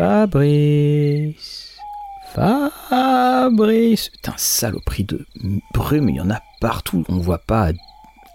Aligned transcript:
Fabrice. 0.00 1.76
Fabrice. 2.32 4.08
Putain, 4.08 4.32
saloperie 4.38 5.04
de 5.04 5.26
brume, 5.74 6.08
il 6.08 6.16
y 6.16 6.20
en 6.22 6.30
a 6.30 6.40
partout. 6.62 7.04
On 7.10 7.18
voit 7.18 7.36
pas 7.36 7.72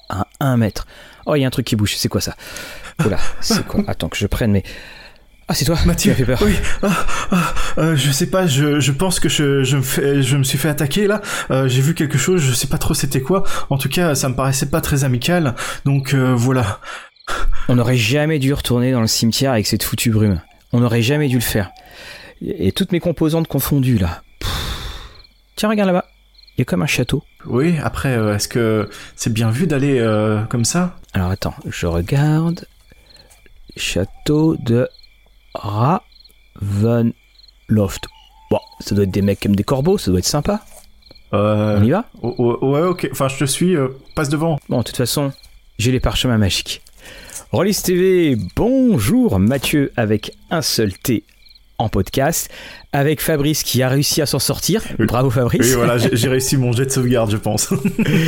à 0.09 0.27
un 0.39 0.57
mètre. 0.57 0.86
Oh, 1.25 1.34
il 1.34 1.39
y 1.41 1.43
a 1.43 1.48
un 1.48 1.49
truc 1.49 1.66
qui 1.66 1.75
bouge. 1.75 1.95
C'est 1.98 2.07
quoi 2.07 2.21
ça? 2.21 2.36
Oula, 3.04 3.17
c'est 3.41 3.66
quoi? 3.66 3.84
Attends 3.88 4.09
que 4.09 4.17
je 4.17 4.27
prenne 4.27 4.52
mes. 4.52 4.62
Ah, 5.48 5.55
c'est 5.55 5.66
toi? 5.66 5.75
Mathieu. 5.88 6.12
Tu 6.12 6.20
fait 6.20 6.25
peur. 6.25 6.39
Oui. 6.43 6.54
Ah, 6.84 7.05
ah, 7.31 7.54
euh, 7.79 7.95
je 7.95 8.11
sais 8.11 8.27
pas. 8.27 8.45
Je, 8.45 8.79
je 8.79 8.91
pense 8.91 9.20
que 9.20 9.27
je, 9.27 9.63
je 9.63 9.77
me 9.77 9.82
fais, 9.82 10.21
je 10.21 10.38
me 10.38 10.43
suis 10.43 10.59
fait 10.59 10.70
attaquer 10.70 11.07
là. 11.07 11.23
Euh, 11.49 11.68
J'ai 11.68 11.82
vu 11.82 11.95
quelque 11.95 12.20
chose. 12.20 12.41
Je 12.41 12.54
sais 12.54 12.68
pas 12.68 12.77
trop 12.77 12.93
c'était 12.93 13.21
quoi. 13.21 13.43
En 13.71 13.79
tout 13.79 13.90
cas, 13.90 14.13
ça 14.13 14.29
me 14.29 14.35
paraissait 14.35 14.70
pas 14.70 14.82
très 14.82 15.04
amical. 15.04 15.55
Donc 15.84 16.13
euh, 16.13 16.35
voilà. 16.35 16.79
On 17.70 17.76
n'aurait 17.76 17.98
jamais 17.98 18.38
dû 18.38 18.54
retourner 18.54 18.91
dans 18.91 19.02
le 19.02 19.07
cimetière 19.07 19.54
avec 19.54 19.66
cette 19.66 19.82
foutue 19.82 20.12
brume. 20.12 20.41
On 20.75 20.81
n'aurait 20.81 21.02
jamais 21.02 21.29
dû 21.29 21.35
le 21.35 21.41
faire. 21.41 21.71
Et 22.45 22.73
toutes 22.73 22.91
mes 22.91 22.99
composantes 22.99 23.47
confondues 23.47 23.97
là. 23.97 24.21
Pff. 24.39 24.52
Tiens, 25.55 25.70
regarde 25.70 25.88
là-bas. 25.88 26.03
Il 26.57 26.59
y 26.59 26.63
a 26.63 26.65
comme 26.65 26.81
un 26.81 26.85
château. 26.88 27.23
Oui. 27.45 27.75
Après, 27.81 28.09
euh, 28.17 28.35
est-ce 28.35 28.49
que 28.49 28.89
c'est 29.15 29.31
bien 29.31 29.51
vu 29.51 29.67
d'aller 29.67 29.99
euh, 29.99 30.43
comme 30.43 30.65
ça? 30.65 30.98
Alors 31.13 31.29
attends, 31.31 31.53
je 31.65 31.88
regarde. 31.88 32.65
Château 33.77 34.57
de 34.57 34.89
Ravenloft. 35.53 37.13
Bon, 38.51 38.59
ça 38.81 38.95
doit 38.95 39.05
être 39.05 39.12
des 39.12 39.21
mecs 39.21 39.39
comme 39.39 39.55
des 39.55 39.63
corbeaux, 39.63 39.98
ça 39.98 40.12
doit 40.12 40.20
être 40.20 40.26
sympa. 40.26 40.59
euh... 41.34 41.79
On 41.79 41.84
y 41.85 41.91
va? 41.91 42.04
oh, 42.21 42.35
oh, 42.37 42.57
Ouais, 42.73 42.82
ok. 42.82 43.07
Enfin, 43.13 43.29
je 43.29 43.37
te 43.37 43.45
suis. 43.45 43.76
passe 44.13 44.27
devant. 44.27 44.60
Bon, 44.67 44.79
de 44.79 44.84
toute 44.84 44.98
façon, 44.98 45.32
j'ai 45.79 45.93
les 45.93 46.01
parchemins 46.01 46.37
magiques. 46.37 46.82
Rollis 47.51 47.81
TV, 47.84 48.37
bonjour 48.55 49.39
Mathieu 49.39 49.91
avec 49.95 50.31
un 50.49 50.61
seul 50.61 50.93
T 50.93 51.23
en 51.77 51.89
podcast, 51.89 52.49
avec 52.93 53.21
Fabrice 53.21 53.63
qui 53.63 53.81
a 53.84 53.89
réussi 53.89 54.21
à 54.21 54.25
s'en 54.25 54.39
sortir. 54.39 54.81
Oui. 54.99 55.05
Bravo 55.05 55.29
Fabrice. 55.29 55.61
Oui, 55.61 55.73
voilà. 55.73 55.98
J'ai 55.98 56.15
j'ai 56.15 56.27
réussi 56.29 56.57
mon 56.57 56.71
jet 56.71 56.85
de 56.85 56.91
sauvegarde, 56.91 57.31
je 57.31 57.37
pense. 57.37 57.73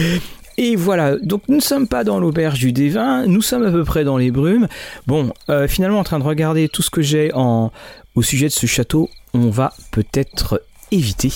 Et 0.60 0.76
voilà, 0.76 1.18
donc 1.18 1.44
nous 1.50 1.58
ne 1.58 1.62
sommes 1.62 1.88
pas 1.88 2.04
dans 2.04 2.20
l'auberge 2.20 2.58
du 2.58 2.72
dévin, 2.72 3.28
nous 3.28 3.44
sommes 3.44 3.64
à 3.64 3.72
peu 3.72 3.84
près 3.84 4.04
dans 4.04 4.18
les 4.18 4.32
brumes. 4.32 4.68
Bon, 5.06 5.32
euh, 5.50 5.68
finalement 5.68 6.00
en 6.00 6.04
train 6.04 6.18
de 6.18 6.24
regarder 6.24 6.68
tout 6.68 6.82
ce 6.82 6.90
que 6.90 7.04
j'ai 7.04 7.32
en 7.36 7.72
au 8.16 8.24
sujet 8.24 8.48
de 8.48 8.54
ce 8.54 8.66
château, 8.66 9.10
on 9.36 9.52
va 9.52 9.74
peut-être 9.92 10.64
éviter. 10.92 11.32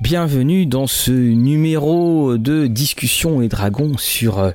Bienvenue 0.00 0.66
dans 0.66 0.86
ce 0.86 1.10
numéro 1.10 2.38
de 2.38 2.68
discussion 2.68 3.42
et 3.42 3.48
dragons 3.48 3.96
sur 3.98 4.38
euh, 4.38 4.50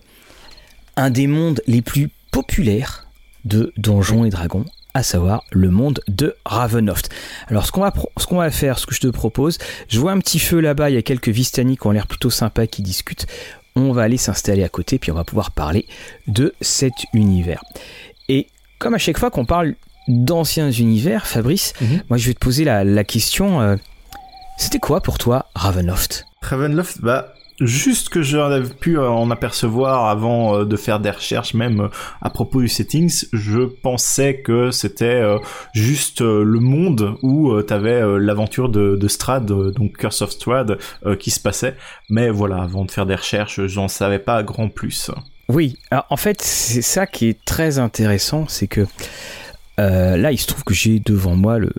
un 1.00 1.09
des 1.09 1.28
mondes 1.28 1.61
les 1.67 1.81
plus 1.81 2.09
populaires 2.31 3.08
de 3.45 3.72
Donjons 3.78 4.25
et 4.25 4.30
Dragons, 4.30 4.66
à 4.94 5.02
savoir 5.03 5.44
le 5.52 5.69
monde 5.69 6.02
de 6.08 6.36
Ravenloft. 6.45 7.09
Alors 7.47 7.66
ce 7.66 7.72
qu'on 7.72 7.81
va, 7.81 7.94
ce 8.17 8.25
qu'on 8.28 8.38
va 8.38 8.52
faire, 8.52 8.78
ce 8.80 8.86
que 8.86 8.94
je 8.94 9.00
te 9.00 9.08
propose, 9.08 9.58
je 9.88 10.00
vois 10.00 10.11
un 10.11 10.20
petit 10.20 10.39
feu 10.39 10.59
là-bas, 10.59 10.89
il 10.89 10.95
y 10.95 10.97
a 10.97 11.02
quelques 11.02 11.30
Vistani 11.30 11.77
qui 11.77 11.88
ont 11.88 11.92
l'air 11.92 12.08
plutôt 12.08 12.30
sympas 12.30 12.67
qui 12.67 12.81
discutent. 12.81 13.27
On 13.75 13.94
va 13.94 14.02
aller 14.03 14.17
s'installer 14.17 14.64
à 14.64 14.70
côté, 14.70 15.00
puis 15.00 15.11
on 15.11 15.16
va 15.16 15.23
pouvoir 15.23 15.52
parler 15.52 15.86
de 16.27 16.53
cet 16.59 16.94
univers. 17.14 17.61
Et 18.27 18.47
comme 18.77 18.94
à 18.94 18.97
chaque 18.97 19.17
fois 19.20 19.31
qu'on 19.31 19.45
parle 19.45 19.75
d'anciens 20.08 20.72
univers, 20.72 21.27
Fabrice, 21.27 21.73
Mhm. 21.81 22.02
moi 22.09 22.17
je 22.17 22.27
vais 22.27 22.33
te 22.33 22.39
poser 22.39 22.66
la, 22.66 22.83
la 22.83 23.03
question, 23.05 23.61
euh, 23.61 23.75
c'était 24.58 24.80
quoi 24.80 25.02
pour 25.02 25.17
toi 25.17 25.45
Ravenloft? 25.55 26.25
Ravenloft, 26.42 27.00
bah, 27.02 27.33
juste 27.59 28.09
que 28.09 28.21
j'en 28.21 28.45
avais 28.45 28.69
pu 28.69 28.97
euh, 28.97 29.09
en 29.09 29.29
apercevoir 29.31 30.07
avant 30.07 30.55
euh, 30.55 30.65
de 30.65 30.75
faire 30.77 30.99
des 30.99 31.11
recherches 31.11 31.53
même 31.53 31.81
euh, 31.81 31.87
à 32.21 32.30
propos 32.30 32.61
du 32.61 32.67
settings, 32.67 33.25
je 33.33 33.61
pensais 33.61 34.42
que 34.42 34.71
c'était 34.71 35.21
juste 35.73 36.21
le 36.21 36.59
monde 36.59 37.15
où 37.21 37.61
t'avais 37.61 38.02
l'aventure 38.20 38.70
de, 38.70 39.08
Strad, 39.08 39.45
donc 39.45 39.97
Curse 39.97 40.21
of 40.21 40.31
Strad, 40.31 40.77
qui 41.20 41.31
se 41.31 41.39
passait. 41.39 41.75
Mais 42.09 42.30
voilà, 42.30 42.61
avant 42.61 42.86
de 42.86 42.92
faire 42.92 43.05
des 43.05 43.15
recherches, 43.15 43.65
j'en 43.65 43.87
savais 43.87 44.20
pas 44.20 44.43
grand 44.43 44.70
plus. 44.70 45.11
Oui, 45.47 45.77
en 46.09 46.17
fait, 46.17 46.41
c'est 46.41 46.81
ça 46.81 47.08
qui 47.08 47.27
est 47.27 47.43
très 47.45 47.80
intéressant, 47.80 48.45
c'est 48.47 48.67
que 48.67 48.86
là, 49.77 50.31
il 50.31 50.37
se 50.37 50.47
trouve 50.47 50.64
que 50.64 50.73
j'ai 50.73 50.99
devant 50.99 51.36
moi 51.36 51.59
le, 51.59 51.71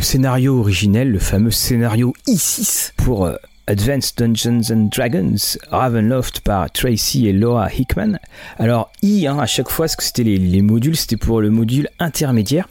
scénario 0.00 0.58
originel, 0.58 1.10
le 1.10 1.18
fameux 1.18 1.50
scénario 1.50 2.14
I6 2.26 2.92
pour 2.96 3.30
Advanced 3.70 4.18
Dungeons 4.18 4.72
and 4.72 4.88
Dragons, 4.90 5.56
Ravenloft 5.70 6.40
par 6.40 6.72
Tracy 6.72 7.28
et 7.28 7.32
Laura 7.32 7.72
Hickman. 7.72 8.18
Alors, 8.58 8.90
I, 9.00 9.28
hein, 9.28 9.38
à 9.38 9.46
chaque 9.46 9.68
fois, 9.68 9.86
ce 9.86 9.96
que 9.96 10.02
c'était 10.02 10.24
les, 10.24 10.38
les 10.38 10.60
modules, 10.60 10.96
c'était 10.96 11.16
pour 11.16 11.40
le 11.40 11.50
module 11.50 11.88
intermédiaire. 12.00 12.68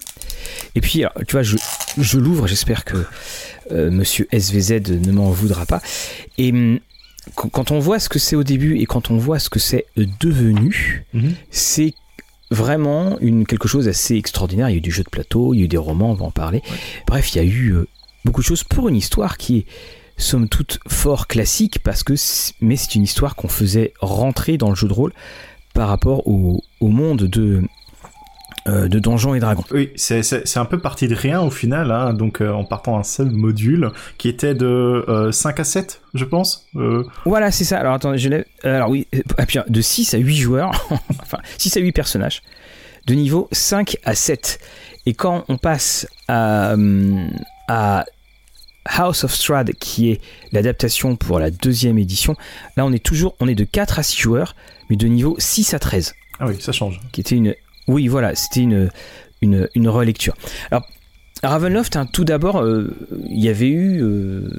Et 0.76 0.82
puis, 0.82 1.00
alors, 1.00 1.14
tu 1.26 1.32
vois, 1.32 1.42
je, 1.42 1.56
je 1.98 2.20
l'ouvre, 2.20 2.48
j'espère 2.48 2.84
que 2.84 3.06
euh, 3.72 3.90
monsieur 3.90 4.28
SVZ 4.34 4.90
ne 4.90 5.14
m'en 5.14 5.32
voudra 5.32 5.66
pas. 5.66 5.82
Et 6.38 6.52
hum, 6.52 6.80
quand 7.34 7.72
on 7.72 7.80
voit 7.80 8.00
ce 8.00 8.10
que 8.10 8.20
c'est 8.20 8.36
au 8.36 8.44
début 8.44 8.80
et 8.80 8.86
quand 8.86 9.10
on 9.10 9.18
voit 9.18 9.40
ce 9.40 9.50
que 9.50 9.60
c'est 9.60 9.86
devenu, 10.20 11.06
c'est 11.50 11.94
vraiment 12.52 13.18
une, 13.22 13.46
quelque 13.46 13.70
chose 13.70 13.86
d'assez 13.86 14.16
extraordinaire. 14.16 14.68
Il 14.70 14.74
y 14.74 14.76
a 14.76 14.78
eu 14.80 14.81
du 14.81 14.92
jeu 14.92 15.04
de 15.04 15.10
plateau, 15.10 15.54
il 15.54 15.60
y 15.60 15.62
a 15.62 15.66
eu 15.66 15.70
des 15.70 15.78
romans, 15.78 16.12
on 16.12 16.16
va 16.16 16.26
en 16.26 16.31
parler. 16.31 16.62
Bref, 17.08 17.34
il 17.34 17.38
y 17.38 17.40
a 17.40 17.44
eu 17.46 17.70
euh, 17.70 17.88
beaucoup 18.26 18.42
de 18.42 18.46
choses 18.46 18.66
pour 18.66 18.90
une 18.90 18.98
histoire 18.98 19.38
qui 19.38 19.60
est 19.60 19.66
somme 20.19 20.47
toute 20.50 20.80
fort 20.88 21.28
classique 21.28 21.80
parce 21.84 22.03
que 22.03 22.13
mais 22.62 22.75
c'est 22.75 22.96
une 22.96 23.03
histoire 23.03 23.35
qu'on 23.35 23.47
faisait 23.47 23.94
rentrer 24.00 24.57
dans 24.57 24.69
le 24.69 24.75
jeu 24.75 24.88
de 24.88 24.94
rôle 24.94 25.13
par 25.74 25.88
rapport 25.88 26.28
au, 26.28 26.62
au 26.80 26.88
monde 26.90 27.24
de 27.24 27.63
euh, 28.68 28.88
de 28.90 29.00
Donjons 29.00 29.34
et 29.34 29.40
Dragons. 29.40 29.63
Oui, 29.72 29.90
c'est 29.96 30.57
un 30.57 30.66
peu 30.66 30.80
parti 30.80 31.07
de 31.07 31.16
rien 31.16 31.41
au 31.41 31.50
final, 31.50 31.91
hein, 31.91 32.13
donc 32.13 32.41
euh, 32.41 32.52
en 32.52 32.66
partant 32.66 32.97
d'un 32.97 33.03
seul 33.03 33.31
module 33.31 33.90
qui 34.18 34.28
était 34.28 34.53
de 34.53 34.66
euh, 35.07 35.31
5 35.31 35.62
à 35.62 35.63
7, 35.63 36.02
je 36.13 36.25
pense. 36.25 36.68
Euh, 36.75 37.03
Voilà, 37.25 37.51
c'est 37.51 37.63
ça. 37.63 37.80
Alors 37.80 37.94
attendez, 37.94 38.18
je 38.18 38.28
l'ai. 38.30 38.46
euh, 38.66 38.75
Alors 38.75 38.90
oui, 38.90 39.07
euh, 39.16 39.22
ah, 39.38 39.46
de 39.68 39.81
6 39.81 40.13
à 40.13 40.18
8 40.18 40.36
joueurs, 40.36 40.72
enfin 41.22 41.40
6 41.57 41.78
à 41.78 41.80
8 41.80 41.91
personnages, 41.94 42.41
de 43.07 43.13
niveau 43.16 43.47
5 43.53 43.97
à 44.03 44.13
7. 44.13 44.59
Et 45.06 45.13
quand 45.13 45.46
on 45.47 45.57
passe 45.57 46.07
à, 46.28 46.74
hum, 46.74 47.30
à 47.69 48.06
House 48.86 49.24
of 49.24 49.34
Strad, 49.34 49.74
qui 49.74 50.10
est 50.12 50.22
l'adaptation 50.52 51.16
pour 51.16 51.40
la 51.40 51.52
deuxième 51.52 51.98
édition, 51.98 52.36
là 52.78 52.86
on 52.86 52.92
est 52.94 53.04
toujours 53.04 53.36
on 53.40 53.48
est 53.48 53.56
de 53.56 53.64
4 53.66 54.00
à 54.00 54.04
6 54.04 54.18
joueurs, 54.18 54.56
mais 54.90 54.96
de 54.96 55.08
niveau 55.08 55.36
6 55.38 55.74
à 55.74 55.80
13 55.80 56.14
Ah 56.40 56.48
oui, 56.48 56.56
ça 56.60 56.72
change. 56.72 57.00
qui 57.12 57.22
était 57.22 57.36
une. 57.36 57.54
Oui, 57.88 58.08
voilà, 58.08 58.36
c'était 58.36 58.62
une, 58.62 58.90
une, 59.42 59.68
une 59.76 59.88
relecture. 59.90 60.36
Alors, 60.72 60.88
Ravenloft, 61.44 61.96
hein, 61.96 62.06
tout 62.06 62.24
d'abord, 62.26 62.58
euh, 62.62 62.96
il 63.30 63.40
y 63.44 63.50
avait 63.50 63.68
eu 63.70 64.02
euh, 64.04 64.50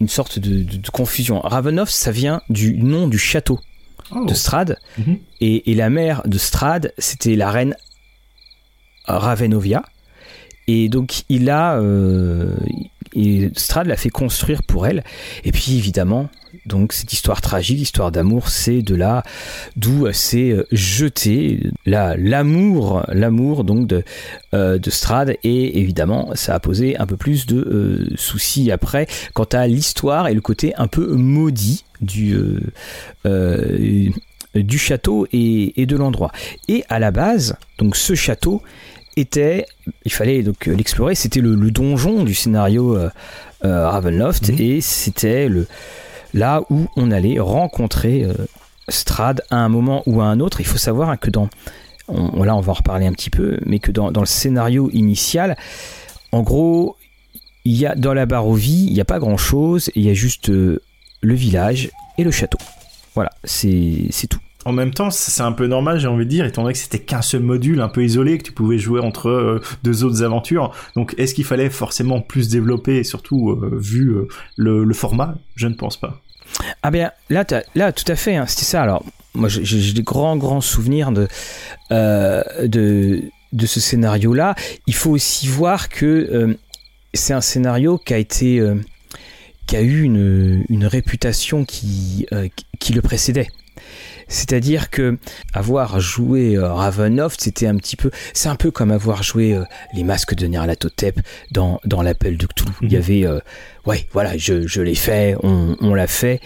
une 0.00 0.08
sorte 0.08 0.38
de, 0.38 0.62
de- 0.62 0.76
de 0.78 0.90
confusion. 0.90 1.40
Ravenloft, 1.40 1.92
ça 1.92 2.10
vient 2.10 2.40
du 2.48 2.76
nom 2.78 3.08
du 3.08 3.18
château 3.18 3.60
Oh. 4.10 4.24
de 4.26 4.34
Strad, 4.34 4.78
Mhm. 4.98 5.18
et, 5.40 5.70
et 5.70 5.74
la 5.74 5.88
mère 5.88 6.22
de 6.26 6.36
Strad, 6.36 6.92
c'était 6.98 7.36
la 7.36 7.50
reine 7.50 7.74
Ravenovia. 9.06 9.82
Et 10.66 10.88
donc, 10.88 11.22
il 11.28 11.50
a. 11.50 11.76
euh, 11.78 12.54
et 13.14 13.50
Strad 13.56 13.86
l'a 13.86 13.96
fait 13.96 14.10
construire 14.10 14.62
pour 14.62 14.86
elle. 14.86 15.04
Et 15.44 15.52
puis, 15.52 15.76
évidemment, 15.76 16.28
donc, 16.66 16.92
cette 16.92 17.12
histoire 17.12 17.40
tragique, 17.40 17.80
histoire 17.80 18.12
d'amour, 18.12 18.48
c'est 18.48 18.80
de 18.82 18.94
là 18.94 19.22
d'où 19.76 20.06
c'est 20.12 20.50
euh, 20.52 20.66
jeté 20.70 21.60
la- 21.84 22.16
l'amour, 22.16 23.04
l'amour 23.08 23.64
donc 23.64 23.86
de, 23.88 24.04
euh, 24.54 24.78
Strad. 24.88 25.36
Et 25.42 25.80
évidemment, 25.80 26.30
ça 26.34 26.54
a 26.54 26.60
posé 26.60 26.96
un 26.96 27.06
peu 27.06 27.16
plus 27.16 27.46
de 27.46 27.56
euh, 27.56 28.08
soucis 28.16 28.70
après 28.70 29.06
quant 29.32 29.48
à 29.52 29.66
l'histoire 29.66 30.28
et 30.28 30.34
le 30.34 30.40
côté 30.40 30.74
un 30.76 30.86
peu 30.86 31.14
maudit 31.14 31.84
du. 32.00 32.36
euh, 33.26 34.10
du 34.54 34.78
château 34.78 35.26
et, 35.32 35.82
et 35.82 35.86
de 35.86 35.96
l'endroit. 35.96 36.30
Et 36.68 36.84
à 36.88 37.00
la 37.00 37.10
base, 37.10 37.56
donc 37.78 37.96
ce 37.96 38.14
château 38.14 38.62
était, 39.16 39.66
il 40.04 40.12
fallait 40.12 40.42
donc 40.42 40.68
euh, 40.68 40.74
l'explorer, 40.74 41.14
c'était 41.14 41.40
le, 41.40 41.54
le 41.54 41.70
donjon 41.70 42.24
du 42.24 42.34
scénario 42.34 42.96
euh, 42.96 43.10
euh, 43.64 43.88
Ravenloft 43.88 44.50
Mhm. 44.50 44.60
et 44.60 44.80
c'était 44.80 45.48
le 45.48 45.66
là 46.32 46.62
où 46.70 46.86
on 46.96 47.10
allait 47.12 47.38
rencontrer 47.38 48.26
Strad 48.88 49.42
à 49.50 49.56
un 49.56 49.68
moment 49.68 50.02
ou 50.06 50.20
à 50.20 50.24
un 50.24 50.40
autre. 50.40 50.60
Il 50.60 50.66
faut 50.66 50.78
savoir 50.78 51.08
hein, 51.10 51.16
que 51.16 51.30
dans 51.30 51.48
on, 52.08 52.42
là 52.42 52.56
on 52.56 52.60
va 52.60 52.72
en 52.72 52.74
reparler 52.74 53.06
un 53.06 53.12
petit 53.12 53.30
peu, 53.30 53.58
mais 53.64 53.78
que 53.78 53.92
dans, 53.92 54.10
dans 54.10 54.20
le 54.20 54.26
scénario 54.26 54.90
initial, 54.92 55.56
en 56.32 56.42
gros, 56.42 56.96
il 57.64 57.76
y 57.76 57.86
a 57.86 57.94
dans 57.94 58.12
la 58.14 58.26
Barovie, 58.26 58.86
il 58.88 58.92
n'y 58.92 59.00
a 59.00 59.04
pas 59.04 59.20
grand 59.20 59.36
chose, 59.36 59.90
il 59.94 60.02
y 60.02 60.10
a 60.10 60.14
juste 60.14 60.50
euh, 60.50 60.82
le 61.20 61.34
village 61.34 61.90
et 62.18 62.24
le 62.24 62.30
château. 62.32 62.58
Voilà, 63.14 63.30
c'est 63.44 64.10
tout. 64.28 64.40
En 64.64 64.72
même 64.72 64.92
temps, 64.92 65.10
c'est 65.10 65.42
un 65.42 65.52
peu 65.52 65.66
normal, 65.66 65.98
j'ai 65.98 66.06
envie 66.06 66.24
de 66.24 66.30
dire, 66.30 66.46
étant 66.46 66.62
donné 66.62 66.72
que 66.72 66.78
c'était 66.78 66.98
qu'un 66.98 67.22
seul 67.22 67.42
module 67.42 67.80
un 67.80 67.88
peu 67.88 68.02
isolé, 68.02 68.38
que 68.38 68.44
tu 68.44 68.52
pouvais 68.52 68.78
jouer 68.78 69.00
entre 69.00 69.28
euh, 69.28 69.60
deux 69.82 70.04
autres 70.04 70.22
aventures. 70.22 70.72
Donc, 70.96 71.14
est-ce 71.18 71.34
qu'il 71.34 71.44
fallait 71.44 71.70
forcément 71.70 72.20
plus 72.20 72.48
développer, 72.48 72.96
et 72.96 73.04
surtout 73.04 73.50
euh, 73.50 73.78
vu 73.78 74.10
euh, 74.10 74.28
le, 74.56 74.94
format? 74.94 75.34
Je 75.54 75.68
ne 75.68 75.74
pense 75.74 75.98
pas. 75.98 76.20
Ah 76.82 76.90
bien, 76.90 77.10
là, 77.28 77.44
là 77.74 77.92
tout 77.92 78.10
à 78.10 78.16
fait, 78.16 78.36
hein, 78.36 78.46
c'était 78.46 78.64
ça. 78.64 78.82
Alors, 78.82 79.04
moi, 79.34 79.48
j'ai- 79.48 79.92
des 79.92 80.02
grands, 80.02 80.36
grands 80.36 80.60
souvenirs 80.60 81.12
de, 81.12 81.28
de, 81.90 83.22
de 83.52 83.66
ce 83.66 83.80
scénario-là, 83.80 84.54
il 84.86 84.94
faut 84.94 85.10
aussi 85.10 85.48
voir 85.48 85.88
que 85.88 86.56
c'est 87.12 87.34
un 87.34 87.40
scénario 87.40 87.98
qui 87.98 88.14
a 88.14 88.18
été 88.18 88.62
qui 89.66 89.76
a 89.76 89.82
eu 89.82 90.02
une, 90.02 90.64
une 90.68 90.86
réputation 90.86 91.64
qui, 91.64 92.26
qui 92.78 92.92
le 92.92 93.02
précédait. 93.02 93.48
C'est-à-dire 94.28 94.90
que 94.90 95.18
avoir 95.52 96.00
joué 96.00 96.56
euh, 96.56 96.72
Ravenoft, 96.72 97.40
c'était 97.40 97.66
un 97.66 97.76
petit 97.76 97.96
peu, 97.96 98.10
c'est 98.32 98.48
un 98.48 98.56
peu 98.56 98.70
comme 98.70 98.90
avoir 98.90 99.22
joué 99.22 99.54
euh, 99.54 99.64
les 99.94 100.04
masques 100.04 100.34
de 100.34 100.46
Nyarlathotep 100.46 101.20
dans, 101.50 101.80
dans 101.84 102.02
l'appel 102.02 102.36
de 102.36 102.46
Cthulhu. 102.46 102.72
Il 102.82 102.92
y 102.92 102.96
mhm. 102.96 103.02
avait, 103.02 103.26
euh, 103.26 103.40
ouais, 103.86 104.06
voilà, 104.12 104.36
je, 104.36 104.66
je 104.66 104.82
l'ai 104.82 104.94
fait, 104.94 105.36
on, 105.42 105.94
l'a 105.94 106.06
fait. 106.06 106.40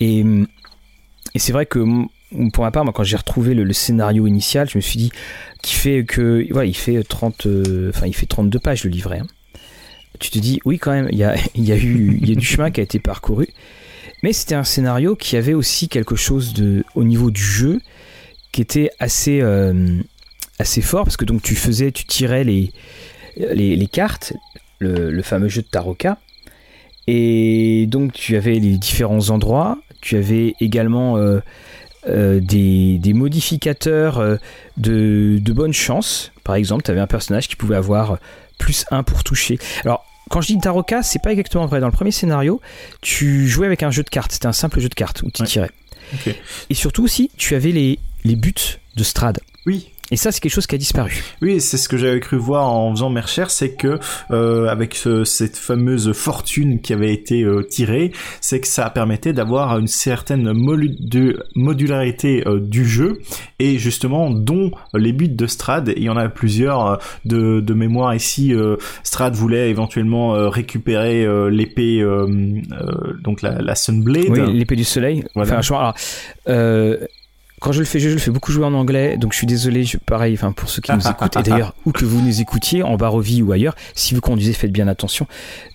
Et, 0.00 0.20
et 1.34 1.38
c'est 1.38 1.52
vrai 1.52 1.66
que 1.66 1.84
pour 2.52 2.64
ma 2.64 2.70
part, 2.70 2.84
moi, 2.84 2.92
quand 2.92 3.04
j'ai 3.04 3.16
retrouvé 3.16 3.54
le, 3.54 3.72
scénario 3.72 4.26
initial, 4.26 4.68
je 4.68 4.78
me 4.78 4.80
suis 4.80 4.98
dit 4.98 5.10
qu'il 5.62 5.76
fait 5.76 6.04
que, 6.04 6.46
voilà, 6.52 6.68
il 6.68 6.76
fait 6.76 7.02
30, 7.02 7.46
enfin, 7.88 8.06
il 8.06 8.14
fait 8.14 8.26
32 8.26 8.58
pages 8.58 8.84
le 8.84 8.90
livret. 8.90 9.20
Hein. 9.20 9.26
Tu 10.18 10.30
te 10.30 10.38
dis, 10.38 10.60
oui, 10.64 10.78
quand 10.78 10.92
même, 10.92 11.08
il 11.10 11.18
y 11.18 11.24
a, 11.24 11.34
y 11.54 11.72
a 11.72 11.76
eu, 11.76 12.18
il 12.20 12.28
y 12.28 12.32
a 12.32 12.34
du 12.34 12.44
chemin 12.44 12.70
qui 12.70 12.80
a 12.80 12.82
été 12.82 12.98
parcouru. 12.98 13.48
Mais 14.22 14.32
c'était 14.32 14.54
un 14.54 14.64
scénario 14.64 15.16
qui 15.16 15.36
avait 15.36 15.54
aussi 15.54 15.88
quelque 15.88 16.16
chose 16.16 16.52
de, 16.52 16.84
au 16.94 17.04
niveau 17.04 17.30
du 17.30 17.42
jeu 17.42 17.80
qui 18.52 18.60
était 18.60 18.90
assez, 18.98 19.40
euh, 19.40 20.02
fort 20.82 21.04
parce 21.04 21.16
que 21.16 21.24
tu 21.24 21.54
faisais, 21.54 21.92
tu 21.92 22.04
tirais 22.04 22.44
les, 22.44 23.88
cartes, 23.90 24.32
le, 24.78 25.22
fameux 25.22 25.48
jeu 25.48 25.62
de 25.62 25.66
Taroka, 25.66 26.18
et 27.06 27.86
donc 27.88 28.12
tu 28.12 28.36
avais 28.36 28.58
les 28.58 28.76
différents 28.76 29.30
endroits, 29.30 29.78
tu 30.00 30.16
avais 30.16 30.54
également 30.60 31.16
euh, 31.16 31.40
euh, 32.08 32.40
des, 32.40 33.12
modificateurs 33.14 34.38
de, 34.76 35.38
de 35.40 35.52
bonne 35.52 35.72
chance. 35.72 36.32
Par 36.44 36.56
exemple, 36.56 36.82
tu 36.82 36.90
avais 36.90 37.00
un 37.00 37.06
personnage 37.06 37.48
qui 37.48 37.56
pouvait 37.56 37.76
avoir 37.76 38.18
plus 38.58 38.84
1 38.90 39.02
pour 39.02 39.24
toucher. 39.24 39.58
Quand 40.30 40.40
je 40.40 40.46
dis 40.46 40.58
Taroka, 40.58 41.02
c'est 41.02 41.18
pas 41.18 41.32
exactement 41.32 41.66
vrai. 41.66 41.80
Dans 41.80 41.88
le 41.88 41.92
premier 41.92 42.12
scénario, 42.12 42.60
tu 43.02 43.48
jouais 43.48 43.66
avec 43.66 43.82
un 43.82 43.90
jeu 43.90 44.04
de 44.04 44.08
cartes. 44.08 44.30
C'était 44.32 44.46
un 44.46 44.52
simple 44.52 44.80
jeu 44.80 44.88
de 44.88 44.94
cartes 44.94 45.22
où 45.22 45.30
tu 45.30 45.42
tirais. 45.42 45.70
Et 46.70 46.74
surtout 46.74 47.02
aussi, 47.02 47.30
tu 47.36 47.56
avais 47.56 47.72
les, 47.72 47.98
les 48.24 48.36
buts 48.36 48.54
de 48.96 49.02
Strad. 49.02 49.40
Oui. 49.66 49.90
Et 50.10 50.16
ça, 50.16 50.32
c'est 50.32 50.40
quelque 50.40 50.52
chose 50.52 50.66
qui 50.66 50.74
a 50.74 50.78
disparu. 50.78 51.22
Oui, 51.40 51.60
c'est 51.60 51.76
ce 51.76 51.88
que 51.88 51.96
j'avais 51.96 52.20
cru 52.20 52.36
voir 52.36 52.68
en 52.72 52.90
faisant 52.90 53.10
mes 53.10 53.20
recherches, 53.20 53.52
c'est 53.52 53.74
que 53.74 53.98
euh, 54.30 54.66
avec 54.66 54.98
cette 55.24 55.56
fameuse 55.56 56.12
fortune 56.12 56.80
qui 56.80 56.92
avait 56.92 57.12
été 57.12 57.42
euh, 57.42 57.62
tirée, 57.62 58.12
c'est 58.40 58.60
que 58.60 58.66
ça 58.66 58.90
permettait 58.90 59.32
d'avoir 59.32 59.78
une 59.78 59.86
certaine 59.86 60.52
modularité 61.54 62.42
euh, 62.46 62.58
du 62.60 62.84
jeu 62.84 63.20
et 63.58 63.78
justement 63.78 64.30
dont 64.30 64.72
les 64.94 65.12
buts 65.12 65.28
de 65.28 65.46
Strad. 65.46 65.92
Il 65.96 66.02
y 66.02 66.08
en 66.08 66.16
a 66.16 66.28
plusieurs 66.28 66.98
de, 67.24 67.60
de 67.60 67.74
mémoire 67.74 68.14
ici. 68.14 68.52
Strad 69.02 69.34
voulait 69.34 69.70
éventuellement 69.70 70.50
récupérer 70.50 71.26
l'épée, 71.50 72.02
donc 73.22 73.42
la, 73.42 73.60
la 73.60 73.74
Sunblade. 73.74 74.24
Oui, 74.28 74.52
l'épée 74.52 74.76
du 74.76 74.84
soleil. 74.84 75.24
Voilà. 75.34 75.58
Enfin, 75.58 75.76
alors, 75.76 75.94
quand 77.60 77.72
je 77.72 77.80
le 77.80 77.84
fais, 77.84 78.00
je, 78.00 78.08
le 78.08 78.16
fais 78.16 78.30
beaucoup 78.30 78.52
jouer 78.52 78.64
en 78.64 78.72
anglais, 78.72 79.18
donc 79.18 79.32
je 79.32 79.38
suis 79.38 79.46
désolé, 79.46 79.84
je, 79.84 79.98
pareil, 79.98 80.32
enfin 80.32 80.50
pour 80.50 80.70
ceux 80.70 80.80
qui 80.80 80.92
nous 80.92 81.06
écoutent, 81.06 81.36
et 81.36 81.42
d'ailleurs, 81.42 81.74
où 81.84 81.92
que 81.92 82.06
vous 82.06 82.22
nous 82.22 82.40
écoutiez, 82.40 82.82
en 82.82 82.96
Barovie 82.96 83.42
ou 83.42 83.52
ailleurs, 83.52 83.76
si 83.94 84.14
vous 84.14 84.22
conduisez, 84.22 84.54
faites 84.54 84.72
bien 84.72 84.88
attention. 84.88 85.26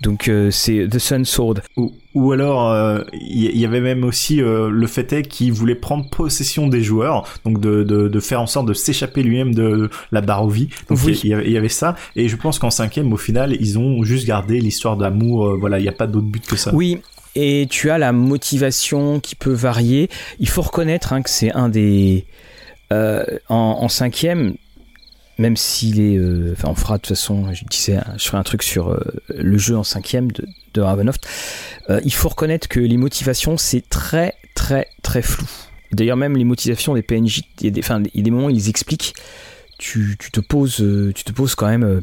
Donc 0.02 0.28
euh, 0.28 0.50
c'est 0.50 0.88
The 0.90 0.98
Sun 0.98 1.26
Sword. 1.26 1.62
Ou, 1.78 1.94
ou 2.16 2.32
alors, 2.32 2.74
il 3.14 3.46
euh, 3.48 3.52
y, 3.54 3.66
avait 3.66 3.82
même 3.82 4.04
aussi 4.04 4.42
euh, 4.42 4.70
le 4.70 4.88
fait 4.88 5.14
est 5.14 5.24
qu'il 5.24 5.54
voulait 5.54 5.76
prendre 5.76 6.10
possession 6.10 6.68
des 6.68 6.82
joueurs, 6.82 7.28
donc 7.46 7.60
de, 7.60 7.84
de, 7.84 8.08
de 8.08 8.20
faire 8.20 8.42
en 8.42 8.48
sorte 8.48 8.68
de 8.68 8.74
s'échapper 8.74 9.22
lui-même 9.22 9.54
de 9.54 9.92
la 10.12 10.22
Barovie. 10.22 10.70
Donc 10.90 10.98
il 11.06 11.14
y, 11.24 11.28
y, 11.52 11.58
avait 11.58 11.70
ça, 11.70 11.96
et 12.16 12.28
je 12.30 12.36
pense 12.36 12.58
qu'en 12.58 12.72
cinquième, 12.72 13.14
au 13.14 13.18
final, 13.18 13.56
ils 13.60 13.78
ont 13.78 14.04
juste 14.04 14.26
gardé 14.26 14.60
l'histoire 14.60 14.98
d'amour. 14.98 15.56
voilà, 15.60 15.78
il 15.78 15.84
n'y 15.84 15.90
a 15.90 15.94
pas 15.94 16.08
d'autre 16.08 16.28
but 16.28 16.48
que 16.48 16.56
ça. 16.56 16.74
Oui, 16.74 17.00
et 17.36 17.68
tu 17.70 17.92
as 17.92 17.98
la 17.98 18.12
motivation 18.12 19.20
qui 19.20 19.36
peut 19.36 19.54
varier. 19.54 20.10
Il 20.40 20.48
faut 20.48 20.62
reconnaître 20.62 21.14
hein, 21.14 21.22
que 21.22 21.30
c'est 21.30 21.52
un 21.52 21.70
des... 21.70 22.26
Euh, 22.94 23.26
en, 23.50 23.90
cinquième, 23.90 24.56
même 25.38 25.58
s'il 25.58 26.00
est... 26.00 26.18
Euh, 26.18 26.54
enfin, 26.54 26.70
on 26.70 26.76
fera 26.76 26.98
de 26.98 27.02
toute 27.02 27.10
façon, 27.10 27.54
je 27.54 27.66
disais, 27.66 28.00
je 28.18 28.26
ferai 28.26 28.38
un 28.38 28.44
truc 28.44 28.64
sur 28.64 28.90
euh, 28.90 29.00
le 29.30 29.58
jeu 29.58 29.76
en 29.76 29.84
cinquième 29.84 30.32
de, 30.32 30.48
de 30.74 30.84
il 32.04 32.14
faut 32.14 32.30
reconnaître 32.30 32.68
que 32.68 32.80
les 32.80 32.98
motivations, 32.98 33.58
c'est 33.58 33.88
très, 33.90 34.36
très, 34.54 34.88
très 35.02 35.22
flou. 35.22 35.50
D'ailleurs, 35.92 36.18
même 36.18 36.38
les 36.38 36.44
motivations 36.44 36.94
des 36.94 37.02
PNJ, 37.02 37.42
il 37.60 37.66
y 37.66 37.68
a 37.68 37.72
des, 37.72 38.22
des 38.22 38.32
moments 38.32 38.48
où 38.48 38.50
ils 38.50 38.70
expliquent, 38.70 39.14
tu, 39.78 40.18
te, 40.32 40.40
poses, 40.40 40.84
tu 41.16 41.24
te 41.24 41.32
poses 41.32 41.56
quand 41.56 41.68
même 41.68 42.02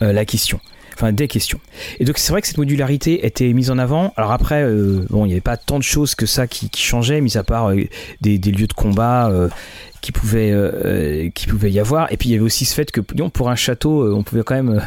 la 0.00 0.24
question 0.24 0.60
enfin 0.94 1.12
des 1.12 1.28
questions. 1.28 1.60
Et 1.98 2.04
donc 2.04 2.18
c'est 2.18 2.32
vrai 2.32 2.40
que 2.40 2.46
cette 2.46 2.58
modularité 2.58 3.26
était 3.26 3.52
mise 3.52 3.70
en 3.70 3.78
avant. 3.78 4.12
Alors 4.16 4.32
après, 4.32 4.62
euh, 4.62 5.06
bon, 5.10 5.24
il 5.24 5.28
n'y 5.28 5.34
avait 5.34 5.40
pas 5.40 5.56
tant 5.56 5.78
de 5.78 5.84
choses 5.84 6.14
que 6.14 6.26
ça 6.26 6.46
qui, 6.46 6.68
changeaient, 6.74 7.20
mis 7.20 7.36
à 7.36 7.44
part 7.44 7.70
euh, 7.70 7.84
des, 8.20 8.38
lieux 8.38 8.66
de 8.66 8.72
combat 8.72 9.28
euh, 9.30 9.48
qui 10.00 10.12
pouvaient 10.12 11.32
qui 11.34 11.48
y 11.48 11.80
avoir. 11.80 12.12
Et 12.12 12.16
puis 12.16 12.28
il 12.28 12.32
y 12.32 12.34
avait 12.34 12.44
aussi 12.44 12.64
ce 12.64 12.74
fait 12.74 12.90
que 12.90 13.00
pour 13.00 13.50
un 13.50 13.56
château, 13.56 14.14
on 14.14 14.22
pouvait 14.22 14.42
quand 14.42 14.54
même, 14.54 14.86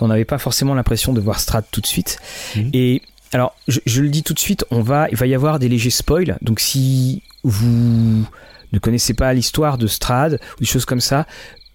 on 0.00 0.08
n'avait 0.08 0.24
pas 0.24 0.38
forcément 0.38 0.74
l'impression 0.74 1.12
de 1.12 1.20
voir 1.20 1.40
Strat 1.40 1.62
tout 1.62 1.80
de 1.80 1.86
suite. 1.86 2.18
Mhm. 2.56 2.70
Et 2.72 3.02
alors 3.32 3.54
je, 3.68 4.02
le 4.02 4.08
dis 4.08 4.22
tout 4.22 4.34
de 4.34 4.38
suite, 4.38 4.64
on 4.70 4.82
va, 4.82 5.08
il 5.10 5.16
va 5.16 5.26
y 5.26 5.34
avoir 5.34 5.58
des 5.58 5.68
légers 5.68 5.90
spoils. 5.90 6.36
Donc 6.42 6.60
si 6.60 7.22
vous 7.44 8.24
ne 8.72 8.78
connaissez 8.78 9.14
pas 9.14 9.32
l'histoire 9.32 9.78
de 9.78 9.86
Strad 9.86 10.40
ou 10.56 10.60
des 10.60 10.66
choses 10.66 10.84
comme 10.84 11.00
ça, 11.00 11.26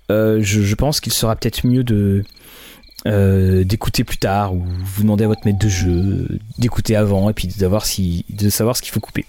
je, 0.09 0.75
pense 0.75 0.99
qu'il 1.01 1.13
sera 1.13 1.35
peut-être 1.35 1.65
mieux 1.65 1.83
de 1.83 2.23
euh, 3.05 3.63
d'écouter 3.63 4.03
plus 4.03 4.17
tard 4.17 4.53
ou 4.53 4.63
vous 4.65 5.03
demander 5.03 5.23
à 5.23 5.27
votre 5.27 5.45
maître 5.45 5.59
de 5.59 5.69
jeu 5.69 6.39
d'écouter 6.57 6.95
avant 6.95 7.29
et 7.29 7.33
puis 7.33 7.47
d'avoir 7.47 7.85
si, 7.85 8.25
de 8.29 8.49
savoir 8.49 8.75
ce 8.75 8.81
qu'il 8.81 8.91
faut 8.91 8.99
couper. 8.99 9.25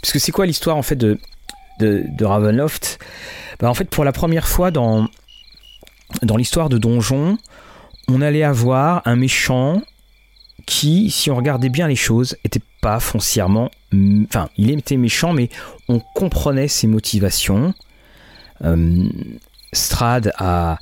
Parce 0.00 0.12
que 0.12 0.18
c'est 0.18 0.32
quoi 0.32 0.44
l'histoire 0.44 0.76
en 0.76 0.82
fait 0.82 0.96
de, 0.96 1.18
de, 1.78 2.24
Ravenloft? 2.24 2.98
Bah, 3.60 3.70
En 3.70 3.74
fait, 3.74 3.88
pour 3.88 4.04
la 4.04 4.12
première 4.12 4.48
fois 4.48 4.70
dans, 4.70 5.08
dans 6.22 6.36
l'histoire 6.36 6.68
de 6.68 6.76
Donjon, 6.76 7.38
on 8.08 8.20
allait 8.20 8.42
avoir 8.42 9.02
un 9.04 9.16
méchant 9.16 9.80
qui, 10.66 11.10
si 11.10 11.30
on 11.30 11.36
regardait 11.36 11.68
bien 11.68 11.88
les 11.88 11.96
choses, 11.96 12.36
était 12.44 12.60
pas 12.80 13.00
foncièrement. 13.00 13.70
Enfin, 14.24 14.48
il 14.56 14.70
était 14.70 14.96
méchant, 14.96 15.32
mais 15.32 15.48
on 15.88 16.00
comprenait 16.00 16.68
ses 16.68 16.86
motivations. 16.86 17.72
Euh, 18.64 19.08
Strad 19.72 20.32
a 20.38 20.78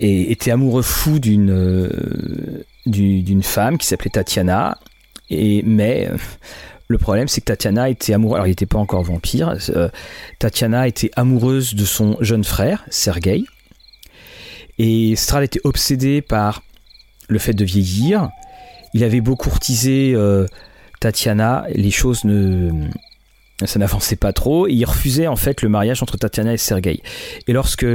et 0.00 0.32
était 0.32 0.50
amoureux 0.50 0.82
fou 0.82 1.18
d'une 1.18 1.50
euh, 1.50 2.64
d'une 2.86 3.42
femme 3.42 3.78
qui 3.78 3.86
s'appelait 3.86 4.10
Tatiana. 4.10 4.78
Et, 5.28 5.62
mais 5.62 6.08
euh, 6.10 6.16
le 6.88 6.98
problème, 6.98 7.28
c'est 7.28 7.42
que 7.42 7.46
Tatiana 7.46 7.90
était 7.90 8.14
amoureuse. 8.14 8.36
Alors, 8.36 8.46
il 8.46 8.50
n'était 8.50 8.66
pas 8.66 8.78
encore 8.78 9.02
vampire. 9.02 9.56
Euh, 9.68 9.90
Tatiana 10.38 10.88
était 10.88 11.10
amoureuse 11.14 11.74
de 11.74 11.84
son 11.84 12.16
jeune 12.20 12.42
frère, 12.42 12.84
Sergei. 12.90 13.44
Et 14.78 15.14
Strad 15.14 15.44
était 15.44 15.60
obsédé 15.62 16.22
par 16.22 16.62
le 17.28 17.38
fait 17.38 17.52
de 17.52 17.64
vieillir. 17.64 18.30
Il 18.94 19.04
avait 19.04 19.20
beau 19.20 19.36
courtiser 19.36 20.16
Tatiana, 21.00 21.66
les 21.72 21.90
choses 21.90 22.24
ne. 22.24 22.88
Ça 23.62 23.78
n'avançait 23.78 24.16
pas 24.16 24.32
trop. 24.32 24.66
Et 24.66 24.72
il 24.72 24.84
refusait 24.86 25.26
en 25.26 25.36
fait 25.36 25.60
le 25.60 25.68
mariage 25.68 26.02
entre 26.02 26.16
Tatiana 26.16 26.54
et 26.54 26.56
Sergei. 26.56 27.02
Et 27.46 27.52
lorsque 27.52 27.86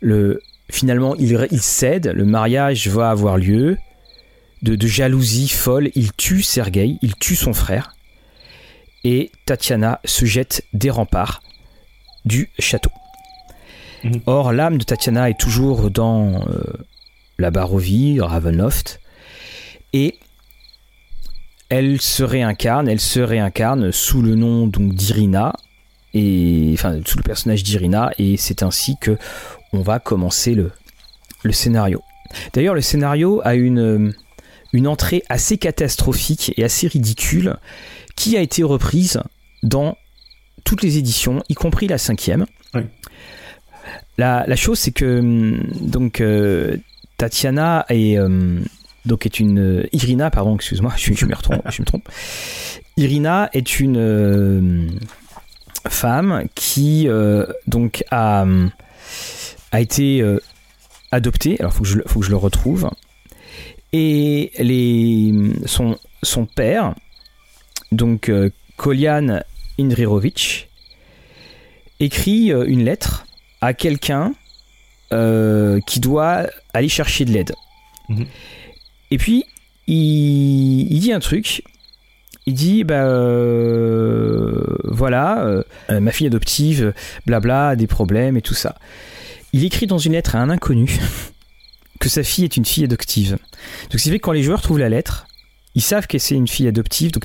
le, 0.00 0.42
Finalement, 0.70 1.14
il, 1.16 1.60
cède, 1.60 2.12
le 2.14 2.24
mariage 2.24 2.88
va 2.88 3.10
avoir 3.10 3.38
lieu. 3.38 3.76
De, 4.62 4.86
jalousie 4.86 5.48
folle, 5.48 5.90
il 5.94 6.12
tue 6.12 6.42
Sergei, 6.42 6.98
il 7.02 7.14
tue 7.16 7.36
son 7.36 7.52
frère. 7.52 7.94
Et 9.04 9.30
Tatiana 9.46 10.00
se 10.04 10.26
jette 10.26 10.64
des 10.74 10.90
remparts 10.90 11.42
du 12.24 12.50
château. 12.58 12.90
Mhm. 14.04 14.20
Or, 14.26 14.52
l'âme 14.52 14.78
de 14.78 14.84
Tatiana 14.84 15.30
est 15.30 15.38
toujours 15.38 15.90
dans 15.90 16.46
euh, 16.46 16.62
la 17.38 17.50
Barovie, 17.50 18.20
Ravenloft. 18.20 19.00
Et 19.92 20.18
elle 21.70 22.00
se 22.00 22.22
réincarne, 22.22 22.88
elle 22.88 23.00
se 23.00 23.20
réincarne 23.20 23.92
sous 23.92 24.22
le 24.22 24.34
nom 24.34 24.66
donc 24.66 24.94
d'Irina, 24.94 25.54
et 26.12 26.70
enfin 26.74 27.00
sous 27.06 27.16
le 27.16 27.22
personnage 27.22 27.62
d'Irina, 27.62 28.10
et 28.18 28.36
c'est 28.36 28.62
ainsi 28.62 28.96
que 29.00 29.16
on 29.72 29.80
va 29.80 29.98
commencer 29.98 30.54
le, 30.54 30.72
le 31.42 31.52
scénario. 31.52 32.02
D'ailleurs, 32.52 32.74
le 32.74 32.80
scénario 32.80 33.40
a 33.44 33.54
une, 33.54 34.14
une 34.72 34.86
entrée 34.86 35.22
assez 35.28 35.58
catastrophique 35.58 36.52
et 36.56 36.64
assez 36.64 36.86
ridicule 36.88 37.56
qui 38.16 38.36
a 38.36 38.40
été 38.40 38.62
reprise 38.62 39.20
dans 39.62 39.96
toutes 40.64 40.82
les 40.82 40.98
éditions, 40.98 41.42
y 41.48 41.54
compris 41.54 41.88
la 41.88 41.98
cinquième. 41.98 42.46
La, 44.18 44.44
la, 44.46 44.56
chose, 44.56 44.78
c'est 44.78 44.90
que 44.90 45.20
hum, 45.20 45.66
donc 45.80 46.20
euh, 46.20 46.76
Tatiana 47.16 47.86
est 47.88 48.18
euh, 48.18 48.60
donc 49.06 49.24
est 49.24 49.40
une 49.40 49.88
Irina, 49.92 50.30
pardon, 50.30 50.54
excuse-moi, 50.56 50.92
je, 50.96 51.14
je, 51.14 51.26
me 51.26 51.34
trompe, 51.34 51.62
je 51.70 51.80
me 51.80 51.86
trompe. 51.86 52.08
Irina 52.98 53.48
est 53.54 53.80
une 53.80 53.96
euh, 53.96 54.88
femme 55.88 56.44
qui 56.54 57.08
donc 57.66 58.04
a 58.10 58.42
hum, 58.42 58.70
a 59.72 59.80
été 59.80 60.24
adopté. 61.10 61.56
Alors, 61.60 61.72
faut 61.72 61.82
que 61.82 61.88
je, 61.88 61.98
faut 62.06 62.20
que 62.20 62.26
je 62.26 62.30
le 62.30 62.36
retrouve. 62.36 62.90
Et 63.92 64.52
les, 64.58 65.32
son, 65.66 65.98
son 66.22 66.46
père, 66.46 66.94
donc 67.92 68.30
Kolian 68.76 69.40
Indrirovic, 69.78 70.68
écrit 71.98 72.50
une 72.50 72.84
lettre 72.84 73.26
à 73.60 73.74
quelqu'un 73.74 74.34
qui 75.10 76.00
doit 76.00 76.46
aller 76.72 76.88
chercher 76.88 77.24
de 77.24 77.32
l'aide. 77.32 77.54
Mhm. 78.08 78.26
Et 79.10 79.18
puis, 79.18 79.44
il, 79.86 81.00
dit 81.00 81.12
un 81.12 81.20
truc. 81.20 81.62
Il 82.46 82.54
dit, 82.54 82.84
bah 82.84 83.04
euh, 83.04 84.64
voilà, 84.84 85.44
euh, 85.44 86.00
ma 86.00 86.10
fille 86.10 86.26
adoptive, 86.26 86.94
blabla, 87.26 87.70
a 87.70 87.76
des 87.76 87.86
problèmes 87.86 88.36
et 88.36 88.42
tout 88.42 88.54
ça. 88.54 88.76
Il 89.52 89.64
écrit 89.64 89.86
dans 89.86 89.98
une 89.98 90.12
lettre 90.12 90.36
à 90.36 90.40
un 90.40 90.50
inconnu 90.50 90.98
que 91.98 92.08
sa 92.08 92.22
fille 92.22 92.44
est 92.44 92.56
une 92.56 92.64
fille 92.64 92.84
adoptive. 92.84 93.38
Donc, 93.90 94.00
c'est 94.00 94.10
fait 94.10 94.18
que 94.18 94.24
quand 94.24 94.32
les 94.32 94.42
joueurs 94.42 94.62
trouvent 94.62 94.78
la 94.78 94.88
lettre, 94.88 95.26
ils 95.74 95.82
savent 95.82 96.06
que 96.06 96.18
c'est 96.18 96.34
une 96.34 96.48
fille 96.48 96.66
adoptive, 96.66 97.12
donc 97.12 97.24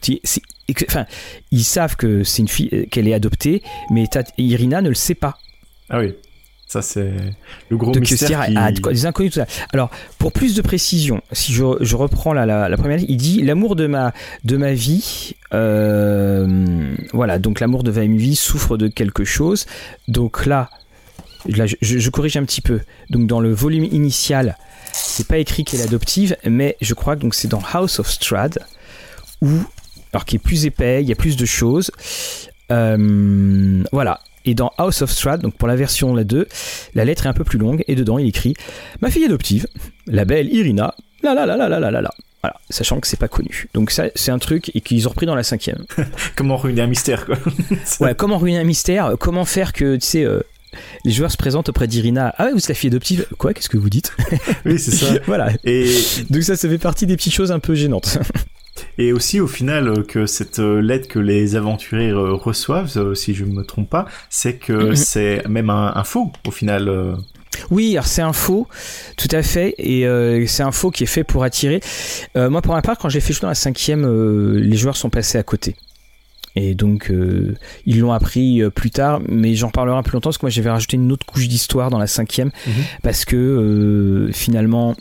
enfin, 0.88 1.05
ils 1.51 1.63
savent 1.63 1.96
que 1.96 2.24
c'est 2.24 2.41
une 2.41 2.48
fille 2.48 2.88
qu'elle 2.91 3.08
est 3.08 3.13
adoptée, 3.13 3.63
mais 3.89 4.05
Irina 4.38 4.82
ne 4.82 4.89
le 4.89 4.96
sait 4.96 5.15
pas. 5.15 5.38
Ah 5.89 6.00
oui. 6.00 6.13
Ça, 6.67 6.82
c'est 6.82 7.12
le 7.70 7.77
gros 7.77 7.94
mystère. 7.94 8.46
Qui... 8.48 8.58
À, 8.58 8.72
des 8.72 9.05
inconnus, 9.05 9.32
tout 9.34 9.39
ça. 9.39 9.46
Alors, 9.72 9.91
pour 10.17 10.32
plus 10.32 10.55
de 10.55 10.62
précision, 10.63 11.22
si 11.32 11.53
je, 11.53 11.63
je 11.79 11.96
reprends 11.96 12.34
la, 12.34 12.46
la, 12.46 12.77
première 12.77 13.00
il 13.00 13.17
dit 13.17 13.44
L'amour 13.44 13.75
de 13.75 13.86
ma, 13.86 14.13
de 14.46 14.58
ma 14.58 14.74
vie, 14.74 15.36
euh, 15.53 16.96
voilà, 17.13 17.38
donc 17.38 17.60
l'amour 17.60 17.84
de 17.84 17.91
ma 17.91 18.05
vie 18.05 18.36
souffre 18.36 18.77
de 18.77 18.88
quelque 18.88 19.24
chose. 19.24 19.67
Donc 20.08 20.48
là, 20.48 20.72
là 21.48 21.66
je, 21.66 21.75
je, 21.82 22.10
corrige 22.10 22.38
un 22.38 22.46
petit 22.46 22.62
peu. 22.62 22.80
Donc, 23.10 23.28
dans 23.28 23.40
le 23.40 23.54
volume 23.54 23.86
initial, 23.86 24.58
c'est 24.92 25.28
pas 25.28 25.38
écrit 25.38 25.64
qu'elle 25.64 25.82
est 25.82 25.86
adoptive, 25.86 26.38
mais 26.46 26.78
je 26.82 26.94
crois 26.94 27.16
que 27.16 27.22
donc 27.22 27.36
c'est 27.36 27.48
dans 27.48 27.62
House 27.74 28.00
of 28.00 28.10
Strad, 28.10 28.60
où, 29.42 29.50
alors 30.14 30.25
qui 30.25 30.38
est 30.38 30.40
plus 30.40 30.66
épais, 30.66 31.02
il 31.02 31.10
y 31.10 31.12
a 31.12 31.16
plus 31.16 31.38
de 31.38 31.46
choses. 31.46 31.92
Euh, 32.72 33.84
voilà, 33.92 34.22
et 34.46 34.54
dans 34.54 34.72
House 34.78 35.02
of 35.02 35.12
Strahd, 35.12 35.42
donc 35.42 35.56
pour 35.56 35.68
la 35.68 35.75
version 35.75 36.14
la 36.14 36.24
2, 36.24 36.48
la 36.94 37.06
lettre 37.06 37.25
est 37.25 37.30
un 37.30 37.34
peu 37.34 37.44
plus 37.44 37.60
longue 37.60 37.84
et 37.88 37.96
dedans 37.96 38.18
il 38.18 38.28
écrit 38.28 38.54
Ma 39.02 39.10
fille 39.10 39.25
adoptive, 39.25 39.68
la 40.08 40.25
belle 40.25 40.54
Irina, 40.54 40.96
la 41.24 41.34
la 41.34 41.46
la 41.46 41.58
la 41.58 41.68
la 41.68 41.80
la 41.80 41.92
la 41.92 42.02
la. 42.02 42.12
Voilà, 42.44 42.60
sachant 42.70 43.00
que 43.00 43.08
c'est 43.08 43.20
pas 43.20 43.28
connu. 43.28 43.68
Donc 43.74 43.90
ça, 43.90 44.06
c'est 44.14 44.30
un 44.30 44.38
truc 44.38 44.72
et 44.75 44.82
qu'ils 44.82 45.08
ont 45.08 45.10
repris 45.10 45.25
dans 45.25 45.34
la 45.34 45.42
cinquième. 45.42 45.86
comment 46.36 46.58
ruiner 46.58 46.84
un 46.84 46.88
mystère, 46.88 47.25
quoi. 47.25 47.38
ouais, 48.02 48.14
comment 48.14 48.38
ruiner 48.38 48.60
un 48.60 48.64
mystère 48.64 49.16
Comment 49.20 49.46
faire 49.46 49.74
que, 49.74 49.96
tu 49.96 50.06
sais, 50.06 50.24
euh, 50.24 50.42
les 51.03 51.12
joueurs 51.12 51.32
se 51.32 51.38
présentent 51.38 51.70
auprès 51.70 51.88
d'Irina. 51.88 52.34
Ah 52.38 52.46
ouais, 52.46 52.51
vous 52.51 52.60
êtes 52.60 52.70
la 52.70 52.75
fille 52.75 52.89
adoptive 52.89 53.27
Quoi 53.38 53.53
Qu'est-ce 53.53 53.70
que 53.70 53.77
vous 53.77 53.89
dites 53.89 54.12
Oui, 54.65 54.79
c'est 54.79 54.91
ça. 54.91 55.08
voilà. 55.25 55.51
Et 55.63 55.89
donc 56.29 56.44
ça, 56.44 56.55
ça 56.55 56.70
fait 56.70 56.77
partie 56.77 57.05
des 57.05 57.15
petites 57.15 57.34
choses 57.34 57.51
un 57.51 57.60
peu 57.60 57.75
gênantes. 57.75 58.17
Et 58.98 59.13
aussi 59.13 59.39
au 59.39 59.48
final 59.48 59.88
euh, 59.88 60.03
que 60.03 60.25
cette 60.25 60.60
euh, 60.60 60.82
lettre 60.82 61.08
que 61.08 61.20
les 61.20 61.55
aventuriers 61.55 62.12
euh, 62.12 62.34
reçoivent, 62.34 63.13
si 63.13 63.34
je 63.34 63.46
ne 63.46 63.51
me 63.51 63.63
trompe 63.63 63.89
pas, 63.89 64.05
c'est 64.29 64.55
que 64.55 64.96
c'est 64.96 65.48
même 65.48 65.70
un, 65.70 66.03
faux 66.03 66.32
au 66.48 66.51
final. 66.51 67.17
Oui, 67.72 67.91
alors 67.94 68.08
c'est 68.08 68.22
un 68.22 68.34
faux, 68.34 68.67
tout 69.17 69.29
à 69.32 69.41
fait, 69.41 69.75
et 69.77 70.05
c'est 70.48 70.63
un 70.63 70.72
faux 70.72 70.91
qui 70.91 71.03
est 71.03 71.08
fait 71.08 71.24
pour 71.24 71.44
attirer. 71.44 71.79
moi, 72.36 72.62
pour 72.62 72.74
ma 72.74 72.82
part, 72.82 72.98
quand 72.98 73.10
j'ai 73.10 73.22
fait 73.22 73.34
jouer 73.34 73.44
dans 73.44 73.48
la 73.48 73.55
cinquième, 73.55 74.05
les 74.58 74.77
joueurs 74.77 74.98
sont 74.98 75.10
passés 75.10 75.38
à 75.38 75.44
côté. 75.44 75.75
Et 76.56 76.76
donc, 76.76 77.12
ils 77.86 78.00
l'ont 78.00 78.14
appris 78.14 78.62
plus 78.74 78.92
tard, 78.92 79.20
mais 79.28 79.56
j'en 79.56 79.70
parlerai 79.70 79.98
un 79.98 80.04
peu 80.04 80.12
longtemps 80.12 80.30
parce 80.30 80.38
que 80.38 80.46
moi, 80.46 80.50
j'avais 80.50 80.70
rajouté 80.70 80.96
une 80.96 81.12
autre 81.12 81.26
couche 81.26 81.48
d'histoire 81.48 81.90
dans 81.90 82.00
la 82.00 82.08
cinquième, 82.08 82.52
mhm. 82.66 82.74
parce 83.04 83.26
que 83.26 84.30
finalement, 84.34 84.96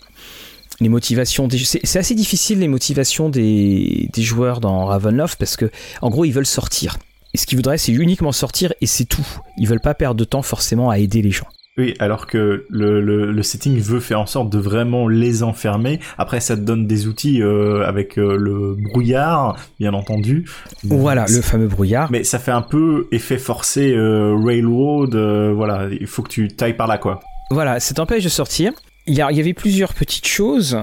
les 0.81 0.89
motivations 0.89 1.49
c'est 1.51 1.99
assez 1.99 2.15
difficile 2.15 2.59
les 2.59 2.69
motivations 2.69 3.29
des, 3.29 4.09
joueurs 4.17 4.61
dans 4.61 4.87
Ravenloft 4.87 5.39
parce 5.39 5.57
que 5.57 5.71
en 6.03 6.11
gros 6.11 6.25
ils 6.25 6.33
veulent 6.33 6.47
sortir. 6.47 6.99
Et 7.33 7.39
ce 7.39 7.47
qu'ils 7.47 7.57
voudraient 7.57 7.79
c'est 7.79 7.93
uniquement 7.93 8.33
sortir 8.33 8.73
et 8.81 8.87
c'est 8.87 9.05
tout. 9.05 9.27
Ils 9.57 9.69
veulent 9.69 9.81
pas 9.81 9.95
perdre 9.95 10.17
de 10.17 10.25
temps 10.25 10.43
forcément 10.43 10.91
à 10.91 10.99
aider 10.99 11.23
les 11.23 11.31
gens 11.31 11.47
oui, 11.77 11.95
alors 11.99 12.27
que 12.27 12.67
le, 12.69 13.01
le, 13.01 13.43
setting 13.43 13.81
veut 13.81 14.01
faire 14.01 14.21
en 14.21 14.27
sorte 14.27 14.51
de 14.51 14.59
vraiment 14.59 15.09
les 15.09 15.43
enfermer. 15.43 15.99
Après, 16.19 16.41
ça 16.41 16.57
te 16.57 16.61
donne 16.61 16.87
des 16.87 17.07
outils 17.07 17.43
euh, 17.43 17.85
avec 17.85 18.19
euh, 18.19 18.37
le 18.37 18.77
brouillard, 18.77 19.57
bien 19.81 19.93
entendu. 19.93 20.49
Voilà, 20.85 21.27
le 21.29 21.41
fameux 21.41 21.67
brouillard. 21.67 22.11
Mais 22.13 22.23
ça 22.23 22.39
fait 22.39 22.53
un 22.53 22.63
peu 22.63 23.09
effet 23.11 23.39
forcé 23.39 23.93
euh, 23.93 24.37
railroad. 24.37 25.17
voilà, 25.17 25.89
il 25.91 26.07
faut 26.07 26.23
que 26.23 26.29
tu 26.29 26.49
tailles 26.49 26.77
par 26.77 26.87
là, 26.87 26.99
quoi. 26.99 27.21
Voilà, 27.51 27.81
ça 27.81 27.93
t'empêche 27.95 28.25
de 28.25 28.29
sortir 28.29 28.73
il 29.07 29.15
y, 29.15 29.21
avait 29.21 29.55
plusieurs 29.55 29.95
petites 29.95 30.27
choses. 30.27 30.79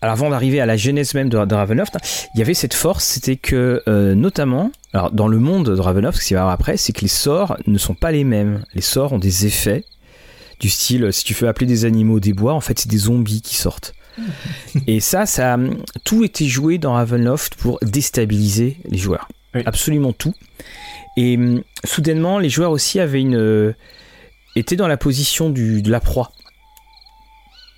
Alors 0.00 0.14
avant 0.14 0.30
d'arriver 0.30 0.60
à 0.60 0.66
la 0.66 0.76
genèse 0.76 1.14
même 1.14 1.28
de, 1.28 1.36
Ravenloft, 1.36 1.96
il 2.34 2.38
y 2.38 2.42
avait 2.42 2.54
cette 2.54 2.74
force, 2.74 3.04
c'était 3.04 3.36
que 3.36 3.82
euh, 3.88 4.14
notamment, 4.14 4.72
alors 4.92 5.12
dans 5.12 5.28
le 5.28 5.38
monde 5.38 5.74
de 5.74 5.80
Ravenloft, 5.80 6.18
ce 6.18 6.26
qui 6.26 6.34
va 6.34 6.38
y 6.38 6.40
avoir 6.40 6.54
après, 6.54 6.76
c'est 6.76 6.92
que 6.92 7.02
les 7.02 7.08
sorts 7.08 7.56
ne 7.66 7.78
sont 7.78 7.94
pas 7.94 8.10
les 8.10 8.24
mêmes. 8.24 8.64
Les 8.74 8.82
sorts 8.82 9.12
ont 9.12 9.18
des 9.18 9.46
effets 9.46 9.84
du 10.62 10.70
style, 10.70 11.12
si 11.12 11.24
tu 11.24 11.34
fais 11.34 11.48
appeler 11.48 11.66
des 11.66 11.84
animaux 11.84 12.20
des 12.20 12.32
bois, 12.32 12.54
en 12.54 12.60
fait 12.60 12.78
c'est 12.78 12.88
des 12.88 12.98
zombies 12.98 13.42
qui 13.42 13.56
sortent. 13.56 13.94
Et 14.86 15.00
ça, 15.00 15.26
ça, 15.26 15.58
tout 16.04 16.24
était 16.24 16.46
joué 16.46 16.78
dans 16.78 16.94
Ravenloft 16.94 17.56
pour 17.56 17.78
déstabiliser 17.82 18.76
les 18.88 18.98
joueurs. 18.98 19.28
Absolument 19.66 20.12
tout. 20.12 20.34
Et 21.16 21.36
hum, 21.36 21.62
soudainement, 21.84 22.38
les 22.38 22.48
joueurs 22.48 22.70
aussi 22.70 23.00
avaient 23.00 23.20
une, 23.20 23.36
euh, 23.36 23.74
étaient 24.54 24.76
dans 24.76 24.86
la 24.86 24.96
position 24.96 25.50
du, 25.50 25.82
de 25.82 25.90
la 25.90 26.00
proie. 26.00 26.30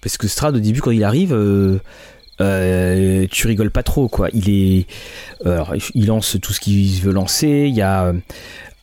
Parce 0.03 0.19
que 0.19 0.29
Strad, 0.29 0.55
au 0.55 0.61
début, 0.61 0.83
quand 0.83 0.91
il 0.91 1.03
arrive, 1.03 1.33
euh, 1.33 1.79
euh, 2.43 3.26
tu 3.31 3.47
rigoles 3.47 3.71
pas 3.71 3.83
trop, 3.83 4.09
quoi. 4.09 4.29
Il 4.35 4.50
est, 4.50 4.87
alors, 5.45 5.75
il 5.95 6.07
lance 6.07 6.37
tout 6.43 6.53
ce 6.53 6.61
qu'il 6.61 7.00
veut 7.00 7.12
lancer. 7.12 7.67
Il 7.69 7.75
y 7.75 7.81
a, 7.81 8.12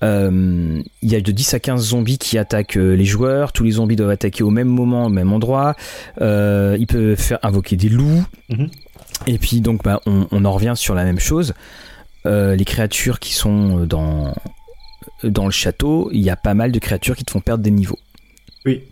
il 0.01 0.84
y 1.03 1.15
a 1.15 1.22
de 1.22 1.31
10 1.31 1.53
à 1.53 1.60
15 1.60 1.84
zombies 1.84 2.17
qui 2.17 2.38
attaquent 2.38 2.75
les 2.75 3.05
joueurs. 3.05 3.51
Tous 3.51 3.63
les 3.63 3.72
zombies 3.72 3.96
doivent 3.96 4.10
attaquer 4.10 4.43
au 4.43 4.50
même 4.50 4.67
moment, 4.67 5.05
au 5.05 5.10
même 5.10 5.31
endroit. 5.31 5.75
il 6.20 6.86
peut 6.88 7.15
faire 7.15 7.39
invoquer 7.43 7.75
des 7.75 7.89
loups. 7.89 8.24
Mhm. 8.50 8.70
Et 9.27 9.38
puis 9.38 9.62
donc, 9.62 9.84
bah, 9.84 10.01
on, 10.05 10.27
on, 10.31 10.46
en 10.46 10.51
revient 10.51 10.74
sur 10.75 10.96
la 10.96 11.03
même 11.03 11.20
chose. 11.20 11.53
les 12.25 12.65
créatures 12.65 13.20
qui 13.20 13.34
sont 13.34 13.86
dans 13.86 14.34
dans 15.24 15.46
le 15.46 15.51
château, 15.51 16.10
il 16.12 16.22
y 16.22 16.29
a 16.29 16.36
pas 16.36 16.53
mal 16.53 16.72
de 16.72 16.79
créatures 16.79 17.15
qui 17.15 17.24
te 17.24 17.31
font 17.31 17.41
perdre 17.41 17.63
des 17.63 17.72
niveaux. 17.72 18.00
Oui. 18.65 18.84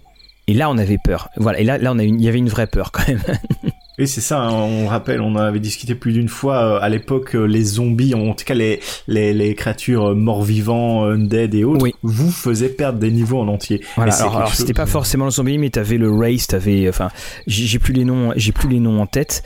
Et 0.48 0.54
là, 0.54 0.70
on 0.70 0.78
avait 0.78 0.98
peur. 0.98 1.30
Voilà. 1.38 1.60
Et 1.60 1.64
là, 1.64 1.78
là, 1.78 1.92
on 1.94 2.00
a 2.00 2.04
il 2.04 2.22
y 2.22 2.28
avait 2.28 2.38
une 2.38 2.50
vraie 2.50 2.68
peur 2.68 2.92
quand 2.92 3.08
même. 3.08 3.22
Oui, 4.00 4.08
c'est 4.08 4.22
ça. 4.22 4.40
Hein. 4.40 4.54
on 4.54 4.88
rappelle, 4.88 5.20
on 5.20 5.36
avait 5.36 5.60
discuté 5.60 5.94
plus 5.94 6.14
d'une 6.14 6.30
fois 6.30 6.64
euh, 6.64 6.80
à 6.82 6.88
l'époque 6.88 7.36
euh, 7.36 7.44
les 7.44 7.64
zombies, 7.64 8.16
en 8.16 8.34
tout 8.34 8.46
cas 8.46 8.54
les 8.54 8.80
les, 9.10 9.34
les 9.34 9.56
créatures 9.56 10.12
euh, 10.12 10.16
morts-vivants, 10.16 11.04
undead 11.04 11.54
et 11.54 11.66
autres, 11.66 11.86
vous 12.02 12.32
faisaient 12.32 12.70
perdre 12.70 12.98
des 13.00 13.12
niveaux 13.12 13.40
en 13.40 13.50
entier. 13.50 13.82
Voilà. 13.98 14.16
alors, 14.16 14.56
c'était 14.56 14.74
pas 14.74 14.86
forcément 14.86 15.26
le 15.26 15.32
zombie, 15.32 15.58
mais 15.58 15.70
t'avais 15.70 15.98
le 15.98 16.10
race, 16.10 16.48
t'avais, 16.48 16.88
enfin, 16.88 17.10
j'ai 17.46 17.78
plus 17.78 17.94
les 17.94 18.06
noms, 18.06 18.32
j'ai 18.38 18.54
plus 18.54 18.70
les 18.70 18.80
noms 18.80 19.02
en 19.02 19.06
tête, 19.06 19.44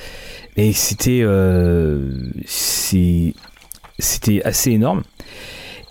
et 0.56 0.72
c'était 0.72 1.26
c'est 2.46 3.34
c'était 3.98 4.44
assez 4.44 4.70
énorme. 4.70 5.02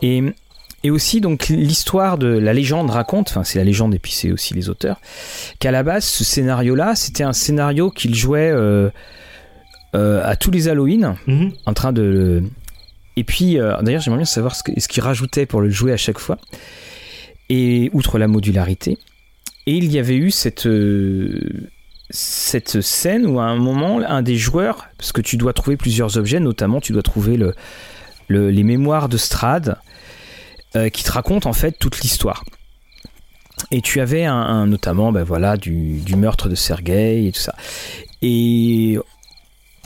Et 0.03 0.23
et 0.85 0.91
aussi, 0.91 1.21
donc, 1.21 1.49
l'histoire 1.49 2.19
de 2.19 2.27
la 2.27 2.53
légende 2.53 2.91
raconte, 2.91 3.31
enfin, 3.31 3.45
c'est 3.45 3.59
la 3.59 3.65
légende 3.65 3.95
et 3.95 3.99
puis 3.99 4.13
c'est 4.13 4.33
aussi 4.33 4.53
les 4.55 4.69
auteurs, 4.69 5.01
qu'à 5.61 5.71
la 5.71 5.83
base, 5.83 6.05
ce 6.05 6.25
scénario-là, 6.25 6.95
c'était 6.97 7.23
un 7.23 7.33
scénario 7.33 7.91
qu'il 7.91 8.15
jouait 8.15 8.51
euh, 8.51 8.91
euh, 9.95 10.23
à 10.25 10.35
tous 10.35 10.51
les 10.51 10.69
Halloween, 10.69 11.15
mhm. 11.27 11.53
en 11.67 11.75
train 11.75 11.93
de. 11.93 12.43
Et 13.17 13.25
puis, 13.25 13.59
euh, 13.59 13.81
d'ailleurs, 13.83 14.01
j'aimerais 14.01 14.19
bien 14.19 14.27
savoir 14.27 14.57
ce, 14.57 14.63
ce 14.77 14.89
qu'il 14.89 15.03
rajoutait 15.03 15.47
pour 15.47 15.61
le 15.61 15.71
jouer 15.71 15.93
à 15.93 15.97
chaque 15.97 16.19
fois. 16.19 16.39
Et 17.49 17.91
outre 17.93 18.19
la 18.19 18.27
modularité. 18.27 18.99
Et 19.67 19.75
il 19.75 19.93
y 19.93 19.99
avait 19.99 20.17
eu 20.17 20.31
cette 20.31 20.67
cette 22.11 22.83
scène 22.83 23.27
où 23.27 23.41
à 23.41 23.45
un 23.45 23.57
moment, 23.57 24.01
un 24.01 24.23
des 24.23 24.37
joueurs, 24.37 24.89
parce 24.99 25.13
que 25.13 25.21
tu 25.21 25.37
dois 25.37 25.53
trouver 25.53 25.77
plusieurs 25.77 26.19
objets, 26.19 26.41
notamment 26.41 26.81
tu 26.81 26.93
dois 26.93 27.03
trouver 27.03 27.37
le, 27.39 27.55
les 28.29 28.63
mémoires 28.63 29.09
de 29.09 29.17
Strad, 29.17 29.79
euh, 30.75 30.89
qui 30.89 31.05
te 31.05 31.13
raconte 31.13 31.45
en 31.47 31.53
fait 31.53 31.73
toute 31.79 32.01
l'histoire. 32.01 32.45
Et 33.71 33.83
tu 33.83 34.01
avais 34.01 34.25
un, 34.25 34.67
notamment 34.67 35.13
ben 35.13 35.23
voilà, 35.23 35.59
du, 35.59 36.03
meurtre 36.17 36.49
de 36.49 36.55
Sergei 36.55 37.27
et 37.27 37.33
tout 37.33 37.41
ça. 37.41 37.55
Et 38.23 38.99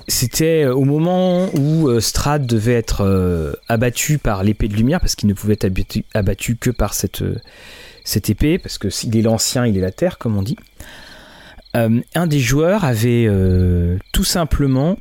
c'était 0.06 0.66
au 0.66 0.84
moment 0.84 1.50
où 1.54 1.88
euh, 1.88 2.00
Strad 2.00 2.46
devait 2.46 2.74
être 2.74 3.00
euh, 3.04 3.54
abattu 3.68 4.18
par 4.18 4.44
l'épée 4.44 4.68
de 4.68 4.74
lumière, 4.74 5.00
parce 5.00 5.16
qu'il 5.16 5.28
ne 5.28 5.34
pouvait 5.34 5.54
être 5.54 5.68
abattu, 6.14 6.56
que 6.56 6.70
par 6.70 6.94
cette, 6.94 7.24
cette 8.04 8.30
épée, 8.30 8.58
parce 8.58 8.78
que 8.78 8.88
s'il 8.88 9.16
est 9.16 9.22
l'ancien, 9.22 9.66
il 9.66 9.76
est 9.76 9.80
la 9.82 9.90
terre, 9.90 10.18
comme 10.18 10.36
on 10.36 10.42
dit. 10.42 10.56
un 11.74 12.26
des 12.28 12.40
joueurs 12.40 12.84
avait 12.84 13.28
tout 14.12 14.24
simplement 14.24 14.98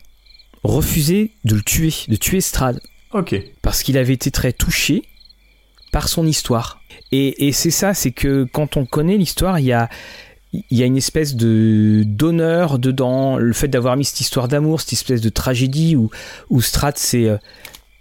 refusé 0.64 1.32
de 1.44 1.54
le 1.56 1.62
tuer, 1.62 1.94
de 2.08 2.16
tuer 2.16 2.42
Strad. 2.42 2.82
Ok. 3.14 3.36
Parce 3.62 3.84
qu'il 3.84 4.00
avait 4.00 4.14
été 4.14 4.32
très 4.32 4.52
touché 4.52 5.04
par 5.96 6.10
son 6.10 6.28
histoire. 6.28 6.82
Et, 7.14 7.54
c'est 7.54 7.72
ça, 7.72 7.94
c'est 7.94 8.12
que 8.12 8.46
quand 8.52 8.76
on 8.76 8.86
connaît 8.86 9.16
l'histoire, 9.16 9.60
il 9.60 9.68
y 9.68 9.72
a, 9.72 9.88
il 10.52 10.78
y 10.78 10.84
a 10.84 10.86
une 10.86 10.98
espèce 10.98 11.38
de 11.38 12.04
d'honneur 12.06 12.80
dedans, 12.80 13.38
le 13.38 13.54
fait 13.54 13.70
d'avoir 13.70 13.96
mis 13.96 14.04
cette 14.04 14.20
histoire 14.20 14.50
d'amour, 14.50 14.82
cette 14.82 14.92
espèce 14.92 15.22
de 15.22 15.30
tragédie 15.30 15.96
où, 15.96 16.10
où 16.50 16.60
Strat 16.60 16.92
c'est 16.96 17.30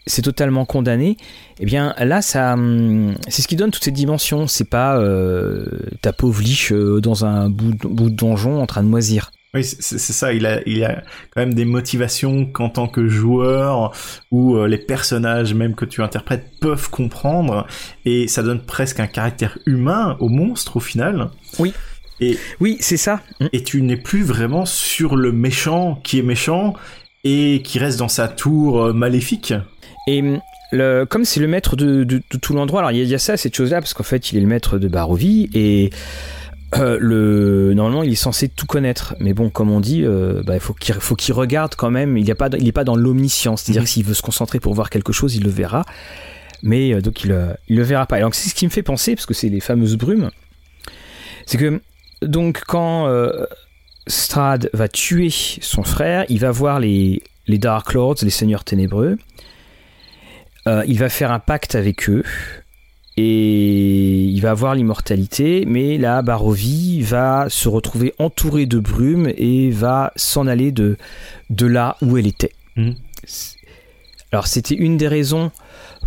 c'est 0.08 0.22
totalement 0.22 0.64
condamné, 0.64 1.16
eh 1.60 1.66
bien 1.66 1.94
là, 1.98 2.20
ça, 2.20 2.54
hum, 2.54 3.14
c'est 3.28 3.42
ce 3.42 3.46
qui 3.46 3.54
donne 3.54 3.70
toutes 3.70 3.84
ces 3.84 3.92
dimensions. 3.92 4.48
C'est 4.48 4.68
pas 4.68 4.98
euh, 4.98 5.64
ta 6.02 6.12
pauvre 6.12 6.42
liche 6.42 6.72
euh, 6.72 7.00
dans 7.00 7.24
un 7.24 7.48
bout 7.48 7.76
bout 7.76 8.10
de 8.10 8.16
donjon 8.16 8.60
en 8.60 8.66
train 8.66 8.82
de 8.82 8.88
moisir. 8.88 9.30
Oui, 9.54 9.62
c'est 9.64 9.98
ça. 9.98 10.32
Il 10.32 10.46
a, 10.46 10.60
il 10.66 10.84
a 10.84 11.02
quand 11.30 11.40
même 11.40 11.54
des 11.54 11.64
motivations 11.64 12.44
qu'en 12.46 12.68
tant 12.68 12.88
que 12.88 13.06
joueur 13.06 13.92
ou 14.30 14.56
euh, 14.56 14.66
les 14.66 14.78
personnages 14.78 15.54
même 15.54 15.74
que 15.74 15.84
tu 15.84 16.02
interprètes 16.02 16.46
peuvent 16.60 16.90
comprendre 16.90 17.66
et 18.04 18.26
ça 18.26 18.42
donne 18.42 18.64
presque 18.64 18.98
un 18.98 19.06
caractère 19.06 19.58
humain 19.66 20.16
au 20.18 20.28
monstre 20.28 20.76
au 20.76 20.80
final. 20.80 21.30
Oui. 21.58 21.72
Et 22.20 22.38
oui, 22.60 22.76
c'est 22.80 22.96
ça. 22.96 23.20
Et 23.52 23.62
tu 23.62 23.82
n'es 23.82 23.96
plus 23.96 24.22
vraiment 24.22 24.66
sur 24.66 25.16
le 25.16 25.32
méchant 25.32 26.00
qui 26.02 26.18
est 26.18 26.22
méchant 26.22 26.74
et 27.22 27.62
qui 27.64 27.78
reste 27.78 27.98
dans 27.98 28.08
sa 28.08 28.28
tour 28.28 28.92
maléfique. 28.92 29.54
Et 30.06 30.22
le, 30.72 31.04
comme 31.04 31.24
c'est 31.24 31.40
le 31.40 31.48
maître 31.48 31.76
de, 31.76 32.04
tout 32.40 32.54
l'endroit, 32.54 32.80
alors 32.80 32.92
il 32.92 33.04
y, 33.04 33.14
a 33.14 33.18
ça, 33.18 33.36
cette 33.36 33.54
chose-là, 33.54 33.80
parce 33.80 33.94
qu'en 33.94 34.02
fait, 34.02 34.32
il 34.32 34.38
est 34.38 34.40
le 34.40 34.46
maître 34.46 34.78
de 34.78 34.88
Barovie 34.88 35.48
et 35.54 35.90
euh, 36.78 36.98
le, 37.00 37.74
normalement, 37.74 38.02
il 38.02 38.12
est 38.12 38.16
censé 38.16 38.48
tout 38.48 38.66
connaître. 38.66 39.14
Mais 39.20 39.34
bon, 39.34 39.50
comme 39.50 39.70
on 39.70 39.80
dit, 39.80 40.04
euh, 40.04 40.42
bah, 40.44 40.54
il 40.54 40.60
faut 40.60 40.74
qu'il 40.74 40.94
faut 40.94 41.14
qu'il 41.14 41.34
regarde 41.34 41.74
quand 41.74 41.90
même. 41.90 42.16
Il 42.16 42.26
n'est 42.26 42.34
pas, 42.34 42.48
il 42.58 42.66
est 42.66 42.72
pas 42.72 42.84
dans 42.84 42.96
l'omniscience, 42.96 43.62
c'est-à-dire 43.62 43.84
que 43.84 43.88
s'il 43.88 44.04
veut 44.04 44.14
se 44.14 44.22
concentrer 44.22 44.60
pour 44.60 44.74
voir 44.74 44.90
quelque 44.90 45.12
chose, 45.12 45.36
il 45.36 45.44
le 45.44 45.50
verra. 45.50 45.84
Mais 46.62 46.94
euh, 46.94 47.00
donc 47.00 47.24
il, 47.24 47.56
il 47.68 47.76
le 47.76 47.82
verra 47.82 48.06
pas. 48.06 48.18
Et 48.18 48.22
donc 48.22 48.34
c'est 48.34 48.48
ce 48.48 48.54
qui 48.54 48.64
me 48.64 48.70
fait 48.70 48.82
penser, 48.82 49.14
parce 49.14 49.26
que 49.26 49.34
c'est 49.34 49.48
les 49.48 49.60
fameuses 49.60 49.96
brumes, 49.96 50.30
c'est 51.46 51.58
que 51.58 51.80
donc 52.22 52.62
quand 52.66 53.12
Strad 54.06 54.70
va 54.72 54.88
tuer 54.88 55.28
son 55.30 55.82
frère, 55.82 56.24
il 56.28 56.40
va 56.40 56.50
voir 56.50 56.80
les, 56.80 57.22
les 57.46 57.58
Dark 57.58 57.92
Lords, 57.92 58.16
les 58.22 58.30
seigneurs 58.30 58.64
ténébreux. 58.64 59.18
Il 60.66 60.98
va 60.98 61.10
faire 61.10 61.30
un 61.30 61.40
pacte 61.40 61.74
avec 61.74 62.08
eux 62.08 62.24
et 63.16 64.24
il 64.24 64.40
va 64.40 64.50
avoir 64.50 64.74
l'immortalité, 64.74 65.64
mais 65.66 65.98
là, 65.98 66.22
Barovie 66.22 67.00
va 67.02 67.46
se 67.48 67.68
retrouver 67.68 68.12
entourée 68.18 68.66
de 68.66 68.78
brume 68.78 69.30
et 69.36 69.70
va 69.70 70.12
s'en 70.16 70.46
aller 70.46 70.72
de, 70.72 70.96
de 71.50 71.66
là 71.66 71.96
où 72.02 72.16
elle 72.16 72.26
était. 72.26 72.52
Mhm. 72.76 72.96
Alors 74.32 74.48
c'était 74.48 74.74
une 74.74 74.96
des 74.96 75.06
raisons 75.06 75.52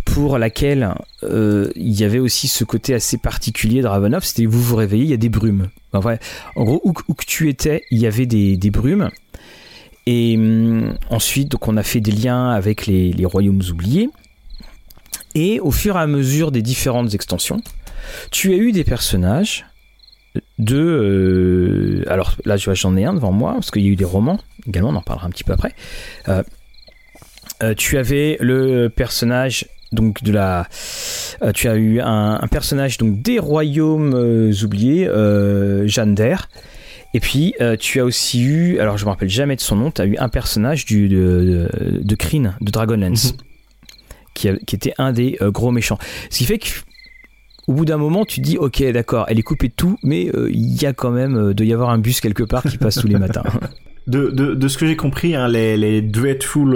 pour 0.04 0.38
laquelle 0.38 0.94
euh, 1.22 1.70
il 1.76 1.98
y 1.98 2.04
avait 2.04 2.18
aussi 2.18 2.46
ce 2.46 2.62
côté 2.64 2.92
assez 2.92 3.16
particulier 3.16 3.80
de 3.80 3.86
Ravenov, 3.86 4.24
c'était 4.24 4.44
vous 4.44 4.62
vous 4.62 4.76
réveillez, 4.76 5.04
il 5.04 5.10
y 5.10 5.14
a 5.14 5.18
des 5.18 5.30
brumes. 5.30 5.68
en 5.92 6.00
gros, 6.64 6.80
où, 6.84 6.92
que 6.92 7.24
tu 7.26 7.48
étais, 7.48 7.84
il 7.90 7.98
y 7.98 8.06
avait 8.06 8.26
des, 8.26 8.58
des 8.58 8.70
brumes. 8.70 9.10
Et 10.06 10.36
hum, 10.36 10.94
ensuite, 11.10 11.48
donc 11.48 11.68
on 11.68 11.76
a 11.76 11.82
fait 11.82 12.00
des 12.00 12.12
liens 12.12 12.50
avec 12.50 12.86
les, 12.86 13.12
les 13.12 13.24
royaumes 13.24 13.62
oubliés. 13.70 14.10
Et 15.34 15.60
au 15.60 15.70
fur 15.70 15.96
et 15.96 16.00
à 16.00 16.06
mesure 16.06 16.50
des 16.50 16.62
différentes 16.62 17.14
extensions, 17.14 17.60
tu 18.30 18.52
as 18.52 18.56
eu 18.56 18.72
des 18.72 18.84
personnages 18.84 19.66
de... 20.58 20.76
Euh, 20.76 22.10
alors 22.10 22.34
là, 22.44 22.56
j'en 22.56 22.96
ai 22.96 23.04
un 23.04 23.14
devant 23.14 23.32
moi, 23.32 23.54
parce 23.54 23.70
qu'il 23.70 23.82
y 23.82 23.88
a 23.88 23.90
eu 23.90 23.96
des 23.96 24.04
romans, 24.04 24.38
également, 24.66 24.90
on 24.90 24.96
en 24.96 25.02
parlera 25.02 25.26
un 25.26 25.30
petit 25.30 25.44
peu 25.44 25.52
après. 25.52 25.74
Euh, 26.28 26.42
euh, 27.62 27.74
tu 27.76 27.98
avais 27.98 28.36
le 28.40 28.88
personnage 28.88 29.66
donc 29.90 30.22
de 30.22 30.32
la 30.32 30.68
tu 31.54 31.66
as 31.66 31.76
eu 31.76 31.98
un, 31.98 32.46
personnage 32.50 32.98
donc 32.98 33.22
des 33.22 33.38
royaumes 33.38 34.12
oubliés 34.62 35.08
Jeanne 35.86 36.14
d'Air 36.14 36.50
et 37.14 37.20
puis 37.20 37.54
tu 37.80 37.98
as 37.98 38.04
aussi 38.04 38.42
eu 38.42 38.80
alors 38.80 38.98
je 38.98 39.06
me 39.06 39.10
rappelle 39.10 39.30
jamais 39.30 39.56
de 39.56 39.62
son 39.62 39.76
nom 39.76 39.90
tu 39.90 40.02
as 40.02 40.04
eu 40.04 40.18
un 40.18 40.28
personnage 40.28 40.84
de, 40.84 41.06
de, 41.06 41.70
de 42.02 42.16
de 42.60 42.70
Dragonlance. 42.70 43.32
Mhm 43.32 43.47
qui, 44.38 44.76
était 44.76 44.94
un 44.98 45.12
des 45.12 45.36
euh, 45.42 45.50
gros 45.50 45.70
méchants. 45.70 45.98
Ce 46.30 46.38
qui 46.38 46.44
fait 46.44 46.58
que 46.58 46.68
au 47.66 47.74
bout 47.74 47.84
d'un 47.84 47.98
moment, 47.98 48.24
tu 48.24 48.40
dis, 48.40 48.56
ok, 48.56 48.82
d'accord, 48.92 49.26
elle 49.28 49.38
est 49.38 49.42
coupée 49.42 49.68
de 49.68 49.74
tout, 49.74 49.98
mais 50.02 50.30
euh, 50.34 50.48
il 50.50 50.80
y 50.80 50.86
a 50.86 50.94
quand 50.94 51.10
même, 51.10 51.36
euh, 51.36 51.54
de 51.54 51.64
y 51.64 51.74
avoir 51.74 51.90
un 51.90 51.98
bus 51.98 52.22
quelque 52.22 52.42
part 52.42 52.62
qui 52.62 52.78
passe 52.78 52.94
tous 52.96 53.08
les 53.08 53.18
matins. 53.18 53.42
De, 54.06 54.30
de, 54.30 54.68
ce 54.68 54.78
que 54.78 54.86
j'ai 54.86 54.96
compris, 54.96 55.34
hein, 55.34 55.48
les, 55.48 55.76
les 55.76 56.00
Dreadful 56.00 56.74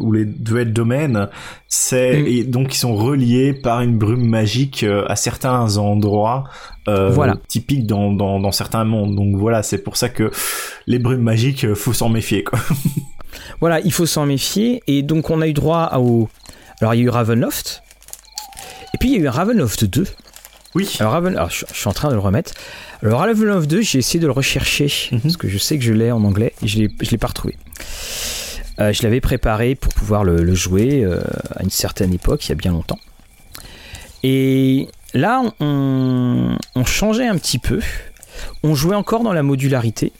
ou 0.00 0.12
les 0.12 0.24
Dread 0.24 0.72
Domains, 0.72 1.28
c'est 1.66 2.22
mm. 2.22 2.50
donc 2.52 2.72
ils 2.72 2.78
sont 2.78 2.94
reliés 2.94 3.52
par 3.52 3.80
une 3.80 3.98
brume 3.98 4.28
magique 4.28 4.86
à 5.08 5.16
certains 5.16 5.76
endroits 5.78 6.44
voilà. 6.86 7.36
typiques 7.48 7.84
dans, 7.84 8.12
dans, 8.12 8.38
dans, 8.38 8.52
certains 8.52 8.84
mondes. 8.84 9.16
Donc 9.16 9.34
voilà, 9.34 9.64
c'est 9.64 9.78
pour 9.78 9.96
ça 9.96 10.08
que 10.08 10.30
les 10.86 11.00
brumes 11.00 11.22
magiques, 11.22 11.74
faut 11.74 11.92
s'en 11.92 12.08
méfier. 12.08 12.44
Quoi. 12.44 12.60
Voilà, 13.60 13.80
il 13.80 13.92
faut 13.92 14.06
s'en 14.06 14.26
méfier. 14.26 14.82
Et 14.86 15.02
donc 15.02 15.30
on 15.30 15.40
a 15.40 15.48
eu 15.48 15.52
droit 15.52 15.90
au, 15.96 16.28
alors 16.82 16.94
il 16.94 16.98
y 16.98 17.00
a 17.02 17.06
eu 17.06 17.10
Ravenloft. 17.10 17.84
Et 18.92 18.98
puis 18.98 19.10
il 19.10 19.12
y 19.12 19.16
a 19.16 19.20
eu 19.20 19.28
Ravenloft 19.28 19.84
2. 19.84 20.04
Oui. 20.74 20.96
Alors, 21.00 21.12
Raven... 21.12 21.38
je, 21.48 21.64
suis 21.72 21.88
en 21.88 21.92
train 21.92 22.08
de 22.08 22.14
le 22.14 22.20
remettre. 22.20 22.52
Alors 23.02 23.20
Ravenloft 23.20 23.70
2, 23.70 23.82
j'ai 23.82 23.98
essayé 23.98 24.18
de 24.18 24.26
le 24.26 24.32
rechercher. 24.32 24.92
Mhm. 25.12 25.20
Parce 25.20 25.36
que 25.36 25.48
je 25.48 25.58
sais 25.58 25.78
que 25.78 25.84
je 25.84 25.92
l'ai 25.92 26.10
en 26.10 26.24
anglais. 26.24 26.54
Et 26.62 26.66
je 26.66 26.80
ne 26.80 26.88
l'ai 27.10 27.18
pas 27.18 27.28
retrouvé. 27.28 27.56
Euh, 28.80 28.92
je 28.92 29.02
l'avais 29.04 29.20
préparé 29.20 29.76
pour 29.76 29.94
pouvoir 29.94 30.24
le, 30.24 30.54
jouer 30.54 31.04
euh, 31.04 31.20
à 31.54 31.62
une 31.62 31.70
certaine 31.70 32.12
époque, 32.12 32.44
il 32.46 32.48
y 32.48 32.52
a 32.52 32.56
bien 32.56 32.72
longtemps. 32.72 32.98
Et 34.24 34.88
là, 35.14 35.42
on, 35.60 36.56
on, 36.74 36.84
changeait 36.84 37.28
un 37.28 37.36
petit 37.36 37.58
peu. 37.58 37.80
On 38.64 38.74
jouait 38.74 38.96
encore 38.96 39.22
dans 39.22 39.32
la 39.32 39.42
modularité. 39.42 40.12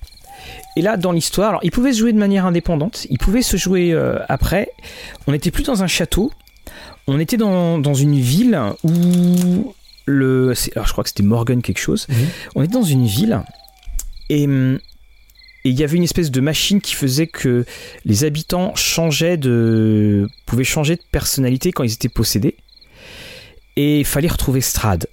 Et 0.76 0.82
là, 0.82 0.96
dans 0.96 1.12
l'histoire, 1.12 1.50
alors 1.50 1.60
il 1.62 1.70
pouvait 1.70 1.92
se 1.92 1.98
jouer 1.98 2.12
de 2.12 2.18
manière 2.18 2.46
indépendante, 2.46 3.06
il 3.10 3.18
pouvait 3.18 3.42
se 3.42 3.56
jouer 3.56 3.92
euh, 3.92 4.18
après. 4.28 4.70
On 5.26 5.32
n'était 5.32 5.50
plus 5.50 5.64
dans 5.64 5.82
un 5.82 5.86
château, 5.86 6.32
on 7.06 7.18
était 7.18 7.36
dans, 7.36 7.78
dans 7.78 7.94
une 7.94 8.18
ville 8.18 8.58
où 8.84 9.74
le. 10.06 10.54
Alors 10.74 10.86
je 10.86 10.92
crois 10.92 11.04
que 11.04 11.10
c'était 11.10 11.22
Morgan 11.22 11.62
quelque 11.62 11.80
chose. 11.80 12.06
Mhm. 12.08 12.16
On 12.54 12.62
était 12.62 12.72
dans 12.72 12.82
une 12.82 13.06
ville 13.06 13.40
et. 14.28 14.46
Et 15.64 15.70
il 15.70 15.78
y 15.78 15.84
avait 15.84 15.96
une 15.96 16.02
espèce 16.02 16.32
de 16.32 16.40
machine 16.40 16.80
qui 16.80 16.96
faisait 16.96 17.28
que 17.28 17.64
les 18.04 18.24
habitants 18.24 18.74
changeaient 18.74 19.36
de, 19.36 20.28
pouvaient 20.44 20.64
changer 20.64 20.96
de 20.96 21.02
personnalité 21.12 21.70
quand 21.70 21.84
ils 21.84 21.92
étaient 21.92 22.08
possédés. 22.08 22.56
Et 23.76 24.00
il 24.00 24.04
fallait 24.04 24.26
retrouver 24.26 24.60
Strad. 24.60 25.06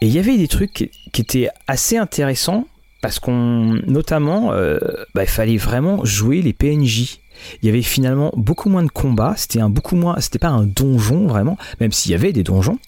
Et 0.00 0.06
il 0.06 0.12
y 0.12 0.18
avait 0.18 0.36
des 0.36 0.48
trucs 0.48 0.90
qui 1.12 1.20
étaient 1.20 1.48
assez 1.68 1.96
intéressants 1.96 2.66
parce 3.00 3.20
qu'on, 3.20 3.80
notamment, 3.86 4.52
euh, 4.52 4.78
bah, 5.14 5.22
il 5.22 5.28
fallait 5.28 5.56
vraiment 5.56 6.04
jouer 6.04 6.42
les 6.42 6.52
PNJ 6.52 7.20
il 7.62 7.66
y 7.66 7.68
avait 7.68 7.82
finalement 7.82 8.32
beaucoup 8.36 8.68
moins 8.68 8.82
de 8.82 8.90
combats. 8.90 9.34
C'était 9.36 9.60
un 9.60 9.70
beaucoup 9.70 9.96
moins, 9.96 10.20
c'était 10.20 10.38
pas 10.38 10.48
un 10.48 10.64
donjon 10.64 11.26
vraiment, 11.26 11.56
même 11.80 11.92
s'il 11.92 12.12
y 12.12 12.14
avait 12.14 12.32
des 12.32 12.42
donjons. 12.42 12.78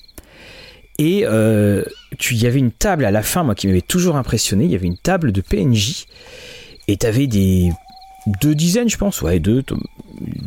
Et 0.99 1.23
euh, 1.25 1.83
tu, 2.19 2.35
il 2.35 2.43
y 2.43 2.47
avait 2.47 2.61
une 2.61 2.71
table 2.71 3.05
à 3.05 3.11
la 3.11 3.23
fin, 3.23 3.43
moi 3.43 3.55
qui 3.55 3.67
m'avait 3.67 3.81
toujours 3.81 4.17
impressionné. 4.17 4.65
Il 4.65 4.71
y 4.71 4.77
avait 4.77 4.87
une 4.87 4.99
table 4.99 5.33
de 5.33 5.41
PNJ 5.41 6.07
et 6.87 6.97
tu 6.97 7.27
des 7.27 7.73
deux 8.41 8.55
dizaines, 8.55 8.89
je 8.89 8.97
pense, 8.97 9.21
ouais, 9.23 9.39
deux, 9.39 9.63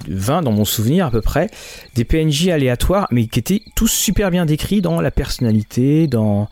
20 0.08 0.42
dans 0.42 0.52
mon 0.52 0.66
souvenir 0.66 1.06
à 1.06 1.12
peu 1.12 1.22
près, 1.22 1.50
des 1.96 2.06
PNJ 2.06 2.50
aléatoires, 2.50 3.08
mais 3.12 3.28
qui 3.28 3.40
étaient 3.40 3.62
tous 3.76 3.92
super 3.92 4.32
bien 4.32 4.46
décrits 4.46 4.82
dans 4.82 5.02
la 5.02 5.12
personnalité, 5.12 6.08
dans 6.08 6.48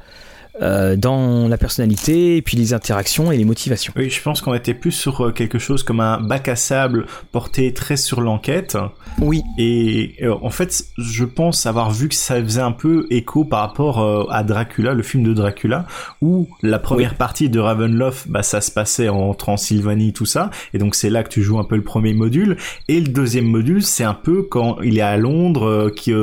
euh, 0.61 0.95
dans 0.95 1.49
la 1.49 1.57
personnalité 1.57 2.37
et 2.37 2.41
puis 2.41 2.55
les 2.55 2.73
interactions 2.73 3.29
et 3.29 3.37
les 3.37 3.43
motivations. 3.43 3.91
Oui, 3.97 4.09
je 4.09 4.21
pense 4.21 4.39
qu'on 4.39 4.53
était 4.53 4.73
plus 4.73 4.93
sur 4.93 5.25
euh, 5.25 5.31
quelque 5.31 5.59
chose 5.59 5.83
comme 5.83 5.99
un 5.99 6.21
bac 6.21 6.47
à 6.47 6.55
sable 6.55 7.07
porté 7.33 7.73
très 7.73 7.97
sur 7.97 8.21
l'enquête. 8.21 8.77
Oui. 9.19 9.41
Et 9.57 10.15
euh, 10.21 10.33
en 10.41 10.49
fait, 10.49 10.85
je 10.97 11.25
pense 11.25 11.65
avoir 11.65 11.91
vu 11.91 12.07
que 12.07 12.15
ça 12.15 12.41
faisait 12.41 12.61
un 12.61 12.71
peu 12.71 13.05
écho 13.09 13.43
par 13.43 13.59
rapport 13.59 14.31
à 14.31 14.43
Dracula, 14.43 14.93
le 14.93 15.03
film 15.03 15.23
de 15.23 15.33
Dracula, 15.33 15.85
où 16.21 16.47
la 16.61 16.79
première 16.79 17.15
partie 17.15 17.49
de 17.49 17.59
Ravenloft, 17.59 18.27
bah 18.29 18.43
ça 18.43 18.61
se 18.61 18.71
passait 18.71 19.09
en 19.09 19.33
Transylvanie, 19.33 20.13
tout 20.13 20.25
ça, 20.25 20.51
et 20.73 20.77
donc 20.77 20.95
c'est 20.95 21.09
là 21.09 21.23
que 21.23 21.29
tu 21.29 21.41
joues 21.41 21.59
un 21.59 21.63
peu 21.63 21.75
le 21.75 21.83
premier 21.83 22.13
module. 22.13 22.57
Et 22.87 22.99
le 22.99 23.07
deuxième 23.07 23.45
module, 23.45 23.83
c'est 23.83 24.03
un 24.03 24.13
peu 24.13 24.43
quand 24.43 24.77
il 24.81 24.97
est 24.97 25.01
à 25.01 25.17
Londres, 25.17 25.91
qui 25.95 26.13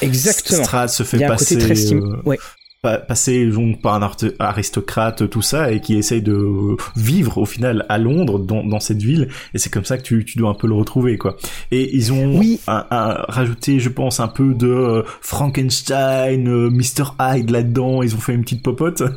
Exactement. 0.00 0.64
Strad 0.64 0.88
se 0.88 1.02
fait 1.02 1.18
passer. 1.26 1.56
Un 1.56 1.58
côté 1.58 1.74
très 1.74 1.94
ouais 2.24 2.38
passer 2.82 3.44
donc 3.46 3.82
par 3.82 3.94
un 3.94 4.10
aristocrate 4.38 5.28
tout 5.28 5.42
ça 5.42 5.72
et 5.72 5.80
qui 5.80 5.96
essaye 5.96 6.22
de 6.22 6.76
vivre 6.94 7.38
au 7.38 7.44
final 7.44 7.84
à 7.88 7.98
Londres 7.98 8.38
dans, 8.38 8.62
dans 8.62 8.78
cette 8.78 9.02
ville 9.02 9.30
et 9.52 9.58
c'est 9.58 9.68
comme 9.68 9.84
ça 9.84 9.98
que 9.98 10.02
tu, 10.02 10.24
tu, 10.24 10.38
dois 10.38 10.50
un 10.50 10.54
peu 10.54 10.68
le 10.68 10.74
retrouver 10.74 11.18
quoi 11.18 11.36
et 11.72 11.96
ils 11.96 12.12
ont 12.12 12.38
oui. 12.38 12.60
rajouté 12.68 13.80
je 13.80 13.88
pense 13.88 14.20
un 14.20 14.28
peu 14.28 14.54
de 14.54 14.68
euh, 14.68 15.02
Frankenstein 15.20 16.46
euh, 16.46 16.70
Mr 16.70 17.16
Hyde 17.18 17.50
là-dedans 17.50 18.04
ils 18.04 18.14
ont 18.14 18.20
fait 18.20 18.34
une 18.34 18.42
petite 18.42 18.62
popote 18.62 19.02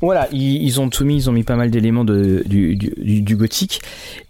Voilà, 0.00 0.26
ils, 0.32 0.80
ont 0.80 0.88
tout 0.88 1.04
mis, 1.04 1.14
ils 1.14 1.30
ont 1.30 1.32
mis 1.32 1.44
pas 1.44 1.54
mal 1.54 1.70
d'éléments 1.70 2.04
du, 2.04 2.42
du, 2.44 3.22
du, 3.22 3.36
gothique. 3.36 3.80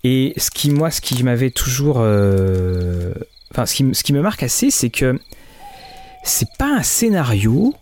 Et 0.05 0.35
ce 0.37 0.50
qui, 0.50 0.70
moi, 0.70 0.90
ce 0.90 1.00
qui 1.00 1.22
m'avait 1.22 1.50
toujours. 1.50 1.96
Euh, 2.00 3.14
enfin, 3.50 3.64
ce 3.64 3.76
qui, 3.76 3.88
ce 3.94 4.05
qui 4.05 4.12
me 4.12 4.20
marque 4.20 4.42
assez, 4.42 4.70
c'est 4.70 4.90
que 4.90 5.18
c'est 6.24 6.50
pas 6.59 6.76
un 6.76 6.83
scénario 6.83 7.74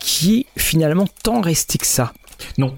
qui 0.00 0.40
est 0.40 0.60
finalement 0.60 1.06
tant 1.22 1.40
resté 1.40 1.78
que 1.78 1.86
ça. 1.86 2.12
Non. 2.56 2.76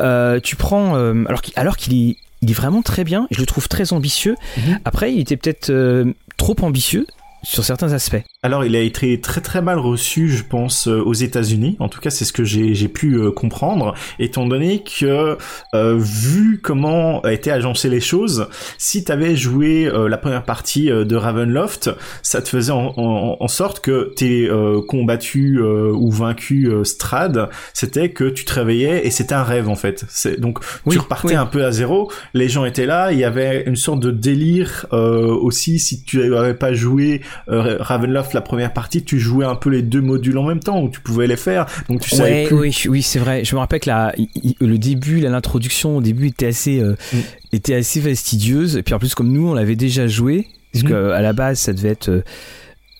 Euh, 0.00 0.40
tu 0.40 0.56
prends 0.56 0.96
euh, 0.96 1.24
alors 1.26 1.42
qu'il 1.42 1.52
alors 1.56 1.76
qu'il 1.76 1.94
est 1.94 2.16
il 2.40 2.50
est 2.50 2.54
vraiment 2.54 2.82
très 2.82 3.02
bien, 3.04 3.26
je 3.30 3.40
le 3.40 3.46
trouve 3.46 3.68
très 3.68 3.92
ambitieux. 3.92 4.36
Mhm. 4.56 4.78
Après, 4.84 5.12
il 5.12 5.20
était 5.20 5.36
peut-être 5.36 5.70
euh, 5.70 6.12
trop 6.36 6.54
ambitieux 6.62 7.06
sur 7.42 7.64
certains 7.64 7.92
aspects. 7.92 8.22
Alors, 8.42 8.64
il 8.64 8.74
a 8.76 8.80
été 8.80 9.20
très 9.20 9.40
très 9.40 9.62
mal 9.62 9.78
reçu, 9.78 10.28
je 10.28 10.44
pense, 10.44 10.86
euh, 10.88 11.00
aux 11.02 11.12
États-Unis. 11.14 11.76
En 11.80 11.88
tout 11.88 12.00
cas, 12.00 12.10
c'est 12.10 12.24
ce 12.24 12.32
que 12.32 12.44
j'ai 12.44 12.88
pu 12.88 13.14
euh, 13.14 13.30
comprendre, 13.30 13.94
étant 14.18 14.46
donné 14.46 14.82
que 14.82 15.36
euh, 15.74 15.96
vu 15.98 16.60
comment 16.62 17.20
a 17.22 17.32
été 17.32 17.50
agencé 17.50 17.88
les 17.88 18.00
choses, 18.00 18.48
si 18.78 19.04
t'avais 19.04 19.36
joué 19.36 19.86
euh, 19.86 20.08
la 20.08 20.18
première 20.18 20.44
partie 20.44 20.90
euh, 20.90 21.04
de 21.04 21.16
Ravenloft, 21.16 21.90
ça 22.22 22.42
te 22.42 22.48
faisait 22.48 22.72
en, 22.72 22.92
en- 22.96 23.36
en 23.40 23.48
sorte 23.48 23.80
que 23.80 24.12
t'es 24.16 24.46
euh, 24.48 24.80
combattu 24.86 25.58
euh, 25.60 25.92
ou 25.92 26.10
vaincu 26.10 26.70
Strad, 26.84 27.48
c'était 27.74 28.10
que 28.10 28.24
tu 28.28 28.44
te 28.44 28.52
réveillais 28.54 29.06
et 29.06 29.10
c'était 29.10 29.34
un 29.34 29.42
rêve 29.42 29.68
en 29.68 29.74
fait. 29.76 30.04
Donc 30.38 30.58
Oui, 30.86 30.94
tu 30.96 31.00
repartais 31.00 31.28
oui. 31.28 31.34
un 31.34 31.46
peu 31.46 31.64
à 31.64 31.72
zéro. 31.72 32.10
Les 32.34 32.48
gens 32.48 32.64
étaient 32.64 32.86
là, 32.86 33.12
il 33.12 33.18
y 33.18 33.24
avait 33.24 33.64
une 33.66 33.76
sorte 33.76 34.00
de 34.00 34.10
délire 34.10 34.86
euh, 34.92 35.26
aussi 35.28 35.78
si 35.78 36.02
tu 36.04 36.34
avais 36.36 36.54
pas 36.54 36.72
joué 36.72 37.20
euh, 37.48 37.76
Ravenloft 37.80 38.32
la 38.34 38.40
première 38.40 38.72
partie, 38.72 39.02
tu 39.04 39.18
jouais 39.18 39.44
un 39.44 39.54
peu 39.54 39.70
les 39.70 39.82
deux 39.82 40.00
modules 40.00 40.38
en 40.38 40.44
même 40.46 40.60
temps 40.60 40.80
où 40.82 40.88
tu 40.88 41.00
pouvais 41.00 41.26
les 41.26 41.36
faire. 41.36 41.66
Donc 41.88 42.00
tu 42.00 42.10
savais 42.10 42.42
Ouais, 42.42 42.46
plus. 42.46 42.56
oui, 42.56 42.82
oui, 42.88 43.02
c'est 43.02 43.18
vrai. 43.18 43.44
Je 43.44 43.54
me 43.54 43.60
rappelle 43.60 43.80
que 43.80 43.88
la, 43.90 44.14
le 44.60 44.76
début, 44.78 45.20
l'introduction 45.20 45.96
au 45.96 46.00
début 46.00 46.28
était 46.28 46.46
assez, 46.46 46.80
euh, 46.80 46.96
Mm. 47.12 47.16
était 47.52 47.74
assez 47.74 48.00
fastidieuse. 48.00 48.76
Et 48.76 48.82
puis 48.82 48.94
en 48.94 48.98
plus, 48.98 49.14
comme 49.14 49.32
nous, 49.32 49.48
on 49.48 49.54
l'avait 49.54 49.76
déjà 49.76 50.06
joué, 50.06 50.46
parce 50.72 50.84
Mhm. 50.84 50.90
que 50.90 51.10
à 51.12 51.22
la 51.22 51.32
base, 51.32 51.58
ça 51.60 51.72
devait 51.72 51.88
être, 51.90 52.08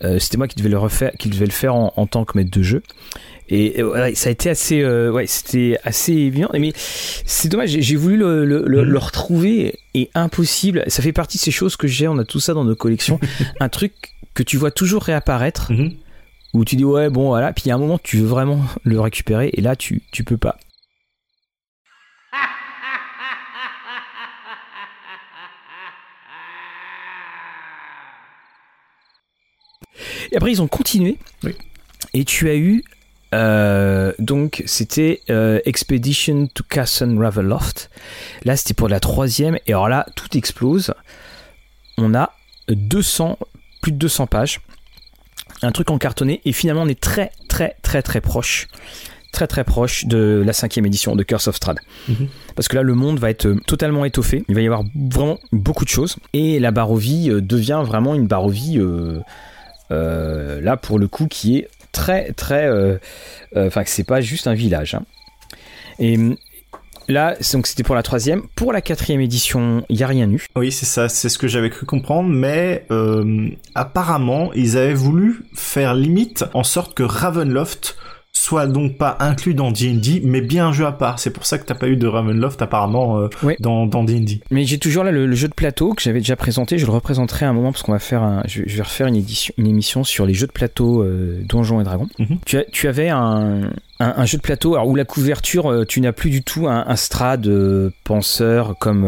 euh, 0.05 0.19
c'était 0.19 0.37
moi 0.39 0.49
qui 0.49 0.57
devais 0.57 0.69
le 0.69 0.79
refaire, 0.79 1.13
qui 1.19 1.29
devait 1.29 1.45
le 1.47 1.51
faire 1.53 1.75
en, 1.75 1.93
en 1.97 2.07
tant 2.07 2.25
que 2.25 2.37
maître 2.39 2.51
de 2.51 2.63
jeu. 2.63 2.83
Et 3.51 3.83
ça 4.15 4.29
a 4.29 4.33
été 4.33 4.51
assez, 4.51 4.83
euh, 4.83 5.11
ouais, 5.11 5.27
c'était 5.27 5.79
assez 5.85 6.31
bien. 6.31 6.49
Mais 6.53 6.73
c'est 6.77 7.49
dommage, 7.49 7.71
j'ai 7.71 7.97
voulu 7.97 8.17
le, 8.17 8.45
le, 8.45 8.63
le- 8.67 8.85
le 8.85 8.99
retrouver 8.99 9.79
et 9.95 10.11
impossible. 10.15 10.85
Ça 10.89 11.03
fait 11.03 11.13
partie 11.13 11.39
de 11.39 11.43
ces 11.43 11.51
choses 11.51 11.77
que 11.77 11.89
j'ai. 11.89 12.09
On 12.09 12.19
a 12.19 12.25
tout 12.25 12.41
ça 12.41 12.53
dans 12.55 12.65
nos 12.65 12.77
collections. 12.77 13.19
Un 13.61 13.69
truc 13.69 13.93
que 14.35 14.43
tu 14.43 14.57
vois 14.59 14.71
toujours 14.71 15.03
réapparaître 15.03 15.73
Mhm. 15.73 15.95
où 16.55 16.65
tu 16.65 16.77
dis 16.77 16.85
ouais 16.85 17.11
bon 17.11 17.29
voilà 17.29 17.53
puis 17.53 17.65
il 17.67 17.69
y 17.69 17.73
a 17.73 17.75
un 17.75 17.79
moment 17.79 17.99
tu 17.99 18.19
veux 18.19 18.27
vraiment 18.27 18.63
le 18.85 19.01
récupérer 19.01 19.51
et 19.53 19.61
là 19.61 19.75
tu 19.77 20.03
tu 20.13 20.23
peux 20.25 20.37
pas 20.37 20.57
et 30.33 30.37
après 30.37 30.53
ils 30.53 30.63
ont 30.63 30.69
continué 30.69 31.17
Oui. 31.45 31.55
et 32.15 32.25
tu 32.25 32.49
as 32.49 32.57
eu 32.57 32.83
euh, 33.35 34.13
donc 34.19 34.63
c'était 34.67 35.21
euh, 35.31 35.61
Expedition 35.67 36.49
to 36.53 36.65
Castle 36.69 37.19
Ravenloft. 37.19 37.91
Là 38.45 38.57
c'était 38.57 38.75
pour 38.75 38.89
la 38.89 39.01
troisième 39.01 39.59
et 39.67 39.73
alors 39.73 39.89
là 39.89 40.07
tout 40.17 40.37
explose. 40.37 40.95
On 41.99 42.15
a 42.15 42.33
200 42.69 43.39
plus 43.83 43.93
de 43.93 43.99
200 43.99 44.27
pages. 44.27 44.61
Un 45.63 45.73
truc 45.73 45.91
en 45.91 45.99
cartonné 45.99 46.41
et 46.45 46.53
finalement 46.53 46.83
on 46.83 46.89
est 46.89 47.01
très 47.01 47.33
très 47.49 47.77
très 47.83 48.03
très 48.03 48.21
proche 48.21 48.69
très 49.33 49.47
très 49.47 49.65
proche 49.65 50.07
de 50.07 50.43
la 50.45 50.55
cinquième 50.55 50.87
édition 50.87 51.15
de 51.15 51.23
Curse 51.23 51.49
of 51.49 51.57
Strahd. 51.57 51.79
Mhm. 52.09 52.29
parce 52.57 52.67
que 52.67 52.77
là 52.77 52.83
le 52.83 52.95
monde 52.95 53.19
va 53.19 53.29
être 53.29 53.47
euh, 53.47 53.61
totalement 53.67 54.05
étoffé. 54.05 54.43
Il 54.49 54.55
va 54.55 54.63
y 54.63 54.67
avoir 54.67 54.85
vraiment 54.95 55.39
beaucoup 55.53 55.85
de 55.85 55.91
choses. 55.91 56.17
Et 56.33 56.59
la 56.59 56.71
Barovie 56.71 57.29
devient 57.29 57.83
vraiment 57.85 58.15
une 58.15 58.27
Barovie 58.27 58.79
euh, 59.91 60.61
là 60.61 60.77
pour 60.77 60.99
le 60.99 61.09
coup 61.09 61.27
qui 61.27 61.59
est 61.59 61.69
très 61.99 62.33
très 62.33 62.67
euh, 62.67 62.99
euh, 63.57 63.67
enfin 63.67 63.83
que 63.83 63.91
c'est 63.91 64.05
pas 64.05 64.21
juste 64.21 64.47
un 64.47 64.55
village 64.55 64.95
hein. 64.95 65.03
et 65.99 66.17
hum, 66.17 66.37
là 67.09 67.37
donc 67.53 67.67
c'était 67.67 67.83
pour 67.83 67.97
la 67.97 68.05
troisième 68.05 68.43
pour 68.55 68.73
la 68.73 68.81
quatrième 68.81 69.21
édition 69.21 69.85
il 69.89 69.99
y 69.99 70.05
a 70.05 70.07
rien 70.07 70.31
eu 70.31 70.47
Oui, 70.57 70.71
c'est 70.71 70.87
ça, 70.87 71.09
c'est 71.09 71.29
ce 71.29 71.39
que 71.39 71.49
j'avais 71.49 71.71
cru 71.71 71.87
comprendre, 71.87 72.29
mais 72.29 72.85
euh, 72.91 73.49
apparemment, 73.75 74.53
ils 74.55 74.77
avaient 74.77 74.95
voulu 74.95 75.43
faire 75.55 75.95
limite 75.95 76.45
en 76.55 76.65
sorte 76.65 76.95
que 76.95 77.03
Ravenloft 77.03 77.97
soit 78.33 78.67
donc 78.67 78.97
pas 78.99 79.17
inclus 79.21 79.53
dans 79.55 79.71
D&D, 79.73 80.23
mais 80.25 80.41
bien 80.41 80.69
un 80.69 80.73
jeu 80.73 80.87
à 80.87 80.93
part. 80.93 81.19
C'est 81.19 81.31
pour 81.33 81.45
ça 81.45 81.59
que 81.59 81.65
t'as 81.67 81.75
pas 81.75 81.89
eu 81.89 81.97
de 81.97 82.07
Ravenloft 82.07 82.63
apparemment 82.63 83.19
euh, 83.19 83.29
dans 83.61 83.85
dans 83.87 84.05
D&D. 84.05 84.41
Mais 84.51 84.65
j'ai 84.65 84.79
toujours 84.79 85.03
là 85.05 85.11
le, 85.11 85.27
le 85.27 85.35
jeu 85.35 85.49
de 85.49 85.55
plateau 85.55 85.93
que 85.93 86.01
j'avais 86.03 86.21
déjà 86.21 86.37
présenté. 86.37 86.79
Je 86.79 86.87
le 86.87 86.93
représenterai 86.93 87.47
à 87.47 87.49
un 87.51 87.53
moment 87.53 87.73
parce 87.73 87.83
qu'on 87.83 87.93
va 87.93 87.99
faire 87.99 88.23
un, 88.23 88.43
je, 88.47 88.63
je 88.67 88.77
vais 88.77 88.83
refaire 88.83 89.07
une, 89.09 89.17
édition, 89.17 89.53
une 89.59 89.67
émission 89.67 90.05
sur 90.05 90.25
les 90.25 90.35
jeux 90.35 90.47
de 90.47 90.53
plateau 90.53 91.03
euh, 91.03 91.43
Donjons 91.45 91.81
et 91.81 91.85
Dragons. 91.85 92.09
Mhm. 92.19 92.39
tu, 92.47 92.59
as- 92.59 92.65
tu 92.71 92.87
avais 92.89 93.09
un, 93.09 93.71
un, 94.01 94.15
un 94.17 94.25
jeu 94.25 94.39
de 94.39 94.43
plateau 94.43 94.75
alors, 94.75 94.87
où 94.89 94.95
la 94.95 95.05
couverture, 95.05 95.71
euh, 95.71 95.85
tu 95.85 96.01
n'as 96.01 96.13
plus 96.13 96.31
du 96.31 96.43
tout 96.43 96.69
un, 96.69 96.87
un 96.87 96.97
euh, 97.47 97.91
penseur 98.05 98.77
comme 98.79 99.05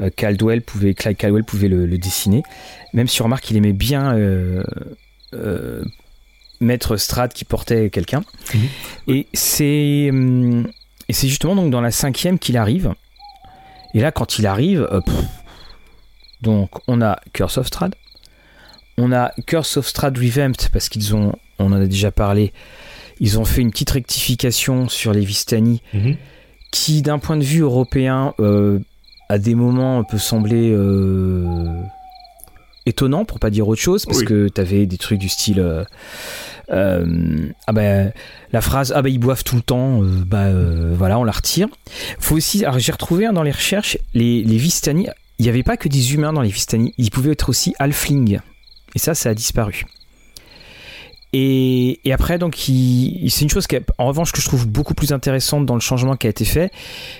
euh, 0.00 0.10
Caldwell 0.16 0.60
pouvait, 0.62 0.94
Clyde 0.94 1.16
Caldwell 1.16 1.44
pouvait 1.44 1.68
le, 1.68 1.86
le 1.86 1.98
dessiner. 1.98 2.42
Même 2.92 3.06
si 3.06 3.22
on 3.22 3.24
remarque 3.26 3.44
qu'il 3.44 3.56
aimait 3.56 3.72
bien 3.72 4.14
euh, 4.16 4.62
euh, 6.60 6.64
mettre 6.64 6.96
Strad 6.96 7.32
qui 7.32 7.44
portait 7.44 7.90
quelqu'un. 7.90 8.22
Mhm. 8.54 8.68
Et 9.08 9.26
c'est 9.32 10.08
hum, 10.10 10.66
et 11.08 11.12
c'est 11.12 11.28
justement 11.28 11.54
donc 11.54 11.70
dans 11.70 11.80
la 11.80 11.90
cinquième 11.90 12.38
qu'il 12.38 12.56
arrive. 12.56 12.92
Et 13.94 14.00
là, 14.00 14.10
quand 14.10 14.38
il 14.38 14.46
arrive, 14.46 14.86
euh, 14.90 15.00
pff, 15.00 15.14
donc 16.42 16.70
on 16.88 17.00
a 17.00 17.18
Curse 17.32 17.58
of 17.58 17.66
Strad, 17.66 17.94
on 18.98 19.12
a 19.12 19.32
Curse 19.46 19.76
of 19.76 19.86
Strad 19.86 20.16
Revamped 20.18 20.68
parce 20.72 20.88
qu'ils 20.88 21.14
ont, 21.14 21.32
on 21.58 21.72
en 21.72 21.80
a 21.80 21.86
déjà 21.86 22.10
parlé, 22.10 22.52
ils 23.20 23.38
ont 23.38 23.44
fait 23.44 23.62
une 23.62 23.70
petite 23.70 23.90
rectification 23.90 24.88
sur 24.88 25.12
les 25.12 25.24
Vistani 25.24 25.82
qui, 26.70 27.02
d'un 27.02 27.18
point 27.18 27.36
de 27.36 27.44
vue 27.44 27.60
européen, 27.60 28.34
euh, 28.40 28.80
à 29.28 29.38
des 29.38 29.54
moments 29.54 30.04
peut 30.04 30.18
sembler 30.18 30.70
euh, 30.72 31.82
étonnant, 32.86 33.24
pour 33.24 33.38
pas 33.40 33.50
dire 33.50 33.66
autre 33.68 33.80
chose, 33.82 34.06
parce 34.06 34.20
Oui. 34.20 34.24
que 34.24 34.48
t'avais 34.48 34.86
des 34.86 34.96
trucs 34.98 35.18
du 35.18 35.28
style. 35.28 35.60
euh, 35.60 35.84
euh, 36.72 37.48
ah 37.68 37.72
ben 37.72 38.12
la 38.52 38.60
phrase 38.60 38.92
ah 38.96 39.00
ben 39.00 39.08
ils 39.12 39.20
boivent 39.20 39.44
tout 39.44 39.54
le 39.54 39.62
temps 39.62 40.02
euh, 40.02 40.24
bah 40.26 40.48
voilà 40.94 41.16
on 41.16 41.22
la 41.22 41.30
retire 41.30 41.68
faut 42.18 42.34
aussi 42.34 42.64
alors 42.64 42.80
j'ai 42.80 42.90
retrouvé 42.90 43.24
hein, 43.24 43.32
dans 43.32 43.44
les 43.44 43.52
recherches 43.52 43.96
les, 44.14 44.42
les 44.42 44.56
Vistani 44.56 45.06
il 45.38 45.44
n'y 45.44 45.48
avait 45.48 45.62
pas 45.62 45.76
que 45.76 45.88
des 45.88 46.14
humains 46.14 46.32
dans 46.32 46.40
les 46.42 46.48
Vistani 46.48 46.92
ils 46.98 47.12
pouvaient 47.12 47.30
être 47.30 47.50
aussi 47.50 47.72
halflings 47.78 48.40
et 48.96 48.98
ça 48.98 49.14
ça 49.14 49.28
a 49.30 49.34
disparu 49.34 49.84
et, 51.32 52.00
et 52.04 52.12
après 52.12 52.36
donc 52.38 52.68
il- 52.68 53.28
c'est 53.30 53.42
une 53.42 53.50
chose 53.50 53.68
qui 53.68 53.76
en 53.98 54.06
revanche 54.06 54.32
que 54.32 54.40
je 54.40 54.46
trouve 54.46 54.66
beaucoup 54.66 54.94
plus 54.94 55.12
intéressante 55.12 55.66
dans 55.66 55.74
le 55.74 55.80
changement 55.80 56.16
qui 56.16 56.26
a 56.26 56.30
été 56.30 56.44
fait 56.44 56.72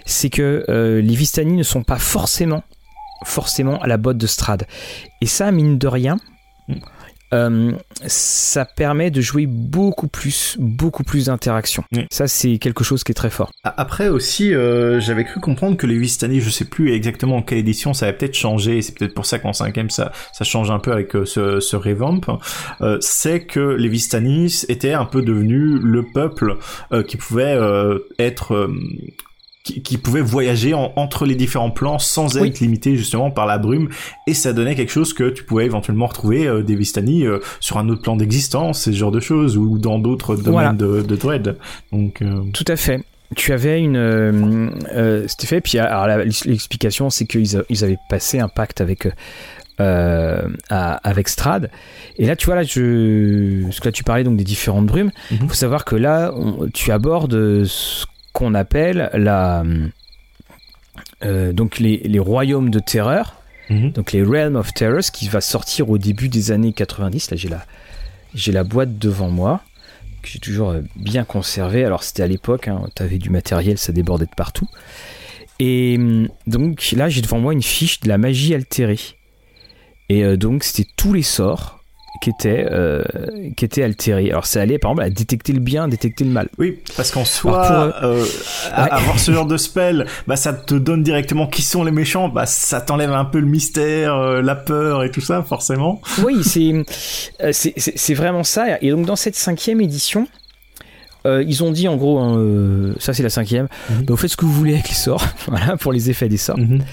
c'est 0.07 0.31
que 0.31 0.65
les 1.01 1.15
Vistani 1.15 1.53
ne 1.57 1.63
sont 1.63 1.85
pas 1.85 1.99
forcément 1.99 2.65
forcément 3.25 3.81
à 3.83 3.87
la 3.87 3.97
botte 3.97 4.19
de 4.19 4.27
Strad 4.27 4.67
et 5.21 5.27
ça 5.27 5.51
mine 5.53 5.79
de 5.79 5.87
rien 5.89 6.19
euh, 7.35 7.73
ça 8.07 8.65
permet 8.65 9.11
de 9.11 9.21
jouer 9.21 9.47
beaucoup 9.47 10.07
plus, 10.07 10.57
beaucoup 10.61 11.03
plus 11.03 11.27
d'interactions. 11.27 11.83
Oui. 11.93 12.07
Ça, 12.09 12.29
c'est 12.29 12.59
quelque 12.59 12.85
chose 12.85 13.03
qui 13.03 13.11
est 13.11 13.17
très 13.17 13.31
fort. 13.31 13.51
A- 13.65 13.81
Après 13.81 14.07
aussi, 14.07 14.55
euh, 14.55 15.01
j'avais 15.01 15.25
cru 15.25 15.41
comprendre 15.41 15.77
que 15.77 15.89
les 15.89 15.99
Vistani, 15.99 16.41
je 16.41 16.51
sais 16.51 16.67
plus 16.67 16.93
exactement 16.93 17.39
en 17.39 17.43
quelle 17.43 17.59
édition, 17.59 17.95
ça 17.95 18.07
avait 18.07 18.17
peut-être 18.17 18.37
changé, 18.37 18.79
et 18.79 18.83
c'est 18.83 18.97
peut-être 18.97 19.13
pour 19.15 19.27
ça 19.27 19.41
qu'en 19.41 19.53
cinquième 19.53 19.91
ça, 19.91 20.13
ça 20.33 20.45
change 20.45 20.71
un 20.71 20.79
peu 20.79 20.93
avec 20.93 21.17
euh, 21.17 21.25
ce, 21.25 21.59
ce 21.59 21.75
revamp, 21.75 22.21
euh, 22.81 22.99
c'est 23.01 23.45
que 23.45 23.75
les 23.75 23.89
Vistani 23.89 24.63
étaient 24.69 24.95
un 24.95 25.05
peu 25.05 25.21
devenus 25.23 25.81
le 25.83 26.05
peuple 26.05 26.59
euh, 26.93 27.03
qui 27.03 27.17
pouvait 27.17 27.57
euh, 27.57 27.99
être... 28.21 28.71
qui, 29.67 29.83
qui 29.83 29.99
pouvait 29.99 30.21
voyager 30.21 30.75
en- 30.75 30.93
entre 30.97 31.27
les 31.27 31.35
différents 31.35 31.71
plans 31.73 31.99
sans 31.99 32.37
être 32.37 32.43
Oui. 32.43 32.53
limité 32.61 32.95
justement 32.97 33.31
par 33.31 33.47
la 33.47 33.59
brume 33.59 33.89
et 34.29 34.35
ça 34.35 34.53
donnait 34.53 34.75
quelque 34.77 34.93
chose 34.93 35.13
que 35.13 35.29
tu 35.29 35.43
pouvais 35.45 35.67
éventuellement 35.67 36.07
retrouver 36.07 36.47
euh, 36.47 36.63
des 36.63 36.77
Vistani 36.77 37.25
euh, 37.27 37.41
sur 37.61 37.79
un 37.79 37.89
autre 37.89 38.03
plan 38.03 38.15
d'existence, 38.17 38.83
ce 38.83 38.93
genre 38.93 39.11
de 39.11 39.21
choses 39.21 39.57
ou 39.57 39.79
dans 39.79 39.99
d'autres 39.99 40.37
domaines 40.37 40.53
Voilà. 40.53 40.73
de, 40.73 41.03
de 41.03 41.17
Dread. 41.17 41.57
Donc 41.93 42.23
euh, 42.23 42.43
Tout 42.53 42.65
à 42.69 42.77
fait. 42.77 43.01
Tu 43.35 43.53
avais 43.53 43.81
une. 43.81 43.97
Euh, 43.97 44.71
euh, 44.95 45.25
C'était 45.27 45.49
fait, 45.49 45.61
puis 45.61 45.79
l'explication, 46.45 47.11
c'est 47.11 47.27
qu'ils 47.27 47.61
ils 47.69 47.85
avaient 47.85 47.99
passé 48.09 48.39
un 48.39 48.49
pacte 48.49 48.81
avec. 48.81 49.09
euh, 49.79 50.49
à- 50.71 50.95
avec 51.07 51.29
Strad 51.29 51.71
et 52.17 52.25
là 52.27 52.35
tu 52.35 52.47
vois 52.47 52.55
là 52.55 52.63
je 52.63 53.63
parce 53.65 53.79
que 53.81 53.89
là 53.89 53.93
tu 53.93 54.05
parlais 54.05 54.25
donc 54.25 54.39
des 54.39 54.45
différentes 54.45 54.87
brumes 54.87 55.11
il 55.31 55.43
Mhm. 55.43 55.49
faut 55.51 55.55
savoir 55.55 55.85
que 55.85 55.97
là 55.97 56.33
on- 56.35 56.69
tu 56.73 56.93
abordes 56.93 57.65
ce 57.65 58.07
qu'on 58.37 58.53
appelle 58.53 59.09
la 59.15 59.65
euh, 61.25 61.55
donc 61.55 61.79
les, 61.79 61.97
les 62.05 62.19
royaumes 62.19 62.69
de 62.69 62.81
terreur 62.81 63.41
mhm. 63.71 63.93
donc 63.93 64.13
les 64.13 64.23
Realm 64.23 64.57
of 64.57 64.75
Terrors 64.75 65.11
qui 65.11 65.27
va 65.29 65.41
sortir 65.41 65.89
au 65.89 65.97
début 65.97 66.29
des 66.29 66.51
années 66.51 66.75
90 66.75 67.31
là 67.31 67.37
j'ai 67.39 67.49
la 67.49 67.65
j'ai 68.35 68.53
la 68.53 68.63
boîte 68.63 68.99
devant 68.99 69.31
moi 69.31 69.63
que 70.21 70.29
j'ai 70.29 70.39
toujours 70.39 70.71
euh, 70.71 70.83
bien 70.97 71.25
conservée. 71.25 71.85
Alors 71.85 72.03
c'était 72.03 72.23
à 72.23 72.27
l'époque 72.27 72.69
hein, 72.69 72.87
t'avais 72.95 73.17
du 73.17 73.31
matériel 73.31 73.79
ça 73.79 73.93
débordait 73.93 74.27
de 74.27 74.35
partout. 74.37 74.69
Et 75.59 75.97
hum, 75.99 76.29
donc 76.47 76.93
là 76.93 77.09
j'ai 77.09 77.23
devant 77.23 77.39
moi 77.39 77.55
une 77.55 77.63
fiche 77.63 78.01
de 78.01 78.09
la 78.09 78.19
magie 78.19 78.55
altérée. 78.55 79.01
Et 80.11 80.25
euh, 80.25 80.37
donc 80.37 80.63
c'était 80.63 80.89
tous 80.97 81.15
les 81.15 81.23
sorts 81.23 81.76
qui 82.21 82.31
était, 82.31 82.67
euh, 82.71 83.03
qui 83.57 83.65
était 83.65 83.83
altéré. 83.83 84.31
Alors 84.31 84.47
ça 84.47 84.61
allait 84.61 84.79
par 84.79 84.93
exemple 84.93 85.07
à 85.07 85.11
détecter 85.11 85.53
le 85.53 85.61
bien, 85.61 85.89
détecter 85.89 86.25
le 86.25 86.31
mal. 86.31 86.49
Oui, 86.59 86.79
parce 86.97 87.11
qu'en 87.11 87.25
soi, 87.25 87.95
euh, 88.03 88.25
avoir 88.73 89.19
ce 89.19 89.33
genre 89.33 89.47
de 89.47 89.57
spell, 89.57 90.07
bah 90.27 90.37
ça 90.37 90.53
te 90.53 90.75
donne 90.75 91.03
directement 91.03 91.47
qui 91.47 91.63
sont 91.63 91.85
les 91.85 91.91
méchants, 91.91 92.29
bah 92.29 92.47
ça 92.47 92.81
t'enlève 92.81 93.13
un 93.13 93.25
peu 93.25 93.41
le 93.41 93.47
mystère, 93.47 94.43
la 94.43 94.55
peur 94.55 95.05
et 95.05 95.11
tout 95.11 95.21
ça, 95.21 95.43
forcément. 95.43 96.01
Oui, 96.25 96.43
c'est 96.43 96.85
c'est 97.53 98.15
vraiment 98.15 98.45
ça. 98.45 98.79
Et 98.81 98.91
donc 98.91 99.07
dans 99.07 99.17
cette 99.17 99.37
cinquième 99.37 99.81
édition, 99.81 100.27
ils 101.25 101.65
ont 101.65 101.73
dit 101.73 101.89
en 101.89 101.97
gros, 101.97 102.19
hein, 102.19 102.95
ça 102.99 103.13
c'est 103.13 103.23
la 103.23 103.31
cinquième, 103.31 103.69
mhm. 103.91 104.07
vous 104.09 104.17
faites 104.17 104.31
ce 104.31 104.37
que 104.37 104.45
vous 104.45 104.53
voulez 104.53 104.75
avec 104.75 104.89
les 104.89 104.95
sorts, 104.95 105.25
voilà, 105.49 105.77
pour 105.77 105.93
les 105.93 106.11
effets 106.11 106.29
des 106.29 106.37
sorts. 106.37 106.59
Mhm. 106.59 106.85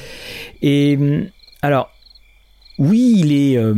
Et 0.61 0.97
alors, 1.61 1.89
oui, 2.77 3.15
il 3.17 3.31
est. 3.31 3.57
Euh, 3.57 3.73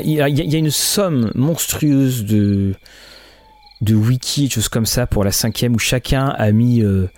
il, 0.00 0.12
y 0.12 0.20
a, 0.20 0.58
une 0.58 0.70
somme 0.70 1.30
monstrueuse 1.34 2.24
de, 2.24 2.74
de 3.82 3.94
wiki, 3.94 4.48
choses 4.48 4.68
comme 4.68 4.86
ça 4.86 5.06
pour 5.06 5.24
la 5.24 5.32
cinquième 5.32 5.74
où 5.74 5.78
chacun 5.78 6.28
a 6.28 6.50
mis, 6.52 6.82
euh, 6.82 7.10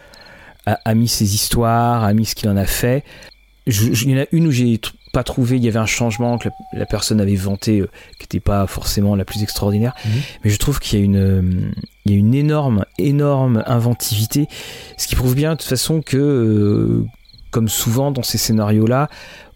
a, 0.67 0.95
mis 0.95 1.09
ses 1.09 1.35
histoires, 1.35 2.05
a 2.05 2.13
mis 2.15 2.27
ce 2.27 2.35
qu'il 2.35 2.49
en 2.49 2.57
a 2.57 2.65
fait. 2.67 3.05
il 3.67 4.11
y 4.11 4.15
en 4.15 4.23
a 4.23 4.27
une 4.33 4.49
où 4.49 4.51
j'ai 4.51 4.81
pas 5.13 5.23
trouvé, 5.23 5.57
il 5.57 5.65
y 5.65 5.69
avait 5.69 5.79
un 5.79 5.87
changement 5.87 6.39
que 6.39 6.49
la, 6.73 6.87
personne 6.87 7.21
avait 7.21 7.37
vanté 7.37 7.81
euh, 7.81 7.91
qui 8.19 8.25
n'était 8.25 8.41
pas 8.41 8.67
forcément 8.67 9.15
la 9.15 9.25
plus 9.25 9.43
extraordinaire. 9.43 9.95
Mhm. 10.05 10.13
Mais 10.43 10.51
je 10.51 10.59
trouve 10.59 10.81
qu'il 10.81 10.99
y 10.99 11.03
a 11.03 11.05
une, 11.05 11.73
il 12.07 12.13
y 12.13 12.15
a 12.17 12.19
une 12.19 12.35
énorme, 12.35 12.85
énorme 12.99 13.63
inventivité. 13.67 14.49
Ce 14.97 15.07
qui 15.07 15.15
prouve 15.15 15.37
bien 15.37 15.53
de 15.53 15.59
toute 15.59 15.69
façon 15.69 16.03
que, 16.03 17.05
comme 17.53 17.69
souvent 17.69 18.11
dans 18.11 18.25
ces 18.25 18.39
scénarios-là, 18.39 19.09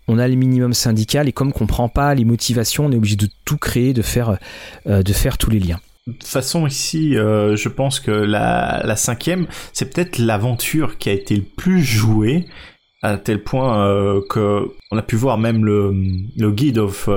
on 0.09 0.18
a 0.18 0.27
le 0.27 0.35
minimum 0.35 0.73
syndical 0.73 1.29
et 1.29 1.33
comme 1.33 1.49
on 1.49 1.53
comprend 1.53 1.88
pas 1.88 2.14
les 2.14 2.25
motivations, 2.25 2.87
on 2.87 2.92
est 2.92 2.97
obligé 2.97 3.16
de 3.16 3.29
tout 3.44 3.59
créer, 3.59 3.92
de 3.92 4.03
faire, 4.03 4.38
euh, 4.87 5.03
tous 5.38 5.51
les 5.51 5.61
liens. 5.61 5.79
De 6.07 6.12
toute 6.14 6.25
façon, 6.25 6.66
ici, 6.66 7.16
euh, 7.16 7.55
je 7.55 7.68
pense 7.68 8.01
que 8.01 8.11
la, 8.11 8.97
cinquième, 8.97 9.47
c'est 9.75 9.92
peut-être 9.92 10.18
l'aventure 10.18 10.97
qui 10.97 11.11
a 11.11 11.12
été 11.12 11.37
le 11.37 11.42
plus 11.42 11.83
jouée, 11.83 12.47
à 13.03 13.16
tel 13.18 13.44
point 13.44 13.87
euh, 13.87 14.21
que 14.29 14.71
on 14.90 14.97
a 14.97 15.03
pu 15.03 15.16
voir 15.16 15.38
même 15.38 15.64
le, 15.64 15.94
le 16.37 16.51
guide 16.51 16.79
of 16.79 17.09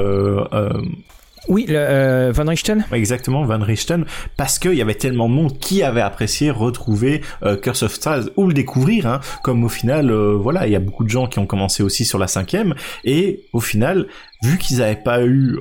oui, 1.47 1.65
euh, 1.69 2.31
Van 2.33 2.45
Richten 2.45 2.85
Exactement, 2.91 3.43
Van 3.45 3.59
Richten, 3.59 4.05
parce 4.37 4.59
qu'il 4.59 4.75
y 4.75 4.81
avait 4.81 4.95
tellement 4.95 5.27
de 5.27 5.33
monde 5.33 5.57
qui 5.57 5.81
avait 5.81 6.01
apprécié 6.01 6.51
retrouver 6.51 7.21
euh, 7.43 7.57
Curse 7.57 7.83
of 7.83 7.93
Stars 7.93 8.25
ou 8.37 8.47
le 8.47 8.53
découvrir, 8.53 9.07
hein, 9.07 9.21
comme 9.43 9.63
au 9.63 9.69
final, 9.69 10.11
euh, 10.11 10.35
voilà, 10.35 10.67
il 10.67 10.73
y 10.73 10.75
a 10.75 10.79
beaucoup 10.79 11.03
de 11.03 11.09
gens 11.09 11.27
qui 11.27 11.39
ont 11.39 11.47
commencé 11.47 11.81
aussi 11.81 12.05
sur 12.05 12.19
la 12.19 12.27
cinquième, 12.27 12.75
et 13.03 13.41
au 13.53 13.59
final, 13.59 14.07
vu 14.43 14.57
qu'ils 14.57 14.77
n'avaient 14.77 14.95
pas 14.95 15.23
eu 15.25 15.59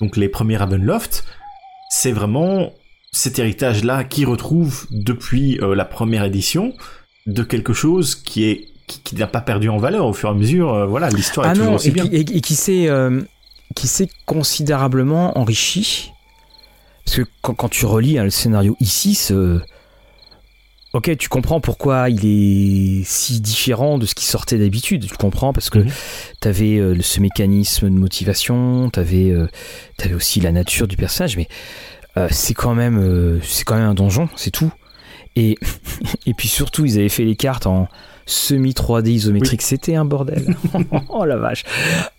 donc 0.00 0.16
les 0.16 0.28
premiers 0.28 0.58
Ravenloft, 0.58 1.24
c'est 1.90 2.12
vraiment 2.12 2.72
cet 3.12 3.38
héritage-là 3.38 4.04
qui 4.04 4.26
retrouve 4.26 4.86
depuis 4.90 5.58
la 5.62 5.84
première 5.86 6.24
édition 6.24 6.74
de 7.26 7.42
quelque 7.42 7.72
chose 7.72 8.14
qui 8.14 8.44
est 8.44 8.64
qui, 8.86 9.16
n'a 9.16 9.26
pas 9.26 9.40
perdu 9.40 9.68
en 9.68 9.78
valeur 9.78 10.06
au 10.06 10.12
fur 10.12 10.28
et 10.28 10.32
à 10.32 10.34
mesure. 10.34 10.86
voilà, 10.86 11.08
l'histoire 11.08 11.46
est 11.46 11.50
ah 11.50 11.54
toujours 11.54 11.74
aussi 11.74 11.90
bien. 11.90 12.04
et, 12.12 12.20
et 12.20 12.40
qui 12.40 12.54
s'est 12.54 12.88
qui 13.76 13.86
s'est 13.86 14.08
considérablement 14.24 15.38
enrichi. 15.38 16.12
Parce 17.04 17.18
que 17.18 17.22
quand, 17.42 17.68
tu 17.68 17.86
relis 17.86 18.18
hein, 18.18 18.24
le 18.24 18.30
scénario 18.30 18.76
ici, 18.80 19.14
ok, 20.92 21.16
tu 21.18 21.28
comprends 21.28 21.60
pourquoi 21.60 22.10
il 22.10 22.24
est 22.24 23.04
si 23.04 23.40
différent 23.40 23.98
de 23.98 24.06
ce 24.06 24.14
qui 24.14 24.24
sortait 24.24 24.58
d'habitude. 24.58 25.06
Tu 25.06 25.16
comprends 25.16 25.52
parce 25.52 25.70
que 25.70 25.78
mhm. 25.78 25.90
tu 26.40 26.48
avais 26.48 26.78
euh, 26.78 27.00
ce 27.00 27.20
mécanisme 27.20 27.88
de 27.88 27.94
motivation, 27.94 28.90
tu 28.90 28.98
avais, 28.98 29.30
euh, 29.30 29.46
aussi 30.14 30.40
la 30.40 30.52
nature 30.52 30.88
du 30.88 30.96
personnage, 30.96 31.36
mais 31.36 31.48
euh, 32.16 32.28
c'est 32.30 32.54
quand 32.54 32.74
même 32.74 33.40
c'est 33.42 33.64
quand 33.64 33.76
même 33.76 33.88
un 33.88 33.94
donjon, 33.94 34.28
c'est 34.36 34.50
tout. 34.50 34.72
Et, 35.36 35.56
et 36.26 36.34
puis 36.34 36.48
surtout, 36.48 36.86
ils 36.86 36.98
avaient 36.98 37.10
fait 37.10 37.24
les 37.24 37.36
cartes 37.36 37.66
en 37.66 37.88
semi 38.26 38.72
3D 38.72 39.08
isométrique. 39.08 39.62
C'était 39.62 39.94
un 39.94 40.04
bordel. 40.04 40.56
oh 41.08 41.24
la 41.24 41.36
vache. 41.36 41.64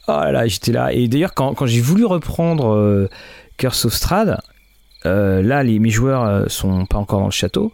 Oh 0.08 0.12
là, 0.12 0.48
j'étais 0.48 0.72
là. 0.72 0.94
Et 0.94 1.08
d'ailleurs, 1.08 1.34
quand, 1.34 1.54
quand 1.54 1.68
j'ai 1.68 1.82
voulu 1.82 2.06
reprendre 2.06 2.74
euh, 2.74 3.10
Curse 3.58 3.86
of 3.86 3.94
Strad, 3.94 4.40
euh, 5.06 5.42
là, 5.42 5.64
les, 5.64 5.80
mes 5.80 5.90
joueurs 5.90 6.24
euh, 6.24 6.46
sont 6.48 6.86
pas 6.86 6.98
encore 6.98 7.20
dans 7.20 7.26
le 7.26 7.32
château. 7.32 7.74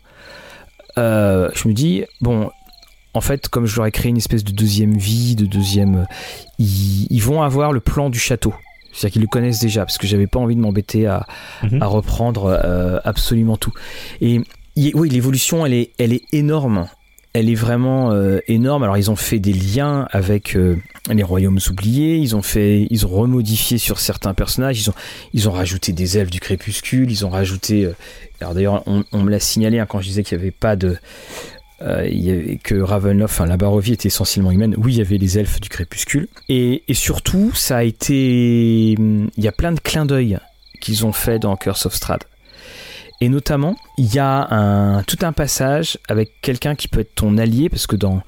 je 0.97 1.67
me 1.67 1.73
dis, 1.73 2.03
bon, 2.21 2.49
en 3.13 3.21
fait, 3.21 3.47
comme 3.47 3.67
je 3.67 3.75
leur 3.77 3.85
ai 3.85 3.91
créé 3.91 4.09
une 4.09 4.17
espèce 4.17 4.43
de 4.43 4.51
deuxième 4.51 4.97
vie, 4.97 5.35
de 5.35 5.45
deuxième. 5.45 6.07
Ils, 6.57 7.19
vont 7.19 7.43
avoir 7.43 7.71
le 7.71 7.79
plan 7.79 8.09
du 8.09 8.19
château. 8.19 8.53
C'est-à-dire 8.91 9.13
qu'ils 9.13 9.21
le 9.21 9.27
connaissent 9.27 9.59
déjà, 9.59 9.85
parce 9.85 9.97
que 9.97 10.07
j'avais 10.07 10.27
pas 10.27 10.39
envie 10.39 10.55
de 10.55 10.61
m'embêter 10.61 11.07
à, 11.07 11.25
mhm. 11.63 11.81
à, 11.81 11.85
reprendre 11.85 12.99
absolument 13.03 13.57
tout. 13.57 13.73
Et 14.21 14.41
oui, 14.75 15.09
l'évolution, 15.09 15.65
elle 15.65 15.73
est, 15.73 15.91
elle 15.99 16.13
est 16.13 16.23
énorme 16.31 16.87
elle 17.33 17.49
est 17.49 17.55
vraiment 17.55 18.11
euh, 18.11 18.39
énorme. 18.47 18.83
Alors 18.83 18.97
ils 18.97 19.11
ont 19.11 19.15
fait 19.15 19.39
des 19.39 19.53
liens 19.53 20.07
avec 20.11 20.55
euh, 20.55 20.77
les 21.11 21.23
royaumes 21.23 21.59
oubliés, 21.69 22.17
ils 22.17 22.35
ont 22.35 22.41
fait, 22.41 22.87
ils 22.89 23.05
ont 23.05 23.09
remodifié 23.09 23.77
sur 23.77 23.99
certains 23.99 24.33
personnages, 24.33 24.87
ils 25.33 25.49
ont, 25.49 25.51
rajouté 25.51 25.91
des 25.91 26.17
elfes 26.17 26.29
du 26.29 26.39
crépuscule, 26.39 27.11
ils 27.11 27.25
ont 27.25 27.29
rajouté. 27.29 27.85
Euh, 27.85 27.95
alors 28.39 28.53
d'ailleurs, 28.53 28.83
on, 28.85 29.23
me 29.23 29.31
l'a 29.31 29.39
signalé 29.39 29.79
hein, 29.79 29.85
quand 29.87 29.99
je 30.01 30.07
disais 30.07 30.23
qu'il 30.23 30.37
n'y 30.37 30.43
avait 30.43 30.51
pas 30.51 30.75
de, 30.75 30.97
il 31.81 32.21
y 32.21 32.31
avait, 32.31 32.57
que 32.57 32.75
Ravenloft, 32.75 33.33
enfin 33.33 33.45
la 33.45 33.57
Barovie 33.57 33.93
était 33.93 34.07
essentiellement 34.07 34.51
humaine. 34.51 34.75
Oui, 34.77 34.93
il 34.93 34.97
y 34.97 35.01
avait 35.01 35.17
les 35.17 35.39
elfes 35.39 35.61
du 35.61 35.69
crépuscule, 35.69 36.27
et, 36.49 36.83
surtout, 36.91 37.51
ça 37.55 37.77
a 37.77 37.83
été, 37.83 38.91
il 38.91 39.29
y 39.37 39.47
a 39.47 39.51
plein 39.53 39.71
de 39.71 39.79
clins 39.79 40.05
d'œil 40.05 40.39
qu'ils 40.81 41.05
ont 41.05 41.13
fait 41.13 41.39
dans 41.39 41.55
Curse 41.55 41.85
of 41.85 41.93
Strahd. 41.93 42.23
Et 43.23 43.29
notamment, 43.29 43.77
il 43.97 44.13
y 44.13 44.19
a 44.19 44.53
un, 44.53 45.01
tout 45.03 45.19
un 45.21 45.31
passage 45.31 45.97
avec 46.09 46.41
quelqu'un 46.41 46.75
qui 46.75 46.89
peut 46.89 46.99
être 46.99 47.15
ton 47.15 47.37
allié, 47.37 47.69
parce 47.69 47.87
que 47.87 47.95
dans 47.95 48.21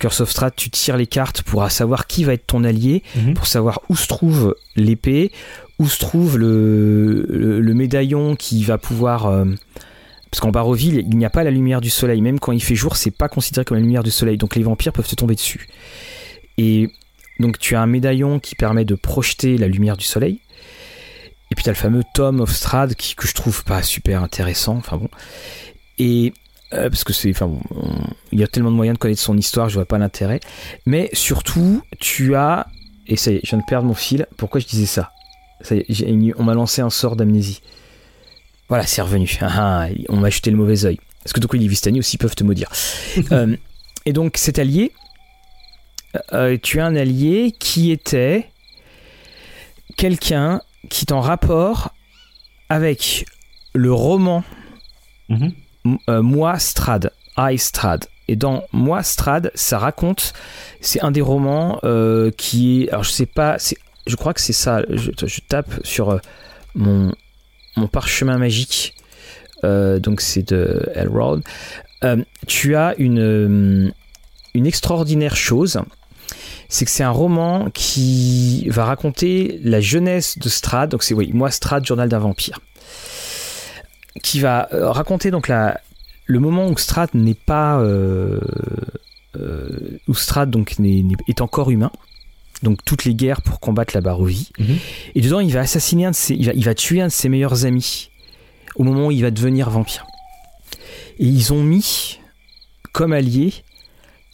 Curse 0.00 0.22
of 0.22 0.30
Strat, 0.32 0.50
tu 0.50 0.70
tires 0.70 0.96
les 0.96 1.06
cartes 1.06 1.42
pour 1.42 1.70
savoir 1.70 2.08
qui 2.08 2.24
va 2.24 2.32
être 2.32 2.44
ton 2.44 2.64
allié, 2.64 3.04
mhm. 3.14 3.34
pour 3.34 3.46
savoir 3.46 3.82
où 3.90 3.94
se 3.94 4.08
trouve 4.08 4.56
l'épée, 4.74 5.30
où 5.78 5.86
se 5.86 6.00
trouve 6.00 6.36
le, 6.36 7.26
le, 7.28 7.74
médaillon 7.74 8.34
qui 8.34 8.64
va 8.64 8.76
pouvoir... 8.76 9.26
Euh, 9.26 9.44
parce 10.32 10.40
qu'en 10.40 10.50
Baroville, 10.50 11.06
il 11.08 11.16
n'y 11.16 11.24
a 11.24 11.30
pas 11.30 11.44
la 11.44 11.52
lumière 11.52 11.80
du 11.80 11.90
soleil. 11.90 12.20
Même 12.20 12.40
quand 12.40 12.50
il 12.50 12.60
fait 12.60 12.74
jour, 12.74 12.96
c'est 12.96 13.12
pas 13.12 13.28
considéré 13.28 13.64
comme 13.64 13.76
la 13.76 13.82
lumière 13.82 14.02
du 14.02 14.10
soleil. 14.10 14.36
Donc 14.36 14.56
les 14.56 14.64
vampires 14.64 14.92
peuvent 14.92 15.06
te 15.06 15.14
tomber 15.14 15.36
dessus. 15.36 15.68
Et 16.58 16.90
donc 17.38 17.60
tu 17.60 17.76
as 17.76 17.80
un 17.80 17.86
médaillon 17.86 18.40
qui 18.40 18.56
permet 18.56 18.84
de 18.84 18.96
projeter 18.96 19.58
la 19.58 19.68
lumière 19.68 19.96
du 19.96 20.04
soleil. 20.04 20.40
Et 21.54 21.56
puis 21.56 21.62
t'as 21.62 21.70
le 21.70 21.76
fameux 21.76 22.02
Tom 22.14 22.40
of 22.40 22.52
Strad 22.52 22.96
qui, 22.96 23.14
que 23.14 23.28
je 23.28 23.32
trouve 23.32 23.62
pas 23.62 23.80
super 23.80 24.24
intéressant. 24.24 24.74
Enfin 24.74 24.96
bon. 24.96 25.08
Et 25.98 26.32
euh, 26.72 26.90
parce 26.90 27.04
que 27.04 27.12
c'est, 27.12 27.30
enfin 27.30 27.46
bon, 27.46 27.60
il 28.32 28.40
y 28.40 28.42
a 28.42 28.48
tellement 28.48 28.72
de 28.72 28.74
moyens 28.74 28.96
de 28.96 28.98
connaître 28.98 29.20
son 29.20 29.38
histoire, 29.38 29.68
je 29.68 29.74
vois 29.74 29.84
pas 29.84 29.96
l'intérêt. 29.96 30.40
Mais 30.84 31.10
surtout, 31.12 31.80
tu 32.00 32.34
as, 32.34 32.66
et 33.06 33.14
ça 33.14 33.30
y 33.30 33.36
est, 33.36 33.40
je 33.44 33.50
viens 33.50 33.60
de 33.60 33.64
perdre 33.68 33.86
mon 33.86 33.94
fil. 33.94 34.26
Pourquoi 34.36 34.60
je 34.60 34.66
disais 34.66 34.86
ça, 34.86 35.12
ça 35.60 35.76
On 36.38 36.42
m'a 36.42 36.54
lancé 36.54 36.82
un 36.82 36.90
sort 36.90 37.14
d'amnésie. 37.14 37.62
Voilà, 38.68 38.84
c'est 38.84 39.02
revenu. 39.02 39.38
Ah, 39.40 39.84
ah, 39.84 39.88
on 40.08 40.16
m'a 40.16 40.30
jeté 40.30 40.50
le 40.50 40.56
mauvais 40.56 40.84
oeil. 40.86 40.98
Parce 41.22 41.32
que 41.34 41.38
donc 41.38 41.54
les 41.54 41.68
Vistani 41.68 42.00
aussi 42.00 42.18
peuvent 42.18 42.34
te 42.34 42.42
maudire. 42.42 42.72
Euh, 43.30 43.56
et 44.06 44.12
donc 44.12 44.38
cet 44.38 44.58
allié, 44.58 44.90
euh, 46.32 46.58
tu 46.60 46.80
as 46.80 46.86
un 46.86 46.96
allié 46.96 47.54
qui 47.56 47.92
était 47.92 48.50
quelqu'un 49.96 50.60
qui 50.88 51.04
est 51.06 51.12
en 51.12 51.20
rapport 51.20 51.94
avec 52.68 53.26
le 53.74 53.92
roman 53.92 54.44
mhm. 55.28 55.52
euh, 56.08 56.22
Moi 56.22 56.58
Strad, 56.58 57.12
I 57.36 57.58
Strad. 57.58 58.06
Et 58.28 58.36
dans 58.36 58.64
Moi 58.72 59.02
Strad, 59.02 59.50
ça 59.54 59.78
raconte, 59.78 60.32
c'est 60.80 61.02
un 61.02 61.10
des 61.10 61.20
romans 61.20 61.78
euh, 61.84 62.30
qui 62.30 62.84
est, 62.84 62.88
alors 62.90 63.04
je 63.04 63.10
sais 63.10 63.26
pas, 63.26 63.58
je 64.06 64.16
crois 64.16 64.32
que 64.32 64.40
c'est 64.40 64.54
ça. 64.54 64.82
Je, 64.88 65.40
tape 65.48 65.72
sur 65.84 66.10
euh, 66.10 66.18
mon 66.74 67.12
mon 67.76 67.88
parchemin 67.88 68.38
magique, 68.38 68.94
donc 69.62 70.20
c'est 70.20 70.48
de 70.48 70.88
Elrond. 70.94 71.42
tu 72.46 72.76
as 72.76 72.94
une 72.98 73.92
une 74.54 74.66
extraordinaire 74.66 75.34
chose 75.34 75.80
c'est 76.74 76.84
que 76.84 76.90
c'est 76.90 77.04
un 77.04 77.10
roman 77.10 77.70
qui 77.72 78.68
va 78.68 78.84
raconter 78.84 79.60
la 79.62 79.80
jeunesse 79.80 80.40
de 80.40 80.48
Strad. 80.48 80.90
Donc 80.90 81.04
c'est 81.04 81.14
oui, 81.14 81.30
moi 81.32 81.52
Strad, 81.52 81.86
journal 81.86 82.08
d'un 82.08 82.18
vampire, 82.18 82.58
qui 84.24 84.40
va 84.40 84.68
euh, 84.72 84.90
raconter 84.90 85.30
donc 85.30 85.46
la, 85.46 85.80
le 86.26 86.40
moment 86.40 86.66
où 86.66 86.76
Strad 86.76 87.10
n'est 87.14 87.34
pas 87.34 87.78
euh, 87.78 88.40
euh, 89.36 90.00
où 90.08 90.14
Strad 90.14 90.50
donc 90.50 90.74
est 91.28 91.40
encore 91.40 91.70
humain. 91.70 91.92
Donc 92.64 92.84
toutes 92.84 93.04
les 93.04 93.14
guerres 93.14 93.42
pour 93.42 93.60
combattre 93.60 93.94
la 93.94 94.00
Barovie. 94.00 94.50
Mhm. 94.58 94.76
Et 95.14 95.20
dedans, 95.20 95.38
il 95.38 95.52
va 95.52 95.60
assassiner 95.60 96.06
un 96.06 96.10
de 96.10 96.16
ses, 96.16 96.34
il 96.34 96.46
va, 96.46 96.52
il 96.54 96.64
va 96.64 96.74
tuer 96.74 97.00
un 97.00 97.06
de 97.06 97.12
ses 97.12 97.28
meilleurs 97.28 97.66
amis 97.66 98.10
au 98.74 98.82
moment 98.82 99.06
où 99.06 99.10
il 99.12 99.22
va 99.22 99.30
devenir 99.30 99.70
vampire. 99.70 100.06
Et 101.20 101.26
ils 101.26 101.52
ont 101.52 101.62
mis 101.62 102.18
comme 102.90 103.12
allié 103.12 103.62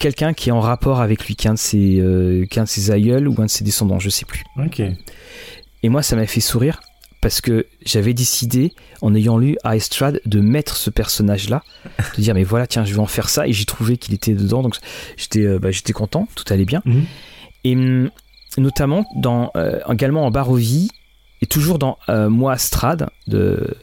quelqu'un 0.00 0.32
qui 0.32 0.48
est 0.48 0.52
en 0.52 0.60
rapport 0.60 1.00
avec 1.00 1.24
lui, 1.26 1.36
qu'un 1.36 1.54
de 1.54 1.58
ses, 1.58 2.00
euh, 2.00 2.44
de 2.44 2.64
ses 2.64 2.90
aïeuls 2.90 3.28
ou 3.28 3.34
un 3.38 3.44
de 3.44 3.50
ses 3.50 3.62
descendants, 3.62 4.00
je 4.00 4.10
sais 4.10 4.24
plus. 4.24 4.42
Ok. 4.58 4.82
Et 5.82 5.88
moi, 5.88 6.02
ça 6.02 6.16
m'a 6.16 6.26
fait 6.26 6.40
sourire 6.40 6.80
parce 7.20 7.42
que 7.42 7.66
j'avais 7.84 8.14
décidé, 8.14 8.72
en 9.02 9.14
ayant 9.14 9.36
lu 9.36 9.56
Istrad, 9.64 10.20
de 10.24 10.40
mettre 10.40 10.76
ce 10.76 10.88
personnage-là, 10.88 11.62
de 12.16 12.22
dire 12.22 12.34
mais 12.34 12.44
voilà, 12.44 12.66
tiens, 12.66 12.84
je 12.84 12.94
vais 12.94 13.00
en 13.00 13.06
faire 13.06 13.28
ça, 13.28 13.46
et 13.46 13.52
j'ai 13.52 13.66
trouvé 13.66 13.98
qu'il 13.98 14.14
était 14.14 14.32
dedans, 14.32 14.62
donc 14.62 14.76
j'étais 15.16 15.44
euh, 15.44 15.58
bah, 15.58 15.70
j'étais 15.70 15.92
content, 15.92 16.26
tout 16.34 16.44
allait 16.50 16.64
bien. 16.64 16.80
Mhm. 16.86 17.04
Et 17.64 17.76
hum, 17.76 18.10
notamment 18.56 19.04
dans, 19.16 19.50
euh, 19.54 19.80
également 19.92 20.24
en 20.24 20.30
Barovie, 20.30 20.90
et 21.42 21.46
toujours 21.46 21.78
dans 21.78 21.98
euh, 22.08 22.30
Moi 22.30 22.56
Strad, 22.56 23.10
de, 23.26 23.76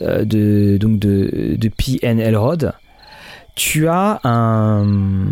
de, 0.00 0.76
donc 0.80 0.98
de, 0.98 1.56
de 1.56 1.68
P.N. 1.68 2.18
Elrod, 2.18 2.72
tu 3.56 3.88
as 3.88 4.20
un. 4.22 5.30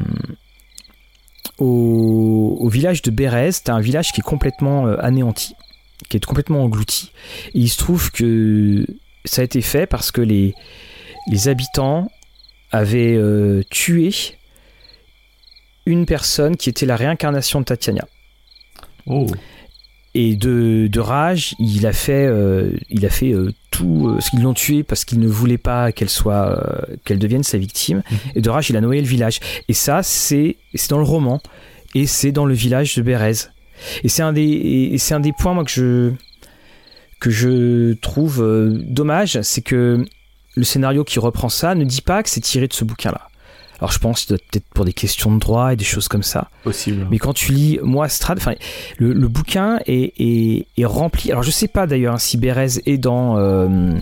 Au, 1.58 2.68
village 2.68 3.02
de 3.02 3.12
Bérez, 3.12 3.50
tu 3.64 3.70
as 3.70 3.74
un 3.74 3.80
village 3.80 4.10
qui 4.12 4.20
est 4.20 4.24
complètement 4.24 4.88
euh, 4.88 4.96
anéanti, 4.98 5.54
qui 6.08 6.16
est 6.16 6.24
complètement 6.24 6.64
englouti. 6.64 7.12
Et 7.54 7.60
il 7.60 7.68
se 7.68 7.78
trouve 7.78 8.10
que 8.10 8.84
ça 9.24 9.42
a 9.42 9.44
été 9.44 9.60
fait 9.60 9.86
parce 9.86 10.10
que 10.10 10.20
les, 10.20 10.54
les 11.30 11.48
habitants 11.48 12.10
avaient 12.72 13.14
euh, 13.14 13.62
tué 13.70 14.10
une 15.86 16.06
personne 16.06 16.56
qui 16.56 16.70
était 16.70 16.86
la 16.86 16.96
réincarnation 16.96 17.60
de 17.60 17.66
Tatiana. 17.66 18.08
Oh. 19.06 19.26
Et 20.16 20.36
de, 20.36 20.86
de 20.86 21.00
rage, 21.00 21.56
il 21.58 21.86
a 21.86 21.92
fait, 21.92 22.26
euh, 22.26 22.70
il 22.88 23.04
a 23.04 23.10
fait 23.10 23.32
euh, 23.32 23.52
tout 23.72 24.08
euh, 24.08 24.20
ce 24.20 24.30
qu'ils 24.30 24.42
l'ont 24.42 24.54
tué 24.54 24.84
parce 24.84 25.04
qu'il 25.04 25.18
ne 25.18 25.26
voulait 25.26 25.58
pas 25.58 25.90
qu'elle 25.90 26.08
soit, 26.08 26.86
qu'elle 27.04 27.18
devienne 27.18 27.42
sa 27.42 27.58
victime. 27.58 28.02
Mhm. 28.08 28.18
Et 28.36 28.40
de 28.40 28.48
rage, 28.48 28.70
il 28.70 28.76
a 28.76 28.80
noyé 28.80 29.00
le 29.00 29.08
village. 29.08 29.40
Et 29.68 29.72
ça, 29.72 30.04
c'est, 30.04 30.56
c'est 30.74 30.90
dans 30.90 30.98
le 30.98 31.04
roman 31.04 31.40
et 31.96 32.06
c'est 32.06 32.30
dans 32.30 32.46
le 32.46 32.54
village 32.54 32.94
de 32.94 33.02
Bérez. 33.02 33.48
Et 34.04 34.08
c'est 34.08 34.22
un 34.22 34.32
des, 34.32 34.94
c'est 34.98 35.14
un 35.14 35.20
des 35.20 35.32
points 35.32 35.52
moi 35.52 35.64
que 35.64 35.70
je, 35.70 36.12
que 37.18 37.30
je 37.30 37.94
trouve 37.94 38.40
dommage, 38.86 39.40
c'est 39.42 39.62
que 39.62 40.04
le 40.54 40.64
scénario 40.64 41.02
qui 41.02 41.18
reprend 41.18 41.48
ça 41.48 41.74
ne 41.74 41.84
dit 41.84 42.02
pas 42.02 42.22
que 42.22 42.30
c'est 42.30 42.40
tiré 42.40 42.68
de 42.68 42.72
ce 42.72 42.84
bouquin-là. 42.84 43.28
Alors 43.78 43.92
je 43.92 43.98
pense 43.98 44.24
que 44.24 44.36
c'est 44.36 44.42
peut-être 44.50 44.68
pour 44.74 44.84
des 44.84 44.92
questions 44.92 45.34
de 45.34 45.40
droit 45.40 45.72
et 45.72 45.76
des 45.76 45.84
choses 45.84 46.08
comme 46.08 46.22
ça. 46.22 46.48
Possible. 46.62 47.06
Mais 47.10 47.18
quand 47.18 47.32
tu 47.32 47.52
lis 47.52 47.78
Moi 47.82 48.08
Strad, 48.08 48.38
enfin, 48.38 48.54
le, 48.98 49.12
le 49.12 49.28
bouquin 49.28 49.80
est, 49.86 50.12
est, 50.18 50.66
est 50.76 50.84
rempli. 50.84 51.30
Alors 51.30 51.42
je 51.42 51.50
sais 51.50 51.68
pas 51.68 51.86
d'ailleurs 51.86 52.14
hein, 52.14 52.18
si 52.18 52.36
Bérez 52.36 52.80
est 52.86 52.98
dans 52.98 53.38
euh, 53.38 53.94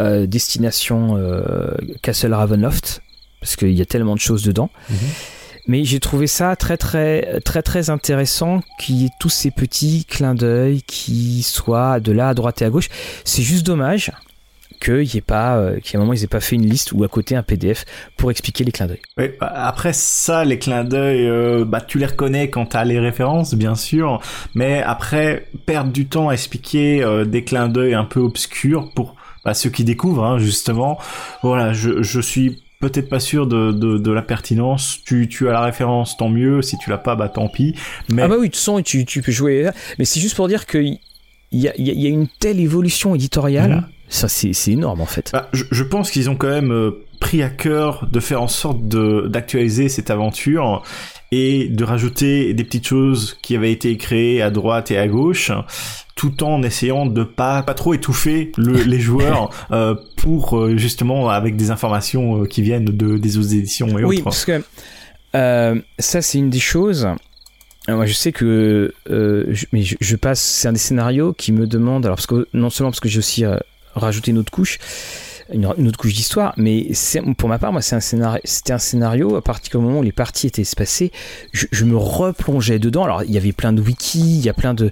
euh, 0.00 0.26
Destination 0.26 1.16
euh, 1.16 1.74
Castle 2.02 2.32
Ravenloft, 2.32 3.02
parce 3.40 3.56
qu'il 3.56 3.72
y 3.72 3.82
a 3.82 3.86
tellement 3.86 4.14
de 4.14 4.20
choses 4.20 4.42
dedans. 4.42 4.70
Mhm. 4.88 4.96
Mais 5.68 5.84
j'ai 5.84 5.98
trouvé 5.98 6.28
ça 6.28 6.54
très 6.54 6.76
très 6.76 7.40
très 7.40 7.60
très 7.60 7.90
intéressant 7.90 8.60
qu'il 8.78 9.02
y 9.02 9.06
ait 9.06 9.10
tous 9.18 9.30
ces 9.30 9.50
petits 9.50 10.04
clins 10.04 10.36
d'œil 10.36 10.82
qui 10.82 11.42
soient 11.42 11.98
de 11.98 12.12
là 12.12 12.28
à 12.28 12.34
droite 12.34 12.62
et 12.62 12.64
à 12.64 12.70
gauche. 12.70 12.88
C'est 13.24 13.42
juste 13.42 13.66
dommage 13.66 14.12
qu'il 14.80 15.14
y 15.14 15.16
ait 15.16 15.20
pas, 15.20 15.56
euh, 15.56 15.80
qu'à 15.80 15.98
un 15.98 16.00
moment 16.00 16.12
ils 16.12 16.22
aient 16.24 16.28
pas 16.28 16.40
fait 16.40 16.56
une 16.56 16.66
liste 16.66 16.92
ou 16.92 17.04
à 17.04 17.08
côté 17.08 17.36
un 17.36 17.42
PDF 17.42 17.84
pour 18.16 18.30
expliquer 18.30 18.64
les 18.64 18.72
clins 18.72 18.86
d'œil. 18.86 19.00
Oui, 19.16 19.30
bah, 19.40 19.52
après 19.54 19.92
ça, 19.92 20.44
les 20.44 20.58
clins 20.58 20.84
d'œil, 20.84 21.26
euh, 21.26 21.64
bah 21.64 21.80
tu 21.80 21.98
les 21.98 22.06
reconnais 22.06 22.50
quand 22.50 22.66
t'as 22.66 22.84
les 22.84 22.98
références, 22.98 23.54
bien 23.54 23.74
sûr, 23.74 24.20
mais 24.54 24.82
après 24.82 25.48
perdre 25.66 25.92
du 25.92 26.06
temps 26.06 26.28
à 26.28 26.32
expliquer 26.34 27.02
euh, 27.02 27.24
des 27.24 27.44
clins 27.44 27.68
d'œil 27.68 27.94
un 27.94 28.04
peu 28.04 28.20
obscurs 28.20 28.90
pour 28.94 29.16
bah, 29.44 29.54
ceux 29.54 29.70
qui 29.70 29.84
découvrent, 29.84 30.24
hein, 30.24 30.38
justement. 30.38 30.98
Voilà, 31.42 31.72
je, 31.72 32.02
je 32.02 32.20
suis 32.20 32.62
peut-être 32.80 33.08
pas 33.08 33.20
sûr 33.20 33.46
de, 33.46 33.72
de, 33.72 33.98
de 33.98 34.12
la 34.12 34.22
pertinence. 34.22 34.98
Tu, 35.04 35.28
tu 35.28 35.48
as 35.48 35.52
la 35.52 35.62
référence, 35.62 36.16
tant 36.16 36.28
mieux. 36.28 36.62
Si 36.62 36.76
tu 36.78 36.90
l'as 36.90 36.98
pas, 36.98 37.14
bah 37.16 37.28
tant 37.28 37.48
pis. 37.48 37.74
Mais 38.08 38.22
Ah 38.22 38.28
bah 38.28 38.36
oui, 38.38 38.46
toute 38.48 38.56
façon, 38.56 38.82
tu, 38.82 39.04
tu 39.04 39.22
peux 39.22 39.32
jouer. 39.32 39.70
Mais 39.98 40.04
c'est 40.04 40.20
juste 40.20 40.36
pour 40.36 40.48
dire 40.48 40.66
qu'il 40.66 40.98
y 41.52 41.68
a, 41.68 41.72
il 41.78 41.86
y, 41.86 41.90
a, 41.90 41.94
il 41.94 42.00
y 42.00 42.06
a 42.06 42.10
une 42.10 42.28
telle 42.28 42.60
évolution 42.60 43.14
éditoriale. 43.14 43.70
Mhm. 43.70 43.84
Ça, 44.08 44.28
c'est 44.28 44.52
énorme 44.70 45.00
en 45.00 45.06
fait. 45.06 45.30
Bah, 45.32 45.48
je, 45.52 45.64
je 45.70 45.82
pense 45.82 46.10
qu'ils 46.10 46.30
ont 46.30 46.36
quand 46.36 46.48
même 46.48 46.70
euh, 46.72 47.04
pris 47.20 47.42
à 47.42 47.48
cœur 47.48 48.06
de 48.10 48.20
faire 48.20 48.40
en 48.42 48.48
sorte 48.48 48.78
d'actualiser 48.88 49.88
cette 49.88 50.10
aventure 50.10 50.82
et 51.32 51.68
de 51.68 51.82
rajouter 51.84 52.54
des 52.54 52.62
petites 52.64 52.86
choses 52.86 53.36
qui 53.42 53.56
avaient 53.56 53.72
été 53.72 53.96
créées 53.96 54.42
à 54.42 54.50
droite 54.50 54.90
et 54.90 54.98
à 54.98 55.08
gauche 55.08 55.50
tout 56.14 56.44
en 56.44 56.62
essayant 56.62 57.04
de 57.04 57.24
pas 57.24 57.62
pas 57.62 57.74
trop 57.74 57.92
étouffer 57.94 58.52
le, 58.56 58.82
les 58.84 59.00
joueurs 59.00 59.50
euh, 59.72 59.94
pour 60.16 60.56
euh, 60.56 60.76
justement 60.76 61.28
avec 61.28 61.56
des 61.56 61.70
informations 61.70 62.44
qui 62.44 62.62
viennent 62.62 62.84
de 62.84 63.18
des 63.18 63.38
autres 63.38 63.54
éditions 63.54 63.88
et 63.98 64.04
Oui, 64.04 64.16
autres. 64.16 64.24
parce 64.24 64.44
que 64.44 64.62
ça, 65.98 66.22
c'est 66.22 66.38
une 66.38 66.48
des 66.50 66.60
choses. 66.60 67.08
Moi, 67.88 68.06
je 68.06 68.14
sais 68.14 68.32
que, 68.32 68.92
euh, 69.10 69.44
je, 69.50 69.66
mais 69.72 69.82
je, 69.82 69.96
je 70.00 70.16
passe, 70.16 70.40
c'est 70.40 70.66
un 70.66 70.72
des 70.72 70.78
scénarios 70.78 71.32
qui 71.32 71.52
me 71.52 71.66
demande, 71.66 72.04
alors 72.04 72.16
parce 72.16 72.26
que 72.26 72.48
non 72.52 72.68
seulement 72.70 72.90
parce 72.90 73.00
que 73.00 73.08
j'ai 73.08 73.18
aussi 73.18 73.44
euh, 73.44 73.56
rajouté 73.96 74.30
une 74.30 74.38
autre 74.38 74.50
couche, 74.50 74.78
une, 75.52 75.68
une 75.78 75.88
autre 75.88 75.98
couche 75.98 76.14
d'histoire, 76.14 76.54
mais 76.56 76.88
pour 77.38 77.48
ma 77.48 77.58
part, 77.58 77.72
moi, 77.72 77.82
c'est 77.82 77.96
un 77.96 78.00
scénario, 78.00 78.40
c'était 78.44 78.72
un 78.72 78.78
scénario 78.78 79.36
à 79.36 79.42
partir 79.42 79.78
du 79.78 79.84
moment 79.84 80.00
où 80.00 80.02
les 80.02 80.12
parties 80.12 80.46
étaient 80.46 80.62
espacées, 80.62 81.12
je, 81.52 81.66
je 81.70 81.84
me 81.84 81.96
replongeais 81.96 82.78
dedans. 82.78 83.04
Alors, 83.04 83.22
il 83.22 83.30
y 83.30 83.36
avait 83.36 83.52
plein 83.52 83.72
de 83.72 83.80
wikis, 83.80 84.38
il 84.38 84.44
y 84.44 84.48
a 84.48 84.54
plein 84.54 84.74
de, 84.74 84.90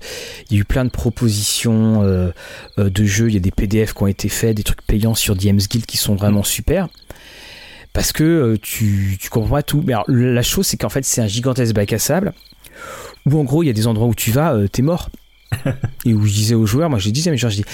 il 0.50 0.56
y 0.56 0.58
a 0.58 0.60
eu 0.60 0.64
plein 0.64 0.84
de 0.84 0.90
propositions 0.90 2.02
euh, 2.02 2.30
euh, 2.78 2.90
de 2.90 3.04
jeux, 3.04 3.28
il 3.28 3.34
y 3.34 3.38
a 3.38 3.40
des 3.40 3.50
PDF 3.50 3.94
qui 3.94 4.02
ont 4.02 4.06
été 4.06 4.28
faits, 4.28 4.56
des 4.56 4.62
trucs 4.62 4.82
payants 4.82 5.14
sur 5.14 5.36
DM's 5.36 5.68
Guild 5.68 5.86
qui 5.86 5.96
sont 5.96 6.14
vraiment 6.14 6.42
super 6.42 6.88
parce 7.92 8.12
que 8.12 8.24
euh, 8.24 8.58
tu, 8.60 9.16
tu 9.20 9.30
comprends 9.30 9.54
pas 9.56 9.62
tout. 9.62 9.82
Mais 9.86 9.92
alors, 9.94 10.04
la 10.08 10.42
chose, 10.42 10.66
c'est 10.66 10.76
qu'en 10.76 10.88
fait, 10.88 11.04
c'est 11.04 11.22
un 11.22 11.28
gigantesque 11.28 11.74
bac 11.74 11.92
à 11.92 11.98
sable 11.98 12.34
où 13.26 13.38
en 13.38 13.44
gros, 13.44 13.62
il 13.62 13.66
y 13.66 13.70
a 13.70 13.72
des 13.72 13.86
endroits 13.86 14.06
où 14.06 14.14
tu 14.14 14.30
vas, 14.30 14.54
euh, 14.54 14.68
t'es 14.68 14.82
mort. 14.82 15.08
Et 16.04 16.12
où 16.12 16.26
je 16.26 16.32
disais 16.32 16.54
aux 16.54 16.66
joueurs, 16.66 16.90
moi 16.90 16.98
je 16.98 17.08
disais, 17.10 17.30
mais 17.30 17.36
genre, 17.36 17.50
je 17.50 17.56
dis, 17.56 17.64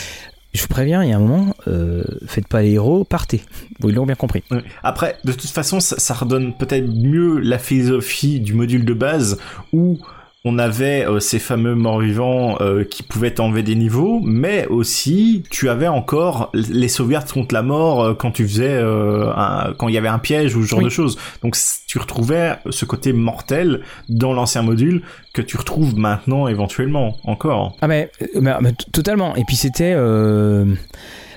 je 0.53 0.63
vous 0.63 0.69
préviens, 0.69 1.03
il 1.05 1.11
y 1.11 1.13
a 1.13 1.17
un 1.17 1.21
moment, 1.21 1.55
euh, 1.69 2.03
faites 2.27 2.49
pas 2.49 2.63
les 2.63 2.73
héros, 2.73 3.05
partez. 3.05 3.43
Ils 3.85 3.95
l'ont 3.95 4.07
bien 4.07 4.17
compris. 4.17 4.43
Après, 4.83 5.17
de 5.25 5.33
toute 5.33 5.51
façon, 5.51 5.79
ça, 5.79 5.99
ça 5.99 6.15
redonne 6.15 6.55
peut-être 6.57 6.89
mieux 6.89 7.39
la 7.39 7.59
philosophie 7.59 8.41
du 8.41 8.55
module 8.55 8.85
de 8.85 8.95
base 8.95 9.39
où 9.73 9.99
on 10.45 10.59
avait 10.59 11.05
euh, 11.07 11.21
ces 11.21 11.39
fameux 11.39 11.75
morts-vivants 11.75 12.57
euh, 12.63 12.83
qui 12.85 13.03
pouvaient 13.03 13.31
t'enlever 13.33 13.63
des 13.63 13.75
niveaux, 13.75 14.21
mais 14.25 14.67
aussi 14.69 15.43
tu 15.51 15.69
avais 15.69 15.87
encore 15.89 16.51
les 16.55 16.89
sauvegardes 16.89 17.31
contre 17.31 17.55
la 17.55 17.63
mort 17.63 18.03
euh, 18.03 18.15
quand 18.15 18.31
tu 18.31 18.49
faisais 18.49 18.71
euh, 18.73 19.31
un- 19.37 19.75
quand 19.77 19.89
il 19.89 19.95
y 19.95 19.99
avait 19.99 20.09
un 20.09 20.19
piège 20.19 20.57
ou 20.57 20.63
ce 20.63 20.69
genre 20.69 20.79
Oui. 20.79 20.87
de 20.87 20.91
choses. 20.91 21.19
Donc 21.43 21.57
tu 21.87 21.99
retrouvais 21.99 22.57
ce 22.71 22.87
côté 22.87 23.13
mortel 23.13 23.83
dans 24.09 24.33
l'ancien 24.33 24.63
module 24.63 25.03
que 25.35 25.43
tu 25.43 25.59
retrouves 25.59 25.97
maintenant 25.99 26.49
éventuellement 26.49 27.17
encore. 27.25 27.77
Ah, 27.83 27.87
mais, 27.89 28.11
euh, 28.23 28.41
mais- 28.41 28.55
mais 28.63 28.73
totalement. 28.93 29.37
Et 29.37 29.45
puis 29.45 29.57
c'était. 29.57 29.93
euh, 29.95 30.65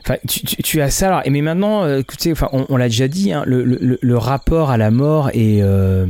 Enfin, 0.06 0.16
tu, 0.28 0.42
tu- 0.46 0.62
tu 0.62 0.82
as 0.82 0.89
ça. 0.89 1.08
Alors, 1.08 1.22
et 1.24 1.30
mais 1.30 1.39
maintenant, 1.42 1.88
écoutez, 1.98 2.34
enfin, 2.34 2.50
on, 2.52 2.66
on 2.68 2.76
l'a 2.76 2.89
déjà 2.89 3.08
dit, 3.08 3.32
hein, 3.32 3.44
le, 3.46 3.63
le- 3.63 3.98
le 4.02 4.18
rapport 4.18 4.70
à 4.70 4.76
la 4.76 4.92
mort 4.92 5.30
est, 5.30 5.62
euh, 5.62 6.06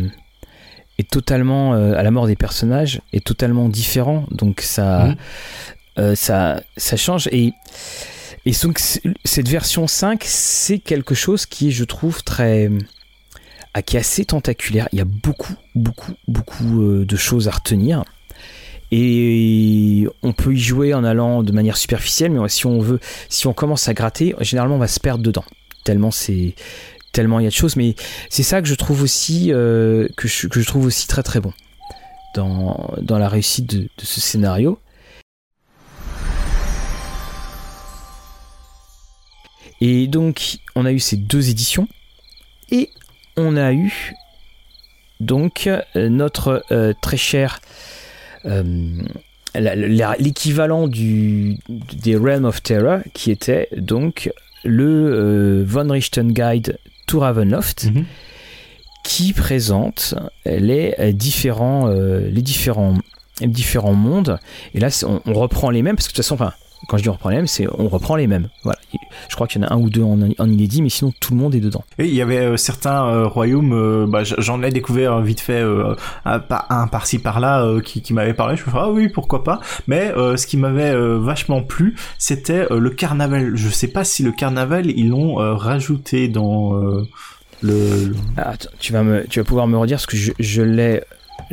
est 0.99 1.09
totalement 1.09 1.73
euh, 1.73 1.93
à 1.97 2.03
la 2.03 2.11
mort 2.11 2.27
des 2.27 2.35
personnages 2.35 3.01
est 3.13 3.23
totalement 3.25 3.67
différent. 3.69 4.25
Donc 4.31 4.61
ça, 4.61 5.05
Mhm. 5.05 5.15
euh, 5.99 6.15
ça, 6.15 6.61
ça 6.77 6.97
change. 6.97 7.27
Et, 7.31 7.53
et 8.45 8.51
donc 8.63 8.79
cette 9.25 9.47
version 9.47 9.87
5, 9.87 10.23
c'est 10.25 10.79
quelque 10.79 11.15
chose 11.15 11.45
qui, 11.45 11.69
est, 11.69 11.71
je 11.71 11.83
trouve, 11.83 12.23
très 12.23 12.69
ah, 13.73 13.81
qui 13.81 13.95
est 13.97 13.99
assez 13.99 14.25
tentaculaire. 14.25 14.87
Il 14.91 14.99
y 14.99 15.01
a 15.01 15.05
beaucoup, 15.05 15.55
beaucoup, 15.73 16.13
beaucoup 16.27 16.81
euh, 16.83 17.05
de 17.05 17.15
choses 17.15 17.47
à 17.47 17.51
retenir. 17.51 18.03
Et 18.91 20.05
on 20.21 20.33
peut 20.33 20.53
y 20.53 20.59
jouer 20.59 20.93
en 20.93 21.03
allant 21.03 21.41
de 21.41 21.51
manière 21.51 21.77
superficielle, 21.77 22.31
mais 22.31 22.47
si 22.49 22.67
on 22.67 22.79
veut, 22.79 22.99
si 23.27 23.47
on 23.47 23.53
commence 23.53 23.87
à 23.87 23.95
gratter, 23.95 24.35
généralement 24.41 24.75
on 24.75 24.79
va 24.79 24.87
se 24.87 24.99
perdre 24.99 25.23
dedans. 25.23 25.45
Tellement 25.83 26.11
c'est, 26.11 26.53
tellement 27.13 27.39
il 27.39 27.43
y 27.43 27.47
a 27.47 27.49
de 27.49 27.55
choses. 27.55 27.77
Mais 27.77 27.95
c'est 28.29 28.43
ça 28.43 28.61
que 28.61 28.67
je 28.67 28.75
trouve 28.75 29.01
aussi, 29.01 29.53
euh, 29.53 30.09
que, 30.17 30.27
je, 30.27 30.65
trouve 30.65 30.85
aussi 30.85 31.07
très 31.07 31.23
très 31.23 31.39
bon 31.39 31.53
dans, 32.35 32.93
dans 33.01 33.17
la 33.17 33.29
réussite 33.29 33.65
de, 33.65 33.87
ce 33.97 34.19
scénario. 34.19 34.77
Et 39.79 40.07
donc, 40.07 40.57
on 40.75 40.85
a 40.85 40.91
eu 40.91 40.99
ces 40.99 41.17
deux 41.17 41.49
éditions. 41.49 41.87
Et 42.71 42.89
on 43.37 43.55
a 43.55 43.73
eu 43.73 44.13
donc 45.19 45.67
euh, 45.67 46.09
notre 46.09 46.63
euh, 46.71 46.93
très 47.01 47.17
cher 47.17 47.59
euh, 48.45 48.63
l'équivalent 49.55 50.87
du 50.87 51.57
des 51.69 52.15
Realm 52.15 52.45
of 52.45 52.61
Terror 52.63 52.99
qui 53.13 53.31
était 53.31 53.69
donc 53.75 54.31
le 54.63 55.63
Von 55.63 55.89
Richten 55.91 56.31
Guide 56.31 56.79
to 57.07 57.19
Ravenloft 57.19 57.85
Mhm. 57.85 58.05
qui 59.03 59.33
présente 59.33 60.15
les 60.45 60.95
euh, 60.99 61.11
différents 61.11 61.87
euh, 61.89 62.29
les 62.29 62.41
différents 62.41 63.93
mondes 63.93 64.39
et 64.73 64.79
là 64.79 64.87
on, 65.07 65.21
on 65.25 65.33
reprend 65.33 65.69
les 65.69 65.81
mêmes 65.81 65.95
parce 65.95 66.07
que 66.07 66.13
de 66.13 66.15
toute 66.17 66.23
façon 66.25 66.35
enfin 66.35 66.53
quand 66.87 66.97
je 66.97 67.03
dis 67.03 67.09
on 67.09 67.13
reprend 67.13 67.29
les 67.29 67.37
mêmes, 67.37 67.47
c'est 67.47 67.67
on 67.77 67.87
reprend 67.87 68.15
les 68.15 68.27
mêmes. 68.27 68.49
Voilà. 68.63 68.79
Je 69.29 69.35
crois 69.35 69.47
qu'il 69.47 69.61
y 69.61 69.65
en 69.65 69.67
a 69.67 69.73
un 69.73 69.77
ou 69.77 69.89
deux 69.89 70.03
en, 70.03 70.19
inédit, 70.19 70.81
mais 70.81 70.89
sinon 70.89 71.13
tout 71.19 71.33
le 71.33 71.39
monde 71.39 71.55
est 71.55 71.59
dedans. 71.59 71.83
Et 71.97 72.07
il 72.07 72.13
y 72.13 72.21
avait 72.21 72.39
euh, 72.39 72.57
certains 72.57 73.05
euh, 73.05 73.27
royaumes, 73.27 73.73
euh, 73.73 74.05
bah, 74.07 74.23
j'en 74.23 74.61
ai 74.63 74.69
découvert 74.71 75.21
vite 75.21 75.39
fait 75.39 75.61
un, 76.25 76.41
un 76.69 76.87
par-ci 76.87 77.19
par-là 77.19 77.79
qui, 77.83 78.01
qui 78.01 78.13
m'avait 78.13 78.33
parlé. 78.33 78.55
Je 78.55 78.63
me 78.65 78.69
suis 78.69 78.79
ah 78.79 78.89
oui 78.89 79.09
pourquoi 79.09 79.43
pas. 79.43 79.59
Mais 79.87 80.13
ce 80.15 80.45
qui 80.47 80.57
m'avait 80.57 80.95
vachement 81.17 81.61
plu, 81.61 81.95
c'était 82.17 82.67
le 82.69 82.89
carnaval. 82.89 83.55
Je 83.55 83.69
sais 83.69 83.87
pas 83.87 84.03
si 84.03 84.23
le 84.23 84.31
carnaval 84.31 84.89
ils 84.89 85.09
l'ont 85.09 85.35
rajouté 85.35 86.27
dans 86.27 86.73
le. 87.61 88.15
Ah, 88.37 88.51
attends, 88.51 88.69
tu 88.79 88.93
vas 88.93 89.03
me, 89.03 89.25
tu 89.27 89.39
vas 89.39 89.45
pouvoir 89.45 89.67
me 89.67 89.77
redire 89.77 89.97
parce 89.97 90.05
que 90.05 90.17
je, 90.17 90.31
je 90.39 90.61
l'ai 90.61 91.01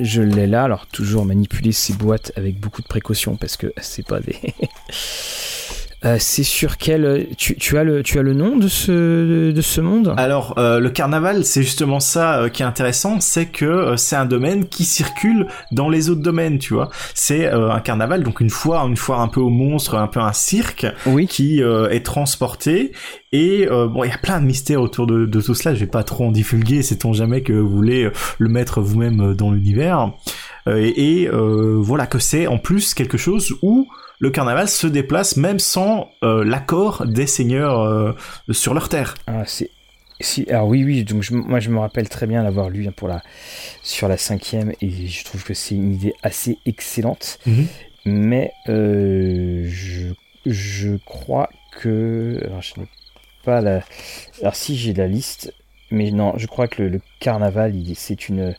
je 0.03 0.23
l'ai 0.23 0.47
là, 0.47 0.65
alors 0.65 0.87
toujours 0.87 1.25
manipuler 1.25 1.73
ces 1.73 1.93
boîtes 1.93 2.33
avec 2.37 2.59
beaucoup 2.59 2.83
de 2.83 2.87
précaution 2.87 3.37
parce 3.37 3.57
que 3.57 3.73
c'est 3.81 4.07
pas 4.07 4.21
des. 4.21 4.37
Euh, 6.05 6.17
c'est 6.19 6.45
sur 6.45 6.79
quel 6.79 7.27
tu, 7.37 7.77
as 7.77 7.85
le 7.85 8.03
tu 8.03 8.19
as 8.19 8.23
le 8.23 8.33
nom 8.33 8.57
de 8.57 8.69
ce 8.69 9.51
de 9.51 9.61
ce 9.61 9.83
monde? 9.83 10.15
Alors 10.17 10.55
euh, 10.57 10.81
le 10.81 10.89
carnaval, 10.89 11.45
c'est 11.45 11.63
justement 11.63 12.01
ça 12.01 12.41
euh, 12.41 12.49
qui 12.49 12.63
est 12.63 12.67
intéressant, 12.67 13.21
c'est 13.21 13.47
que 13.47 13.97
c'est 13.97 14.17
un 14.17 14.25
domaine 14.25 14.67
qui 14.67 14.85
circule 14.85 15.47
dans 15.73 15.91
les 15.91 16.09
autres 16.09 16.23
domaines, 16.23 16.59
tu 16.59 16.73
vois. 16.73 16.89
C'est 17.15 17.49
un 17.49 17.81
carnaval, 17.81 18.23
donc 18.23 18.41
une 18.41 18.49
fois 18.49 18.83
une 18.87 18.97
fois 18.97 19.19
un 19.19 19.29
peu 19.29 19.41
au 19.41 19.51
monstre, 19.51 19.97
un 19.97 20.07
peu 20.07 20.21
un 20.21 20.33
cirque, 20.33 20.87
oui. 21.05 21.27
qui 21.27 21.61
est 21.61 22.05
transporté. 22.05 22.93
Et 23.33 23.67
bon, 23.69 24.05
il 24.05 24.09
y 24.09 24.13
a 24.13 24.19
plein 24.19 24.41
de 24.41 24.47
mystères 24.47 24.81
autour 24.81 25.07
de, 25.07 25.27
de 25.27 25.41
tout 25.41 25.55
cela. 25.55 25.75
Je 25.75 25.81
vais 25.81 25.87
pas 25.87 26.03
trop 26.03 26.27
en 26.27 26.33
divulguer, 26.33 26.83
sait-on 26.83 27.13
jamais 27.13 27.43
que 27.43 27.53
vous 27.53 27.69
voulez 27.69 28.11
le 28.39 28.49
mettre 28.49 28.81
vous-même 28.81 29.35
dans 29.35 29.51
l'univers. 29.51 30.13
et, 30.67 31.23
et 31.23 31.31
voilà 31.31 32.07
que 32.07 32.19
c'est 32.19 32.47
en 32.47 32.59
plus 32.59 32.95
quelque 32.95 33.19
chose 33.19 33.55
où 33.63 33.87
le 34.21 34.31
carnaval 34.31 34.69
se 34.69 34.87
déplace 34.87 35.37
même 35.37 35.59
sans 35.59 36.11
euh, 36.23 36.45
l'accord 36.45 37.07
des 37.07 37.27
seigneurs 37.27 37.81
euh, 37.81 38.13
sur 38.51 38.75
leur 38.75 38.89
terre. 38.89 39.15
Ah, 39.27 39.45
c'est 39.47 39.71
si, 40.23 40.45
alors 40.51 40.69
oui, 40.69 40.85
oui, 40.85 41.03
donc 41.05 41.31
moi 41.31 41.61
je 41.61 41.71
me 41.71 41.79
rappelle 41.79 42.07
très 42.11 42.27
bien 42.27 42.43
l'avoir 42.43 42.69
lu 42.69 42.87
hein, 42.87 42.93
pour 42.95 43.09
la, 43.09 43.23
sur 43.83 44.07
la 44.07 44.19
cinquième 44.19 44.75
et 44.83 45.07
je 45.07 45.25
trouve 45.25 45.43
que 45.43 45.55
c'est 45.55 45.75
une 45.75 45.95
idée 45.95 46.13
assez 46.23 46.59
excellente. 46.67 47.39
Mhm. 47.47 47.67
Mais 48.05 48.53
euh, 48.69 49.67
je, 49.67 50.09
je, 50.45 50.97
crois 51.07 51.49
que. 51.73 52.39
Alors 52.45 52.61
je 52.61 52.79
n'ai 52.79 52.87
pas 53.45 53.63
la. 53.63 53.81
Alors 54.43 54.57
si 54.57 54.77
j'ai 54.77 54.93
la 54.93 55.07
liste, 55.07 55.55
mais 55.91 56.11
non, 56.11 56.35
je 56.37 56.47
crois 56.47 56.69
que 56.69 56.83
le, 56.83 57.01
carnaval 57.19 57.75
c'est 57.95 58.29
une, 58.29 58.55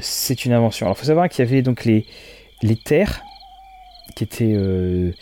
c'est 0.00 0.44
une 0.44 0.52
invention. 0.52 0.86
Alors 0.86 0.96
il 0.96 1.00
faut 1.00 1.06
savoir 1.06 1.28
qu'il 1.28 1.44
y 1.44 1.48
avait 1.48 1.62
donc 1.62 1.84
les, 1.84 2.06
les 2.62 2.76
terres 2.76 3.24
qui 4.18 4.24
était. 4.24 4.52
Euh, 4.54 5.12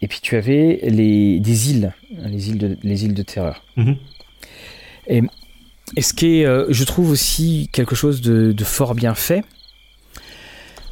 et 0.00 0.08
puis 0.08 0.20
tu 0.22 0.36
avais 0.36 0.80
les, 0.82 1.40
des 1.40 1.70
îles, 1.70 1.92
les 2.10 2.50
îles 2.50 2.58
de, 2.58 2.76
les 2.82 3.04
îles 3.04 3.14
de 3.14 3.22
terreur. 3.22 3.64
Mhm. 3.76 3.96
Et, 5.08 5.22
ce 6.00 6.12
qui 6.14 6.40
est, 6.40 6.46
euh, 6.46 6.66
je 6.70 6.84
trouve 6.84 7.10
aussi 7.10 7.68
quelque 7.72 7.94
chose 7.94 8.20
de, 8.22 8.64
fort 8.64 8.94
bien 8.94 9.14
fait, 9.14 9.44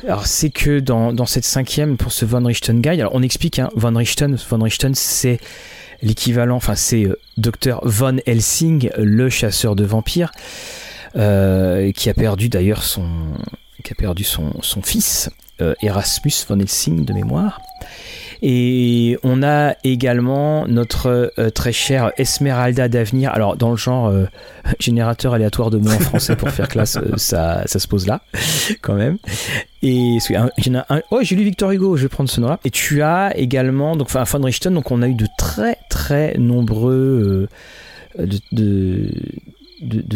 alors 0.07 0.27
c'est 0.27 0.51
que 0.51 0.79
dans, 0.81 1.13
dans, 1.13 1.27
cette 1.27 1.45
cinquième, 1.45 1.97
pour 1.97 2.13
ce 2.13 2.25
Von 2.25 2.45
Richten 2.45 2.81
Guide, 2.81 3.01
alors 3.01 3.15
on 3.15 3.23
explique, 3.23 3.59
hein, 3.59 3.71
Von 3.75 3.97
Richten, 3.97 4.37
Von 4.49 4.63
Richten 4.63 4.95
c'est 4.95 5.39
l'équivalent, 6.03 6.57
enfin 6.57 6.75
c'est 6.75 7.05
euh, 7.05 7.19
Docteur 7.39 7.81
Von 7.85 8.19
Helsing, 8.27 8.91
le 8.99 9.31
chasseur 9.31 9.75
de 9.77 9.85
vampires, 9.85 10.33
qui 11.15 11.19
a 12.11 12.15
perdu 12.15 12.49
d'ailleurs 12.49 12.83
son, 12.85 13.09
qui 13.83 13.93
a 13.93 13.97
perdu 13.97 14.25
son, 14.25 14.53
son 14.63 14.83
fils 14.83 15.31
euh, 15.61 15.75
Erasmus 15.83 16.33
von 16.49 16.59
Helsing 16.59 17.05
de 17.05 17.13
mémoire. 17.13 17.61
Et 18.43 19.19
on 19.23 19.43
a 19.43 19.75
également 19.85 20.67
notre 20.67 21.33
euh, 21.39 21.51
très 21.51 21.73
chère 21.73 22.13
Esmeralda 22.17 22.89
d'avenir. 22.89 23.31
Alors, 23.35 23.57
dans 23.57 23.71
le 23.71 23.77
genre 23.77 24.09
euh, 24.09 24.25
générateur 24.81 25.35
aléatoire 25.35 25.69
de 25.69 25.77
mots 25.77 25.91
en 25.91 25.99
français 25.99 26.37
pour 26.37 26.49
faire 26.49 26.69
classe, 26.69 26.99
ça, 27.17 27.63
ça 27.67 27.79
se 27.79 27.87
pose 27.87 28.07
là, 28.07 28.23
quand 28.81 28.95
même. 28.95 29.19
Et. 29.83 30.17
Oh, 31.11 31.19
j'ai 31.21 31.37
lu 31.37 31.45
Victor 31.45 31.73
Hugo, 31.73 31.97
je 31.97 32.03
vais 32.03 32.09
prendre 32.09 32.31
ce 32.31 32.41
nom-là. 32.41 32.59
Et 32.65 32.71
tu 32.71 33.03
as 33.03 33.37
également, 33.37 33.97
donc, 33.97 34.09
enfin, 34.09 34.25
von 34.25 34.45
Richten, 34.45 34.73
donc 34.73 34.91
on 34.91 35.03
a 35.03 35.09
eu 35.09 35.15
de 35.15 35.27
très, 35.37 35.77
très 35.91 36.39
nombreux. 36.39 37.49
de, 38.19 39.11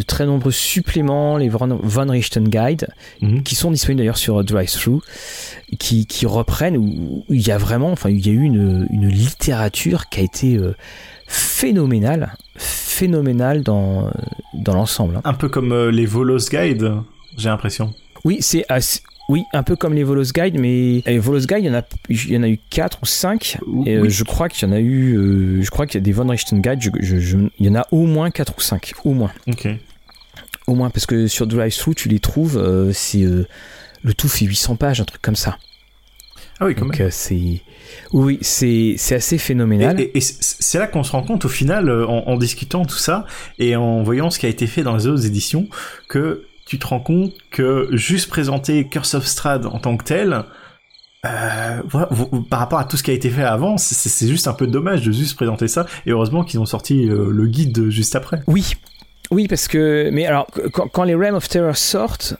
très 0.06 0.26
nombreux 0.26 0.52
suppléments, 0.52 1.36
les 1.36 1.48
Von 1.48 2.10
Richten 2.10 2.48
Guide, 2.48 2.88
mhm. 3.20 3.42
qui 3.42 3.54
sont 3.54 3.70
disponibles 3.70 3.98
d'ailleurs 3.98 4.18
sur 4.18 4.42
DriveThru, 4.44 5.00
qui, 5.78 6.06
qui 6.06 6.26
reprennent 6.26 6.76
où, 6.76 7.24
il 7.28 7.46
y 7.46 7.50
a 7.50 7.58
vraiment, 7.58 7.92
enfin, 7.92 8.10
il 8.10 8.26
y 8.26 8.30
a 8.30 8.32
eu 8.32 8.42
une, 8.42 8.86
une 8.90 9.08
littérature 9.08 10.08
qui 10.08 10.20
a 10.20 10.22
été 10.22 10.56
euh, 10.56 10.74
phénoménale, 11.26 12.34
phénoménale 12.56 13.62
dans, 13.62 14.10
dans 14.54 14.74
l'ensemble. 14.74 15.16
Hein. 15.16 15.22
Un 15.24 15.34
peu 15.34 15.48
comme 15.48 15.72
euh, 15.72 15.90
les 15.90 16.06
Volos 16.06 16.48
Guide, 16.50 16.92
j'ai 17.36 17.48
l'impression. 17.48 17.94
Oui, 18.24 18.38
c'est 18.40 18.64
assez, 18.68 19.00
oui, 19.28 19.44
un 19.52 19.62
peu 19.62 19.74
comme 19.74 19.94
les 19.94 20.04
Volos 20.04 20.32
Guide, 20.34 20.58
mais 20.58 21.02
les 21.06 21.18
Volos 21.18 21.46
Guide, 21.46 21.60
il 21.60 21.66
y 21.66 21.70
en 21.70 21.74
a, 21.74 21.82
il 22.10 22.32
y 22.32 22.36
en 22.36 22.42
a 22.42 22.48
eu 22.48 22.58
4 22.70 22.98
ou 23.02 23.06
5. 23.06 23.58
Et 23.86 23.96
euh, 23.96 24.08
je 24.08 24.24
crois 24.24 24.48
qu'il 24.48 24.68
y 24.68 24.70
en 24.70 24.74
a 24.74 24.80
eu, 24.80 25.16
euh, 25.16 25.62
je 25.62 25.70
crois 25.70 25.86
qu'il 25.86 25.94
y 25.94 26.02
a 26.02 26.04
des 26.04 26.12
Von 26.12 26.28
Richten 26.28 26.60
Guide, 26.60 26.80
il 27.58 27.66
y 27.66 27.68
en 27.68 27.74
a 27.74 27.86
au 27.90 28.04
moins 28.04 28.30
4 28.30 28.54
ou 28.56 28.60
5, 28.60 28.92
au 29.04 29.14
moins. 29.14 29.32
Ok. 29.46 29.68
Au 30.66 30.74
moins, 30.74 30.90
parce 30.90 31.06
que 31.06 31.26
sur 31.26 31.46
DriveThru, 31.46 31.94
tu 31.94 32.08
les 32.08 32.20
trouves, 32.20 32.58
euh, 32.58 32.92
c'est, 32.92 33.20
le 33.22 34.14
tout 34.14 34.28
fait 34.28 34.44
800 34.44 34.76
pages, 34.76 35.00
un 35.00 35.04
truc 35.04 35.22
comme 35.22 35.36
ça. 35.36 35.58
Ah 36.60 36.66
oui, 36.66 36.74
quand 36.74 36.86
Donc, 36.86 37.02
c'est, 37.10 37.62
oui, 38.12 38.38
c'est, 38.42 38.94
c'est 38.96 39.14
assez 39.16 39.38
phénoménal. 39.38 40.00
Et, 40.00 40.20
c'est 40.20 40.78
là 40.78 40.86
qu'on 40.86 41.02
se 41.02 41.12
rend 41.12 41.22
compte, 41.22 41.46
au 41.46 41.48
final, 41.48 41.90
en, 41.90 42.24
en 42.26 42.36
discutant 42.36 42.84
tout 42.84 42.98
ça, 42.98 43.26
et 43.58 43.74
en 43.74 44.02
voyant 44.02 44.28
ce 44.30 44.38
qui 44.38 44.46
a 44.46 44.50
été 44.50 44.66
fait 44.66 44.82
dans 44.82 44.94
les 44.94 45.06
autres 45.06 45.26
éditions, 45.26 45.66
que 46.08 46.44
tu 46.66 46.78
te 46.78 46.86
rends 46.86 47.00
compte 47.00 47.32
que 47.50 47.88
juste 47.92 48.28
présenter 48.28 48.88
Curse 48.88 49.14
of 49.14 49.26
Strad 49.26 49.66
en 49.66 49.78
tant 49.78 49.96
que 49.96 50.04
tel, 50.04 50.44
euh, 51.24 51.80
par 52.50 52.58
rapport 52.58 52.78
à 52.78 52.84
tout 52.84 52.96
ce 52.96 53.02
qui 53.02 53.10
a 53.10 53.14
été 53.14 53.30
fait 53.30 53.44
avant, 53.44 53.78
c'est 53.78 54.28
juste 54.28 54.46
un 54.46 54.52
peu 54.52 54.66
dommage 54.66 55.02
de 55.02 55.12
juste 55.12 55.36
présenter 55.36 55.68
ça. 55.68 55.86
Et 56.06 56.10
heureusement 56.10 56.44
qu'ils 56.44 56.60
ont 56.60 56.66
sorti 56.66 57.08
euh, 57.08 57.30
le 57.30 57.46
guide 57.46 57.88
juste 57.88 58.14
après. 58.14 58.40
Oui, 58.46 58.74
oui, 59.30 59.48
parce 59.48 59.68
que. 59.68 60.10
Mais 60.12 60.26
alors, 60.26 60.46
quand, 60.72 61.04
les 61.04 61.14
Realm 61.14 61.34
of 61.34 61.48
Terror 61.48 61.76
sortent. 61.76 62.34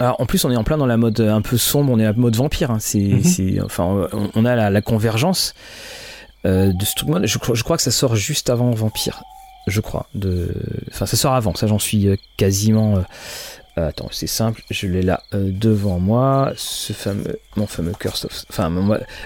en 0.00 0.26
plus, 0.26 0.44
on 0.44 0.50
est 0.50 0.56
en 0.56 0.64
plein 0.64 0.76
dans 0.76 0.86
la 0.86 0.98
mode 0.98 1.20
un 1.20 1.40
peu 1.40 1.56
sombre, 1.56 1.92
on 1.92 1.98
est 1.98 2.06
en 2.06 2.14
mode 2.14 2.36
vampire. 2.36 2.70
Hein. 2.70 2.78
c'est, 2.80 2.98
mhm. 2.98 3.62
enfin, 3.64 4.08
on 4.34 4.44
a 4.44 4.70
la, 4.70 4.82
convergence 4.82 5.54
euh, 6.44 6.72
de 6.72 6.84
ce 6.84 6.94
truc. 6.94 7.08
Je, 7.24 7.38
je, 7.54 7.62
crois 7.62 7.76
que 7.76 7.82
ça 7.82 7.90
sort 7.90 8.14
juste 8.14 8.50
avant 8.50 8.70
Vampire 8.72 9.22
je 9.66 9.80
crois. 9.80 10.06
De... 10.14 10.48
Enfin, 10.90 11.06
ça 11.06 11.16
sort 11.16 11.34
avant, 11.34 11.54
ça 11.54 11.66
j'en 11.66 11.78
suis 11.78 12.08
euh, 12.08 12.16
quasiment. 12.36 12.96
Euh, 12.96 13.00
euh, 13.78 13.88
attends, 13.88 14.08
c'est 14.10 14.26
simple, 14.26 14.62
je 14.70 14.86
l'ai 14.86 15.02
là 15.02 15.22
devant 15.32 15.98
moi, 15.98 16.52
ce 16.56 16.94
fameux, 16.94 17.38
mon 17.56 17.66
fameux 17.66 17.92
Curse 17.92 18.24
of, 18.24 18.44
enfin, 18.48 18.72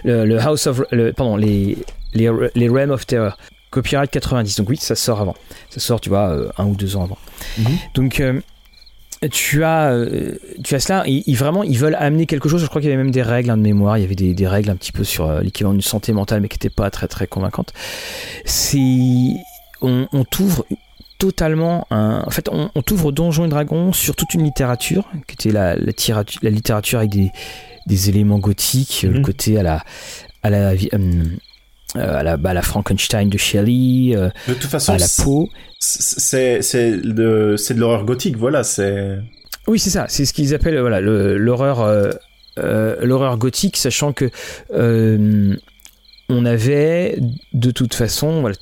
le, 0.02 0.38
House 0.40 0.66
of, 0.66 0.82
pardon, 1.16 1.36
les, 1.36 1.78
les, 2.14 2.28
les 2.56 2.68
Realm 2.68 2.90
of 2.90 3.06
Terror, 3.06 3.38
copyright 3.70 4.10
90. 4.10 4.56
Donc 4.56 4.70
oui, 4.70 4.76
ça 4.76 4.96
sort 4.96 5.20
avant. 5.20 5.36
Ça 5.68 5.78
sort, 5.78 6.00
tu 6.00 6.08
vois, 6.08 6.52
un 6.58 6.64
ou 6.64 6.74
deux 6.74 6.96
ans 6.96 7.04
avant. 7.04 7.18
Mhm. 7.58 7.78
Donc 7.94 8.22
tu 9.30 9.62
as, 9.62 10.04
tu 10.64 10.74
as 10.74 10.80
cela. 10.80 11.04
Ils, 11.06 11.36
vraiment, 11.36 11.62
ils 11.62 11.78
veulent 11.78 11.96
amener 12.00 12.26
quelque 12.26 12.48
chose. 12.48 12.60
Je 12.60 12.66
crois 12.66 12.80
qu'il 12.80 12.90
y 12.90 12.92
avait 12.92 13.00
même 13.00 13.12
des 13.12 13.22
règles 13.22 13.50
hein, 13.50 13.56
de 13.56 13.62
mémoire. 13.62 13.98
Il 13.98 14.00
y 14.00 14.04
avait 14.04 14.16
des, 14.16 14.34
des 14.34 14.48
règles 14.48 14.70
un 14.70 14.76
petit 14.76 14.90
peu 14.90 15.04
sur 15.04 15.30
l'équivalent 15.42 15.74
d'une 15.74 15.80
santé 15.80 16.12
mentale, 16.12 16.40
mais 16.40 16.48
qui 16.48 16.56
n'étaient 16.56 16.70
pas 16.70 16.90
très 16.90 17.06
très 17.06 17.28
convaincantes. 17.28 17.72
C'est 18.44 19.36
on, 19.82 20.24
t'ouvre 20.24 20.66
totalement 21.18 21.86
un... 21.90 22.22
En 22.26 22.30
fait, 22.30 22.48
on, 22.50 22.82
t'ouvre 22.82 23.12
Donjons 23.12 23.46
et 23.46 23.48
Dragons 23.48 23.92
sur 23.92 24.16
toute 24.16 24.34
une 24.34 24.44
littérature, 24.44 25.08
qui 25.26 25.34
était 25.34 25.52
la, 25.52 25.76
la, 25.76 26.50
littérature 26.50 26.98
avec 26.98 27.10
des, 27.10 28.08
éléments 28.08 28.38
gothiques, 28.38 29.06
le 29.08 29.18
mhm. 29.18 29.22
côté 29.22 29.58
à 29.58 29.62
la... 29.62 29.84
À 30.42 30.48
la 30.50 30.72
euh, 31.96 32.20
à 32.20 32.22
la, 32.22 32.36
bah, 32.36 32.54
la 32.54 32.62
Frankenstein 32.62 33.28
de 33.28 33.36
Shelley, 33.36 34.14
euh, 34.14 34.28
de 34.46 34.54
toute 34.54 34.70
façon, 34.70 34.92
à 34.92 34.98
la 34.98 35.08
peau. 35.24 35.48
C'est 35.80 36.60
de, 36.60 37.56
de 37.56 37.80
l'horreur 37.80 38.04
gothique, 38.04 38.36
voilà, 38.36 38.62
c'est... 38.62 39.18
Oui, 39.66 39.80
c'est 39.80 39.90
ça, 39.90 40.06
c'est 40.08 40.24
ce 40.24 40.32
qu'ils 40.32 40.54
appellent 40.54 40.78
voilà, 40.78 41.00
l'horreur 41.00 41.80
euh, 41.80 42.12
l'horreur 43.02 43.38
gothique, 43.38 43.76
sachant 43.76 44.12
que 44.12 44.30
on 46.30 46.44
avait 46.44 47.18
de 47.52 47.70
toute 47.72 47.94
façon 47.94 48.40
voilà, 48.40 48.56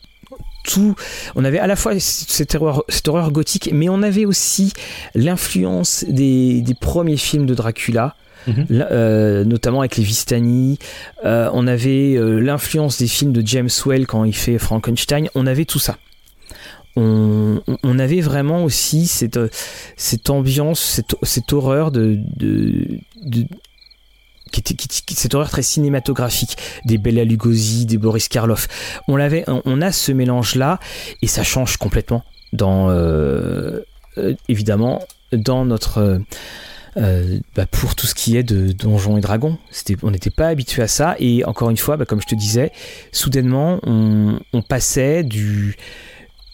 on 1.35 1.45
avait 1.45 1.59
à 1.59 1.67
la 1.67 1.77
fois 1.77 1.99
cette 1.99 2.55
horreur, 2.55 2.85
cette 2.89 3.09
horreur 3.09 3.31
gothique, 3.33 3.71
mais 3.73 3.89
on 3.89 4.03
avait 4.03 4.25
aussi 4.25 4.73
l'influence 5.15 6.05
des, 6.09 6.63
premiers 6.81 7.17
films 7.17 7.47
de 7.47 7.55
Dracula. 7.55 8.17
Mhm. 8.47 8.67
Euh, 8.71 9.45
notamment 9.45 9.81
avec 9.81 9.97
les 9.97 10.05
Vistani. 10.05 10.79
Euh, 11.25 11.51
on 11.53 11.67
avait 11.67 12.15
euh, 12.15 12.39
l'influence 12.39 12.97
des 12.97 13.09
films 13.09 13.33
de 13.33 13.47
James 13.47 13.69
Well 13.85 14.07
quand 14.07 14.25
il 14.25 14.35
fait 14.35 14.57
Frankenstein. 14.59 15.29
On 15.35 15.47
avait 15.47 15.67
tout 15.67 15.81
ça. 15.81 15.99
On, 16.97 17.99
avait 17.99 18.21
vraiment 18.21 18.65
aussi 18.65 19.07
cette, 19.07 19.39
cette 19.97 20.31
ambiance, 20.31 21.01
cette, 21.23 21.53
horreur 21.53 21.93
de, 21.93 22.19
qui 24.51 24.61
était 24.61 24.75
qui, 24.75 25.15
cette 25.15 25.35
horreur 25.35 25.51
très 25.51 25.63
cinématographique, 25.63 26.57
des 26.85 26.99
Bela 26.99 27.25
Lugosi, 27.25 27.87
des 27.87 27.99
Boris 27.99 28.29
Karloff. 28.29 28.69
On 29.09 29.17
l'avait, 29.17 29.45
on, 29.47 29.81
a 29.81 29.93
ce 29.93 30.13
mélange 30.13 30.55
là 30.55 30.79
et 31.23 31.27
ça 31.27 31.43
change 31.43 31.77
complètement 31.77 32.25
dans 32.53 32.89
évidemment 34.49 35.03
dans 35.33 35.65
notre 35.65 36.21
euh, 36.99 37.39
bah, 37.55 37.67
pour 37.67 37.95
tout 37.95 38.07
ce 38.07 38.15
qui 38.15 38.37
est 38.37 38.43
de 38.43 38.73
Donjons 38.73 39.17
et 39.19 39.21
Dragons. 39.21 39.59
on 40.03 40.11
n'était 40.11 40.31
pas 40.31 40.49
habitué 40.49 40.83
à 40.83 40.89
ça. 40.89 41.17
Et 41.19 41.45
encore 41.45 41.71
une 41.71 41.77
fois, 41.77 41.97
bah, 41.97 42.05
comme 42.05 42.21
je 42.21 42.27
te 42.27 42.35
disais, 42.35 42.73
soudainement, 43.13 43.79
on, 43.85 44.63
passait 44.69 45.23
du, 45.23 45.77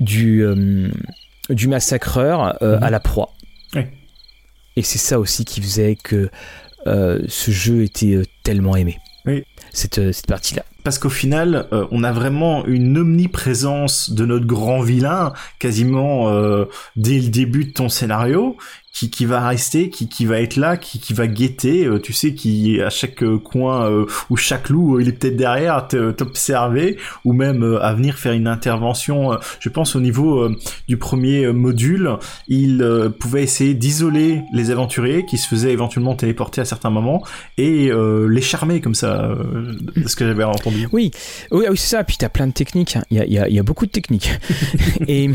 du, 0.00 0.44
euh, 0.44 0.90
du 1.48 1.68
massacreur 1.68 2.62
euh, 2.62 2.76
à 2.76 2.86
mhm. 2.86 2.90
la 2.90 3.00
proie. 3.00 3.30
Et 4.76 4.82
c'est 4.82 4.98
ça 4.98 5.20
aussi 5.20 5.44
qui 5.44 5.62
faisait 5.62 5.94
que 5.94 6.30
ce 6.86 7.50
jeu 7.50 7.82
était 7.82 8.22
tellement 8.42 8.76
aimé. 8.76 8.98
Cette, 9.72 10.12
cette 10.12 10.26
partie-là 10.26 10.64
parce 10.84 10.98
qu'au 10.98 11.08
final, 11.08 11.66
on 11.90 12.04
a 12.04 12.12
vraiment 12.12 12.66
une 12.66 12.98
omniprésence 12.98 14.10
de 14.10 14.26
notre 14.26 14.44
grand 14.44 14.82
vilain 14.82 15.32
quasiment 15.58 16.30
dès 16.94 17.20
le 17.20 17.28
début 17.28 17.64
de 17.64 17.72
ton 17.72 17.88
scénario, 17.88 18.58
qui, 18.94 19.10
qui 19.10 19.26
va 19.26 19.46
rester, 19.46 19.90
qui, 19.90 20.08
qui 20.08 20.24
va 20.24 20.40
être 20.40 20.54
là, 20.54 20.76
qui, 20.76 21.00
qui 21.00 21.12
va 21.14 21.26
guetter, 21.26 21.84
euh, 21.84 21.98
tu 21.98 22.12
sais, 22.12 22.32
qui 22.32 22.80
à 22.80 22.90
chaque 22.90 23.24
euh, 23.24 23.38
coin 23.38 23.90
euh, 23.90 24.06
ou 24.30 24.36
chaque 24.36 24.68
loup, 24.68 25.00
il 25.00 25.08
est 25.08 25.12
peut-être 25.12 25.36
derrière, 25.36 25.88
t'observer, 25.88 26.96
ou 27.24 27.32
même 27.32 27.78
à 27.82 27.92
venir 27.92 28.16
faire 28.16 28.32
une 28.32 28.46
intervention. 28.46 29.36
je 29.58 29.68
pense 29.68 29.96
au 29.96 30.00
niveau 30.00 30.48
du 30.86 30.96
premier 30.96 31.52
module, 31.52 32.18
il 32.46 33.12
pouvait 33.18 33.42
essayer 33.42 33.74
d'isoler 33.74 34.42
les 34.52 34.70
aventuriers 34.70 35.24
qui 35.26 35.38
se 35.38 35.48
faisaient 35.48 35.72
éventuellement 35.72 36.14
téléporter 36.14 36.60
à 36.60 36.64
certains 36.64 36.90
moments 36.90 37.24
et 37.58 37.90
les 37.90 38.40
charmer 38.40 38.80
comme 38.80 38.94
ça, 38.94 39.34
ce 40.06 40.14
que 40.14 40.24
j'avais 40.26 40.44
entendu. 40.44 40.88
Oui, 40.92 41.10
oui, 41.50 41.66
oui 41.68 41.76
c'est 41.76 41.96
ça. 41.96 42.04
Puis 42.04 42.16
t'as 42.16 42.28
plein 42.28 42.46
de 42.46 42.52
techniques. 42.52 42.96
Hein. 42.96 43.02
Il 43.10 43.16
y, 43.16 43.20
a, 43.20 43.26
y, 43.26 43.38
a, 43.38 43.48
y 43.48 43.58
a 43.58 43.62
beaucoup 43.62 43.86
de 43.86 43.90
techniques. 43.90 44.30
et, 45.08 45.30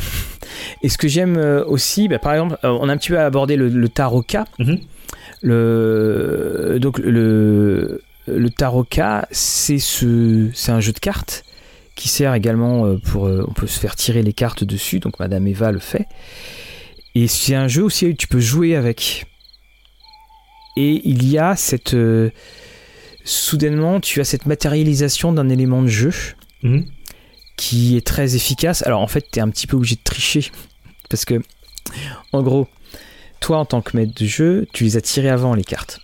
et 0.81 0.89
ce 0.89 0.97
que 0.97 1.07
j'aime 1.07 1.37
aussi, 1.67 2.07
bah, 2.07 2.19
par 2.19 2.33
exemple, 2.33 2.57
on 2.63 2.89
a 2.89 2.93
un 2.93 2.97
petit 2.97 3.09
peu 3.09 3.19
abordé 3.19 3.55
le, 3.55 3.89
Taroka. 3.89 4.45
Mhm. 4.59 4.79
Le, 5.41 6.77
donc 6.81 6.99
le, 6.99 8.01
le 8.27 8.49
Taroka, 8.49 9.27
c'est 9.31 9.79
ce, 9.79 10.49
c'est 10.53 10.71
un 10.71 10.79
jeu 10.79 10.91
de 10.91 10.99
cartes 10.99 11.43
qui 11.99 12.07
sert 12.07 12.33
également 12.33 12.85
euh, 12.85 12.97
pour, 12.97 13.27
euh, 13.27 13.45
on 13.47 13.51
peut 13.51 13.67
se 13.67 13.77
faire 13.77 13.95
tirer 13.95 14.23
les 14.23 14.31
cartes 14.31 14.63
dessus. 14.63 14.99
Donc 14.99 15.19
Madame 15.19 15.45
Eva 15.47 15.71
le 15.71 15.79
fait. 15.79 16.07
Et 17.13 17.27
c'est 17.27 17.55
un 17.55 17.67
jeu 17.67 17.83
aussi 17.83 18.07
où 18.07 18.13
tu 18.13 18.27
peux 18.27 18.39
jouer 18.39 18.75
avec. 18.75 19.25
Et 20.77 21.01
il 21.03 21.29
y 21.29 21.37
a 21.37 21.57
cette 21.57 21.95
euh, 21.95 22.29
soudainement, 23.25 23.99
tu 23.99 24.21
as 24.21 24.23
cette 24.23 24.45
matérialisation 24.45 25.33
d'un 25.33 25.49
élément 25.49 25.81
de 25.81 25.87
jeu 25.87 26.13
mhm. 26.63 26.85
Qui 27.59 27.97
est 27.97 28.07
très 28.07 28.37
efficace. 28.37 28.83
Alors 28.83 29.01
en 29.01 29.07
fait, 29.07 29.27
tu 29.29 29.39
es 29.39 29.41
un 29.41 29.49
petit 29.49 29.67
peu 29.67 29.75
obligé 29.75 29.95
de 29.95 30.01
tricher 30.03 30.49
parce 31.09 31.25
que 31.25 31.41
en 32.31 32.41
gros, 32.41 32.67
toi, 33.41 33.57
en 33.57 33.65
tant 33.65 33.81
que 33.81 33.97
maître 33.97 34.13
de 34.15 34.25
jeu, 34.25 34.65
tu 34.71 34.85
les 34.85 34.95
as 34.95 35.01
tirées 35.01 35.29
avant 35.29 35.53
les 35.53 35.65
cartes. 35.65 35.99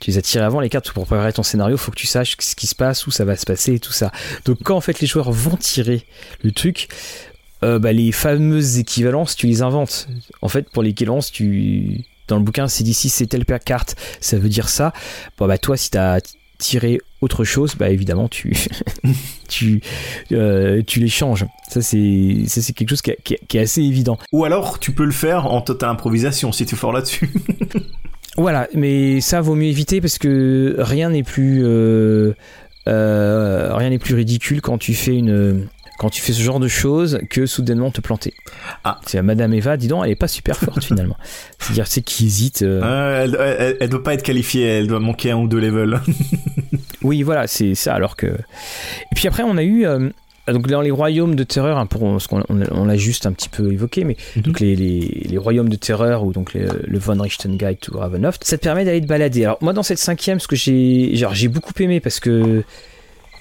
Tu 0.00 0.10
les 0.10 0.18
as 0.18 0.22
tirées 0.22 0.44
avant 0.44 0.58
les 0.58 0.68
cartes 0.68 0.90
pour 0.90 1.06
préparer 1.06 1.32
ton 1.32 1.44
scénario. 1.44 1.76
Faut 1.76 1.92
que 1.92 1.96
tu 1.96 2.08
saches 2.08 2.36
ce 2.40 2.56
qui 2.56 2.66
se 2.66 2.74
passe, 2.74 3.06
où 3.06 3.12
ça 3.12 3.24
va 3.24 3.36
se 3.36 3.46
passer 3.46 3.78
tout 3.78 3.92
ça. 3.92 4.10
Donc, 4.46 4.58
quand 4.64 4.76
en 4.76 4.80
fait 4.80 4.98
les 5.00 5.06
joueurs 5.06 5.30
vont 5.30 5.56
tirer 5.56 6.04
le 6.42 6.50
truc, 6.50 6.88
euh, 7.62 7.78
bah, 7.78 7.92
les 7.92 8.10
fameuses 8.10 8.78
équivalences, 8.78 9.36
tu 9.36 9.46
les 9.46 9.62
inventes. 9.62 10.08
En 10.42 10.48
fait, 10.48 10.68
pour 10.70 10.82
l'équivalence, 10.82 11.30
tu 11.30 12.04
dans 12.26 12.36
le 12.36 12.42
bouquin, 12.42 12.66
c'est 12.66 12.82
d'ici 12.82 13.10
c'est 13.10 13.26
telle 13.26 13.44
carte, 13.44 13.96
ça 14.20 14.38
veut 14.38 14.48
dire 14.48 14.68
ça. 14.68 14.92
Bon 15.38 15.46
bah 15.46 15.58
toi, 15.58 15.76
si 15.76 15.90
t'as 15.90 16.20
tirer 16.58 17.00
autre 17.20 17.44
chose, 17.44 17.74
bah 17.76 17.90
évidemment 17.90 18.28
tu 18.28 18.52
tu 19.48 19.80
euh, 20.32 20.82
tu 20.86 21.00
les 21.00 21.08
changes. 21.08 21.46
Ça 21.68 21.82
c'est 21.82 22.44
c'est 22.46 22.72
quelque 22.72 22.90
chose 22.90 23.02
qui, 23.02 23.10
est 23.10 23.58
assez 23.58 23.82
évident. 23.82 24.18
Ou 24.32 24.44
alors 24.44 24.78
tu 24.78 24.92
peux 24.92 25.04
le 25.04 25.12
faire 25.12 25.46
en 25.46 25.60
totale 25.60 25.90
improvisation 25.90 26.52
si 26.52 26.66
tu 26.66 26.74
es 26.74 26.78
fort 26.78 26.92
là-dessus. 26.92 27.30
voilà, 28.36 28.68
mais 28.74 29.20
ça 29.20 29.40
vaut 29.40 29.54
mieux 29.54 29.68
éviter 29.68 30.00
parce 30.00 30.18
que 30.18 30.76
rien 30.78 31.10
n'est 31.10 31.22
plus 31.22 31.62
euh, 31.64 32.34
euh, 32.88 33.74
rien 33.74 33.90
n'est 33.90 33.98
plus 33.98 34.14
ridicule 34.14 34.60
quand 34.60 34.78
tu 34.78 34.94
fais 34.94 35.16
une 35.16 35.68
quand 35.98 36.10
tu 36.10 36.20
fais 36.20 36.32
ce 36.32 36.42
genre 36.42 36.60
de 36.60 36.68
choses 36.68 37.20
que 37.30 37.46
soudainement 37.46 37.90
te 37.90 38.00
planter. 38.00 38.34
Ah. 38.82 39.00
C'est 39.06 39.20
Madame 39.22 39.54
Eva, 39.54 39.76
dis 39.76 39.88
donc, 39.88 40.02
elle 40.04 40.10
est 40.10 40.16
pas 40.16 40.28
super 40.28 40.56
forte 40.56 40.84
finalement. 40.84 41.16
C'est-à-dire, 41.58 41.86
c'est 41.86 42.02
qui 42.02 42.26
hésite. 42.26 42.62
Euh. 42.62 43.24
elle, 43.24 43.76
elle, 43.80 43.88
doit 43.88 44.02
pas 44.02 44.14
être 44.14 44.22
qualifiée, 44.22 44.64
elle 44.64 44.86
doit 44.86 45.00
manquer 45.00 45.30
un 45.30 45.36
ou 45.38 45.48
deux 45.48 45.60
levels. 45.60 46.00
oui, 47.02 47.22
voilà, 47.22 47.46
c'est 47.46 47.74
ça. 47.74 47.94
Alors 47.94 48.16
que. 48.16 48.26
Et 48.26 49.14
puis 49.14 49.28
après, 49.28 49.42
on 49.42 49.56
a 49.56 49.62
eu. 49.62 49.86
Euh, 49.86 50.10
donc 50.46 50.66
dans 50.66 50.82
les 50.82 50.90
royaumes 50.90 51.36
de 51.36 51.44
terreur, 51.44 51.78
hein, 51.78 51.86
pour, 51.86 52.02
on, 52.02 52.84
l'a 52.84 52.96
juste 52.96 53.24
un 53.24 53.32
petit 53.32 53.48
peu 53.48 53.72
évoqué, 53.72 54.04
mais 54.04 54.16
mhm. 54.36 54.42
donc 54.42 54.60
les, 54.60 54.76
les, 54.76 55.26
les, 55.26 55.38
royaumes 55.38 55.70
de 55.70 55.76
terreur 55.76 56.22
ou 56.22 56.32
donc 56.32 56.52
le 56.52 56.98
Von 56.98 57.18
Richten 57.18 57.56
Guide 57.56 57.80
to 57.80 57.96
Ravenloft, 57.98 58.44
ça 58.44 58.58
te 58.58 58.62
permet 58.62 58.84
d'aller 58.84 59.00
te 59.00 59.06
balader. 59.06 59.44
Alors 59.44 59.56
moi 59.62 59.72
dans 59.72 59.82
cette 59.82 59.98
cinquième, 59.98 60.40
ce 60.40 60.46
que 60.46 60.54
j'ai, 60.54 61.16
genre 61.16 61.34
j'ai 61.34 61.48
beaucoup 61.48 61.72
aimé 61.80 62.00
parce 62.00 62.20
que 62.20 62.62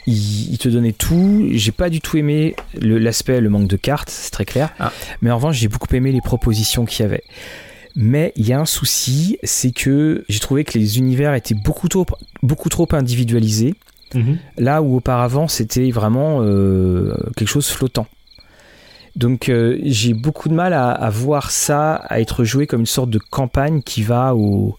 il, 0.07 0.57
te 0.57 0.69
donnait 0.69 0.93
tout. 0.93 1.47
J'ai 1.51 1.71
pas 1.71 1.89
du 1.89 2.01
tout 2.01 2.17
aimé 2.17 2.55
l'aspect, 2.81 3.39
le, 3.41 3.49
manque 3.49 3.67
de 3.67 3.77
cartes, 3.77 4.09
c'est 4.09 4.31
très 4.31 4.45
clair. 4.45 4.73
Ah. 4.79 4.91
Mais 5.21 5.31
en 5.31 5.35
revanche, 5.35 5.57
j'ai 5.57 5.67
beaucoup 5.67 5.93
aimé 5.95 6.11
les 6.11 6.21
propositions 6.21 6.85
qu'il 6.85 7.03
y 7.03 7.05
avait. 7.05 7.23
Mais 7.95 8.33
il 8.35 8.47
y 8.47 8.53
a 8.53 8.59
un 8.59 8.65
souci, 8.65 9.37
c'est 9.43 9.71
que 9.71 10.25
j'ai 10.27 10.39
trouvé 10.39 10.63
que 10.63 10.77
les 10.77 10.97
univers 10.97 11.35
étaient 11.35 11.55
beaucoup 11.55 11.87
trop, 11.87 12.05
beaucoup 12.41 12.69
trop 12.69 12.87
individualisés. 12.91 13.75
Mhm. 14.15 14.37
Là 14.57 14.81
où 14.81 14.95
auparavant 14.95 15.47
c'était 15.47 15.89
vraiment 15.89 16.39
euh, 16.41 17.15
quelque 17.35 17.47
chose 17.47 17.67
flottant. 17.67 18.07
Donc 19.15 19.49
euh, 19.49 19.79
j'ai 19.83 20.13
beaucoup 20.13 20.49
de 20.49 20.53
mal 20.53 20.73
à, 20.73 21.09
voir 21.09 21.51
ça, 21.51 21.95
à 21.95 22.19
être 22.19 22.43
joué 22.43 22.67
comme 22.67 22.81
une 22.81 22.85
sorte 22.85 23.09
de 23.09 23.19
campagne 23.19 23.81
qui 23.81 24.01
va 24.01 24.35
au, 24.35 24.75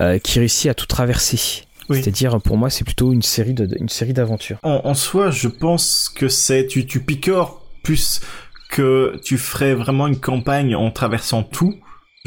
euh, 0.00 0.18
qui 0.18 0.38
réussit 0.38 0.70
à 0.70 0.74
tout 0.74 0.86
traverser. 0.86 1.64
C'est-à-dire, 1.90 2.40
pour 2.40 2.56
moi, 2.56 2.70
c'est 2.70 2.84
plutôt 2.84 3.12
une 3.12 3.22
série 3.22 3.54
de, 3.54 3.68
une 3.78 3.88
série 3.88 4.12
d'aventures. 4.12 4.58
En, 4.62 4.94
soi, 4.94 5.30
je 5.30 5.48
pense 5.48 6.08
que 6.14 6.28
c'est 6.28 6.66
tu, 6.66 6.86
tu 6.86 7.00
picores 7.00 7.62
plus 7.82 8.20
que 8.68 9.18
tu 9.24 9.38
ferais 9.38 9.74
vraiment 9.74 10.06
une 10.06 10.20
campagne 10.20 10.76
en 10.76 10.90
traversant 10.90 11.42
tout. 11.42 11.74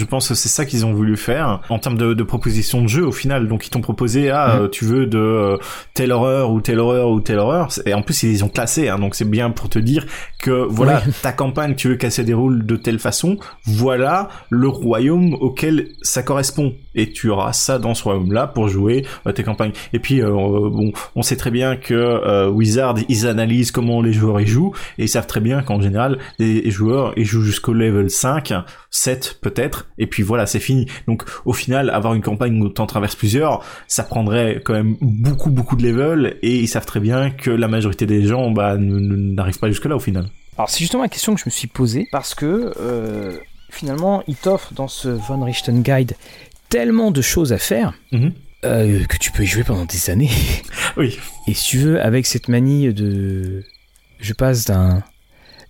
Je 0.01 0.05
pense 0.05 0.27
que 0.27 0.33
c'est 0.33 0.49
ça 0.49 0.65
qu'ils 0.65 0.83
ont 0.83 0.93
voulu 0.93 1.15
faire 1.15 1.61
en 1.69 1.77
termes 1.77 1.95
de, 1.95 2.15
de 2.15 2.23
proposition 2.23 2.81
de 2.81 2.87
jeu 2.87 3.05
au 3.05 3.11
final. 3.11 3.47
Donc 3.47 3.67
ils 3.67 3.69
t'ont 3.69 3.81
proposé 3.81 4.31
ah 4.31 4.55
mhm. 4.55 4.63
euh, 4.63 4.67
tu 4.67 4.85
veux 4.85 5.05
de 5.05 5.19
euh, 5.19 5.57
telle 5.93 6.11
horreur 6.11 6.49
ou 6.49 6.59
telle 6.59 6.79
horreur 6.79 7.11
ou 7.11 7.21
telle 7.21 7.37
horreur 7.37 7.69
et 7.85 7.93
en 7.93 8.01
plus 8.01 8.23
ils 8.23 8.31
les 8.31 8.41
ont 8.41 8.49
classés. 8.49 8.89
Hein, 8.89 8.97
donc 8.97 9.13
c'est 9.13 9.29
bien 9.29 9.51
pour 9.51 9.69
te 9.69 9.77
dire 9.77 10.07
que 10.39 10.65
voilà 10.67 11.03
ta 11.21 11.33
campagne 11.33 11.75
tu 11.75 11.89
veux 11.89 11.95
qu'elle 11.97 12.11
se 12.11 12.23
déroule 12.23 12.65
de 12.65 12.75
telle 12.77 12.97
façon. 12.97 13.37
Voilà 13.65 14.29
le 14.49 14.67
royaume 14.67 15.35
auquel 15.35 15.89
ça 16.01 16.23
correspond 16.23 16.73
et 16.95 17.11
tu 17.11 17.29
auras 17.29 17.53
ça 17.53 17.79
dans 17.79 17.93
ce 17.93 18.03
royaume-là 18.03 18.47
pour 18.47 18.67
jouer 18.67 19.05
euh, 19.27 19.31
tes 19.31 19.43
campagnes. 19.43 19.71
Et 19.93 19.99
puis, 19.99 20.21
euh, 20.21 20.29
bon, 20.29 20.91
on 21.15 21.21
sait 21.21 21.35
très 21.35 21.51
bien 21.51 21.75
que 21.75 21.93
euh, 21.93 22.49
Wizard, 22.49 22.95
ils 23.09 23.27
analysent 23.27 23.71
comment 23.71 24.01
les 24.01 24.13
joueurs 24.13 24.41
y 24.41 24.47
jouent, 24.47 24.73
et 24.97 25.03
ils 25.03 25.09
savent 25.09 25.27
très 25.27 25.39
bien 25.39 25.61
qu'en 25.61 25.81
général, 25.81 26.19
les 26.39 26.69
joueurs, 26.71 27.13
ils 27.17 27.25
jouent 27.25 27.43
jusqu'au 27.43 27.73
level 27.73 28.09
5, 28.09 28.53
7 28.91 29.39
peut-être, 29.41 29.87
et 29.97 30.05
puis 30.05 30.21
voilà, 30.21 30.45
c'est 30.45 30.59
fini. 30.59 30.85
Donc, 31.07 31.23
au 31.45 31.53
final, 31.53 31.89
avoir 31.89 32.13
une 32.13 32.21
campagne 32.21 32.61
où 32.61 32.69
t'en 32.69 32.85
traverses 32.85 33.15
plusieurs, 33.15 33.63
ça 33.87 34.03
prendrait 34.03 34.61
quand 34.63 34.73
même 34.73 34.97
beaucoup, 35.01 35.49
beaucoup 35.49 35.75
de 35.75 35.83
level, 35.83 36.37
et 36.41 36.59
ils 36.59 36.67
savent 36.67 36.85
très 36.85 36.99
bien 36.99 37.31
que 37.31 37.49
la 37.49 37.67
majorité 37.67 38.05
des 38.05 38.23
gens, 38.23 38.51
bah, 38.51 38.75
n'arrivent 38.77 39.59
pas 39.59 39.69
jusque-là 39.69 39.95
au 39.95 39.99
final. 39.99 40.27
Alors, 40.57 40.69
c'est 40.69 40.79
justement 40.79 41.03
la 41.03 41.09
question 41.09 41.33
que 41.33 41.39
je 41.39 41.45
me 41.45 41.51
suis 41.51 41.67
posée, 41.67 42.07
parce 42.11 42.35
que... 42.35 42.73
finalement, 43.69 44.21
il 44.27 44.35
t'offre 44.35 44.73
dans 44.73 44.89
ce 44.89 45.07
Von 45.07 45.43
Richten 45.43 45.81
Guide 45.81 46.15
tellement 46.71 47.11
de 47.11 47.21
choses 47.21 47.53
à 47.53 47.59
faire 47.59 47.93
mhm. 48.11 48.33
euh, 48.65 49.03
que 49.05 49.17
tu 49.17 49.31
peux 49.31 49.43
y 49.43 49.45
jouer 49.45 49.63
pendant 49.63 49.85
des 49.85 50.09
années. 50.09 50.31
oui. 50.97 51.19
Et 51.45 51.53
si 51.53 51.69
tu 51.69 51.77
veux, 51.77 52.01
avec 52.01 52.25
cette 52.25 52.47
manie 52.47 52.91
de. 52.93 53.63
Je 54.19 54.33
passe 54.33 54.65
d'un, 54.65 55.03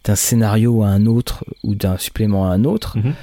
d'un 0.04 0.16
scénario 0.16 0.84
à 0.84 0.88
un 0.88 1.06
autre 1.06 1.44
ou 1.64 1.76
d'un 1.76 1.98
supplément 1.98 2.50
à 2.50 2.54
un 2.54 2.64
autre. 2.64 2.98
Mhm. 2.98 3.14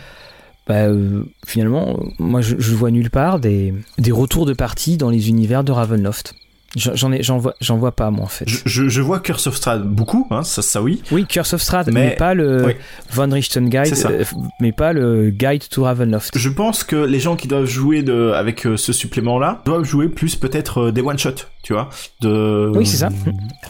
Bah, 0.66 0.86
euh, 0.86 1.24
finalement, 1.46 1.98
moi 2.18 2.42
je, 2.42 2.56
je, 2.58 2.74
vois 2.74 2.90
nulle 2.90 3.10
part 3.10 3.40
des, 3.40 3.72
des 3.96 4.12
retours 4.12 4.44
de 4.44 4.52
partie 4.52 4.98
dans 4.98 5.08
les 5.08 5.30
univers 5.30 5.64
de 5.64 5.72
Ravenloft. 5.72 6.34
J'en 6.76 7.12
ai, 7.12 7.22
j'en 7.22 7.38
vois, 7.38 7.54
j'en 7.62 7.78
vois 7.78 7.92
pas 7.92 8.10
moi 8.10 8.24
en 8.26 8.28
fait. 8.28 8.44
Je, 8.46 8.90
je, 8.90 9.00
vois 9.00 9.20
Curse 9.20 9.46
of 9.46 9.56
Strahd 9.56 9.84
beaucoup, 9.84 10.26
hein, 10.30 10.42
ça, 10.42 10.60
ça 10.60 10.82
oui. 10.82 11.02
Oui, 11.10 11.24
Curse 11.24 11.54
of 11.54 11.62
Strahd, 11.62 11.90
mais, 11.90 12.10
pas 12.10 12.34
le 12.34 12.74
Von 13.10 13.30
Richten 13.30 13.70
Guide, 13.70 13.94
euh, 14.04 14.24
mais 14.60 14.72
pas 14.72 14.92
le 14.92 15.30
Guide 15.30 15.66
to 15.70 15.84
Ravenloft. 15.84 16.36
Je 16.36 16.48
pense 16.50 16.84
que 16.84 16.96
les 16.96 17.20
gens 17.20 17.36
qui 17.36 17.48
doivent 17.48 17.64
jouer 17.64 18.02
de, 18.02 18.32
avec 18.34 18.66
euh, 18.66 18.76
ce 18.76 18.92
supplément-là 18.92 19.62
doivent 19.64 19.84
jouer 19.84 20.10
plus 20.10 20.36
peut-être 20.36 20.88
euh, 20.88 20.92
des 20.92 21.00
one 21.00 21.18
shot, 21.18 21.36
tu 21.62 21.72
vois. 21.72 21.88
De. 22.20 22.70
Oui, 22.74 22.84
c'est 22.84 22.98
ça. 22.98 23.08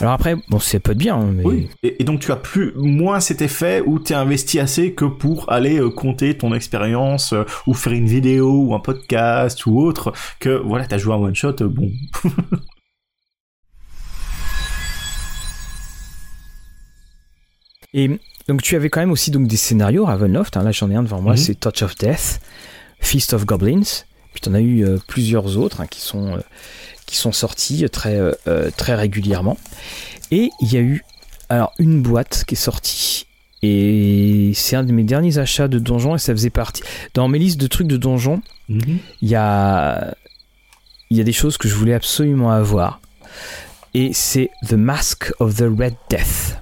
Alors 0.01 0.15
après, 0.15 0.35
bon, 0.49 0.59
c'est 0.59 0.81
pas 0.81 0.95
de 0.95 0.99
bien. 0.99 1.15
Hein, 1.15 1.31
mais... 1.37 1.45
Oui. 1.45 1.69
Et, 1.85 2.03
donc 2.03 2.19
tu 2.19 2.33
as 2.33 2.37
plus 2.37 2.73
moins 2.75 3.21
cet 3.21 3.43
effet 3.43 3.81
où 3.87 4.01
tu 4.01 4.13
es 4.13 4.17
investi 4.17 4.59
assez 4.59 4.93
que 4.95 5.05
pour 5.05 5.53
aller 5.53 5.81
compter 5.95 6.37
ton 6.37 6.53
expérience 6.53 7.33
ou 7.69 7.75
faire 7.75 7.93
une 7.93 8.09
vidéo 8.09 8.65
ou 8.65 8.75
un 8.75 8.81
podcast 8.81 9.67
ou 9.67 9.79
autre 9.81 10.13
que 10.41 10.61
voilà, 10.65 10.87
t'as 10.87 10.99
joué 10.99 11.15
un 11.15 11.19
one 11.19 11.35
shot, 11.37 11.53
bon. 11.61 11.93
Et 17.95 18.11
donc 18.49 18.63
tu 18.63 18.77
avais 18.77 18.91
quand 18.91 19.01
même 19.01 19.11
aussi 19.11 19.31
donc 19.31 19.47
des 19.47 19.57
scénarios 19.57 20.05
Ravenloft. 20.05 20.57
Hein, 20.57 20.63
là 20.63 20.73
j'en 20.73 20.91
ai 20.91 20.95
un 20.95 21.03
devant 21.03 21.21
moi, 21.21 21.33
mhm. 21.33 21.39
c'est 21.39 21.55
Touch 21.55 21.83
of 21.83 21.97
Death, 21.97 22.41
Feast 23.01 23.33
of 23.33 23.45
Goblins. 23.47 24.05
Puis 24.33 24.43
tu 24.43 24.49
en 24.49 24.55
as 24.55 24.61
eu 24.61 24.85
euh, 24.85 24.99
plusieurs 25.07 25.57
autres 25.57 25.81
hein, 25.81 25.87
qui 25.87 26.01
sont 26.01 26.35
euh, 26.35 26.41
qui 27.07 27.17
sont 27.17 27.33
sortis 27.33 27.89
très 27.91 28.19
euh, 28.19 28.71
très 28.77 28.95
régulièrement. 28.95 29.57
Et 30.31 30.51
il 30.61 30.73
y 30.73 30.77
a 30.77 30.81
eu 30.81 31.03
alors 31.49 31.73
une 31.79 32.03
boîte 32.03 32.45
qui 32.47 32.55
est 32.55 32.59
sortie. 32.59 33.27
Et 33.63 34.53
c'est 34.55 34.77
un 34.77 34.85
de 34.85 34.93
mes 34.93 35.03
derniers 35.03 35.39
achats 35.39 35.67
de 35.67 35.81
donjons 35.81 36.15
et 36.15 36.19
ça 36.19 36.33
faisait 36.33 36.51
partie. 36.51 36.83
Dans 37.15 37.27
mes 37.27 37.41
listes 37.41 37.61
de 37.61 37.67
trucs 37.67 37.89
de 37.89 37.97
donjons, 37.97 38.41
mhm. 38.69 38.99
il 39.23 39.29
y 39.29 39.35
a 39.35 40.15
il 41.11 41.17
y 41.17 41.21
a 41.21 41.25
des 41.25 41.33
choses 41.33 41.57
que 41.57 41.69
je 41.69 41.75
voulais 41.75 41.95
absolument 41.95 42.51
avoir. 42.51 43.01
Et 43.95 44.11
c'est 44.13 44.51
The 44.69 44.75
Mask 44.75 45.33
of 45.41 45.57
the 45.57 45.63
Red 45.63 45.95
Death. 46.11 46.59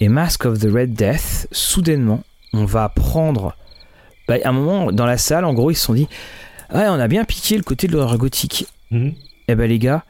Et 0.00 0.08
Mask 0.08 0.44
of 0.44 0.58
the 0.58 0.68
Red 0.70 0.94
Death, 0.94 1.48
soudainement, 1.52 2.22
on 2.52 2.64
va 2.64 2.88
prendre. 2.88 3.56
Bah, 4.28 4.36
à 4.42 4.48
un 4.48 4.52
moment, 4.52 4.92
dans 4.92 5.06
la 5.06 5.18
salle, 5.18 5.44
en 5.44 5.54
gros, 5.54 5.70
ils 5.70 5.76
se 5.76 5.84
sont 5.84 5.94
dit 5.94 6.08
Ouais, 6.72 6.86
on 6.88 7.00
a 7.00 7.08
bien 7.08 7.24
piqué 7.24 7.56
le 7.56 7.62
côté 7.62 7.86
de 7.86 7.92
l'horreur 7.92 8.18
gothique. 8.18 8.66
Mhm. 8.90 9.14
Eh 9.48 9.54
ben, 9.54 9.68
les 9.68 9.78
gars, 9.78 10.04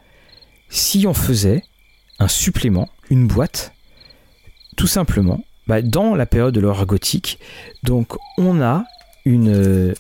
si 0.69 1.07
on 1.07 1.15
faisait 1.15 1.63
un 2.19 2.29
supplément, 2.29 2.89
une 3.11 3.27
boîte, 3.27 3.73
tout 4.77 4.87
simplement, 4.87 5.45
bah, 5.67 5.83
dans 5.83 6.15
la 6.15 6.27
période 6.27 6.55
de 6.55 6.61
l'horreur 6.61 6.87
gothique, 6.87 7.39
donc 7.83 8.17
on 8.39 8.61
a 8.63 8.85
une. 9.25 9.51
Euh, 9.51 9.95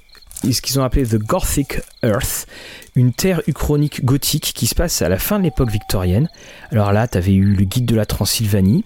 ce 0.51 0.61
qu'ils 0.61 0.78
ont 0.78 0.84
appelé 0.84 1.05
The 1.05 1.16
Gothic 1.16 1.80
Earth, 2.03 2.47
une 2.95 3.12
terre 3.12 3.41
uchronique 3.47 4.05
gothique 4.05 4.53
qui 4.55 4.66
se 4.66 4.74
passe 4.74 5.03
à 5.03 5.09
la 5.09 5.18
fin 5.18 5.39
de 5.39 5.45
l'époque 5.45 5.70
victorienne. 5.70 6.28
Alors 6.70 6.93
là, 6.93 7.09
tu 7.09 7.18
avais 7.18 7.34
eu 7.34 7.43
le 7.43 7.64
guide 7.64 7.87
de 7.87 7.97
la 7.97 8.07
Transylvanie, 8.07 8.84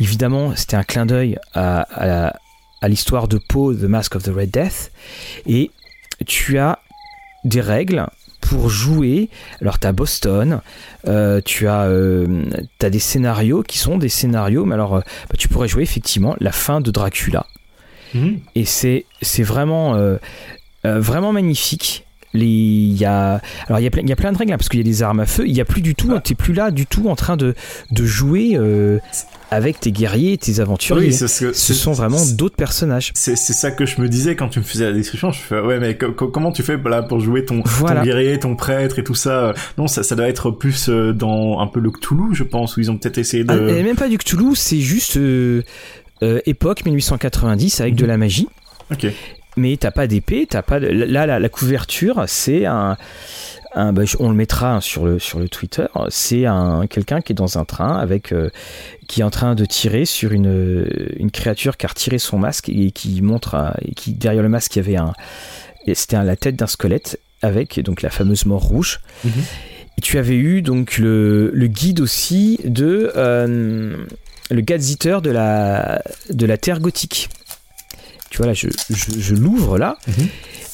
Évidemment, 0.00 0.54
c'était 0.56 0.76
un 0.76 0.82
clin 0.82 1.06
d'œil 1.06 1.38
à, 1.54 2.32
l'histoire 2.82 3.28
de 3.28 3.38
Poe, 3.38 3.74
The 3.74 3.84
Mask 3.84 4.16
of 4.16 4.22
the 4.22 4.32
Red 4.34 4.50
Death. 4.50 4.92
Et 5.46 5.70
tu 6.26 6.58
as 6.58 6.78
des 7.44 7.60
règles 7.60 8.06
pour 8.40 8.68
jouer. 8.68 9.28
Alors, 9.60 9.78
tu 9.78 9.86
as 9.86 9.92
Boston, 9.92 10.60
euh, 11.08 11.40
tu 11.44 11.66
as, 11.68 11.84
euh, 11.84 12.44
as, 12.82 12.90
des 12.90 12.98
scénarios 12.98 13.62
qui 13.62 13.78
sont 13.78 13.98
des 13.98 14.08
scénarios, 14.08 14.64
mais 14.64 14.74
alors, 14.74 14.96
euh, 14.96 15.00
bah, 15.28 15.36
tu 15.38 15.48
pourrais 15.48 15.68
jouer 15.68 15.82
effectivement 15.82 16.36
la 16.40 16.52
fin 16.52 16.80
de 16.80 16.90
Dracula. 16.90 17.46
Mhm. 18.14 18.40
Et 18.54 18.64
c'est 18.64 19.04
vraiment, 19.42 19.98
vraiment 20.84 21.32
magnifique. 21.32 22.05
Il 22.42 22.96
y 22.96 23.04
a, 23.04 23.40
alors 23.66 23.80
il 23.80 23.84
y 23.84 23.86
a, 23.86 23.90
plein, 23.90 24.02
il 24.02 24.08
y 24.08 24.12
a 24.12 24.16
plein 24.16 24.32
de 24.32 24.38
règles 24.38 24.52
hein, 24.52 24.58
parce 24.58 24.68
qu'il 24.68 24.80
y 24.80 24.82
a 24.82 24.84
des 24.84 25.02
armes 25.02 25.20
à 25.20 25.26
feu. 25.26 25.44
Il 25.46 25.52
n'y 25.52 25.60
a 25.60 25.64
plus 25.64 25.82
du 25.82 25.94
tout, 25.94 26.08
tu 26.24 26.32
n'es 26.32 26.36
plus 26.36 26.54
là 26.54 26.70
du 26.70 26.86
tout 26.86 27.08
en 27.08 27.16
train 27.16 27.36
de, 27.36 27.54
de 27.90 28.04
jouer 28.04 28.58
avec 29.50 29.80
tes 29.80 29.92
guerriers, 29.92 30.36
tes 30.38 30.60
aventuriers. 30.60 31.12
ce, 31.12 31.52
sont 31.52 31.92
vraiment 31.92 32.24
d'autres 32.34 32.56
personnages. 32.56 33.12
C'est 33.14 33.36
ça 33.36 33.70
que 33.70 33.86
je 33.86 34.00
me 34.00 34.08
disais 34.08 34.36
quand 34.36 34.48
tu 34.48 34.58
me 34.58 34.64
faisais 34.64 34.86
la 34.86 34.92
description. 34.92 35.30
Je 35.30 35.40
fais 35.40 35.60
ouais, 35.60 35.78
mais 35.78 35.96
comment 35.96 36.52
tu 36.52 36.62
fais 36.62 36.76
là 36.76 37.02
pour 37.02 37.20
jouer 37.20 37.44
ton, 37.44 37.62
guerrier, 38.02 38.38
ton 38.38 38.56
prêtre 38.56 38.98
et 38.98 39.04
tout 39.04 39.14
ça? 39.14 39.54
Non, 39.78 39.86
ça, 39.86 40.02
ça 40.02 40.14
doit 40.16 40.28
être 40.28 40.50
plus 40.50 40.88
euh, 40.88 41.12
dans 41.12 41.60
un 41.60 41.66
peu 41.66 41.80
le 41.80 41.90
Cthulhu, 41.90 42.34
je 42.34 42.44
pense, 42.44 42.76
où 42.76 42.80
ils 42.80 42.90
ont 42.90 42.96
peut-être 42.96 43.18
essayé 43.18 43.44
de. 43.44 43.52
Ah, 43.52 43.82
même 43.82 43.96
pas 43.96 44.08
du 44.08 44.18
Cthulhu, 44.18 44.54
c'est 44.54 44.80
juste 44.80 45.16
euh, 45.16 45.62
euh, 46.22 46.40
époque 46.46 46.84
1890 46.84 47.80
avec 47.80 47.94
de 47.94 48.02
mhm. 48.02 48.08
la 48.08 48.16
magie. 48.16 48.48
Ok. 48.92 49.06
Mais 49.56 49.76
t'as 49.76 49.90
pas 49.90 50.06
d'épée, 50.06 50.46
t'as 50.48 50.62
pas 50.62 50.80
de... 50.80 50.86
là 50.86 51.26
la, 51.26 51.38
la 51.38 51.48
couverture, 51.48 52.24
c'est 52.26 52.66
un 52.66 52.96
bah, 53.76 54.04
on 54.18 54.30
le 54.30 54.34
mettra 54.34 54.80
sur 54.80 55.04
le, 55.04 55.18
sur 55.18 55.38
le 55.38 55.50
Twitter, 55.50 55.86
c'est 56.08 56.46
un, 56.46 56.86
quelqu'un 56.86 57.20
qui 57.20 57.32
est 57.32 57.34
dans 57.34 57.58
un 57.58 57.66
train 57.66 57.98
avec, 57.98 58.32
euh, 58.32 58.48
qui 59.06 59.20
est 59.20 59.24
en 59.24 59.30
train 59.30 59.54
de 59.54 59.66
tirer 59.66 60.06
sur 60.06 60.32
une, 60.32 60.88
une 61.18 61.30
créature 61.30 61.76
qui 61.76 61.84
a 61.84 61.90
retiré 61.90 62.18
son 62.18 62.38
masque 62.38 62.70
et 62.70 62.90
qui 62.90 63.20
montre, 63.20 63.74
et 63.82 63.92
qui, 63.94 64.12
derrière 64.12 64.42
le 64.42 64.48
masque, 64.48 64.76
il 64.76 64.78
y 64.78 64.80
avait 64.80 64.96
un, 64.96 65.12
c'était 65.92 66.22
la 66.24 66.36
tête 66.36 66.56
d'un 66.56 66.66
squelette 66.66 67.20
avec 67.42 67.78
donc 67.80 68.00
la 68.00 68.08
fameuse 68.08 68.46
mort 68.46 68.62
rouge. 68.62 69.00
Mhm. 69.24 69.32
Et 69.98 70.00
tu 70.00 70.18
avais 70.18 70.36
eu 70.36 70.62
donc 70.62 70.96
le, 70.98 71.50
le 71.52 71.66
guide 71.66 72.00
aussi 72.00 72.58
de 72.64 73.12
euh, 73.16 73.96
le 74.50 74.60
Gadzitter 74.60 75.18
de 75.22 75.30
la, 75.30 76.02
de 76.30 76.46
la 76.46 76.56
terre 76.56 76.80
gothique. 76.80 77.28
Tu 78.36 78.42
vois 78.42 78.48
là, 78.48 78.52
je, 78.52 78.68
je, 78.90 79.34
l'ouvre 79.34 79.78
là. 79.78 79.96
Mhm. 80.06 80.28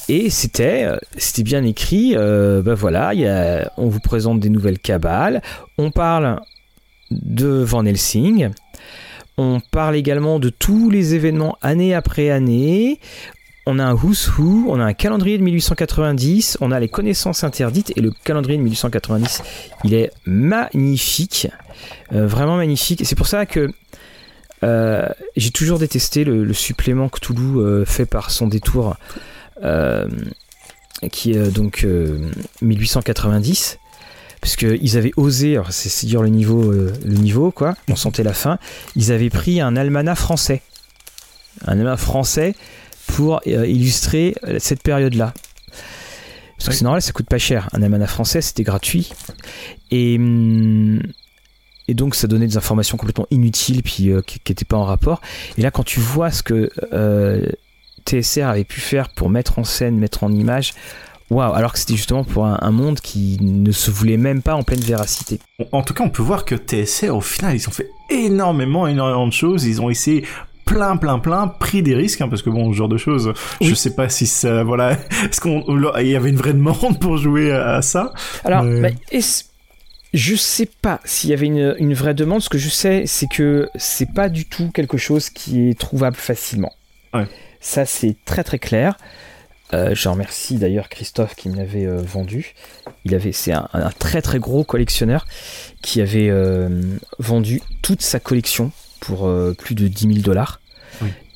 Et 0.08 0.30
c'était, 0.30 0.82
euh, 0.82 0.96
c'était 1.16 1.44
bien 1.44 1.62
écrit. 1.62 2.14
Euh, 2.16 2.60
ben 2.60 2.74
voilà, 2.74 3.14
y 3.14 3.24
a, 3.24 3.70
on 3.76 3.86
vous 3.86 4.00
présente 4.00 4.40
des 4.40 4.48
nouvelles 4.48 4.80
cabales. 4.80 5.42
On 5.78 5.92
parle 5.92 6.40
de 7.12 7.46
Van 7.46 7.84
Helsing. 7.84 8.50
On 9.38 9.60
parle 9.70 9.94
également 9.94 10.40
de 10.40 10.48
tous 10.48 10.90
les 10.90 11.14
événements 11.14 11.56
année 11.62 11.94
après 11.94 12.30
année. 12.30 12.98
On 13.64 13.78
a 13.78 13.84
un 13.84 13.94
Who's 13.94 14.28
Who, 14.36 14.66
on 14.68 14.80
a 14.80 14.84
un 14.84 14.92
calendrier 14.92 15.38
de 15.38 15.44
1890, 15.44 16.58
on 16.60 16.72
a 16.72 16.80
les 16.80 16.88
connaissances 16.88 17.44
interdites 17.44 17.92
et 17.94 18.00
le 18.00 18.10
calendrier 18.24 18.58
de 18.58 18.64
1890, 18.64 19.40
il 19.84 19.94
est 19.94 20.10
magnifique, 20.26 21.46
euh, 22.12 22.26
vraiment 22.26 22.56
magnifique. 22.56 23.02
C'est 23.04 23.14
pour 23.14 23.28
ça 23.28 23.46
que 23.46 23.70
j'ai 24.62 25.50
toujours 25.50 25.78
détesté 25.78 26.24
le, 26.24 26.52
supplément 26.52 27.08
Cthulhu 27.08 27.84
fait 27.84 28.06
par 28.06 28.30
son 28.30 28.46
détour 28.46 28.96
euh, 31.02 31.08
qui 31.10 31.32
est 31.32 31.50
donc 31.50 31.86
1890 32.60 33.78
euh, 33.78 33.78
parce 34.40 34.56
qu'ils 34.56 34.96
avaient 34.96 35.12
osé, 35.16 35.60
c'est 35.70 36.06
dire 36.06 36.22
le 36.22 36.28
niveau, 36.28 36.70
euh, 36.70 36.92
le 37.04 37.14
niveau 37.14 37.50
quoi, 37.50 37.74
on 37.88 37.96
sentait 37.96 38.22
la 38.22 38.32
fin, 38.32 38.58
ils 38.94 39.10
avaient 39.12 39.30
pris 39.30 39.60
un 39.60 39.76
almanach 39.76 40.18
français, 40.18 40.62
un 41.66 41.72
almanach 41.72 41.98
français 41.98 42.54
pour 43.06 43.40
illustrer 43.46 44.34
cette 44.58 44.82
période-là. 44.82 45.34
Parce 46.56 46.68
que 46.68 46.74
c'est 46.74 46.84
normal, 46.84 47.02
ça 47.02 47.12
coûte 47.12 47.26
pas 47.26 47.38
cher. 47.38 47.68
Un 47.72 47.82
almanach 47.82 48.10
français, 48.10 48.40
c'était 48.40 48.62
gratuit. 48.62 49.12
Et, 49.90 50.16
hum, 50.16 51.02
et 51.92 51.94
donc, 51.94 52.14
ça 52.14 52.26
donnait 52.26 52.46
des 52.46 52.56
informations 52.56 52.96
complètement 52.96 53.26
inutiles, 53.30 53.82
puis 53.82 54.10
qui 54.26 54.40
n'étaient 54.48 54.64
pas 54.64 54.78
en 54.78 54.84
rapport. 54.84 55.20
Et 55.58 55.62
là, 55.62 55.70
quand 55.70 55.84
tu 55.84 56.00
vois 56.00 56.30
ce 56.30 56.42
que 56.42 56.70
TSR 58.04 58.46
avait 58.46 58.64
pu 58.64 58.80
faire 58.80 59.08
pour 59.10 59.30
mettre 59.30 59.58
en 59.58 59.64
scène, 59.64 59.98
mettre 59.98 60.24
en 60.24 60.32
image. 60.32 60.72
Waouh, 61.30 61.54
alors 61.54 61.72
que 61.72 61.78
c'était 61.78 61.96
justement 61.96 62.24
pour 62.24 62.44
un, 62.44 62.70
monde 62.70 63.00
qui 63.00 63.38
ne 63.40 63.72
se 63.72 63.90
voulait 63.90 64.18
même 64.18 64.42
pas 64.42 64.54
en 64.54 64.62
pleine 64.62 64.80
véracité. 64.80 65.40
En 65.72 65.82
tout 65.82 65.94
cas, 65.94 66.04
on 66.04 66.10
peut 66.10 66.22
voir 66.22 66.44
que 66.44 66.54
TSR, 66.54 67.16
au 67.16 67.22
final, 67.22 67.54
ils 67.54 67.68
ont 67.68 67.72
fait 67.72 67.88
énormément, 68.10 68.86
énormément 68.86 69.26
de 69.26 69.32
choses. 69.32 69.64
Ils 69.64 69.80
ont 69.80 69.88
essayé 69.88 70.26
plein, 70.66 70.96
plein, 70.98 71.18
plein, 71.18 71.48
pris 71.48 71.82
des 71.82 71.94
risques, 71.94 72.20
hein, 72.20 72.28
parce 72.28 72.42
que 72.42 72.50
bon, 72.50 72.70
ce 72.72 72.76
genre 72.76 72.88
de 72.88 72.98
choses, 72.98 73.32
je 73.62 73.74
sais 73.74 73.94
pas 73.94 74.10
si 74.10 74.26
ça, 74.26 74.62
voilà, 74.62 74.92
est-ce 75.24 75.40
qu'on, 75.40 75.64
il 76.00 76.06
y 76.06 76.16
avait 76.16 76.30
une 76.30 76.36
vraie 76.36 76.52
demande 76.52 76.98
pour 77.00 77.16
jouer 77.16 77.50
à, 77.50 77.80
ça? 77.80 78.12
Alors, 78.44 78.64
bah, 78.64 78.90
je 80.12 80.34
sais 80.34 80.68
pas 80.80 81.00
s'il 81.04 81.30
y 81.30 81.32
avait 81.32 81.46
une, 81.46 81.74
une, 81.78 81.94
vraie 81.94 82.14
demande. 82.14 82.42
Ce 82.42 82.48
que 82.48 82.58
je 82.58 82.68
sais, 82.68 83.04
c'est 83.06 83.28
que 83.28 83.68
c'est 83.74 84.12
pas 84.12 84.28
du 84.28 84.44
tout 84.44 84.70
quelque 84.70 84.98
chose 84.98 85.30
qui 85.30 85.68
est 85.68 85.78
trouvable 85.78 86.16
facilement. 86.16 86.72
Ouais. 87.14 87.26
Ça, 87.60 87.86
c'est 87.86 88.16
très 88.24 88.44
très 88.44 88.58
clair. 88.58 88.96
Euh, 89.74 89.94
je 89.94 90.08
remercie 90.08 90.56
d'ailleurs 90.56 90.88
Christophe 90.88 91.34
qui 91.34 91.48
me 91.48 91.56
l'avait 91.56 91.86
euh, 91.86 92.02
vendu. 92.02 92.54
Il 93.04 93.14
avait, 93.14 93.32
c'est 93.32 93.52
un, 93.52 93.68
très 93.98 94.20
très 94.20 94.38
gros 94.38 94.64
collectionneur 94.64 95.24
qui 95.80 96.00
avait 96.00 96.28
euh, 96.28 96.68
vendu 97.18 97.62
toute 97.80 98.02
sa 98.02 98.20
collection 98.20 98.70
pour 99.00 99.28
plus 99.58 99.74
de 99.74 99.88
10 99.88 100.14
000 100.14 100.18
dollars. 100.20 100.60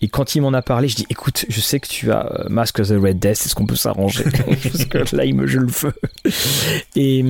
Et 0.03 0.09
quand 0.09 0.35
il 0.35 0.43
m'en 0.43 0.53
a 0.53 0.63
parlé, 0.63 0.87
je 0.87 0.95
dis 0.95 1.07
écoute, 1.09 1.47
je 1.49 1.61
sais 1.61 1.81
que 1.81 1.89
tu 1.89 2.13
as 2.13 2.45
Mask 2.49 2.79
of 2.79 2.89
the 2.89 2.93
Red 2.93 3.19
Death, 3.19 3.47
est-ce 3.47 3.55
qu'on 3.55 3.67
peut 3.67 3.75
s'arranger? 3.77 4.25
Parce 4.63 4.85
que 4.85 5.17
là, 5.17 5.25
il 5.25 5.35
me 5.35 5.47
je 5.47 5.59
le 5.59 5.69
feu. 5.69 5.95
Et, 6.95 7.25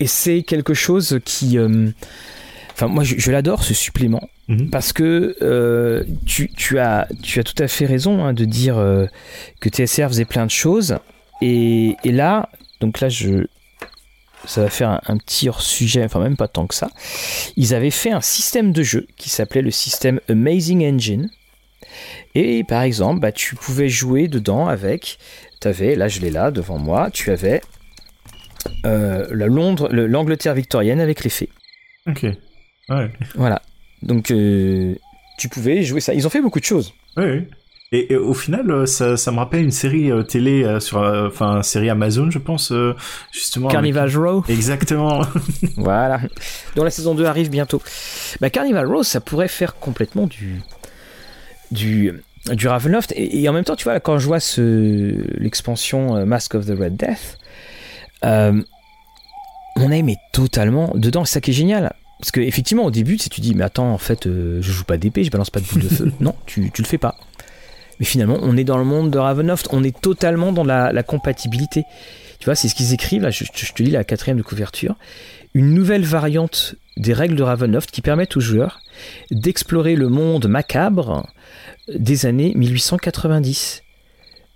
et 0.00 0.06
c'est 0.06 0.42
quelque 0.42 0.74
chose 0.74 1.20
qui. 1.24 1.58
Enfin, 2.72 2.88
moi, 2.88 3.04
je 3.04 3.30
l'adore 3.30 3.64
ce 3.64 3.74
supplément. 3.74 4.28
Mhm. 4.48 4.70
Parce 4.70 4.92
que 4.92 5.36
euh, 5.42 6.04
tu, 6.24 6.78
as, 6.78 7.08
tu 7.22 7.40
as 7.40 7.42
tout 7.42 7.60
à 7.60 7.68
fait 7.68 7.86
raison 7.86 8.24
hein, 8.24 8.32
de 8.32 8.44
dire 8.44 8.78
euh, 8.78 9.06
que 9.60 9.68
TSR 9.68 10.08
faisait 10.08 10.24
plein 10.24 10.46
de 10.46 10.50
choses. 10.50 10.98
Et, 11.42 11.96
là, 12.04 12.48
donc 12.80 13.00
là, 13.00 13.08
je, 13.08 13.46
ça 14.46 14.62
va 14.62 14.70
faire 14.70 15.00
un, 15.06 15.16
petit 15.18 15.48
hors-sujet, 15.48 16.04
enfin 16.04 16.20
même 16.20 16.36
pas 16.36 16.48
tant 16.48 16.66
que 16.66 16.74
ça. 16.74 16.90
Ils 17.56 17.74
avaient 17.74 17.90
fait 17.90 18.12
un 18.12 18.20
système 18.20 18.72
de 18.72 18.82
jeu 18.82 19.06
qui 19.16 19.30
s'appelait 19.30 19.62
le 19.62 19.70
système 19.70 20.20
Amazing 20.28 20.84
Engine. 20.84 21.28
Et 22.34 22.64
par 22.64 22.82
exemple, 22.82 23.20
bah, 23.20 23.32
tu 23.32 23.54
pouvais 23.54 23.88
jouer 23.88 24.28
dedans 24.28 24.68
avec, 24.68 25.18
tu 25.60 25.68
avais, 25.68 25.94
là 25.94 26.08
je 26.08 26.20
l'ai 26.20 26.30
là 26.30 26.50
devant 26.50 26.78
moi, 26.78 27.10
tu 27.10 27.30
avais 27.30 27.62
euh, 28.84 29.26
la 29.30 29.46
Londres, 29.46 29.88
l'Angleterre 29.90 30.54
victorienne 30.54 31.00
avec 31.00 31.24
les 31.24 31.30
fées. 31.30 31.48
Ok. 32.08 32.26
Ouais. 32.88 33.10
Voilà. 33.34 33.62
Donc 34.02 34.30
euh, 34.30 34.94
tu 35.38 35.48
pouvais 35.48 35.82
jouer 35.82 36.00
ça. 36.00 36.14
Ils 36.14 36.26
ont 36.26 36.30
fait 36.30 36.40
beaucoup 36.40 36.60
de 36.60 36.64
choses. 36.64 36.92
Oui. 37.16 37.44
Et, 37.92 38.16
au 38.16 38.34
final, 38.34 38.68
euh, 38.68 38.84
ça, 38.84 39.16
ça, 39.16 39.30
me 39.30 39.38
rappelle 39.38 39.62
une 39.62 39.70
série 39.70 40.10
télé 40.26 40.80
sur, 40.80 40.98
enfin, 40.98 41.62
série 41.62 41.88
Amazon, 41.88 42.30
je 42.30 42.38
pense, 42.38 42.72
justement. 43.32 43.68
Carnival 43.68 44.14
Row. 44.16 44.44
Exactement. 44.48 45.22
voilà. 45.76 46.20
Dont 46.74 46.82
la 46.82 46.90
saison 46.90 47.14
2 47.14 47.24
arrive 47.24 47.48
bientôt. 47.48 47.80
Bah, 48.40 48.50
Carnival 48.50 48.86
Row, 48.86 49.02
ça 49.04 49.20
pourrait 49.20 49.48
faire 49.48 49.76
complètement 49.76 50.26
du, 50.26 50.60
du, 51.70 52.12
du 52.52 52.66
Ravenloft. 52.66 53.12
Et, 53.16 53.48
en 53.48 53.52
même 53.52 53.64
temps, 53.64 53.76
tu 53.76 53.84
vois, 53.84 54.00
quand 54.00 54.18
je 54.18 54.26
vois 54.26 54.40
ce, 54.40 55.14
l'expansion 55.38 56.26
Mask 56.26 56.56
of 56.56 56.66
the 56.66 56.76
Red 56.76 56.96
Death, 56.96 57.38
euh, 58.24 58.62
on 59.76 59.90
a 59.90 59.96
aimé 59.96 60.16
totalement 60.32 60.92
dedans. 60.94 61.24
C'est 61.24 61.34
ça 61.34 61.40
qui 61.40 61.50
est 61.50 61.54
génial. 61.54 61.94
Parce 62.18 62.30
que 62.30 62.40
effectivement, 62.40 62.84
au 62.84 62.90
début, 62.90 63.18
si 63.18 63.28
tu 63.28 63.40
dis, 63.40 63.54
mais 63.54 63.64
attends, 63.64 63.92
en 63.92 63.98
fait, 63.98 64.26
euh, 64.26 64.62
je 64.62 64.72
joue 64.72 64.84
pas 64.84 64.96
d'épée, 64.96 65.22
je 65.22 65.30
balance 65.30 65.50
pas 65.50 65.60
de 65.60 65.66
boule 65.66 65.82
de 65.82 65.88
feu. 65.88 66.12
non, 66.20 66.34
tu, 66.46 66.70
tu 66.70 66.82
le 66.82 66.86
fais 66.86 66.98
pas. 66.98 67.16
Mais 67.98 68.06
finalement, 68.06 68.38
on 68.42 68.56
est 68.56 68.64
dans 68.64 68.78
le 68.78 68.84
monde 68.84 69.10
de 69.10 69.18
Ravenloft, 69.18 69.68
on 69.72 69.82
est 69.82 69.98
totalement 69.98 70.52
dans 70.52 70.64
la, 70.64 71.02
compatibilité. 71.02 71.84
Tu 72.38 72.44
vois, 72.44 72.54
c'est 72.54 72.68
ce 72.68 72.74
qu'ils 72.74 72.92
écrivent, 72.92 73.22
là, 73.22 73.30
je, 73.30 73.44
te 73.44 73.82
lis 73.82 73.90
la 73.90 74.04
quatrième 74.04 74.38
de 74.38 74.42
couverture. 74.42 74.96
Une 75.54 75.72
nouvelle 75.72 76.04
variante 76.04 76.74
des 76.98 77.14
règles 77.14 77.36
de 77.36 77.42
Ravenloft 77.42 77.90
qui 77.90 78.02
permettent 78.02 78.36
aux 78.36 78.40
joueurs 78.40 78.80
d'explorer 79.30 79.96
le 79.96 80.08
monde 80.08 80.46
macabre 80.46 81.26
des 81.88 82.26
années 82.26 82.52
1890. 82.54 83.82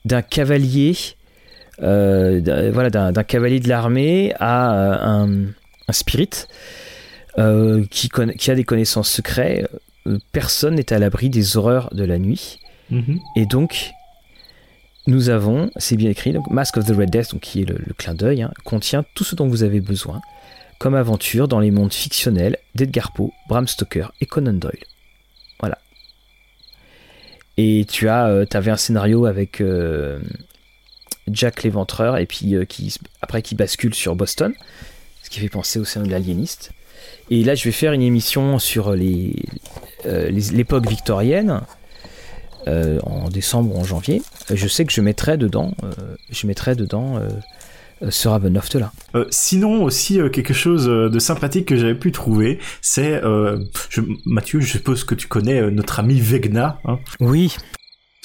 D'un 0.05 0.23
cavalier 0.23 0.97
voilà, 1.81 2.91
d'un 2.91 3.25
cavalier 3.25 3.61
de 3.61 3.69
l'armée 3.69 4.35
à 4.39 4.75
euh, 4.75 5.45
un, 5.89 5.93
spirit 5.93 6.47
euh, 7.39 7.85
qui, 7.91 8.09
qui, 8.39 8.51
a 8.51 8.55
des 8.55 8.65
connaissances 8.65 9.11
secrètes. 9.11 9.69
personne 10.33 10.75
n'est 10.75 10.93
à 10.93 10.99
l'abri 10.99 11.31
des 11.31 11.57
horreurs 11.57 11.93
de 11.95 12.05
la 12.05 12.19
nuit. 12.19 12.61
Mhm. 12.91 13.19
Et 13.37 13.47
donc, 13.47 13.93
nous 15.07 15.31
avons, 15.31 15.71
c'est 15.77 15.97
bien 15.97 16.11
écrit, 16.11 16.33
donc 16.33 16.49
Mask 16.51 16.77
of 16.77 16.87
the 16.87 16.95
Red 16.95 17.11
Death, 17.11 17.33
donc 17.33 17.41
qui 17.41 17.63
est 17.63 17.65
le, 17.65 17.79
clin 17.97 18.15
d'œil, 18.15 18.43
hein, 18.43 18.53
contient 18.65 19.05
tout 19.15 19.25
ce 19.25 19.35
dont 19.35 19.49
vous 19.49 19.63
avez 19.63 19.81
besoin 19.81 20.21
comme 20.79 20.95
aventure 20.95 21.47
dans 21.47 21.61
les 21.61 21.71
mondes 21.71 21.93
fictionnels 21.93 22.57
d'Edgar 22.75 23.13
Poe, 23.13 23.31
Bram 23.49 23.69
Stoker 23.69 24.13
et 24.23 24.27
Conan 24.27 24.55
Doyle. 24.55 24.79
Voilà. 25.59 25.77
Et 27.59 27.85
tu 27.87 28.09
as, 28.09 28.47
avais 28.55 28.71
un 28.71 28.79
scénario 28.79 29.27
avec 29.27 29.63
Jack 31.33 31.63
l'éventreur, 31.63 32.17
et 32.19 32.27
puis 32.27 32.55
euh, 32.55 32.65
qui, 32.65 32.95
après 33.23 33.43
qui 33.43 33.55
bascule 33.55 33.95
sur 33.95 34.17
Boston, 34.17 34.53
ce 35.23 35.31
qui 35.31 35.41
fait 35.41 35.49
penser 35.49 35.79
au 35.79 35.85
sein 35.85 36.03
de 36.03 36.11
l'aliéniste. 36.11 36.73
Et 37.31 37.45
là, 37.45 37.55
je 37.55 37.65
vais 37.65 37.73
faire 37.73 37.93
une 37.93 38.03
émission 38.03 38.59
sur 38.59 38.95
les, 38.95 39.35
euh, 40.07 40.31
l'époque 40.31 40.89
victorienne. 40.89 41.61
Euh, 42.69 43.01
en 43.05 43.31
décembre 43.31 43.75
ou 43.75 43.79
en 43.79 43.85
janvier, 43.85 44.21
je 44.53 44.69
sais 44.69 44.85
que 44.85 44.93
je 44.93 45.01
mettrai 45.01 45.39
dedans, 45.39 45.73
je 46.29 46.47
mettrai 46.47 46.75
dedans 46.75 47.19
ce 48.07 48.29
Ravenloft 48.29 48.75
là. 48.75 48.93
sinon 49.31 49.83
aussi 49.83 50.21
quelque 50.31 50.53
chose 50.53 50.85
de 50.85 51.19
sympathique 51.19 51.65
que 51.65 51.77
j'avais 51.77 51.95
pu 51.95 52.13
trouver, 52.13 52.59
c'est 52.83 53.19
Mathieu, 54.27 54.61
je 54.61 54.73
suppose 54.73 55.05
que 55.05 55.15
tu 55.15 55.27
connais 55.27 55.71
notre 55.71 56.01
ami 56.01 56.21
Vegna. 56.21 56.81
Hein 56.85 56.99
oui. 57.19 57.57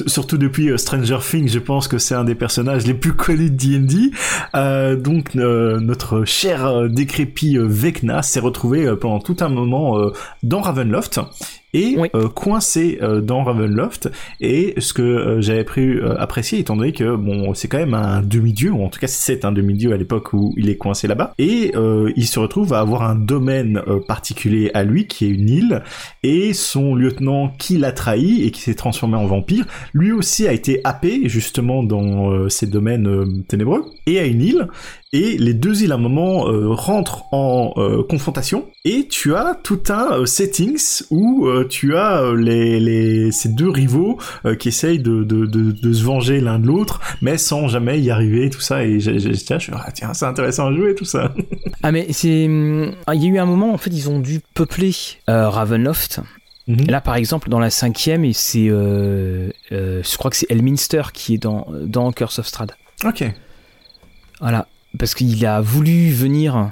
Surtout 0.07 0.37
depuis 0.37 0.69
euh, 0.69 0.77
Stranger 0.77 1.19
Things, 1.21 1.47
je 1.47 1.59
pense 1.59 1.87
que 1.87 1.97
c'est 1.97 2.15
un 2.15 2.25
des 2.25 2.35
personnages 2.35 2.85
les 2.85 2.93
plus 2.93 3.13
connus 3.13 3.49
de 3.49 3.55
D&D. 3.55 4.11
Euh, 4.53 4.97
donc 4.97 5.37
euh, 5.37 5.79
notre 5.79 6.25
cher 6.25 6.89
décrépit 6.89 7.57
Vecna 7.57 8.21
s'est 8.21 8.41
retrouvé 8.41 8.93
pendant 8.99 9.19
tout 9.19 9.37
un 9.39 9.47
moment 9.47 9.97
dans 10.43 10.59
Ravenloft 10.59 11.21
et 11.75 11.97
euh, 12.15 12.29
coincé 12.29 12.99
euh, 13.01 13.19
dans 13.19 13.43
Ravenloft. 13.43 14.09
Et 14.39 14.75
ce 14.77 14.93
que 14.93 15.01
euh, 15.01 15.41
j'avais 15.41 15.65
pu 15.65 16.01
apprécier, 16.17 16.59
étant 16.59 16.77
donné 16.77 16.93
que 16.93 17.15
bon, 17.15 17.53
c'est 17.53 17.67
quand 17.67 17.77
même 17.77 17.93
un 17.93 18.21
demi-dieu, 18.21 18.71
ou 18.71 18.83
en 18.83 18.87
tout 18.87 18.99
cas 18.99 19.07
c'est 19.07 19.43
un 19.43 19.51
demi-dieu 19.51 19.91
à 19.91 19.97
l'époque 19.97 20.31
où 20.31 20.53
il 20.55 20.69
est 20.69 20.77
coincé 20.77 21.07
là-bas, 21.07 21.33
et 21.37 21.73
il 22.15 22.27
se 22.27 22.39
retrouve 22.39 22.73
à 22.73 22.79
avoir 22.79 23.03
un 23.03 23.15
domaine 23.15 23.81
particulier 24.07 24.71
à 24.73 24.83
lui, 24.83 25.07
qui 25.07 25.25
est 25.25 25.29
une 25.29 25.49
île, 25.49 25.83
et 26.23 26.53
son 26.53 26.95
lieutenant 26.95 27.49
qui 27.49 27.77
l'a 27.77 27.91
trahi 27.91 28.43
et 28.43 28.51
qui 28.51 28.61
s'est 28.61 28.75
transformé 28.75 29.17
en 29.17 29.25
vampire, 29.25 29.65
lui 29.93 30.11
aussi 30.11 30.47
a 30.47 30.53
été 30.53 30.79
happé 30.83 31.27
justement 31.27 31.83
dans 31.83 32.49
ces 32.49 32.67
domaines 32.67 33.43
ténébreux, 33.47 33.85
et 34.05 34.19
à 34.19 34.25
une 34.25 34.41
île, 34.41 34.67
et 35.11 35.37
les 35.37 35.53
deux 35.53 35.83
îles 35.83 35.91
à 35.91 35.95
un 35.95 35.99
moment 35.99 36.45
rentrent 36.73 37.23
en 37.31 37.73
confrontation. 38.07 38.65
Et 38.85 39.07
tu 39.07 39.35
as 39.35 39.57
tout 39.63 39.81
un 39.89 40.25
settings 40.25 41.03
où 41.09 41.47
tu 41.69 41.95
as 41.97 42.33
les, 42.35 43.31
ces 43.31 43.49
deux 43.49 43.69
rivaux 43.69 44.19
qui 44.59 44.69
essayent 44.69 44.99
de, 44.99 45.23
de, 45.23 45.93
se 45.93 46.03
venger 46.03 46.41
l'un 46.41 46.59
de 46.59 46.67
l'autre 46.67 47.01
mais 47.21 47.37
sans 47.37 47.67
jamais 47.67 47.99
y 48.01 48.11
arriver 48.11 48.49
tout 48.49 48.61
ça 48.61 48.83
et 48.83 48.99
j'ai, 48.99 49.17
tiens, 49.33 49.59
je 49.59 49.71
ah, 49.73 49.91
tiens 49.91 50.13
c'est 50.13 50.25
intéressant 50.25 50.67
à 50.67 50.73
jouer 50.73 50.95
tout 50.95 51.05
ça 51.05 51.33
ah 51.83 51.91
mais 51.91 52.07
c'est 52.11 52.45
hum, 52.45 52.93
il 53.13 53.23
y 53.23 53.25
a 53.25 53.29
eu 53.29 53.37
un 53.37 53.45
moment 53.45 53.73
en 53.73 53.77
fait 53.77 53.91
ils 53.91 54.09
ont 54.09 54.19
dû 54.19 54.41
peupler 54.53 54.91
Ravenloft 55.27 56.21
mhm. 56.67 56.87
Là, 56.87 56.99
par 56.99 57.15
exemple, 57.15 57.49
dans 57.49 57.59
la 57.59 57.69
cinquième, 57.69 58.25
et 58.25 58.33
c'est, 58.33 58.67
je 58.67 60.17
crois 60.17 60.31
que 60.31 60.37
c'est 60.37 60.47
Elminster 60.49 61.03
qui 61.13 61.35
est 61.35 61.37
dans, 61.37 61.67
dans 61.83 62.11
Curse 62.11 62.39
of 62.39 62.47
Strahd. 62.47 62.71
Ok. 63.05 63.23
Voilà 64.39 64.67
parce 64.97 65.13
qu'il 65.13 65.45
a 65.45 65.61
voulu 65.61 66.11
venir. 66.11 66.71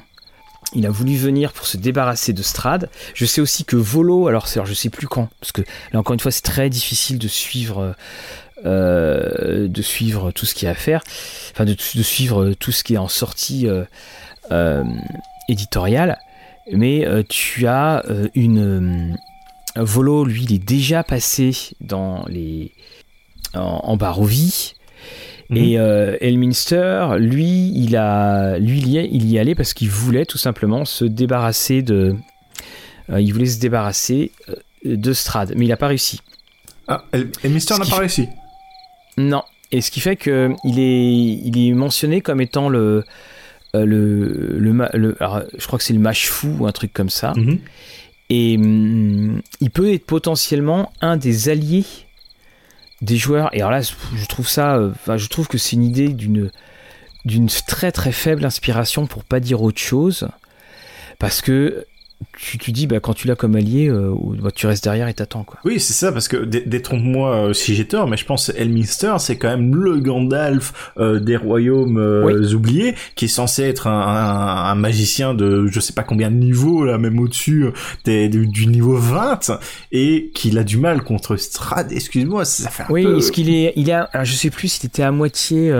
Il 0.75 0.85
a 0.85 0.89
voulu 0.89 1.15
venir 1.15 1.53
pour 1.53 1.67
se 1.67 1.77
débarrasser 1.77 2.33
de 2.33 2.41
Strad. 2.41 2.89
Je 3.13 3.25
sais 3.25 3.41
aussi 3.41 3.65
que 3.65 3.75
Volo, 3.75 4.27
alors, 4.27 4.47
alors 4.55 4.65
je 4.65 4.73
sais 4.73 4.89
plus 4.89 5.07
quand, 5.07 5.29
parce 5.39 5.51
que 5.51 5.61
là 5.91 5.99
encore 5.99 6.13
une 6.13 6.19
fois 6.19 6.31
c'est 6.31 6.41
très 6.41 6.69
difficile 6.69 7.19
de 7.19 7.27
suivre, 7.27 7.95
euh, 8.65 9.67
tout 9.67 10.45
ce 10.45 10.55
qu'il 10.55 10.65
y 10.65 10.69
a 10.69 10.71
à 10.71 10.75
faire, 10.75 11.03
enfin 11.51 11.65
de, 11.65 11.75
suivre 11.77 12.53
tout 12.53 12.71
ce 12.71 12.83
qui 12.83 12.95
est 12.95 12.97
en 12.97 13.07
sortie 13.07 13.67
euh, 13.67 13.83
euh, 14.51 14.83
éditoriale. 15.49 16.17
Mais 16.71 17.05
tu 17.27 17.67
as 17.67 18.03
une 18.35 19.17
Volo, 19.75 20.23
lui, 20.23 20.43
il 20.45 20.53
est 20.53 20.63
déjà 20.63 21.03
passé 21.03 21.51
dans 21.81 22.23
les 22.29 22.71
en, 23.53 23.81
en 23.83 23.97
Barovie. 23.97 24.75
Et 25.55 25.77
mhm. 25.77 25.81
euh, 25.81 26.17
Elminster, 26.21 27.07
lui, 27.17 27.71
il 27.75 27.95
a, 27.95 28.57
lui, 28.59 28.79
il 28.79 28.87
y, 28.87 28.97
il 28.97 29.29
y 29.29 29.39
allait 29.39 29.55
parce 29.55 29.73
qu'il 29.73 29.89
voulait 29.89 30.25
tout 30.25 30.37
simplement 30.37 30.85
se 30.85 31.05
débarrasser 31.05 31.81
de, 31.81 32.15
euh, 33.09 33.21
il 33.21 33.33
voulait 33.33 33.45
se 33.45 33.59
débarrasser 33.59 34.31
euh, 34.49 34.55
de 34.85 35.13
Strad, 35.13 35.53
mais 35.55 35.65
il 35.65 35.69
n'a 35.69 35.77
pas 35.77 35.87
réussi. 35.87 36.21
Ah, 36.87 37.03
Elminster 37.43 37.75
n'a 37.77 37.85
pas 37.85 37.97
réussi. 37.97 38.27
Non. 39.17 39.43
Et 39.71 39.81
ce 39.81 39.91
qui 39.91 40.01
fait 40.01 40.15
que 40.15 40.51
il 40.63 40.79
est, 40.79 41.13
il 41.45 41.67
est 41.67 41.73
mentionné 41.73 42.21
comme 42.21 42.41
étant 42.41 42.69
le, 42.69 43.03
le, 43.73 44.57
le, 44.59 45.15
je 45.57 45.67
crois 45.67 45.79
que 45.79 45.83
c'est 45.83 45.93
le 45.93 45.99
mage 45.99 46.27
fou 46.27 46.55
ou 46.59 46.67
un 46.67 46.71
truc 46.71 46.93
comme 46.93 47.09
ça. 47.09 47.33
Mhm. 47.35 47.59
Et 48.29 48.57
hum, 48.57 49.41
il 49.61 49.69
peut 49.69 49.93
être 49.93 50.05
potentiellement 50.05 50.91
un 51.01 51.17
des 51.17 51.49
alliés 51.49 51.85
des 53.03 53.17
joueurs. 53.17 53.49
Et 53.53 53.59
alors 53.59 53.71
là, 53.71 53.81
je 53.81 54.25
trouve 54.25 54.47
ça, 54.47 54.77
euh, 54.77 54.91
je 55.17 55.27
trouve 55.27 55.47
que 55.47 55.57
c'est 55.57 55.75
une 55.75 55.83
idée 55.83 56.09
d'une 56.09 56.49
d'une 57.25 57.47
très 57.47 57.93
très 57.93 58.11
faible 58.11 58.43
inspiration 58.43 59.07
pour 59.07 59.23
pas 59.23 59.39
dire 59.39 59.61
autre 59.61 59.79
chose, 59.79 60.27
parce 61.19 61.41
que 61.41 61.85
tu, 62.37 62.57
tu 62.57 62.71
dis, 62.71 62.87
bah, 62.87 62.99
quand 62.99 63.13
tu 63.13 63.27
l'as 63.27 63.35
comme 63.35 63.55
allié, 63.55 63.89
euh, 63.89 64.13
bah, 64.41 64.51
tu 64.53 64.67
restes 64.67 64.83
derrière 64.83 65.07
et 65.07 65.13
t'attends. 65.13 65.43
Quoi. 65.43 65.59
Oui, 65.65 65.79
c'est 65.79 65.93
ça, 65.93 66.11
parce 66.11 66.27
que 66.27 66.37
détrompe-moi 66.37 67.49
euh, 67.49 67.53
si 67.53 67.75
j'ai 67.75 67.85
tort, 67.85 68.07
mais 68.07 68.17
je 68.17 68.25
pense 68.25 68.51
que 68.51 68.57
Elminster, 68.57 69.15
c'est 69.19 69.37
quand 69.37 69.49
même 69.49 69.75
le 69.75 69.99
Gandalf 69.99 70.91
euh, 70.97 71.19
des 71.19 71.37
royaumes 71.37 71.97
oubliés, 72.53 72.95
qui 73.15 73.25
est 73.25 73.29
censé 73.29 73.63
être 73.63 73.87
un, 73.87 74.71
un, 74.71 74.75
magicien 74.75 75.33
de 75.33 75.67
je 75.67 75.79
sais 75.79 75.93
pas 75.93 76.03
combien 76.03 76.31
de 76.31 76.35
niveaux, 76.35 76.85
là, 76.85 76.97
même 76.97 77.19
au-dessus 77.19 77.65
du, 78.05 78.47
du, 78.47 78.67
niveau 78.67 78.95
20, 78.95 79.59
et 79.91 80.31
qu'il 80.33 80.57
a 80.57 80.63
du 80.63 80.77
mal 80.77 81.03
contre 81.03 81.35
Strad, 81.35 81.91
excuse-moi, 81.91 82.45
ça 82.45 82.69
fait 82.69 82.83
un 82.83 82.87
oui, 82.89 83.03
peu... 83.03 83.17
est-ce 83.17 83.31
qu'il 83.31 83.53
est... 83.53 83.73
Il 83.75 83.91
a, 83.91 84.09
alors, 84.13 84.25
je 84.25 84.33
sais 84.33 84.49
plus 84.49 84.67
s'il 84.67 84.87
était 84.87 85.03
à 85.03 85.11
moitié... 85.11 85.73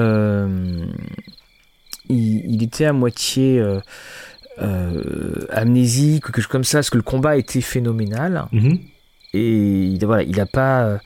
Il, 2.09 2.43
il, 2.49 2.63
était 2.63 2.83
à 2.83 2.91
moitié 2.91 3.63
euh, 4.61 5.45
amnésique 5.49 6.27
ou 6.27 6.31
quelque 6.31 6.41
chose 6.41 6.47
comme 6.47 6.63
ça, 6.63 6.79
parce 6.79 6.89
que 6.89 6.97
le 6.97 7.03
combat 7.03 7.37
était 7.37 7.61
phénoménal. 7.61 8.45
Mhm. 8.51 8.79
Et 9.33 9.97
voilà, 10.03 10.23
il 10.23 10.39
a 10.39 10.45
pas. 10.45 10.99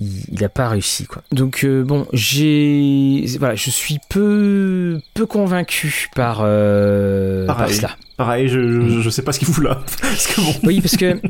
il, 0.00 0.44
a 0.44 0.48
pas 0.48 0.68
réussi 0.68 1.06
quoi. 1.06 1.22
Donc 1.30 1.64
euh, 1.64 1.84
bon, 1.84 2.06
j'ai 2.12 3.24
voilà, 3.38 3.54
je 3.54 3.70
suis 3.70 3.98
peu 4.08 5.00
peu 5.14 5.26
convaincu 5.26 6.08
par, 6.14 6.40
euh, 6.42 7.46
par 7.46 7.68
cela. 7.70 7.96
Pareil, 8.16 8.48
je, 8.48 9.00
je, 9.00 9.10
sais 9.10 9.22
pas 9.22 9.32
ce 9.32 9.38
qu'il 9.38 9.48
fout 9.48 9.64
là. 9.64 9.82
parce 10.00 10.26
que 10.26 10.40
bon. 10.40 10.54
Oui, 10.64 10.80
parce 10.80 10.96
que 10.96 11.20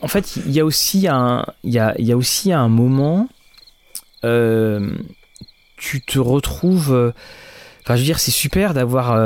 en 0.00 0.08
fait, 0.08 0.36
il 0.36 0.52
y 0.52 0.60
a 0.60 0.64
aussi 0.64 1.08
un 1.08 1.44
il 1.64 1.72
y 1.72 1.78
a, 1.78 1.94
il 1.98 2.06
y 2.06 2.12
a 2.12 2.16
aussi 2.16 2.52
un 2.52 2.68
moment 2.68 3.28
euh, 4.24 4.90
tu 5.76 6.02
te 6.02 6.18
retrouves 6.18 7.12
enfin 7.82 7.96
je 7.96 8.00
veux 8.00 8.06
dire 8.06 8.20
c'est 8.20 8.30
super 8.30 8.74
d'avoir 8.74 9.18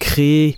créé 0.00 0.56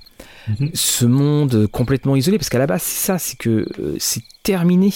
ce 0.75 1.05
monde 1.05 1.67
complètement 1.67 2.17
isolé 2.17 2.39
parce 2.39 2.49
qu'à 2.49 2.59
la 2.59 2.67
base 2.67 2.83
c'est 2.83 3.07
ça 3.07 3.19
c'est 3.19 3.37
que 3.37 3.67
c'est 3.99 4.23
terminé 4.43 4.93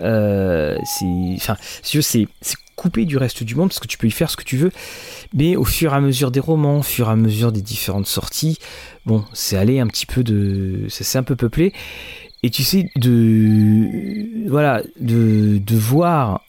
euh, 0.00 0.76
c'est, 0.84 1.06
enfin, 1.36 1.56
c'est 1.82 2.56
coupé 2.76 3.04
du 3.04 3.16
reste 3.16 3.44
du 3.44 3.54
monde 3.54 3.68
parce 3.68 3.78
que 3.78 3.86
tu 3.86 3.98
peux 3.98 4.06
y 4.06 4.10
faire 4.10 4.30
ce 4.30 4.36
que 4.36 4.44
tu 4.44 4.56
veux. 4.56 4.72
Mais 5.32 5.56
au 5.56 5.64
fur 5.64 5.92
et 5.92 5.96
à 5.96 6.00
mesure 6.00 6.30
des 6.30 6.40
romans, 6.40 6.78
au 6.78 6.82
fur 6.82 7.08
et 7.08 7.12
à 7.12 7.16
mesure 7.16 7.52
des 7.52 7.62
différentes 7.62 8.06
sorties, 8.06 8.58
bon, 9.06 9.24
c'est 9.32 9.56
allé 9.56 9.80
un 9.80 9.86
petit 9.86 10.06
peu 10.06 10.24
de, 10.24 10.86
ça 10.88 11.04
s'est 11.04 11.18
un 11.18 11.22
peu 11.22 11.36
peuplé. 11.36 11.72
Et 12.42 12.50
tu 12.50 12.62
sais 12.62 12.90
de, 12.96 14.48
voilà, 14.48 14.82
de, 15.00 15.58
de 15.58 15.76
voir, 15.76 16.42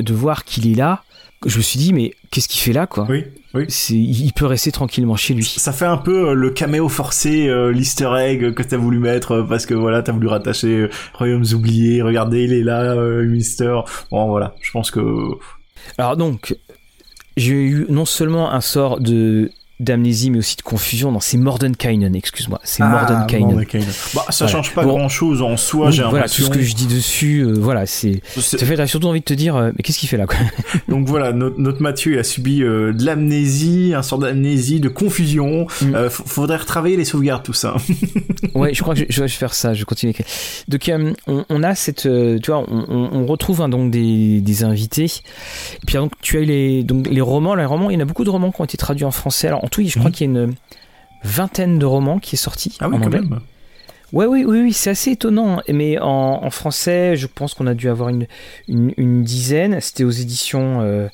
de 0.00 0.12
voir 0.12 0.44
qu'il 0.44 0.70
est 0.70 0.76
là. 0.76 1.02
Je 1.46 1.56
me 1.56 1.62
suis 1.62 1.78
dit 1.78 1.92
mais 1.92 2.14
qu'est-ce 2.30 2.48
qu'il 2.48 2.60
fait 2.60 2.72
là 2.72 2.86
quoi 2.86 3.06
Oui. 3.08 3.24
Oui. 3.54 3.66
Il 3.90 4.32
peut 4.34 4.44
rester 4.46 4.72
tranquillement 4.72 5.16
chez 5.16 5.34
lui. 5.34 5.44
Ça 5.44 5.72
fait 5.72 5.86
un 5.86 5.96
peu 5.96 6.30
euh, 6.30 6.34
le 6.34 6.50
caméo 6.50 6.88
forcé, 6.88 7.48
euh, 7.48 7.72
l'easter 7.72 8.10
egg 8.18 8.52
que 8.52 8.62
t'as 8.62 8.76
voulu 8.76 8.98
mettre 8.98 9.32
euh, 9.32 9.42
parce 9.42 9.64
que 9.64 9.74
voilà, 9.74 10.02
t'as 10.02 10.12
voulu 10.12 10.26
rattacher 10.26 10.88
Royaumes 11.14 11.46
oubliés. 11.54 12.02
Regardez, 12.02 12.44
il 12.44 12.52
est 12.52 12.62
là, 12.62 12.94
Mister. 13.22 13.80
Bon, 14.10 14.28
voilà. 14.28 14.54
Je 14.60 14.70
pense 14.70 14.90
que. 14.90 15.00
Alors 15.96 16.16
donc, 16.16 16.56
j'ai 17.36 17.54
eu 17.54 17.86
non 17.88 18.04
seulement 18.04 18.52
un 18.52 18.60
sort 18.60 19.00
de 19.00 19.50
d'amnésie 19.80 20.30
mais 20.30 20.38
aussi 20.38 20.56
de 20.56 20.62
confusion. 20.62 21.12
Dans 21.12 21.20
c'est 21.20 21.36
Mordenkainen 21.36 22.14
excuse-moi. 22.14 22.60
C'est 22.64 22.82
ah, 22.82 22.88
Mordenkainen 22.88 23.64
bah, 24.14 24.24
ça 24.30 24.46
change 24.46 24.74
pas 24.74 24.84
grand 24.84 25.08
chose 25.08 25.42
en 25.42 25.56
soi 25.56 25.90
j'ai 25.90 26.02
voilà 26.02 26.28
tout 26.28 26.42
ce 26.42 26.50
que 26.50 26.62
je 26.62 26.74
dis 26.74 26.86
dessus 26.86 27.40
euh, 27.40 27.52
voilà 27.52 27.86
c'est 27.86 28.20
ça 28.36 28.58
fait 28.58 28.86
surtout 28.86 29.08
envie 29.08 29.20
de 29.20 29.24
te 29.24 29.34
dire 29.34 29.56
euh, 29.56 29.70
mais 29.76 29.82
qu'est-ce 29.82 29.98
qu'il 29.98 30.08
fait 30.08 30.16
là 30.16 30.26
quoi 30.26 30.38
donc 30.88 31.06
voilà 31.06 31.32
notre, 31.32 31.58
notre, 31.58 31.82
Mathieu 31.82 32.14
il 32.14 32.18
a 32.18 32.24
subi 32.24 32.62
euh, 32.62 32.92
de 32.92 33.04
l'amnésie 33.04 33.92
un 33.94 34.02
sort 34.02 34.18
d'amnésie 34.18 34.80
de 34.80 34.88
confusion. 34.88 35.66
Mm. 35.82 36.08
faudrait 36.10 36.56
retravailler 36.56 36.96
les 36.96 37.04
sauvegardes 37.04 37.42
tout 37.42 37.52
ça. 37.52 37.76
Ouais 38.54 38.74
je 38.74 38.82
crois 38.82 38.94
que 38.94 39.02
je, 39.08 39.20
vais 39.20 39.28
faire 39.28 39.54
ça 39.54 39.74
je 39.74 39.84
continue 39.84 40.12
donc 40.66 40.90
on, 41.26 41.62
a 41.62 41.74
cette 41.74 42.02
tu 42.02 42.50
vois 42.50 42.64
on, 42.68 43.10
on 43.12 43.26
retrouve 43.26 43.62
hein, 43.62 43.68
donc 43.68 43.90
des, 43.90 44.40
des, 44.40 44.64
invités. 44.64 45.04
Et 45.04 45.86
puis 45.86 45.96
donc 45.96 46.12
tu 46.20 46.38
as 46.38 46.40
les 46.40 46.82
donc 46.82 47.06
les 47.08 47.20
romans. 47.20 47.54
Les 47.54 47.64
romans 47.64 47.90
il 47.90 47.94
y 47.94 47.96
en 47.96 48.00
a 48.00 48.04
beaucoup 48.04 48.24
de 48.24 48.30
romans 48.30 48.50
qui 48.50 48.60
ont 48.60 48.64
été 48.64 48.76
traduits 48.76 49.04
en 49.04 49.10
français. 49.10 49.48
Alors 49.48 49.64
en 49.68 49.70
tout, 49.70 49.82
je 49.86 49.98
crois 49.98 50.08
mhm. 50.08 50.12
qu'il 50.12 50.32
y 50.32 50.36
a 50.36 50.40
une 50.40 50.54
vingtaine 51.22 51.78
de 51.78 51.84
romans 51.84 52.18
qui 52.18 52.36
est 52.36 52.38
sorti 52.38 52.76
ah 52.80 52.88
oui, 52.88 52.96
en 52.96 53.02
anglais. 53.02 53.20
Même. 53.20 53.40
Ouais, 54.14 54.24
oui, 54.24 54.44
oui, 54.46 54.62
oui 54.62 54.72
c'est 54.72 54.88
assez 54.88 55.10
étonnant. 55.10 55.60
Mais 55.68 55.98
en, 56.00 56.48
français, 56.50 57.16
je 57.16 57.26
pense 57.26 57.52
qu'on 57.52 57.66
a 57.66 57.74
dû 57.74 57.90
avoir 57.90 58.08
une, 58.08 58.26
une, 58.66 59.22
dizaine. 59.22 59.78
C'était 59.80 60.04
aux 60.04 60.10
éditions, 60.10 60.80
euh, 60.80 61.08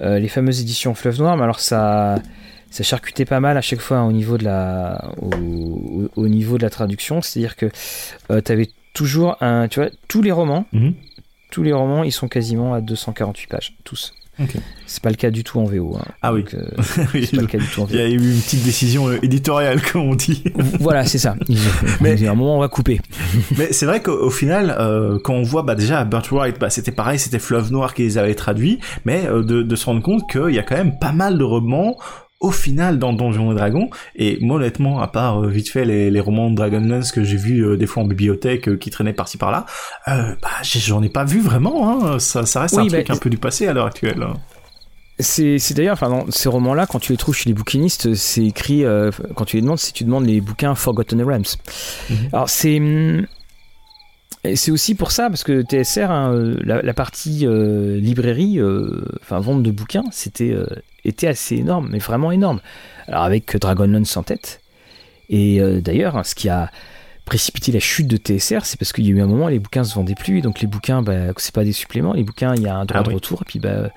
euh, 0.00 0.18
les 0.18 0.28
fameuses 0.28 0.62
éditions 0.62 0.94
Fleuve 0.94 1.18
Noir. 1.18 1.36
Mais 1.36 1.42
alors, 1.42 1.60
ça, 1.60 2.14
ça 2.70 2.82
charcutait 2.82 3.26
pas 3.26 3.40
mal 3.40 3.58
à 3.58 3.60
chaque 3.60 3.80
fois 3.80 4.02
au 4.04 4.12
niveau 4.12 4.38
de 4.38 4.44
la, 4.44 5.12
au, 5.20 6.28
niveau 6.28 6.56
de 6.56 6.62
la 6.62 6.70
traduction. 6.70 7.20
C'est-à-dire 7.20 7.56
que 7.56 7.66
euh, 8.30 8.40
tu 8.42 8.52
avais 8.52 8.70
toujours 8.94 9.36
un. 9.42 9.68
Tu 9.68 9.80
vois, 9.80 9.90
tous 10.08 10.22
les 10.22 10.32
romans, 10.32 10.64
mhm. 10.72 10.94
tous 11.50 11.62
les 11.62 11.74
romans, 11.74 12.02
ils 12.02 12.12
sont 12.12 12.28
quasiment 12.28 12.72
à 12.72 12.80
248 12.80 13.48
pages, 13.48 13.76
tous. 13.84 14.14
C'est 14.86 15.02
pas 15.02 15.10
le 15.10 15.16
cas 15.16 15.30
du 15.30 15.44
tout 15.44 15.60
en 15.60 15.64
VO. 15.64 15.96
Hein. 15.96 16.04
Ah 16.22 16.32
oui. 16.32 16.44
Euh, 16.54 16.66
c'est 16.82 17.36
pas 17.36 17.40
le 17.40 17.46
cas 17.46 17.58
du 17.58 17.66
tout 17.66 17.82
en 17.82 17.84
VO. 17.84 17.94
Il 17.94 17.98
y 17.98 18.02
a 18.02 18.08
eu 18.08 18.16
une 18.16 18.40
petite 18.40 18.64
décision 18.64 19.08
euh, 19.08 19.18
éditoriale, 19.22 19.80
comme 19.92 20.02
on 20.02 20.14
dit. 20.14 20.42
voilà, 20.80 21.04
c'est 21.04 21.18
ça. 21.18 21.36
mais 22.00 22.26
à 22.26 22.30
un 22.30 22.34
moment, 22.34 22.56
on 22.56 22.60
va 22.60 22.68
couper. 22.68 23.00
mais 23.58 23.72
c'est 23.72 23.86
vrai 23.86 24.02
qu'au 24.02 24.30
final, 24.30 24.74
euh, 24.78 25.18
quand 25.22 25.34
on 25.34 25.42
voit 25.42 25.62
bah, 25.62 25.74
déjà 25.74 26.04
Birthright, 26.04 26.58
bah, 26.58 26.70
c'était 26.70 26.92
pareil, 26.92 27.18
c'était 27.18 27.38
Fleuve 27.38 27.70
Noir 27.70 27.94
qui 27.94 28.02
les 28.02 28.18
avait 28.18 28.34
traduits, 28.34 28.80
mais 29.04 29.26
de, 29.26 29.42
de 29.62 29.76
se 29.76 29.84
rendre 29.86 30.02
compte 30.02 30.30
qu'il 30.30 30.54
y 30.54 30.58
a 30.58 30.62
quand 30.62 30.76
même 30.76 30.98
pas 30.98 31.12
mal 31.12 31.38
de 31.38 31.44
romans 31.44 31.96
au 32.40 32.50
final 32.50 32.98
dans 32.98 33.12
Donjons 33.12 33.52
et 33.52 33.54
Dragons 33.54 33.90
et 34.16 34.38
moi 34.40 34.56
honnêtement 34.56 35.00
à 35.00 35.08
part 35.08 35.44
euh, 35.44 35.48
vite 35.48 35.68
fait 35.68 35.84
les, 35.84 36.10
les 36.10 36.20
romans 36.20 36.50
de 36.50 36.56
Dragonlance 36.56 37.12
que 37.12 37.22
j'ai 37.22 37.36
vu 37.36 37.60
euh, 37.60 37.76
des 37.76 37.86
fois 37.86 38.02
en 38.02 38.06
bibliothèque 38.06 38.68
euh, 38.68 38.76
qui 38.76 38.90
traînaient 38.90 39.12
par-ci 39.12 39.36
par-là 39.36 39.66
bah 40.06 40.48
j'en 40.62 41.02
ai 41.02 41.10
pas 41.10 41.24
vu 41.24 41.40
vraiment 41.40 42.14
hein. 42.14 42.18
ça, 42.18 42.46
ça 42.46 42.62
reste 42.62 42.78
un 42.78 42.86
truc 42.86 43.08
bah, 43.08 43.14
un 43.14 43.18
peu 43.18 43.30
du 43.30 43.38
passé 43.38 43.66
à 43.66 43.72
l'heure 43.74 43.86
actuelle 43.86 44.26
c'est, 45.22 45.74
d'ailleurs, 45.74 45.92
enfin, 45.92 46.08
dans 46.08 46.30
ces 46.30 46.48
romans-là, 46.48 46.86
quand 46.86 46.98
tu 46.98 47.12
les 47.12 47.18
trouves 47.18 47.34
chez 47.34 47.50
les 47.50 47.54
bouquinistes, 47.54 48.14
c'est 48.14 48.42
écrit, 48.42 48.84
quand 49.36 49.44
tu 49.44 49.56
les 49.56 49.60
demandes, 49.60 49.78
si 49.78 49.92
tu 49.92 50.04
demandes 50.04 50.24
les 50.24 50.40
bouquins 50.40 50.74
Forgotten 50.74 51.22
Realms. 51.22 51.44
Mhm. 52.08 52.16
Alors, 52.32 52.48
c'est, 52.48 52.80
hum, 54.44 54.56
c'est 54.56 54.70
aussi 54.70 54.94
pour 54.94 55.12
ça, 55.12 55.28
parce 55.28 55.44
que 55.44 55.62
TSR, 55.62 56.10
hein, 56.10 56.32
euh, 56.32 56.56
la, 56.64 56.94
partie 56.94 57.46
euh, 57.46 57.98
librairie, 57.98 58.58
euh, 58.58 59.04
enfin 59.20 59.38
vente 59.40 59.62
de 59.62 59.70
bouquins, 59.70 60.04
c'était 60.12 60.54
était 61.04 61.28
assez 61.28 61.56
énorme, 61.56 61.88
mais 61.90 61.98
vraiment 61.98 62.32
énorme. 62.32 62.60
Alors 63.06 63.24
avec 63.24 63.56
Dragonlance 63.56 64.16
en 64.16 64.22
tête. 64.22 64.60
Et 65.28 65.60
d'ailleurs, 65.80 66.16
hein, 66.16 66.24
ce 66.24 66.34
qui 66.34 66.48
a 66.48 66.70
précipité 67.24 67.70
la 67.70 67.78
chute 67.78 68.08
de 68.08 68.16
TSR, 68.16 68.64
c'est 68.64 68.76
parce 68.76 68.92
qu'il 68.92 69.06
y 69.06 69.08
a 69.08 69.12
eu 69.12 69.20
un 69.20 69.26
moment, 69.26 69.46
les 69.46 69.60
bouquins 69.60 69.84
se 69.84 69.94
vendaient 69.94 70.16
plus, 70.16 70.40
donc 70.40 70.60
les 70.60 70.66
bouquins, 70.66 71.00
bah, 71.00 71.32
c'est 71.36 71.54
pas 71.54 71.62
des 71.62 71.72
suppléments, 71.72 72.12
les 72.12 72.24
bouquins, 72.24 72.56
il 72.56 72.62
y 72.62 72.66
a 72.66 72.74
un 72.74 72.84
droit 72.84 73.02
ah 73.04 73.08
de 73.08 73.14
retour, 73.14 73.42
et 73.42 73.44
puis 73.44 73.60
bah, 73.60 73.90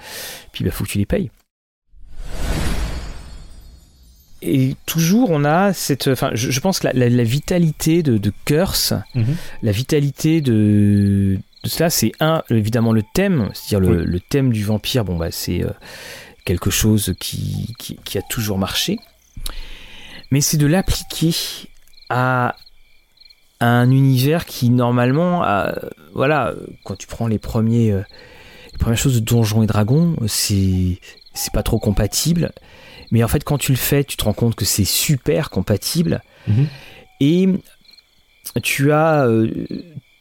puis 0.52 0.64
bah, 0.64 0.70
faut 0.70 0.84
que 0.84 0.90
tu 0.90 1.00
les 1.00 1.08
payes 1.08 1.32
et 4.44 4.76
toujours 4.86 5.32
on 5.32 5.46
a 5.46 5.74
cette 5.74 6.08
enfin 6.08 6.32
je, 6.34 6.60
pense 6.60 6.80
que 6.80 6.88
la, 6.94 7.24
vitalité 7.24 8.04
de, 8.04 8.32
Curse 8.46 8.94
mhm. 9.16 9.36
la 9.62 9.72
vitalité 9.72 10.42
de, 10.42 11.40
de 11.64 11.70
cela 11.70 11.90
c'est 11.90 12.12
un 12.20 12.44
évidemment 12.50 12.92
le 12.92 13.04
thème. 13.14 13.50
C'est-à-dire 13.54 13.90
le, 13.90 14.20
thème 14.20 14.52
du 14.52 14.64
vampire 14.64 15.06
bon 15.06 15.18
bah 15.18 15.32
c'est 15.32 15.64
euh, 15.64 15.70
quelque 16.46 16.70
chose 16.70 17.14
qui, 17.20 17.74
qui, 17.78 18.18
a 18.18 18.22
toujours 18.22 18.58
marché. 18.58 19.00
Mais 20.32 20.42
c'est 20.42 20.58
de 20.58 20.68
l'appliquer 20.68 21.34
à, 22.10 22.56
un 23.60 23.92
univers 23.92 24.46
qui 24.46 24.70
normalement 24.70 25.46
voilà 26.14 26.54
quand 26.84 26.98
tu 26.98 27.08
prends 27.08 27.28
les 27.28 27.40
premiers 27.40 27.92
euh, 27.92 28.02
les 28.74 28.78
premières 28.78 28.98
choses 28.98 29.16
de 29.16 29.22
Donjons 29.22 29.64
et 29.64 29.68
Dragons 29.68 30.18
c'est 30.28 31.00
c'est 31.34 31.54
pas 31.54 31.64
trop 31.64 31.80
compatible 31.80 32.52
mais 33.14 33.24
en 33.24 33.28
fait, 33.28 33.44
quand 33.44 33.60
tu 33.60 33.72
le 33.72 33.78
fais, 33.78 34.04
tu 34.04 34.18
te 34.18 34.24
rends 34.24 34.34
compte 34.34 34.56
que 34.56 34.66
c'est 34.66 34.86
super 34.86 35.52
compatible. 35.52 36.24
Mhm. 36.48 36.68
Et 37.22 37.48
tu 38.64 38.92
as. 38.92 39.28
Euh, 39.28 39.68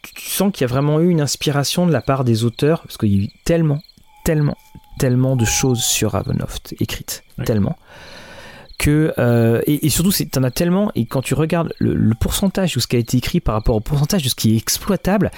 tu 0.02 0.28
sens 0.30 0.52
qu'il 0.52 0.60
y 0.60 0.64
a 0.64 0.66
vraiment 0.68 1.00
eu 1.00 1.08
une 1.08 1.22
inspiration 1.22 1.86
de 1.86 1.92
la 1.92 2.02
part 2.02 2.22
des 2.22 2.44
auteurs, 2.44 2.82
parce 2.82 2.98
qu'il 2.98 3.08
y 3.08 3.18
a 3.18 3.24
eu 3.24 3.28
tellement, 3.44 3.80
tellement, 4.24 4.58
tellement 4.98 5.36
de 5.36 5.46
choses 5.46 5.82
sur 5.82 6.12
Ravenloft 6.12 6.74
écrites. 6.80 7.24
Tellement. 7.46 7.78
Que, 8.78 9.14
euh, 9.16 9.62
et, 9.66 9.88
surtout, 9.88 10.12
tu 10.12 10.26
en 10.36 10.42
as 10.42 10.50
tellement, 10.50 10.90
et 10.94 11.06
quand 11.06 11.22
tu 11.22 11.32
regardes 11.32 11.72
le, 11.78 12.14
pourcentage 12.14 12.74
de 12.74 12.80
ce 12.80 12.86
qui 12.86 12.96
a 12.96 12.98
été 12.98 13.16
écrit 13.16 13.40
par 13.40 13.54
rapport 13.54 13.76
au 13.76 13.80
pourcentage 13.80 14.22
de 14.22 14.28
ce 14.28 14.34
qui 14.34 14.52
est 14.52 14.56
exploitable, 14.56 15.30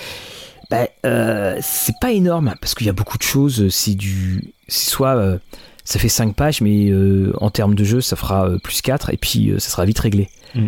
bah, 0.70 0.88
euh, 1.06 1.56
c'est 1.62 1.94
pas 2.00 2.10
énorme, 2.10 2.54
parce 2.60 2.74
qu'il 2.74 2.86
y 2.86 2.90
a 2.90 2.94
beaucoup 2.94 3.18
de 3.18 3.22
choses, 3.22 3.68
c'est 3.68 3.94
du. 3.94 4.54
soit 4.66 5.38
ça 5.84 5.98
fait 5.98 6.08
5 6.08 6.34
pages, 6.34 6.60
mais 6.60 6.88
euh, 6.88 7.32
en 7.40 7.50
termes 7.50 7.74
de 7.74 7.84
jeu, 7.84 8.00
ça 8.00 8.16
fera 8.16 8.48
euh, 8.48 8.58
plus 8.58 8.80
4, 8.80 9.12
et 9.12 9.16
puis 9.16 9.50
euh, 9.50 9.58
ça 9.58 9.68
sera 9.68 9.84
vite 9.84 9.98
réglé. 9.98 10.28
Mm. 10.54 10.66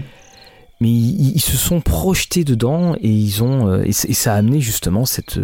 Mais 0.81 0.91
ils, 0.91 1.41
se 1.41 1.57
sont 1.57 1.81
projetés 1.81 2.45
dedans, 2.45 2.95
et 3.01 3.09
ils 3.09 3.43
ont 3.43 3.83
et, 3.83 3.93
ça 3.93 4.35
a 4.35 4.37
amené 4.37 4.61
justement 4.61 5.07
cette 5.07 5.41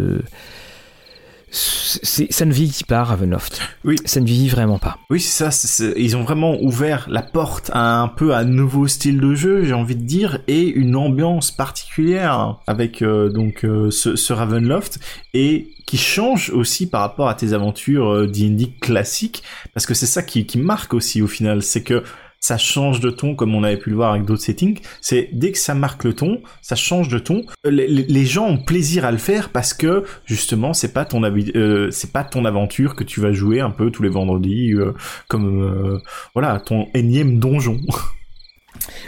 ça 1.53 2.45
ne 2.45 2.51
vieillit 2.51 2.83
pas 2.87 3.03
Ravenloft. 3.03 3.61
Oui. 3.85 3.95
Ça 4.05 4.19
ne 4.19 4.25
vieillit 4.25 4.49
vraiment 4.49 4.79
pas. 4.79 4.97
Oui, 5.09 5.19
c'est 5.19 5.47
ça. 5.51 5.93
ils 5.95 6.17
ont 6.17 6.23
vraiment 6.23 6.57
ouvert 6.61 7.05
la 7.09 7.21
porte 7.21 7.69
à 7.73 8.01
un 8.01 8.07
peu 8.07 8.33
un 8.33 8.43
nouveau 8.43 8.87
style 8.87 9.19
de 9.19 9.35
jeu, 9.35 9.63
j'ai 9.63 9.73
envie 9.73 9.95
de 9.95 10.03
dire, 10.03 10.39
et 10.47 10.63
une 10.63 10.95
ambiance 10.95 11.51
particulière 11.51 12.57
avec 12.67 13.03
donc 13.03 13.59
ce, 13.61 14.15
ce, 14.15 14.33
Ravenloft. 14.33 14.99
Et 15.33 15.73
qui 15.85 15.97
change 15.97 16.49
aussi 16.49 16.89
par 16.89 17.01
rapport 17.01 17.29
à 17.29 17.35
tes 17.35 17.53
aventures 17.53 18.27
D&D 18.27 18.63
euh, 18.63 18.67
classiques, 18.81 19.43
parce 19.73 19.85
que 19.85 19.93
c'est 19.93 20.05
ça 20.05 20.23
qui, 20.23 20.45
qui 20.45 20.57
marque 20.57 20.93
aussi 20.93 21.21
au 21.21 21.27
final, 21.27 21.61
c'est 21.61 21.83
que 21.83 22.03
ça 22.43 22.57
change 22.57 22.99
de 22.99 23.09
ton 23.09 23.35
comme 23.35 23.55
on 23.55 23.63
avait 23.63 23.77
pu 23.77 23.89
le 23.89 23.95
voir 23.95 24.11
avec 24.11 24.25
d'autres 24.25 24.41
settings. 24.41 24.81
C'est 24.99 25.29
dès 25.31 25.53
que 25.53 25.57
ça 25.57 25.75
marque 25.75 26.03
le 26.03 26.13
ton, 26.13 26.41
ça 26.61 26.75
change 26.75 27.07
de 27.07 27.17
ton. 27.17 27.45
Euh, 27.65 27.71
les, 27.71 27.87
les 27.87 28.25
gens 28.25 28.45
ont 28.47 28.57
plaisir 28.57 29.05
à 29.05 29.11
le 29.11 29.17
faire 29.17 29.49
parce 29.49 29.73
que 29.73 30.03
justement 30.25 30.73
c'est 30.73 30.91
pas 30.91 31.05
ton 31.05 31.23
euh, 31.23 31.89
c'est 31.91 32.11
pas 32.11 32.25
ton 32.25 32.43
aventure 32.43 32.95
que 32.95 33.05
tu 33.05 33.21
vas 33.21 33.31
jouer 33.31 33.61
un 33.61 33.69
peu 33.71 33.91
tous 33.91 34.03
les 34.03 34.09
vendredis 34.09 34.73
euh, 34.73 34.91
comme 35.29 36.01
voilà 36.33 36.59
ton 36.59 36.89
énième 36.93 37.39
donjon. 37.39 37.79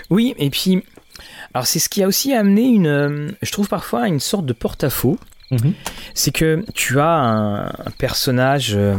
Oui 0.09 0.33
et 0.37 0.49
puis 0.49 0.83
alors 1.53 1.65
c'est 1.67 1.79
ce 1.79 1.89
qui 1.89 2.03
a 2.03 2.07
aussi 2.07 2.33
amené 2.33 2.63
une 2.63 3.33
je 3.41 3.51
trouve 3.51 3.67
parfois 3.67 4.07
une 4.07 4.19
sorte 4.21 4.45
de 4.45 4.53
porte-à-faux 4.53 5.17
Mhm. 5.51 5.73
c'est 6.15 6.31
que 6.31 6.65
tu 6.73 6.99
as 6.99 7.13
un, 7.13 7.65
un 7.67 7.91
personnage. 7.99 8.73
euh, 8.75 8.95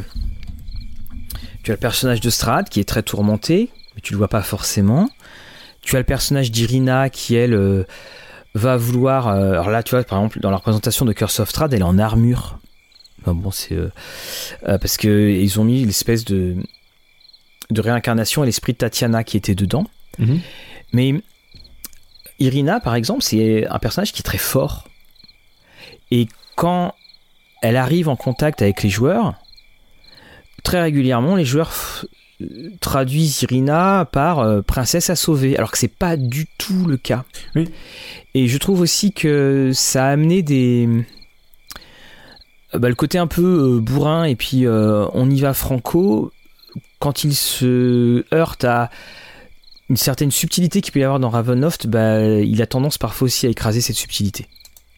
tu 1.65 1.73
as 1.73 1.75
le 1.75 1.81
personnage 1.81 2.21
de 2.21 2.31
Strad 2.31 2.69
qui 2.69 2.79
est 2.79 2.85
très 2.85 3.03
tourmenté, 3.03 3.71
tu 4.07 4.13
le 4.13 4.19
vois 4.19 4.29
pas 4.29 4.43
forcément. 4.43 5.11
Tu 5.81 5.97
as 5.97 5.99
le 5.99 6.05
personnage 6.05 6.53
d'Irina 6.53 7.11
qui, 7.11 7.35
elle, 7.35 7.55
euh, 7.55 7.83
va 8.55 8.77
vouloir. 8.77 9.27
euh, 9.27 9.51
alors 9.55 9.71
là, 9.71 9.83
tu 9.83 9.91
vois, 9.97 10.05
par 10.05 10.19
exemple, 10.21 10.39
dans 10.39 10.53
la 10.53 10.59
représentation 10.59 11.05
de 11.05 11.13
Curse 11.13 11.41
of 11.41 11.51
Strad, 11.51 11.75
elle 11.75 11.81
est 11.81 11.83
en 11.83 11.99
armure. 11.99 12.61
Enfin, 13.21 13.35
bon, 13.35 13.51
c'est. 13.51 13.75
euh, 13.75 13.91
parce 14.63 14.97
que 14.97 15.31
ils 15.31 15.59
ont 15.59 15.65
mis 15.65 15.85
l'espèce 15.85 16.25
de. 16.25 16.55
de 17.71 17.81
réincarnation 17.81 18.45
et 18.45 18.47
l'esprit 18.47 18.75
de 18.75 18.79
Tatiana 18.79 19.25
qui 19.25 19.37
était 19.37 19.57
dedans. 19.57 19.87
Mhm. 20.21 20.39
Mais 20.93 21.15
Irina, 22.39 22.79
par 22.79 22.95
exemple, 22.95 23.23
c'est 23.23 23.67
un 23.67 23.81
personnage 23.81 24.13
qui 24.13 24.21
est 24.21 24.23
très 24.23 24.39
fort. 24.39 24.87
Et 26.13 26.29
quand 26.55 26.95
elle 27.61 27.77
arrive 27.77 28.09
en 28.09 28.15
contact 28.15 28.63
avec 28.63 28.85
les 28.85 28.89
joueurs, 28.89 29.35
très 30.63 30.81
régulièrement, 30.81 31.35
les 31.35 31.45
joueurs 31.45 31.73
traduisent 32.81 33.43
Irina 33.43 34.07
par 34.11 34.41
euh, 34.41 34.63
princesse 34.63 35.09
à 35.11 35.17
sauver, 35.17 35.57
alors 35.57 35.71
que 35.71 35.79
c'est 35.79 35.89
pas 35.89 36.17
du 36.17 36.47
tout 36.59 36.85
le 36.87 36.97
cas. 36.97 37.25
Oui. 37.55 37.71
Et 38.35 38.49
je 38.49 38.59
trouve 38.59 38.81
aussi 38.81 39.13
que 39.13 39.71
ça 39.73 40.07
a 40.07 40.11
amené 40.11 40.43
des. 40.43 40.89
euh, 42.75 42.79
bah, 42.79 42.89
le 42.89 42.95
côté 42.95 43.19
un 43.19 43.27
peu 43.27 43.77
euh, 43.77 43.81
bourrin 43.81 44.25
et 44.25 44.37
puis 44.37 44.67
euh, 44.67 45.07
on 45.15 45.31
y 45.31 45.41
va 45.41 45.55
franco 45.55 46.33
quand 46.99 47.25
il 47.25 47.35
se 47.35 48.25
heurte 48.35 48.65
à 48.65 48.91
une 49.89 49.97
certaine 49.97 50.31
subtilité 50.31 50.81
qu'il 50.81 50.93
peut 50.93 51.01
y 51.01 51.05
avoir 51.05 51.21
dans 51.21 51.31
Ravenloft, 51.31 51.87
bah, 51.87 52.21
il 52.21 52.61
a 52.61 52.67
tendance 52.67 52.99
parfois 52.99 53.27
aussi 53.27 53.47
à 53.47 53.51
écraser 53.51 53.81
cette 53.81 53.97
subtilité. 53.97 54.47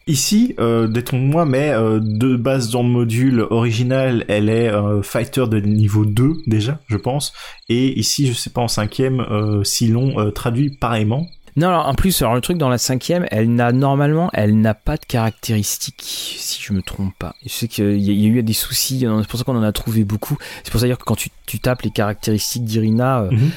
Ici, 0.09 0.55
euh, 0.59 0.87
détrompe-moi, 0.87 1.45
mais 1.45 1.69
euh, 1.69 1.99
de 2.01 2.35
base 2.35 2.71
dans 2.71 2.81
le 2.81 2.89
module 2.89 3.41
original, 3.51 4.25
elle 4.27 4.49
est 4.49 4.67
euh, 4.67 5.03
fighter 5.03 5.45
de 5.47 5.59
niveau 5.59 6.03
2 6.03 6.33
déjà, 6.47 6.79
je 6.87 6.97
pense. 6.97 7.31
Et 7.69 7.99
ici, 7.99 8.25
je 8.25 8.33
sais 8.33 8.49
pas 8.49 8.61
en 8.61 8.67
cinquième, 8.67 9.19
euh, 9.19 9.63
Silon 9.63 10.19
euh, 10.19 10.31
traduit 10.31 10.71
pareillement. 10.71 11.27
Non, 11.59 11.67
alors, 11.67 11.87
en 11.87 11.93
plus, 11.93 12.21
alors 12.21 12.35
le 12.35 12.41
truc 12.41 12.57
dans 12.57 12.69
la 12.69 12.77
cinquième, 12.77 13.25
elle 13.31 13.53
n'a 13.53 13.73
normalement, 13.73 14.29
elle 14.33 14.61
n'a 14.61 14.73
pas 14.73 14.95
de 14.95 15.03
caractéristiques, 15.05 16.01
si 16.01 16.61
je 16.61 16.71
me 16.71 16.81
trompe 16.81 17.13
pas. 17.19 17.35
Je 17.45 17.49
sais 17.49 17.67
qu'il 17.67 17.83
y, 18.01 18.09
a- 18.09 18.13
il 18.13 18.21
y 18.21 18.25
a 18.25 18.29
eu 18.29 18.43
des 18.43 18.53
soucis, 18.53 18.99
c'est 19.01 19.27
pour 19.27 19.37
ça 19.37 19.43
qu'on 19.43 19.57
en 19.57 19.63
a 19.63 19.71
trouvé 19.73 20.05
beaucoup. 20.05 20.37
C'est 20.63 20.71
pour 20.71 20.79
ça 20.79 20.87
dire 20.87 20.97
que 20.97 21.03
quand 21.03 21.15
tu, 21.17 21.29
tu 21.45 21.59
tapes 21.59 21.81
les 21.81 21.89
caractéristiques 21.91 22.63
d'Irina, 22.63 23.23
euh, 23.23 23.31
Mhm. 23.31 23.49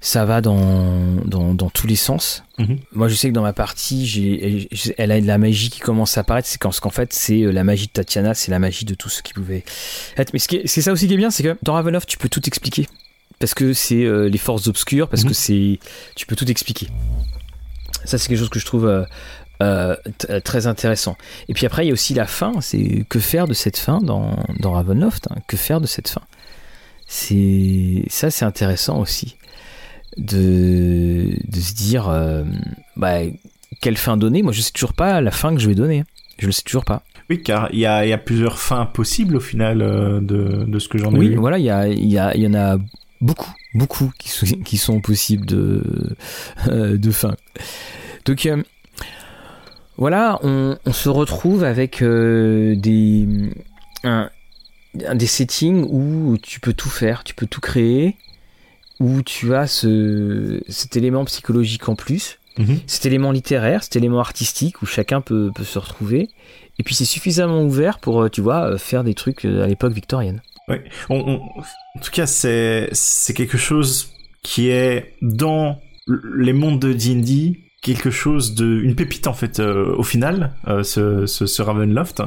ça 0.00 0.24
va 0.24 0.40
dans, 0.40 1.16
dans, 1.26 1.52
dans 1.52 1.68
tous 1.68 1.86
les 1.86 1.96
sens. 1.96 2.44
Mhm. 2.58 2.78
Moi, 2.92 3.08
je 3.08 3.14
sais 3.14 3.28
que 3.28 3.34
dans 3.34 3.42
ma 3.42 3.52
partie, 3.52 4.66
elle- 4.96 5.12
a 5.12 5.20
de 5.20 5.26
la 5.26 5.36
magie 5.36 5.68
qui 5.68 5.80
commence 5.80 6.16
à 6.16 6.22
apparaître. 6.22 6.48
C'est 6.48 6.58
qu'en 6.58 6.70
fait, 6.90 7.12
c'est 7.12 7.42
euh, 7.42 7.50
la 7.52 7.62
magie 7.64 7.88
de 7.88 7.92
Tatiana, 7.92 8.32
c'est 8.32 8.50
la 8.50 8.58
magie 8.58 8.86
de 8.86 8.94
tout 8.94 9.10
ce 9.10 9.22
qui 9.22 9.34
pouvait 9.34 9.64
être. 10.16 10.32
Mais 10.32 10.38
ce 10.38 10.48
qui 10.48 10.56
est- 10.56 10.66
c'est 10.66 10.80
ça 10.80 10.92
aussi 10.92 11.06
qui 11.08 11.12
est 11.12 11.18
bien, 11.18 11.30
c'est 11.30 11.42
que 11.42 11.58
dans 11.62 11.74
Ravenloft, 11.74 12.08
tu 12.08 12.16
peux 12.16 12.30
tout 12.30 12.46
expliquer. 12.46 12.86
Parce 13.38 13.54
que 13.54 13.72
c'est 13.72 14.04
euh, 14.04 14.28
les 14.28 14.36
forces 14.36 14.66
obscures, 14.66 15.08
parce 15.08 15.22
Mhm. 15.24 15.28
que 15.30 15.34
c'est. 15.34 15.78
Tu 16.14 16.26
peux 16.26 16.36
tout 16.36 16.50
expliquer. 16.50 16.88
Ça, 18.04 18.18
c'est 18.18 18.28
quelque 18.28 18.38
chose 18.38 18.48
que 18.48 18.58
je 18.60 18.64
trouve 18.66 18.86
euh, 18.86 19.04
euh, 19.62 19.94
t- 20.18 20.40
très 20.40 20.66
intéressant. 20.66 21.16
Et 21.48 21.54
puis 21.54 21.66
après, 21.66 21.84
il 21.84 21.88
y 21.88 21.90
a 21.90 21.92
aussi 21.92 22.14
la 22.14 22.26
fin. 22.26 22.60
C'est 22.60 23.04
que 23.08 23.18
faire 23.18 23.46
de 23.46 23.54
cette 23.54 23.76
fin 23.78 24.00
dans, 24.00 24.36
dans 24.58 24.72
Ravenloft 24.72 25.28
hein, 25.30 25.36
Que 25.46 25.56
faire 25.56 25.80
de 25.80 25.86
cette 25.86 26.08
fin? 26.08 26.22
C'est 27.06 28.04
ça, 28.08 28.30
c'est 28.30 28.44
intéressant 28.44 29.00
aussi 29.00 29.36
de, 30.16 31.36
de 31.48 31.60
se 31.60 31.74
dire 31.74 32.08
euh, 32.08 32.44
bah, 32.96 33.18
quelle 33.80 33.96
fin 33.96 34.16
donner? 34.16 34.42
Moi, 34.42 34.52
je 34.52 34.60
sais 34.60 34.72
toujours 34.72 34.94
pas 34.94 35.20
la 35.20 35.30
fin 35.30 35.54
que 35.54 35.60
je 35.60 35.68
vais 35.68 35.74
donner. 35.74 36.04
Je 36.38 36.46
le 36.46 36.52
sais 36.52 36.62
toujours 36.62 36.84
pas. 36.84 37.02
Oui, 37.28 37.42
car 37.42 37.68
il 37.72 37.78
y 37.80 37.86
a, 37.86 38.04
il 38.04 38.08
y 38.08 38.12
a 38.12 38.18
plusieurs 38.18 38.58
fins 38.58 38.86
possibles 38.86 39.36
au 39.36 39.40
final 39.40 39.82
euh, 39.82 40.20
de, 40.20 40.64
de 40.66 40.78
ce 40.78 40.88
que 40.88 40.98
j'en 40.98 41.12
ai 41.14 41.18
Oui, 41.18 41.28
vu. 41.30 41.36
voilà, 41.36 41.58
il 41.58 41.64
y, 41.64 41.70
a, 41.70 41.86
il 41.88 42.06
y, 42.10 42.18
a, 42.18 42.34
il 42.34 42.42
y 42.42 42.46
en 42.46 42.54
a 42.54 42.76
beaucoup, 43.20 43.52
beaucoup 43.74 44.10
qui 44.18 44.28
sont, 44.28 44.46
qui 44.64 44.76
sont 44.78 45.00
possibles 45.00 45.46
de, 45.46 45.82
euh, 46.68 46.96
de 46.98 47.10
fins. 47.10 47.36
Donc 48.24 48.46
euh, 48.46 48.62
voilà, 49.96 50.38
on, 50.42 50.76
on 50.86 50.92
se 50.92 51.08
retrouve 51.08 51.64
avec 51.64 52.02
euh, 52.02 52.74
des, 52.76 53.26
un- 54.04 54.30
un- 55.06 55.14
des 55.14 55.26
settings 55.26 55.84
où 55.88 56.36
tu 56.42 56.58
peux 56.60 56.72
tout 56.72 56.88
faire, 56.88 57.22
tu 57.24 57.34
peux 57.34 57.46
tout 57.46 57.60
créer, 57.60 58.16
où 58.98 59.22
tu 59.22 59.54
as 59.54 59.66
ce, 59.66 60.60
cet 60.68 60.96
élément 60.96 61.24
psychologique 61.24 61.88
en 61.88 61.94
plus, 61.94 62.36
Mhm. 62.58 62.80
cet 62.88 63.06
élément 63.06 63.30
littéraire, 63.30 63.84
cet 63.84 63.94
élément 63.94 64.18
artistique 64.18 64.82
où 64.82 64.86
chacun 64.86 65.20
peut, 65.20 65.52
peut 65.54 65.64
se 65.64 65.78
retrouver. 65.78 66.28
Et 66.78 66.82
puis 66.82 66.94
c'est 66.96 67.04
suffisamment 67.04 67.62
ouvert 67.62 68.00
pour, 68.00 68.28
tu 68.28 68.40
vois, 68.40 68.76
faire 68.76 69.04
des 69.04 69.14
trucs 69.14 69.44
à 69.44 69.66
l'époque 69.66 69.92
victorienne. 69.92 70.42
Ouais. 70.70 70.84
On- 71.08 71.18
on- 71.18 71.40
en 71.60 72.00
tout 72.02 72.10
cas, 72.12 72.26
c'est 72.26 72.88
c'est 72.92 73.34
quelque 73.34 73.58
chose 73.58 74.12
qui 74.42 74.68
est 74.68 75.14
dans 75.20 75.80
les 76.34 76.52
mondes 76.52 76.80
de 76.80 76.92
D&D 76.92 77.60
quelque 77.82 78.10
chose 78.10 78.54
de 78.54 78.66
une 78.80 78.94
pépite 78.94 79.26
en 79.26 79.32
fait 79.32 79.58
euh, 79.60 79.94
au 79.96 80.02
final 80.02 80.54
euh, 80.68 80.82
ce, 80.82 81.24
ce, 81.26 81.46
ce 81.46 81.62
Ravenloft 81.62 82.22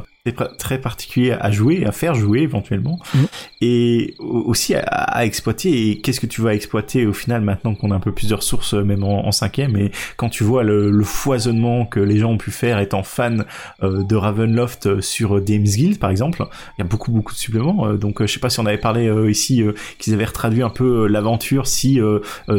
très 0.58 0.80
particulier 0.80 1.34
à 1.34 1.52
jouer 1.52 1.86
à 1.86 1.92
faire 1.92 2.16
jouer 2.16 2.40
éventuellement 2.40 2.98
Mhm. 3.14 3.28
et 3.60 4.16
au- 4.20 4.44
aussi 4.52 4.74
à, 4.74 4.80
à 4.82 5.26
exploiter 5.26 5.90
et 5.90 6.00
qu'est-ce 6.00 6.22
que 6.22 6.28
tu 6.28 6.40
vas 6.42 6.56
exploiter 6.56 7.06
au 7.06 7.12
final 7.12 7.42
maintenant 7.42 7.76
qu'on 7.76 7.92
a 7.92 7.96
un 7.96 8.00
peu 8.00 8.14
plusieurs 8.14 8.42
sources 8.42 8.74
euh, 8.74 8.86
même 8.86 9.04
en, 9.04 9.28
en 9.28 9.32
cinquième? 9.34 9.76
Et 9.76 9.92
quand 10.16 10.30
tu 10.30 10.46
vois 10.46 10.64
le, 10.64 10.92
le 10.92 11.04
foisonnement 11.04 11.86
que 11.86 12.00
les 12.00 12.20
gens 12.20 12.32
ont 12.32 12.38
pu 12.38 12.52
faire 12.52 12.80
étant 12.80 13.04
fans 13.04 13.40
euh, 13.84 14.04
de 14.04 14.16
Ravenloft 14.16 14.86
euh, 14.86 15.02
sur 15.02 15.36
euh, 15.38 15.42
DM's 15.42 15.76
Guild 15.76 16.00
par 16.00 16.10
exemple 16.10 16.42
il 16.78 16.82
y 16.82 16.86
a 16.86 16.88
beaucoup 16.88 17.12
beaucoup 17.12 17.34
de 17.34 17.38
suppléments 17.38 17.86
euh, 17.88 17.98
donc 17.98 18.22
euh, 18.22 18.26
je 18.28 18.32
sais 18.34 18.40
pas 18.40 18.50
si 18.50 18.62
on 18.62 18.66
avait 18.66 18.78
parlé 18.78 19.12
ici 19.30 19.62
qu'ils 20.00 20.14
avaient 20.14 20.24
retraduit 20.24 20.64
un 20.64 20.70
peu 20.70 21.06
l'aventure 21.08 21.68
si 21.68 22.00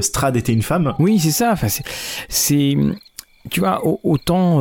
Strad 0.00 0.36
était 0.36 0.52
une 0.52 0.62
femme 0.62 0.92
Oui, 0.98 1.18
c'est 1.18 1.30
ça. 1.30 1.52
Enfin, 1.52 1.68
c'est, 2.28 2.76
tu 3.50 3.60
vois, 3.60 3.86
au- 3.86 4.00
autant 4.04 4.60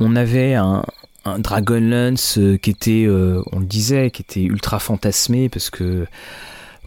on 0.00 0.16
avait 0.16 0.54
un, 0.54 0.84
un 1.24 1.38
Dragonlance 1.38 2.38
euh, 2.38 2.56
qui 2.56 2.70
était, 2.70 3.04
euh, 3.06 3.42
on 3.52 3.60
le 3.60 3.66
disait, 3.66 4.10
qui 4.10 4.22
était 4.22 4.42
ultra 4.42 4.78
fantasmé 4.78 5.48
parce 5.48 5.70
que 5.70 6.06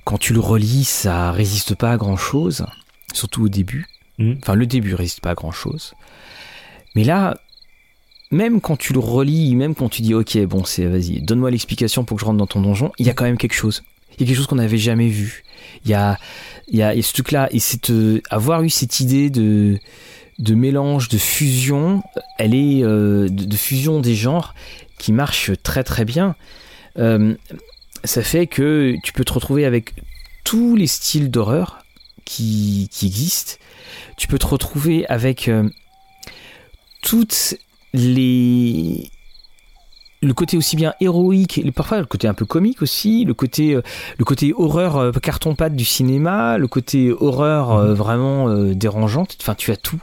quand 0.03 0.17
tu 0.17 0.33
le 0.33 0.39
relis, 0.39 0.85
ça 0.85 1.31
résiste 1.31 1.75
pas 1.75 1.91
à 1.91 1.97
grand 1.97 2.17
chose, 2.17 2.65
surtout 3.13 3.45
au 3.45 3.49
début. 3.49 3.87
Mhm. 4.19 4.39
Enfin, 4.41 4.55
le 4.55 4.65
début 4.65 4.95
résiste 4.95 5.21
pas 5.21 5.31
à 5.31 5.35
grand 5.35 5.51
chose. 5.51 5.93
Mais 6.95 7.03
là, 7.03 7.37
même 8.31 8.61
quand 8.61 8.77
tu 8.77 8.93
le 8.93 8.99
relis, 8.99 9.55
même 9.55 9.75
quand 9.75 9.89
tu 9.89 10.01
dis 10.01 10.13
ok, 10.13 10.37
bon, 10.45 10.63
c'est 10.63 10.85
vas-y, 10.85 11.21
donne-moi 11.21 11.51
l'explication 11.51 12.03
pour 12.03 12.17
que 12.17 12.21
je 12.21 12.25
rentre 12.25 12.37
dans 12.37 12.47
ton 12.47 12.61
donjon, 12.61 12.91
il 12.99 13.05
y 13.05 13.09
a 13.09 13.13
quand 13.13 13.25
même 13.25 13.37
quelque 13.37 13.53
chose. 13.53 13.83
Il 14.17 14.21
y 14.21 14.23
a 14.23 14.27
quelque 14.27 14.37
chose 14.37 14.47
qu'on 14.47 14.55
n'avait 14.55 14.77
jamais 14.77 15.09
vu. 15.09 15.43
Il 15.85 15.91
y 15.91 15.93
a, 15.93 16.17
il 16.67 16.77
y 16.77 16.81
a, 16.81 16.93
il 16.93 16.97
y 16.97 16.99
a 16.99 17.03
ce 17.03 17.13
truc-là, 17.13 17.49
et 17.51 17.59
c'est 17.59 17.89
euh, 17.89 18.21
avoir 18.29 18.63
eu 18.63 18.69
cette 18.69 18.99
idée 18.99 19.29
de, 19.29 19.79
de 20.39 20.55
mélange, 20.55 21.09
de 21.09 21.17
fusion, 21.17 22.03
elle 22.37 22.53
est 22.53 22.83
euh, 22.83 23.27
de, 23.29 23.55
fusion 23.55 23.99
des 23.99 24.15
genres 24.15 24.53
qui 24.97 25.11
marche 25.11 25.51
très 25.63 25.83
très 25.83 26.05
bien. 26.05 26.35
Euh, 26.99 27.35
ça 28.03 28.21
fait 28.21 28.47
que 28.47 28.95
tu 29.03 29.13
peux 29.13 29.25
te 29.25 29.33
retrouver 29.33 29.65
avec 29.65 29.93
tous 30.43 30.75
les 30.75 30.87
styles 30.87 31.31
d'horreur 31.31 31.79
qui, 32.25 32.89
existent. 33.03 33.55
Tu 34.17 34.27
peux 34.27 34.37
te 34.37 34.47
retrouver 34.47 35.07
avec 35.07 35.47
euh, 35.47 35.69
toutes 37.01 37.55
les 37.93 39.09
le 40.23 40.33
côté 40.33 40.57
aussi 40.57 40.75
bien 40.75 40.95
héroïque, 40.99 41.61
parfois 41.75 41.99
le 41.99 42.05
côté 42.05 42.27
un 42.27 42.33
peu 42.33 42.45
comique 42.45 42.81
aussi, 42.81 43.23
le 43.23 43.35
côté 43.35 43.75
euh, 43.75 44.53
horreur 44.57 45.11
carton 45.21 45.53
pâte 45.53 45.75
du 45.75 45.85
cinéma, 45.85 46.57
le 46.57 46.67
côté 46.67 47.11
horreur 47.11 47.93
vraiment 47.93 48.51
dérangeante. 48.73 49.37
Enfin, 49.39 49.53
tu 49.53 49.71
as 49.71 49.77
tout. 49.77 50.01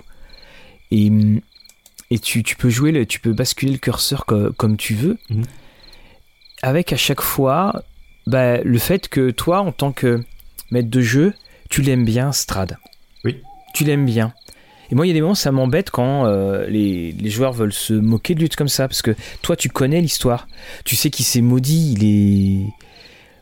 Et 0.97 1.09
hum, 1.11 1.41
et 2.11 2.19
tu, 2.19 2.43
tu 2.43 2.55
peux 2.57 2.69
jouer, 2.71 2.93
le, 2.93 3.07
tu 3.07 3.19
peux 3.19 3.33
basculer 3.33 3.73
le 3.73 3.79
curseur 3.79 4.27
co- 4.27 4.53
comme 4.53 4.77
tu 4.77 4.95
veux, 4.95 5.17
Mhm. 5.31 5.45
avec 6.63 6.93
à 6.93 6.97
chaque 6.97 7.21
fois 7.23 7.83
bah, 8.27 8.59
le 8.63 8.79
fait 8.79 9.09
que 9.09 9.31
toi, 9.31 9.61
en 9.61 9.73
tant 9.73 9.93
que 9.93 10.23
maître 10.71 10.89
de 10.91 11.01
jeu, 11.01 11.35
tu 11.71 11.83
l'aimes 11.83 12.05
bien, 12.05 12.31
Strad. 12.33 12.77
Oui. 13.25 13.41
Tu 13.75 13.85
l'aimes 13.85 14.07
bien. 14.07 14.33
Et 14.91 14.95
moi, 14.95 15.07
il 15.07 15.09
y 15.09 15.13
a 15.13 15.15
des 15.15 15.23
moments, 15.23 15.35
ça 15.35 15.51
m'embête 15.51 15.91
quand 15.91 16.27
euh, 16.27 16.67
les, 16.69 17.13
les 17.13 17.31
joueurs 17.31 17.53
veulent 17.53 17.73
se 17.73 17.95
moquer 17.95 18.35
de 18.35 18.41
lui 18.41 18.49
comme 18.51 18.69
ça, 18.69 18.87
parce 18.87 19.03
que 19.03 19.17
toi, 19.43 19.57
tu 19.57 19.69
connais 19.71 20.01
l'histoire. 20.01 20.47
Tu 20.85 20.95
sais 20.97 21.11
qu'il 21.11 21.25
s'est 21.25 21.41
maudit, 21.41 21.95
il 21.99 22.05
est. 22.05 22.67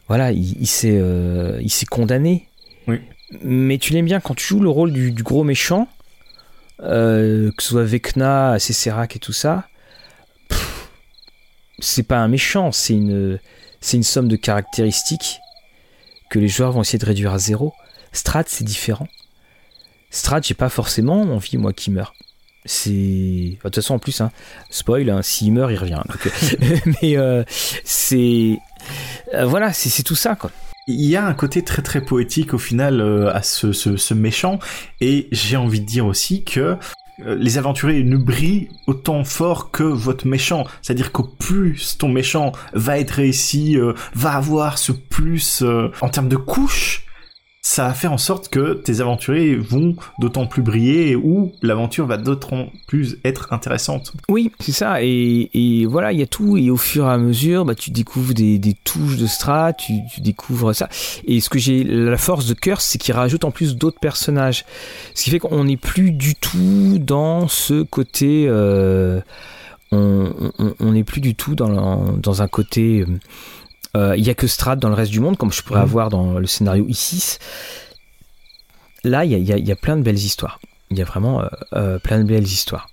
Voilà, 0.08 0.30
il, 0.32 0.56
il 0.60 0.66
s'est 0.66 0.96
euh, 0.98 1.60
condamné. 1.90 2.46
Oui. 2.86 2.96
Mais 3.42 3.78
tu 3.78 3.92
l'aimes 3.92 4.06
bien 4.06 4.20
quand 4.20 4.34
tu 4.34 4.46
joues 4.46 4.60
le 4.60 4.68
rôle 4.68 4.92
du, 4.92 5.10
du 5.12 5.22
gros 5.22 5.42
méchant, 5.44 5.88
euh, 6.80 7.50
que 7.56 7.62
ce 7.62 7.70
soit 7.70 7.84
Vecna, 7.84 8.58
Cécérac 8.58 9.16
et 9.16 9.18
tout 9.18 9.32
ça. 9.32 9.68
C'est 11.78 12.02
pas 12.04 12.18
un 12.18 12.28
méchant, 12.28 12.72
c'est 12.72 12.94
une, 12.94 13.38
somme 13.80 14.28
de 14.28 14.36
caractéristiques 14.36 15.40
que 16.30 16.38
les 16.38 16.48
joueurs 16.48 16.72
vont 16.72 16.82
essayer 16.82 16.98
de 16.98 17.06
réduire 17.06 17.32
à 17.32 17.38
zéro. 17.38 17.72
Strat, 18.12 18.44
c'est 18.46 18.64
différent. 18.64 19.08
Strat, 20.10 20.42
j'ai 20.42 20.54
pas 20.54 20.68
forcément 20.68 21.22
envie, 21.22 21.56
moi, 21.56 21.72
qu'il 21.72 21.92
meure. 21.92 22.14
C'est 22.64 22.90
de 22.90 23.58
toute 23.60 23.74
façon 23.74 23.94
en 23.94 23.98
plus, 23.98 24.20
hein, 24.20 24.30
spoil, 24.70 25.10
hein, 25.10 25.22
s'il 25.22 25.52
meurt, 25.52 25.72
il 25.72 25.78
revient. 25.78 26.02
mais 27.02 27.16
c'est 27.84 28.58
voilà, 29.44 29.72
c'est 29.72 30.02
tout 30.04 30.14
ça 30.14 30.36
quoi. 30.36 30.52
Il 30.88 31.04
y 31.04 31.16
a 31.16 31.24
un 31.24 31.34
côté 31.34 31.62
très 31.62 31.82
très 31.82 32.00
poétique 32.00 32.54
au 32.54 32.58
final 32.58 33.00
à 33.32 33.42
ce, 33.42 33.72
ce, 33.72 33.96
ce 33.96 34.14
méchant 34.14 34.58
et 35.00 35.28
j'ai 35.30 35.56
envie 35.56 35.80
de 35.80 35.86
dire 35.86 36.06
aussi 36.06 36.42
que 36.42 36.76
euh, 37.26 37.36
les 37.38 37.58
aventuriers 37.58 38.04
ne 38.04 38.16
brillent 38.16 38.68
autant 38.86 39.24
fort 39.24 39.70
que 39.70 39.82
votre 39.82 40.26
méchant. 40.26 40.64
C'est-à-dire 40.80 41.12
qu'au 41.12 41.24
plus 41.24 41.98
ton 41.98 42.08
méchant 42.08 42.52
va 42.72 42.98
être 42.98 43.12
réussi, 43.12 43.78
euh, 43.78 43.92
va 44.14 44.32
avoir 44.32 44.78
ce 44.78 44.92
plus 44.92 45.62
euh, 45.62 45.90
en 46.00 46.08
termes 46.08 46.28
de 46.28 46.36
couches, 46.36 47.01
ça 47.64 47.86
va 47.86 47.94
faire 47.94 48.12
en 48.12 48.18
sorte 48.18 48.48
que 48.48 48.74
tes 48.74 49.00
aventuriers 49.00 49.54
vont 49.54 49.94
d'autant 50.18 50.46
plus 50.46 50.62
briller 50.62 51.14
ou 51.14 51.52
l'aventure 51.62 52.06
va 52.06 52.16
d'autant 52.16 52.70
plus 52.88 53.18
être 53.24 53.52
intéressante. 53.52 54.12
Oui, 54.28 54.50
c'est 54.58 54.72
ça. 54.72 54.98
Et, 55.00 55.86
voilà, 55.88 56.12
il 56.12 56.18
y 56.18 56.22
a 56.22 56.26
tout. 56.26 56.56
Et 56.56 56.70
au 56.70 56.76
fur 56.76 57.06
et 57.06 57.10
à 57.10 57.18
mesure, 57.18 57.64
bah, 57.64 57.76
tu 57.76 57.92
découvres 57.92 58.34
des, 58.34 58.76
touches 58.82 59.16
de 59.16 59.28
strat, 59.28 59.74
tu, 59.74 59.92
découvres 60.18 60.74
ça. 60.74 60.88
Et 61.24 61.40
ce 61.40 61.48
que 61.48 61.60
j'ai, 61.60 61.84
la 61.84 62.18
force 62.18 62.46
de 62.46 62.54
Curse, 62.54 62.84
c'est 62.84 62.98
qu'il 62.98 63.14
rajoute 63.14 63.44
en 63.44 63.52
plus 63.52 63.76
d'autres 63.76 64.00
personnages. 64.00 64.64
Ce 65.14 65.22
qui 65.22 65.30
fait 65.30 65.38
qu'on 65.38 65.62
n'est 65.62 65.76
plus 65.76 66.10
du 66.10 66.34
tout 66.34 66.98
dans 66.98 67.46
ce 67.46 67.84
côté. 67.84 68.46
Euh, 68.48 69.20
on 69.92 70.92
n'est 70.92 71.04
plus 71.04 71.20
du 71.20 71.36
tout 71.36 71.54
dans, 71.54 72.16
dans 72.16 72.42
un 72.42 72.48
côté. 72.48 73.02
Euh, 73.02 73.06
euh, 73.96 74.16
il 74.16 74.22
n'y 74.22 74.30
a 74.30 74.34
que 74.34 74.46
Strad 74.46 74.78
dans 74.78 74.88
le 74.88 74.94
reste 74.94 75.10
du 75.10 75.20
monde, 75.20 75.36
comme 75.36 75.52
je 75.52 75.62
pourrais 75.62 75.80
mhm. 75.80 75.86
avoir 75.86 76.08
dans 76.08 76.38
le 76.38 76.46
scénario 76.46 76.86
Isis. 76.88 77.38
Là, 79.04 79.24
il 79.24 79.32
y, 79.32 79.72
a, 79.72 79.76
plein 79.76 79.96
de 79.96 80.02
belles 80.02 80.14
histoires. 80.14 80.60
Il 80.90 80.98
y 80.98 81.02
a 81.02 81.04
vraiment 81.04 81.42
euh, 81.42 81.46
euh, 81.74 81.98
plein 81.98 82.18
de 82.18 82.24
belles 82.24 82.44
histoires. 82.44 82.88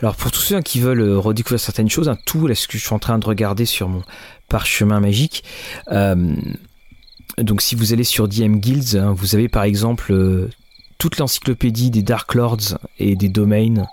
Alors 0.00 0.16
pour 0.16 0.32
tous 0.32 0.40
ceux 0.40 0.60
qui 0.62 0.80
veulent 0.80 1.18
redécouvrir 1.18 1.60
certaines 1.60 1.90
choses, 1.90 2.08
hein, 2.08 2.16
tout 2.24 2.46
là, 2.46 2.54
ce 2.54 2.66
que 2.66 2.78
je 2.78 2.84
suis 2.84 2.94
en 2.94 2.98
train 2.98 3.18
de 3.18 3.26
regarder 3.26 3.66
sur 3.66 3.90
mon 3.90 4.02
parchemin 4.48 5.00
magique. 5.00 5.44
donc 5.90 7.60
si 7.60 7.74
vous 7.74 7.92
allez 7.92 8.04
sur 8.04 8.26
DM 8.26 8.56
Guilds, 8.56 8.96
hein, 8.96 9.12
vous 9.14 9.34
avez 9.34 9.50
par 9.50 9.64
exemple 9.64 10.48
toute 10.96 11.18
l'encyclopédie 11.18 11.90
des 11.90 12.00
Dark 12.00 12.34
Lords 12.34 12.78
et 12.98 13.16
des 13.16 13.28
domaines 13.28 13.86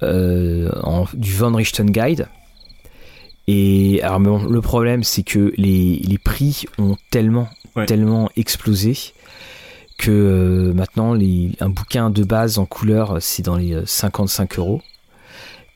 du 0.00 1.32
Von 1.34 1.54
Richten 1.54 1.90
Guide. 1.90 2.28
Et 3.50 4.02
alors, 4.02 4.20
le 4.20 4.60
problème, 4.60 5.02
c'est 5.02 5.22
que 5.22 5.54
les, 5.56 5.96
les, 5.96 6.18
prix 6.18 6.66
ont 6.76 6.98
tellement, 7.10 7.48
tellement 7.86 8.30
explosé 8.36 8.94
que 9.96 10.10
euh, 10.10 10.74
maintenant, 10.74 11.14
les, 11.14 11.52
un 11.60 11.70
bouquin 11.70 12.10
de 12.10 12.24
base 12.24 12.58
en 12.58 12.66
couleur, 12.66 13.16
c'est 13.20 13.42
dans 13.42 13.56
les 13.56 13.74
55 13.86 14.52
euh, 14.58 14.60
euros, 14.60 14.82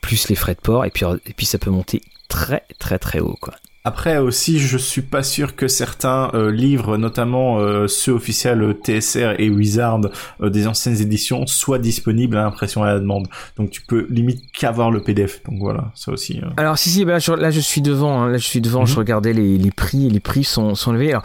plus 0.02 0.28
les 0.28 0.34
frais 0.34 0.54
de 0.54 0.60
port, 0.60 0.84
et 0.84 0.90
puis, 0.90 1.06
et 1.24 1.32
puis 1.32 1.46
ça 1.46 1.56
peut 1.56 1.70
monter 1.70 2.02
très, 2.28 2.62
très, 2.78 2.98
très 2.98 3.20
haut, 3.20 3.38
quoi. 3.40 3.54
Après 3.84 4.18
aussi, 4.18 4.60
je 4.60 4.78
suis 4.78 5.02
pas 5.02 5.24
sûr 5.24 5.56
que 5.56 5.66
certains 5.66 6.30
euh, 6.34 6.52
livres, 6.52 6.96
notamment 6.96 7.58
euh, 7.58 7.88
ceux 7.88 8.12
officiels 8.12 8.76
TSR 8.80 9.34
et 9.40 9.50
Wizard 9.50 10.02
euh, 10.40 10.50
des 10.50 10.68
anciennes 10.68 11.00
éditions, 11.00 11.48
soient 11.48 11.80
disponibles 11.80 12.36
à 12.36 12.44
l'impression 12.44 12.84
à 12.84 12.86
la 12.86 13.00
demande. 13.00 13.26
Donc 13.56 13.70
tu 13.70 13.82
peux 13.82 14.06
limite 14.08 14.52
qu'avoir 14.52 14.92
le 14.92 15.02
PDF. 15.02 15.42
Donc 15.44 15.58
voilà, 15.58 15.90
ça 15.96 16.12
aussi. 16.12 16.40
Alors 16.56 16.78
si 16.78 16.90
si, 16.90 17.04
bah, 17.04 17.18
là, 17.36 17.50
je, 17.50 17.60
suis 17.60 17.80
devant. 17.80 18.22
Hein. 18.22 18.30
là 18.30 18.38
je 18.38 18.46
suis 18.46 18.60
devant. 18.60 18.86
Je 18.86 18.92
mhm. 18.92 18.98
regardais 18.98 19.32
les, 19.32 19.58
les, 19.58 19.70
prix. 19.72 20.08
Les 20.08 20.20
prix 20.20 20.44
sont 20.44 20.76
sont 20.76 20.92
élevés. 20.92 21.10
Alors, 21.10 21.24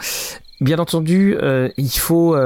bien 0.60 0.78
entendu, 0.80 1.36
il 1.76 1.90
faut. 1.90 2.36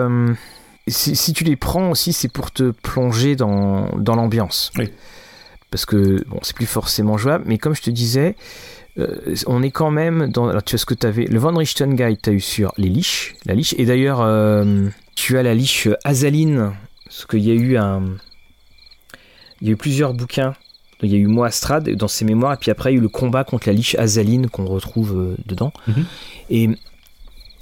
Si, 0.88 1.14
si, 1.14 1.32
tu 1.32 1.44
les 1.44 1.56
prends 1.56 1.90
aussi, 1.90 2.12
c'est 2.12 2.28
pour 2.28 2.50
te 2.50 2.72
plonger 2.82 3.34
dans 3.34 3.88
dans 3.96 4.16
l'ambiance. 4.16 4.72
Oui. 4.76 4.90
Parce 5.70 5.86
que 5.86 6.22
bon, 6.28 6.38
c'est 6.42 6.54
plus 6.54 6.66
forcément 6.66 7.16
jouable. 7.16 7.44
Mais 7.46 7.56
comme 7.56 7.74
je 7.74 7.80
te 7.80 7.90
disais. 7.90 8.36
Euh, 8.98 9.34
on 9.46 9.62
est 9.62 9.70
quand 9.70 9.90
même 9.90 10.30
dans. 10.30 10.48
Alors, 10.48 10.62
tu 10.62 10.74
as 10.74 10.78
ce 10.78 10.86
que 10.86 10.94
tu 10.94 11.06
avais. 11.06 11.24
Le 11.24 11.38
Von 11.38 11.56
Richten 11.56 11.94
Guide, 11.94 12.20
tu 12.22 12.30
as 12.30 12.32
eu 12.32 12.40
sur 12.40 12.72
les 12.76 12.88
liches. 12.88 13.34
La 13.46 13.54
liche. 13.54 13.74
Et 13.78 13.86
d'ailleurs, 13.86 14.20
euh, 14.20 14.88
tu 15.14 15.38
as 15.38 15.42
la 15.42 15.54
liche 15.54 15.88
Azaline. 16.04 16.72
Parce 17.04 17.26
qu'il 17.26 17.40
y 17.40 17.50
a 17.50 17.54
eu 17.54 17.76
un. 17.76 18.02
Il 19.60 19.68
y 19.68 19.70
a 19.70 19.74
eu 19.74 19.76
plusieurs 19.76 20.12
bouquins. 20.14 20.54
Il 21.02 21.10
y 21.10 21.14
a 21.14 21.18
eu 21.18 21.26
Moastrad 21.26 21.88
dans 21.90 22.08
ses 22.08 22.24
mémoires. 22.24 22.54
Et 22.54 22.56
puis 22.56 22.70
après, 22.70 22.92
il 22.92 22.94
y 22.94 22.96
a 22.96 22.98
eu 22.98 23.02
le 23.02 23.08
combat 23.08 23.44
contre 23.44 23.68
la 23.68 23.72
liche 23.72 23.96
Azaline 23.96 24.48
qu'on 24.48 24.66
retrouve 24.66 25.16
euh, 25.16 25.36
dedans. 25.46 25.72
Mhm. 25.88 26.04
Et 26.50 26.70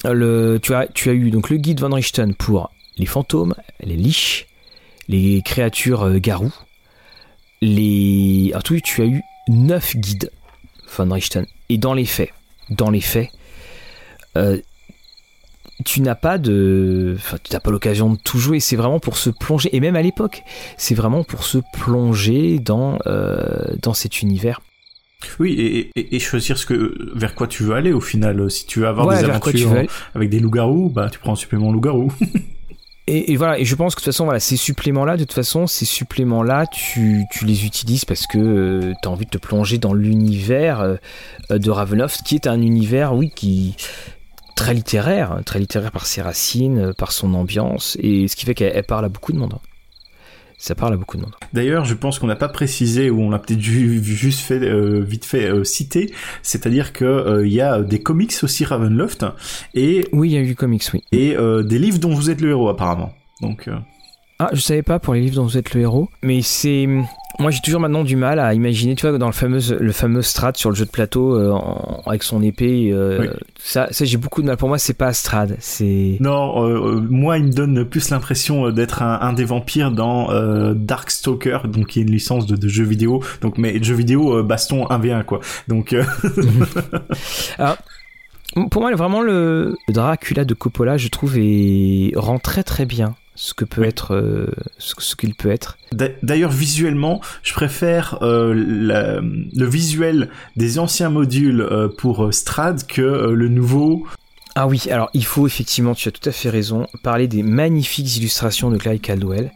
le, 0.04 0.58
tu, 0.60 0.74
as, 0.74 0.86
tu 0.88 1.10
as 1.10 1.12
eu 1.12 1.30
donc 1.30 1.48
le 1.48 1.56
guide 1.56 1.80
Von 1.80 1.94
Richten 1.94 2.34
pour 2.34 2.70
les 2.96 3.06
fantômes, 3.06 3.54
les 3.82 3.96
liches, 3.96 4.46
les 5.08 5.42
créatures 5.42 6.18
garous. 6.18 6.54
Les... 7.62 8.50
Alors, 8.52 8.62
tu 8.62 9.02
as 9.02 9.06
eu 9.06 9.22
9 9.48 9.96
guides 9.96 10.30
von 10.96 11.10
Richten. 11.12 11.46
Et 11.68 11.78
dans 11.78 11.94
les 11.94 12.04
faits, 12.04 12.30
dans 12.70 12.90
les 12.90 13.00
faits, 13.00 13.30
euh, 14.36 14.58
tu 15.84 16.02
n'as 16.02 16.14
pas 16.14 16.38
de, 16.38 17.14
enfin, 17.16 17.38
tu 17.42 17.52
n'as 17.52 17.60
pas 17.60 17.70
l'occasion 17.70 18.12
de 18.12 18.18
tout 18.18 18.38
jouer. 18.38 18.60
C'est 18.60 18.76
vraiment 18.76 19.00
pour 19.00 19.16
se 19.16 19.30
plonger. 19.30 19.74
Et 19.74 19.80
même 19.80 19.96
à 19.96 20.02
l'époque, 20.02 20.42
c'est 20.76 20.94
vraiment 20.94 21.24
pour 21.24 21.44
se 21.44 21.58
plonger 21.72 22.58
dans 22.58 22.98
euh, 23.06 23.74
dans 23.82 23.94
cet 23.94 24.22
univers. 24.22 24.60
Oui, 25.38 25.90
et, 25.94 26.18
choisir 26.18 26.56
ce 26.56 26.64
que 26.64 27.12
vers 27.14 27.34
quoi 27.34 27.46
tu 27.46 27.62
veux 27.62 27.74
aller 27.74 27.92
au 27.92 28.00
final. 28.00 28.50
Si 28.50 28.64
tu 28.64 28.80
veux 28.80 28.86
avoir 28.86 29.08
des 29.08 29.24
aventures 29.24 29.84
avec 30.14 30.30
des 30.30 30.40
loups-garous, 30.40 30.88
bah 30.88 31.10
tu 31.10 31.18
prends 31.18 31.32
un 31.32 31.36
supplément 31.36 31.72
loup-garou. 31.72 32.10
Et, 33.12 33.36
voilà, 33.36 33.58
et 33.58 33.64
je 33.64 33.74
pense 33.74 33.96
que 33.96 34.00
de 34.00 34.04
toute 34.04 34.12
façon, 34.12 34.24
voilà, 34.24 34.38
ces 34.38 34.56
suppléments-là, 34.56 35.16
de 35.16 35.24
toute 35.24 35.32
façon, 35.32 35.66
ces 35.66 35.84
suppléments-là, 35.84 36.66
tu, 36.68 37.24
tu, 37.32 37.44
les 37.44 37.66
utilises 37.66 38.04
parce 38.04 38.28
que 38.28 38.38
euh, 38.38 38.92
tu 39.02 39.08
as 39.08 39.10
envie 39.10 39.24
de 39.24 39.30
te 39.30 39.38
plonger 39.38 39.78
dans 39.78 39.92
l'univers 39.92 40.80
euh, 40.80 40.96
de 41.50 41.70
Ravenloft, 41.72 42.22
qui 42.22 42.36
est 42.36 42.46
un 42.46 42.60
univers, 42.60 43.12
oui, 43.12 43.32
qui 43.34 43.74
très 44.54 44.74
littéraire, 44.74 45.32
hein, 45.32 45.42
très 45.44 45.58
littéraire 45.58 45.90
par 45.90 46.06
ses 46.06 46.22
racines, 46.22 46.78
euh, 46.78 46.92
par 46.92 47.10
son 47.10 47.34
ambiance, 47.34 47.96
et 48.00 48.28
ce 48.28 48.36
qui 48.36 48.46
fait 48.46 48.54
qu'elle 48.54 48.84
parle 48.84 49.06
à 49.06 49.08
beaucoup 49.08 49.32
de 49.32 49.38
monde. 49.38 49.58
Ça 50.60 50.74
parle 50.74 50.92
à 50.92 50.96
beaucoup 50.98 51.16
de 51.16 51.22
monde. 51.22 51.34
D'ailleurs, 51.54 51.86
je 51.86 51.94
pense 51.94 52.18
qu'on 52.18 52.26
n'a 52.26 52.36
pas 52.36 52.50
précisé 52.50 53.08
ou 53.08 53.22
on 53.22 53.30
l'a 53.30 53.38
peut-être 53.38 53.62
juste 53.62 54.40
fait 54.40 54.60
euh, 54.60 55.00
vite 55.00 55.24
fait 55.24 55.46
euh, 55.46 55.64
citer, 55.64 56.12
c'est-à-dire 56.42 56.92
que 56.92 57.06
euh, 57.06 57.46
il 57.46 57.52
y 57.54 57.62
a 57.62 57.80
des 57.80 58.02
comics 58.02 58.34
aussi 58.42 58.66
Ravenloft 58.66 59.24
et 59.72 60.06
oui, 60.12 60.28
il 60.28 60.34
y 60.34 60.36
a 60.36 60.42
eu 60.42 60.54
comics, 60.54 60.84
oui, 60.92 61.02
et 61.12 61.34
des 61.64 61.78
livres 61.78 61.98
dont 61.98 62.12
vous 62.12 62.28
êtes 62.28 62.42
le 62.42 62.50
héros 62.50 62.68
apparemment. 62.68 63.14
Donc 63.40 63.70
ah, 64.38 64.50
je 64.52 64.60
savais 64.60 64.82
pas 64.82 64.98
pour 64.98 65.14
les 65.14 65.22
livres 65.22 65.36
dont 65.36 65.44
vous 65.44 65.56
êtes 65.56 65.72
le 65.72 65.80
héros, 65.80 66.10
mais 66.22 66.42
c'est 66.42 66.86
moi, 67.40 67.50
j'ai 67.50 67.60
toujours 67.60 67.80
maintenant 67.80 68.04
du 68.04 68.16
mal 68.16 68.38
à 68.38 68.54
imaginer, 68.54 68.94
tu 68.94 69.08
vois, 69.08 69.16
dans 69.18 69.26
le 69.26 69.32
fameux, 69.32 69.60
le 69.78 69.92
fameux 69.92 70.22
Strad 70.22 70.56
sur 70.56 70.70
le 70.70 70.76
jeu 70.76 70.84
de 70.84 70.90
plateau 70.90 71.34
euh, 71.34 71.54
avec 72.06 72.22
son 72.22 72.42
épée. 72.42 72.90
Euh, 72.92 73.32
ça, 73.58 73.88
ça 73.90 74.04
j'ai 74.04 74.16
beaucoup 74.16 74.42
de 74.42 74.46
mal. 74.46 74.56
Pour 74.56 74.68
moi, 74.68 74.78
c'est 74.78 74.94
pas 74.94 75.12
Strad. 75.12 75.56
C'est 75.58 76.16
non. 76.20 76.66
Euh, 76.66 77.00
moi, 77.08 77.38
il 77.38 77.44
me 77.44 77.52
donne 77.52 77.84
plus 77.84 78.10
l'impression 78.10 78.70
d'être 78.70 79.02
un, 79.02 79.32
des 79.32 79.44
vampires 79.44 79.90
dans 79.90 80.28
Darkstalker, 80.74 81.60
donc 81.68 81.88
qui 81.88 82.00
est 82.00 82.02
une 82.02 82.10
licence 82.10 82.46
de, 82.46 82.56
de 82.56 82.68
jeux 82.68 82.84
vidéo. 82.84 83.22
Donc, 83.40 83.58
mais 83.58 83.82
jeux 83.82 83.94
vidéo 83.94 84.42
baston 84.42 84.84
1v1 84.84 85.24
quoi. 85.24 85.40
Donc. 85.68 85.94
Alors, 87.58 87.76
pour 88.70 88.82
moi, 88.82 88.94
vraiment 88.94 89.22
le 89.22 89.76
Dracula 89.88 90.44
de 90.44 90.54
Coppola, 90.54 90.96
je 90.96 91.08
trouve, 91.08 91.38
est... 91.38 92.12
rend 92.16 92.38
très 92.38 92.62
très 92.62 92.84
bien 92.84 93.14
ce 93.40 93.54
que 93.54 93.64
peut 93.64 93.84
être 93.84 94.14
euh, 94.14 94.48
ce, 94.76 95.16
qu'il 95.16 95.34
peut 95.34 95.50
être. 95.50 95.78
D'ailleurs 96.22 96.50
visuellement, 96.50 97.22
je 97.42 97.54
préfère 97.54 98.18
euh, 98.20 98.52
le 98.52 99.66
visuel 99.66 100.28
des 100.56 100.78
anciens 100.78 101.08
modules 101.08 101.62
euh, 101.62 101.88
pour 101.88 102.34
Strad 102.34 102.86
que 102.86 103.00
le 103.00 103.48
nouveau. 103.48 104.06
Ah 104.56 104.66
oui, 104.66 104.82
alors 104.90 105.08
il 105.14 105.24
faut 105.24 105.46
effectivement, 105.46 105.94
tu 105.94 106.06
as 106.08 106.12
tout 106.12 106.28
à 106.28 106.32
fait 106.32 106.50
raison, 106.50 106.86
parler 107.02 107.28
des 107.28 107.42
magnifiques 107.42 108.14
illustrations 108.18 108.70
de 108.70 108.76
Clyde 108.76 109.00
Caldwell, 109.00 109.50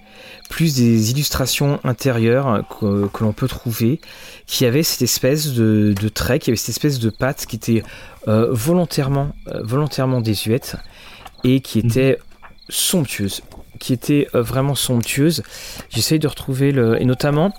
plus 0.48 0.74
des 0.76 1.10
illustrations 1.10 1.78
intérieures 1.84 2.64
que, 2.80 3.22
l'on 3.22 3.32
peut 3.34 3.48
trouver, 3.48 4.00
qui 4.46 4.64
avaient 4.64 4.82
cette 4.82 5.02
espèce 5.02 5.52
de, 5.52 5.94
trait, 6.08 6.38
qui 6.38 6.48
avait 6.48 6.56
cette 6.56 6.70
espèce 6.70 7.00
de 7.00 7.10
patte 7.10 7.44
qui 7.44 7.56
était 7.56 7.82
volontairement, 8.26 9.34
volontairement 9.62 10.22
désuète 10.22 10.76
et 11.42 11.60
qui 11.60 11.80
mhm. 11.80 11.90
était 11.90 12.18
somptueuse 12.70 13.42
qui 13.78 13.92
était 13.92 14.28
euh, 14.34 14.42
vraiment 14.42 14.74
somptueuse. 14.74 15.42
J'essaye 15.90 16.18
de 16.18 16.28
retrouver 16.28 16.72
le. 16.72 17.00
Et 17.00 17.04
notamment. 17.04 17.52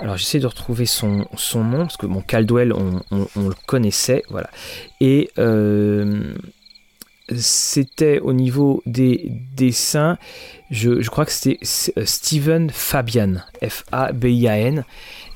Alors 0.00 0.16
j'essaie 0.16 0.40
de 0.40 0.46
retrouver 0.48 0.86
son, 0.86 1.28
son, 1.36 1.62
nom, 1.62 1.82
parce 1.82 1.96
que 1.96 2.06
mon 2.06 2.20
Caldwell, 2.20 2.72
on, 2.72 3.00
le 3.36 3.54
connaissait, 3.66 4.24
voilà. 4.28 4.50
Et 5.00 5.30
euh, 5.38 6.34
c'était 7.36 8.18
au 8.18 8.32
niveau 8.32 8.82
des 8.86 9.30
dessins, 9.54 10.18
je, 10.70 11.00
je 11.00 11.10
crois 11.10 11.24
que 11.24 11.32
c'était 11.32 11.60
euh, 11.96 12.04
Steven 12.04 12.70
Fabian, 12.70 13.36
F-A-B-I-A-N, 13.62 14.84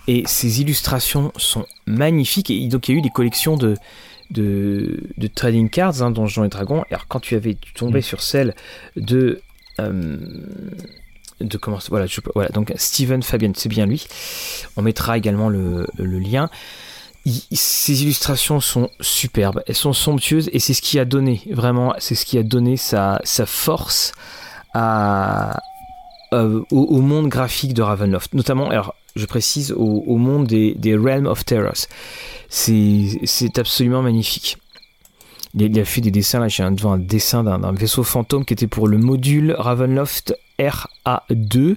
et 0.09 0.25
ses 0.27 0.61
illustrations 0.61 1.33
sont 1.37 1.67
magnifiques, 1.87 2.51
et 2.51 2.67
donc 2.69 2.89
il 2.89 2.93
y 2.93 2.95
a 2.97 2.99
eu 2.99 3.03
des 3.03 3.11
collections 3.11 3.57
de, 3.57 3.75
de, 4.31 5.01
de 5.17 5.27
trading 5.27 5.71
cards, 5.71 6.03
hein, 6.03 6.11
Donjons 6.11 6.45
et 6.45 6.49
Dragons, 6.49 6.85
alors 6.91 7.07
quand 7.09 7.21
tu 7.21 7.35
avais, 7.35 7.57
tombais 7.75 8.01
mm. 8.01 8.03
sur 8.03 8.23
celle 8.23 8.55
de 8.97 9.41
de 9.79 11.57
comment. 11.57 11.79
Voilà, 11.89 12.07
voilà 12.35 12.51
donc 12.51 12.73
Steven 12.77 13.23
Fabian, 13.23 13.53
c'est 13.55 13.69
bien 13.69 13.87
lui. 13.87 14.07
On 14.77 14.83
mettra 14.83 15.17
également 15.17 15.49
le, 15.49 15.87
lien. 15.99 16.51
ces 17.25 18.03
illustrations 18.03 18.61
sont 18.61 18.91
superbes, 19.01 19.63
elles 19.67 19.75
sont 19.75 19.93
somptueuses 19.93 20.51
et 20.53 20.59
c'est 20.59 20.75
ce 20.75 20.83
qui 20.83 20.99
a 20.99 21.05
donné 21.05 21.43
vraiment, 21.51 21.95
c'est 21.99 22.15
ce 22.15 22.25
qui 22.25 22.39
a 22.39 22.43
donné 22.43 22.77
sa, 22.77 23.21
sa 23.25 23.47
force 23.47 24.13
euh, 24.77 26.63
au, 26.71 27.01
monde 27.01 27.29
graphique 27.29 27.73
de 27.73 27.83
Ravenloft, 27.83 28.35
notamment, 28.35 28.69
alors 28.69 28.95
je 29.17 29.25
précise, 29.25 29.73
au, 29.73 30.17
monde 30.17 30.47
des, 30.47 30.75
des 30.75 30.95
Realm 30.95 31.27
of 31.27 31.45
Terrors. 31.45 31.87
C'est 32.49 33.59
absolument 33.59 34.03
magnifique. 34.03 34.59
Il, 35.59 35.79
a 35.79 35.85
fait 35.85 36.01
des 36.01 36.11
dessins, 36.11 36.41
là 36.41 36.49
j'ai 36.49 36.69
devant 36.71 36.93
un 36.93 36.99
dessin 36.99 37.43
d'un 37.43 37.73
vaisseau 37.73 38.05
fantôme 38.05 38.45
qui 38.45 38.53
était 38.53 38.67
pour 38.67 38.87
le 38.89 38.99
module 38.99 39.55
Ravenloft 39.59 40.35
RA2. 40.59 41.77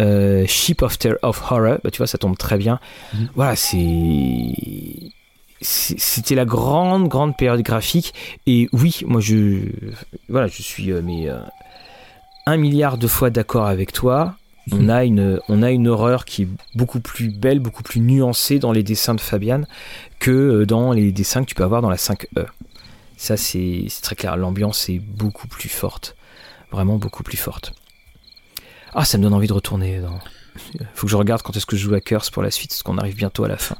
Euh, 0.00 0.44
Ship 0.46 0.82
of, 0.82 0.96
of 1.22 1.42
Horror, 1.50 1.78
bah, 1.84 1.90
tu 1.90 1.98
vois, 1.98 2.06
ça 2.06 2.18
tombe 2.18 2.36
très 2.36 2.56
bien. 2.56 2.80
Mhm. 3.14 3.28
Voilà, 3.34 3.56
c'est. 3.56 4.54
C'était 5.62 6.34
la 6.34 6.46
grande, 6.46 7.08
grande 7.08 7.36
période 7.36 7.60
graphique. 7.60 8.14
Et 8.46 8.68
oui, 8.72 9.00
moi, 9.06 9.20
je. 9.20 9.58
Voilà, 10.30 10.46
je 10.46 10.62
suis. 10.62 10.90
Euh, 10.90 11.02
mais, 11.04 11.28
euh, 11.28 11.40
un 12.46 12.56
milliard 12.56 12.96
de 12.96 13.06
fois 13.06 13.30
d'accord 13.30 13.66
avec 13.66 13.92
toi. 13.92 14.36
On 14.72 14.88
a, 14.88 15.04
une, 15.04 15.40
on 15.48 15.64
a 15.64 15.70
une 15.72 15.88
horreur 15.88 16.24
qui 16.24 16.42
est 16.42 16.48
beaucoup 16.76 17.00
plus 17.00 17.28
belle, 17.28 17.58
beaucoup 17.58 17.82
plus 17.82 18.00
nuancée 18.00 18.60
dans 18.60 18.70
les 18.70 18.84
dessins 18.84 19.14
de 19.14 19.20
Fabian 19.20 19.62
que 20.20 20.64
dans 20.64 20.92
les 20.92 21.10
dessins 21.10 21.40
que 21.40 21.46
tu 21.46 21.56
peux 21.56 21.64
avoir 21.64 21.82
dans 21.82 21.90
la 21.90 21.96
5E. 21.96 22.46
Ça, 23.20 23.36
c'est 23.36 23.86
très 24.00 24.16
clair. 24.16 24.38
L'ambiance 24.38 24.88
est 24.88 24.98
beaucoup 24.98 25.46
plus 25.46 25.68
forte. 25.68 26.16
Vraiment 26.72 26.96
beaucoup 26.96 27.22
plus 27.22 27.36
forte. 27.36 27.74
Ah, 28.94 29.04
ça 29.04 29.18
me 29.18 29.22
donne 29.24 29.34
envie 29.34 29.46
de 29.46 29.52
retourner. 29.52 30.00
Dans... 30.00 30.18
Faut 30.94 31.06
que 31.06 31.10
je 31.10 31.16
regarde 31.16 31.42
quand 31.42 31.54
est-ce 31.54 31.66
que 31.66 31.76
je 31.76 31.82
joue 31.82 31.94
à 31.94 32.00
Curse 32.00 32.30
pour 32.30 32.42
la 32.42 32.50
suite, 32.50 32.70
parce 32.70 32.82
qu'on 32.82 32.96
arrive 32.96 33.16
bientôt 33.16 33.44
à 33.44 33.48
la 33.48 33.58
fin. 33.58 33.76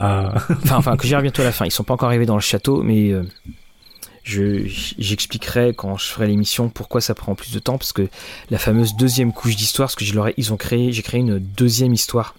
Ah. 0.00 0.34
enfin, 0.64 0.74
enfin, 0.74 0.96
que 0.96 1.06
j'arrive 1.06 1.22
bientôt 1.22 1.42
à 1.42 1.44
la 1.44 1.52
fin. 1.52 1.66
Ils 1.66 1.70
sont 1.70 1.84
pas 1.84 1.94
encore 1.94 2.08
arrivés 2.08 2.26
dans 2.26 2.34
le 2.34 2.40
château, 2.40 2.82
mais 2.82 3.12
euh, 3.12 3.22
j'expliquerai 4.24 5.72
quand 5.72 5.96
je 5.96 6.06
ferai 6.06 6.26
l'émission 6.26 6.68
pourquoi 6.68 7.00
ça 7.00 7.14
prend 7.14 7.36
plus 7.36 7.52
de 7.52 7.60
temps, 7.60 7.78
parce 7.78 7.92
que 7.92 8.08
la 8.50 8.58
fameuse 8.58 8.96
deuxième 8.96 9.32
couche 9.32 9.54
d'histoire, 9.54 9.86
parce 9.86 9.94
que 9.94 10.04
je 10.04 10.14
leur 10.14 10.30
ils 10.36 10.52
ont 10.52 10.56
créé, 10.56 10.92
j'ai 10.92 11.02
créé 11.02 11.20
une 11.20 11.38
deuxième 11.38 11.94
histoire 11.94 12.34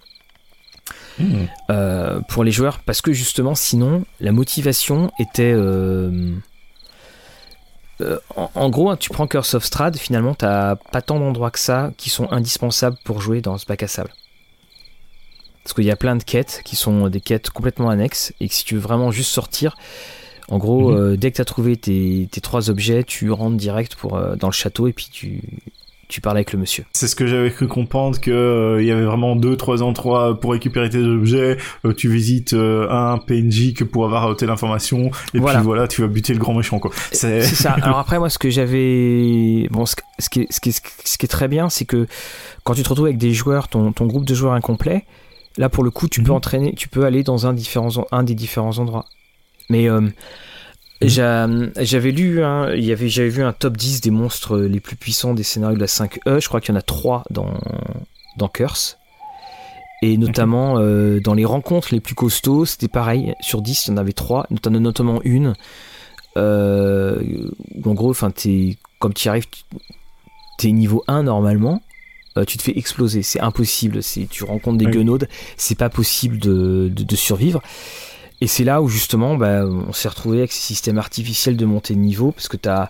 Euh, 1.69 2.19
pour 2.27 2.44
les 2.44 2.52
joueurs 2.52 2.80
parce 2.80 3.02
que 3.02 3.14
justement 3.14 3.53
sinon 3.56 4.03
la 4.19 4.31
motivation 4.31 5.11
était 5.19 5.53
euh, 5.56 6.34
euh, 8.02 8.18
en, 8.35 8.69
gros 8.69 8.90
hein, 8.90 8.98
tu 8.98 9.11
prends 9.11 9.27
Curse 9.27 9.53
of 9.53 9.64
Strad 9.64 9.98
finalement 9.98 10.34
t'as 10.34 10.76
pas 10.76 11.02
tant 11.02 11.19
d'endroits 11.19 11.52
que 11.52 11.60
ça 11.60 11.91
qui 11.98 12.10
sont 12.10 12.31
indispensables 12.31 12.98
pour 13.03 13.22
jouer 13.22 13.41
dans 13.41 13.57
ce 13.60 13.65
bac 13.68 13.84
à 13.84 13.88
sable 13.88 14.11
parce 15.64 15.73
qu'il 15.73 15.85
y 15.85 15.91
a 15.91 15.95
plein 15.95 16.15
de 16.15 16.23
quêtes 16.23 16.61
qui 16.65 16.76
sont 16.76 17.07
des 17.10 17.22
quêtes 17.22 17.52
complètement 17.52 17.90
annexes 17.90 18.34
et 18.40 18.49
que 18.49 18.56
si 18.56 18.65
tu 18.65 18.76
veux 18.76 18.81
vraiment 18.81 19.11
juste 19.11 19.31
sortir 19.31 19.77
en 20.49 20.57
gros, 20.57 20.91
hmm. 20.91 21.15
dès 21.15 21.31
que 21.31 21.38
tu 21.38 21.41
as 21.41 21.45
trouvé 21.45 21.77
tes, 21.77 22.27
tes, 22.30 22.41
trois 22.41 22.69
objets, 22.69 23.06
tu 23.06 23.31
rentres 23.31 23.56
direct 23.56 23.95
pour, 23.95 24.19
dans 24.35 24.49
le 24.49 24.53
château 24.53 24.88
et 24.88 24.94
puis 24.94 25.07
tu, 25.10 25.41
tu 26.08 26.22
parles 26.22 26.38
avec 26.38 26.54
le 26.54 26.60
monsieur. 26.60 26.86
C'est 26.94 27.08
ce 27.08 27.16
que 27.16 27.26
j'avais 27.26 27.50
cru 27.50 27.68
comprendre 27.68 28.20
que 28.20 28.32
euh, 28.32 28.82
il 28.82 28.88
y 28.88 28.92
avait 28.92 29.04
vraiment 29.04 29.36
deux 29.36 29.56
trois 29.56 29.84
endroits 29.84 30.40
pour 30.40 30.52
récupérer 30.52 30.90
tes 30.90 31.02
objets. 31.02 31.58
Euh, 31.86 31.94
tu 31.94 32.10
visites 32.10 32.54
euh, 32.54 32.90
un 32.90 33.18
PNJ 33.18 33.74
que 33.74 33.84
pour 33.84 34.06
avoir 34.06 34.36
telle 34.36 34.50
information 34.50 35.12
et 35.34 35.40
puis 35.40 35.56
voilà, 35.64 35.88
tu 35.88 36.02
vas 36.02 36.08
buter 36.08 36.34
le 36.34 36.40
grand 36.40 36.54
méchant 36.54 36.80
quoi. 36.80 36.92
C'est 37.12 37.42
ça. 37.42 37.72
Alors 37.82 38.00
après 38.00 38.20
moi 38.20 38.30
ce 38.30 38.38
que 38.38 38.50
j'avais 38.50 39.68
bon 39.72 39.86
ce, 39.86 39.96
qui 40.30 40.42
est, 40.42 40.52
ce, 40.52 40.60
qui 40.60 40.70
est, 40.70 40.82
ce 41.06 41.18
qui 41.18 41.26
est 41.26 41.30
très 41.30 41.48
bien 41.48 41.70
c'est 41.70 41.86
que 41.86 42.08
quand 42.64 42.74
tu 42.74 42.84
te 42.84 42.90
retrouves 42.90 43.08
avec 43.08 43.18
des 43.18 43.34
joueurs 43.34 43.68
ton, 43.68 43.92
ton 43.92 44.06
groupe 44.06 44.26
de 44.26 44.36
joueurs 44.36 44.54
incomplet, 44.54 45.06
là 45.58 45.70
pour 45.70 45.84
le 45.84 45.92
coup 45.92 46.08
tu 46.08 46.22
peux 46.22 46.32
mhm. 46.32 46.38
entraîner, 46.38 46.74
tu 46.76 46.90
peux 46.90 47.06
aller 47.06 47.24
dans 47.24 47.48
un 47.48 47.54
des 47.54 48.36
différents 48.36 48.78
endroits. 48.78 49.06
Mais. 49.70 49.88
J'avais 51.08 52.12
lu, 52.12 52.42
il 52.76 52.84
y 52.84 52.92
avait, 52.92 53.10
j'avais 53.10 53.30
vu 53.30 53.44
un 53.44 53.54
top 53.54 53.78
10 53.78 54.02
des 54.02 54.12
monstres 54.12 54.58
les 54.60 54.80
plus 54.80 54.96
puissants 54.96 55.34
des 55.34 55.44
scénarios 55.44 55.76
de 55.76 55.82
la 55.82 55.88
5E. 55.88 56.40
Je 56.40 56.48
crois 56.48 56.62
qu'il 56.62 56.74
y 56.74 56.78
en 56.78 56.80
a 56.80 56.84
3 56.84 57.24
dans, 57.30 57.54
dans 58.38 58.48
Curse. 58.48 58.98
Et 60.04 60.18
notamment 60.18 60.80
euh, 60.80 61.22
dans 61.22 61.34
les 61.34 61.46
rencontres 61.46 61.94
les 61.94 62.02
plus 62.02 62.14
costauds, 62.14 62.66
c'était 62.66 62.90
pareil. 62.90 63.36
Sur 63.40 63.62
10, 63.62 63.88
il 63.88 63.92
y 63.92 63.94
en 63.94 63.98
avait 63.98 64.12
3, 64.12 64.48
notamment 64.70 65.22
une. 65.24 65.54
Euh, 66.36 67.22
en 67.86 67.94
gros, 67.94 68.14
es, 68.46 68.78
comme 69.00 69.14
tu 69.14 69.30
arrives, 69.30 69.48
tu 70.60 70.68
es 70.68 70.72
niveau 70.74 71.06
1 71.08 71.24
normalement. 71.24 71.82
Euh, 72.38 72.44
tu 72.44 72.58
te 72.58 72.64
fais 72.64 72.78
exploser, 72.78 73.24
c'est 73.24 73.40
impossible. 73.40 74.02
Tu 74.30 74.44
rencontres 74.44 74.78
des 74.78 74.88
oui. 74.88 75.18
c'est 75.56 75.78
pas 75.78 75.90
possible 75.90 76.38
de, 76.38 76.92
de 76.94 77.16
survivre. 77.16 77.62
Et 78.44 78.48
c'est 78.48 78.65
là 78.65 78.82
où 78.82 78.90
justement 78.90 79.38
bah, 79.38 79.65
on 79.65 79.94
s'est 79.94 80.10
retrouvé 80.10 80.40
avec 80.40 80.52
ces 80.52 80.60
systèmes 80.60 80.98
artificiels 80.98 81.56
de 81.56 81.64
montée 81.64 81.94
de 81.94 81.99
niveau, 81.99 82.34
parce 82.34 82.49
que 82.49 82.57
tu 82.57 82.68
as, 82.68 82.90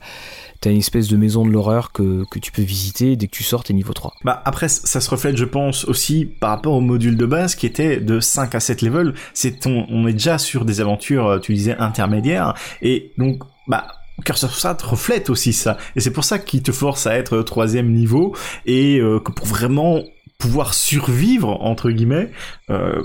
une 0.66 0.78
espèce 0.78 1.08
de 1.08 1.16
maison 1.16 1.46
de 1.46 1.52
l'horreur 1.52 1.92
que, 1.92 2.26
tu 2.42 2.52
peux 2.52 2.64
visiter 2.64 3.16
dès 3.16 3.28
que 3.28 3.36
tu 3.36 3.44
sors, 3.44 3.64
t'es 3.64 3.76
niveau 3.76 3.94
3. 3.94 4.16
Bah 4.24 4.42
après, 4.46 4.68
ça 4.68 5.00
se 5.00 5.08
reflète, 5.12 5.38
je 5.38 5.46
pense, 5.46 5.86
aussi 5.86 6.26
par 6.26 6.50
rapport 6.50 6.74
au 6.74 6.82
module 6.82 7.18
de 7.18 7.28
base 7.28 7.54
qui 7.54 7.68
était 7.68 7.98
de 7.98 8.20
5 8.20 8.56
à 8.56 8.60
7 8.60 8.82
levels. 8.82 9.14
C'est 9.36 9.68
on, 9.68 10.08
est 10.08 10.14
déjà 10.14 10.40
sur 10.40 10.66
des 10.66 10.82
aventures, 10.82 11.28
euh, 11.28 11.40
tu 11.40 11.54
disais, 11.54 11.78
intermédiaires. 11.78 12.56
Et 12.82 13.12
donc, 13.20 13.44
bah, 13.68 13.86
Curse 14.26 14.46
of 14.46 14.56
Strahd 14.56 14.82
reflète 14.82 15.30
aussi 15.30 15.54
ça. 15.54 15.78
Et 15.96 16.00
c'est 16.00 16.14
pour 16.14 16.24
ça 16.24 16.40
qu'il 16.40 16.64
te 16.64 16.72
force 16.72 17.06
à 17.06 17.16
être 17.16 17.44
troisième 17.44 17.94
niveau 17.94 18.36
et 18.66 18.98
euh, 18.98 19.20
que 19.20 19.32
pour 19.32 19.46
vraiment 19.46 20.02
pouvoir 20.40 20.74
survivre 20.74 21.62
entre 21.62 21.92
guillemets 21.92 22.32
euh, 22.72 23.04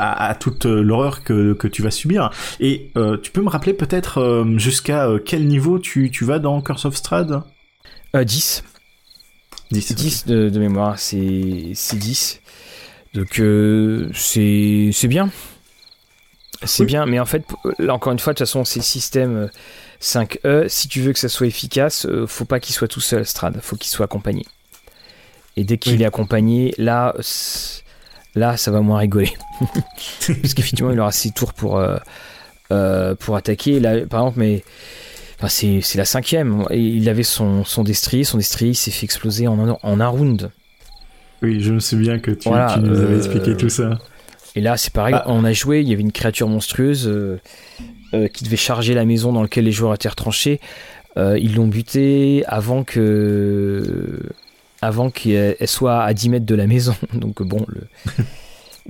à, 0.00 0.34
toute 0.34 0.66
euh, 0.66 0.82
l'horreur 0.82 1.22
que, 1.22 1.52
que, 1.52 1.68
tu 1.68 1.82
vas 1.82 1.90
subir. 1.90 2.30
Et 2.58 2.90
euh, 2.96 3.18
tu 3.18 3.30
peux 3.30 3.42
me 3.42 3.50
rappeler 3.50 3.74
peut-être 3.74 4.18
euh, 4.18 4.58
jusqu'à 4.58 5.08
quel 5.24 5.46
niveau 5.46 5.78
tu, 5.78 6.10
tu 6.10 6.24
vas 6.24 6.38
dans 6.38 6.60
Curse 6.62 6.86
of 6.86 6.96
Strahd? 6.96 7.42
10. 8.14 8.64
10, 9.70 9.94
10 9.94 10.26
de, 10.26 10.58
mémoire, 10.58 10.98
c'est 10.98 11.18
10. 11.18 12.40
Donc 13.14 13.40
c'est 14.14 15.08
bien. 15.08 15.30
C'est 16.62 16.84
bien, 16.84 17.06
mais 17.06 17.18
en 17.18 17.24
fait, 17.24 17.44
là 17.78 17.94
encore 17.94 18.12
une 18.12 18.18
fois, 18.18 18.34
de 18.34 18.38
toute 18.38 18.46
façon, 18.46 18.64
c'est 18.64 18.80
le 18.80 18.84
système 18.84 19.50
5E. 20.00 20.68
Si 20.68 20.88
tu 20.88 21.00
veux 21.00 21.12
que 21.12 21.18
ça 21.18 21.28
soit 21.28 21.46
efficace, 21.46 22.06
faut 22.26 22.44
pas 22.44 22.58
qu'il 22.58 22.74
soit 22.74 22.88
tout 22.88 23.00
seul, 23.00 23.24
Strad. 23.24 23.60
Faut 23.62 23.76
qu'il 23.76 23.90
soit 23.90 24.04
accompagné. 24.06 24.44
Et 25.56 25.64
dès 25.64 25.78
qu'il 25.78 26.02
est 26.02 26.04
accompagné, 26.04 26.74
là, 26.76 27.14
Là, 28.34 28.56
ça 28.56 28.70
va 28.70 28.80
moins 28.80 28.98
rigoler. 28.98 29.32
Parce 30.26 30.54
qu'effectivement, 30.54 30.92
il 30.92 31.00
aura 31.00 31.12
ses 31.12 31.30
tours 31.30 31.52
pour, 31.52 31.78
euh, 31.78 31.96
euh, 32.72 33.14
pour 33.14 33.36
attaquer. 33.36 33.80
Là, 33.80 34.06
par 34.06 34.20
exemple, 34.20 34.38
mais. 34.38 34.64
Enfin, 35.42 35.48
c'est 35.48 35.96
la 35.96 36.04
cinquième. 36.04 36.66
Il 36.70 37.08
avait 37.08 37.22
son, 37.22 37.64
son 37.64 37.82
destrier. 37.82 38.24
Son 38.24 38.36
destrier 38.36 38.74
s'est 38.74 38.90
fait 38.90 39.04
exploser 39.04 39.48
en 39.48 39.70
un, 39.70 39.78
en 39.82 40.00
un 40.00 40.06
round. 40.06 40.50
Oui, 41.42 41.60
je 41.60 41.72
me 41.72 41.80
souviens 41.80 42.18
que 42.18 42.30
tu, 42.30 42.50
tu 42.50 42.80
nous 42.80 43.00
avais 43.00 43.16
expliqué 43.16 43.56
tout 43.56 43.70
ça. 43.70 43.98
Et 44.54 44.60
là, 44.60 44.76
c'est 44.76 44.92
pareil. 44.92 45.14
Ah. 45.16 45.24
On 45.26 45.44
a 45.44 45.52
joué. 45.54 45.80
Il 45.80 45.88
y 45.88 45.94
avait 45.94 46.02
une 46.02 46.12
créature 46.12 46.46
monstrueuse 46.46 47.08
euh, 47.08 48.28
qui 48.28 48.44
devait 48.44 48.56
charger 48.56 48.92
la 48.92 49.06
maison 49.06 49.32
dans 49.32 49.40
laquelle 49.40 49.64
les 49.64 49.72
joueurs 49.72 49.94
étaient 49.94 50.10
retranchés. 50.10 50.60
ils 51.16 51.54
l'ont 51.54 51.68
buté 51.68 52.44
avant 52.46 52.84
que 52.84 54.20
avant 54.82 55.10
qu'elle 55.10 55.56
soit 55.66 56.02
à 56.02 56.14
10 56.14 56.28
mètres 56.30 56.46
de 56.46 56.54
la 56.54 56.66
maison. 56.66 56.94
Donc 57.14 57.42
bon, 57.42 57.64
le, 57.68 57.86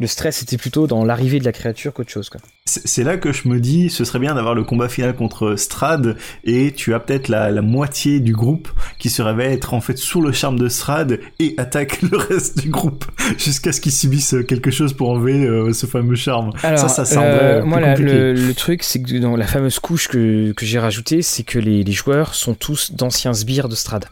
le 0.01 0.07
stress 0.07 0.43
était 0.43 0.57
plutôt 0.57 0.87
dans 0.87 1.05
l'arrivée 1.05 1.39
de 1.39 1.45
la 1.45 1.53
créature 1.53 1.93
qu'autre 1.93 2.11
chose. 2.11 2.31
C'est 2.65 3.05
là 3.05 3.17
que 3.19 3.33
je 3.33 3.49
me 3.49 3.61
dis, 3.61 3.91
ce 3.91 4.05
serait 4.05 4.19
bien 4.19 4.35
d'avoir 4.35 4.55
le 4.55 4.65
combat 4.65 4.89
final 4.89 5.15
contre 5.15 5.57
Strad, 5.57 6.17
et 6.45 6.73
tu 6.73 6.95
as 6.95 7.01
peut-être 7.01 7.29
la, 7.29 7.51
moitié 7.61 8.21
du 8.21 8.33
groupe 8.33 8.69
qui 8.99 9.11
se 9.11 9.21
révèle 9.21 9.53
être 9.53 9.75
en 9.75 9.81
fait 9.81 9.99
sous 9.99 10.23
le 10.23 10.33
charme 10.33 10.59
de 10.59 10.69
Strad 10.69 11.21
et 11.39 11.55
attaque 11.59 12.01
le 12.11 12.17
reste 12.17 12.61
du 12.61 12.71
groupe 12.71 13.05
jusqu'à 13.37 13.73
ce 13.73 13.81
qu'ils 13.81 13.93
subissent 13.93 14.37
quelque 14.49 14.71
chose 14.71 14.95
pour 14.95 15.11
enlever 15.11 15.45
euh, 15.45 15.73
ce 15.73 15.87
fameux 15.87 16.15
charme. 16.15 16.53
ça, 16.63 16.89
ça 16.89 17.05
semblerait. 17.05 17.57
Euh, 17.57 17.65
moi, 17.65 17.81
le, 17.81 18.53
truc, 18.53 18.83
c'est 18.83 19.03
que 19.03 19.19
dans 19.19 19.37
la 19.37 19.47
fameuse 19.47 19.79
couche 19.79 20.09
que, 20.09 20.55
j'ai 20.61 20.79
rajoutée, 20.79 21.23
c'est 21.23 21.43
que 21.43 21.59
les, 21.59 21.85
les 21.85 21.93
joueurs 21.93 22.35
sont 22.35 22.55
tous 22.55 22.93
d'anciens 22.93 23.35
sbires 23.35 23.69
de 23.69 23.75
Strad. 23.75 24.07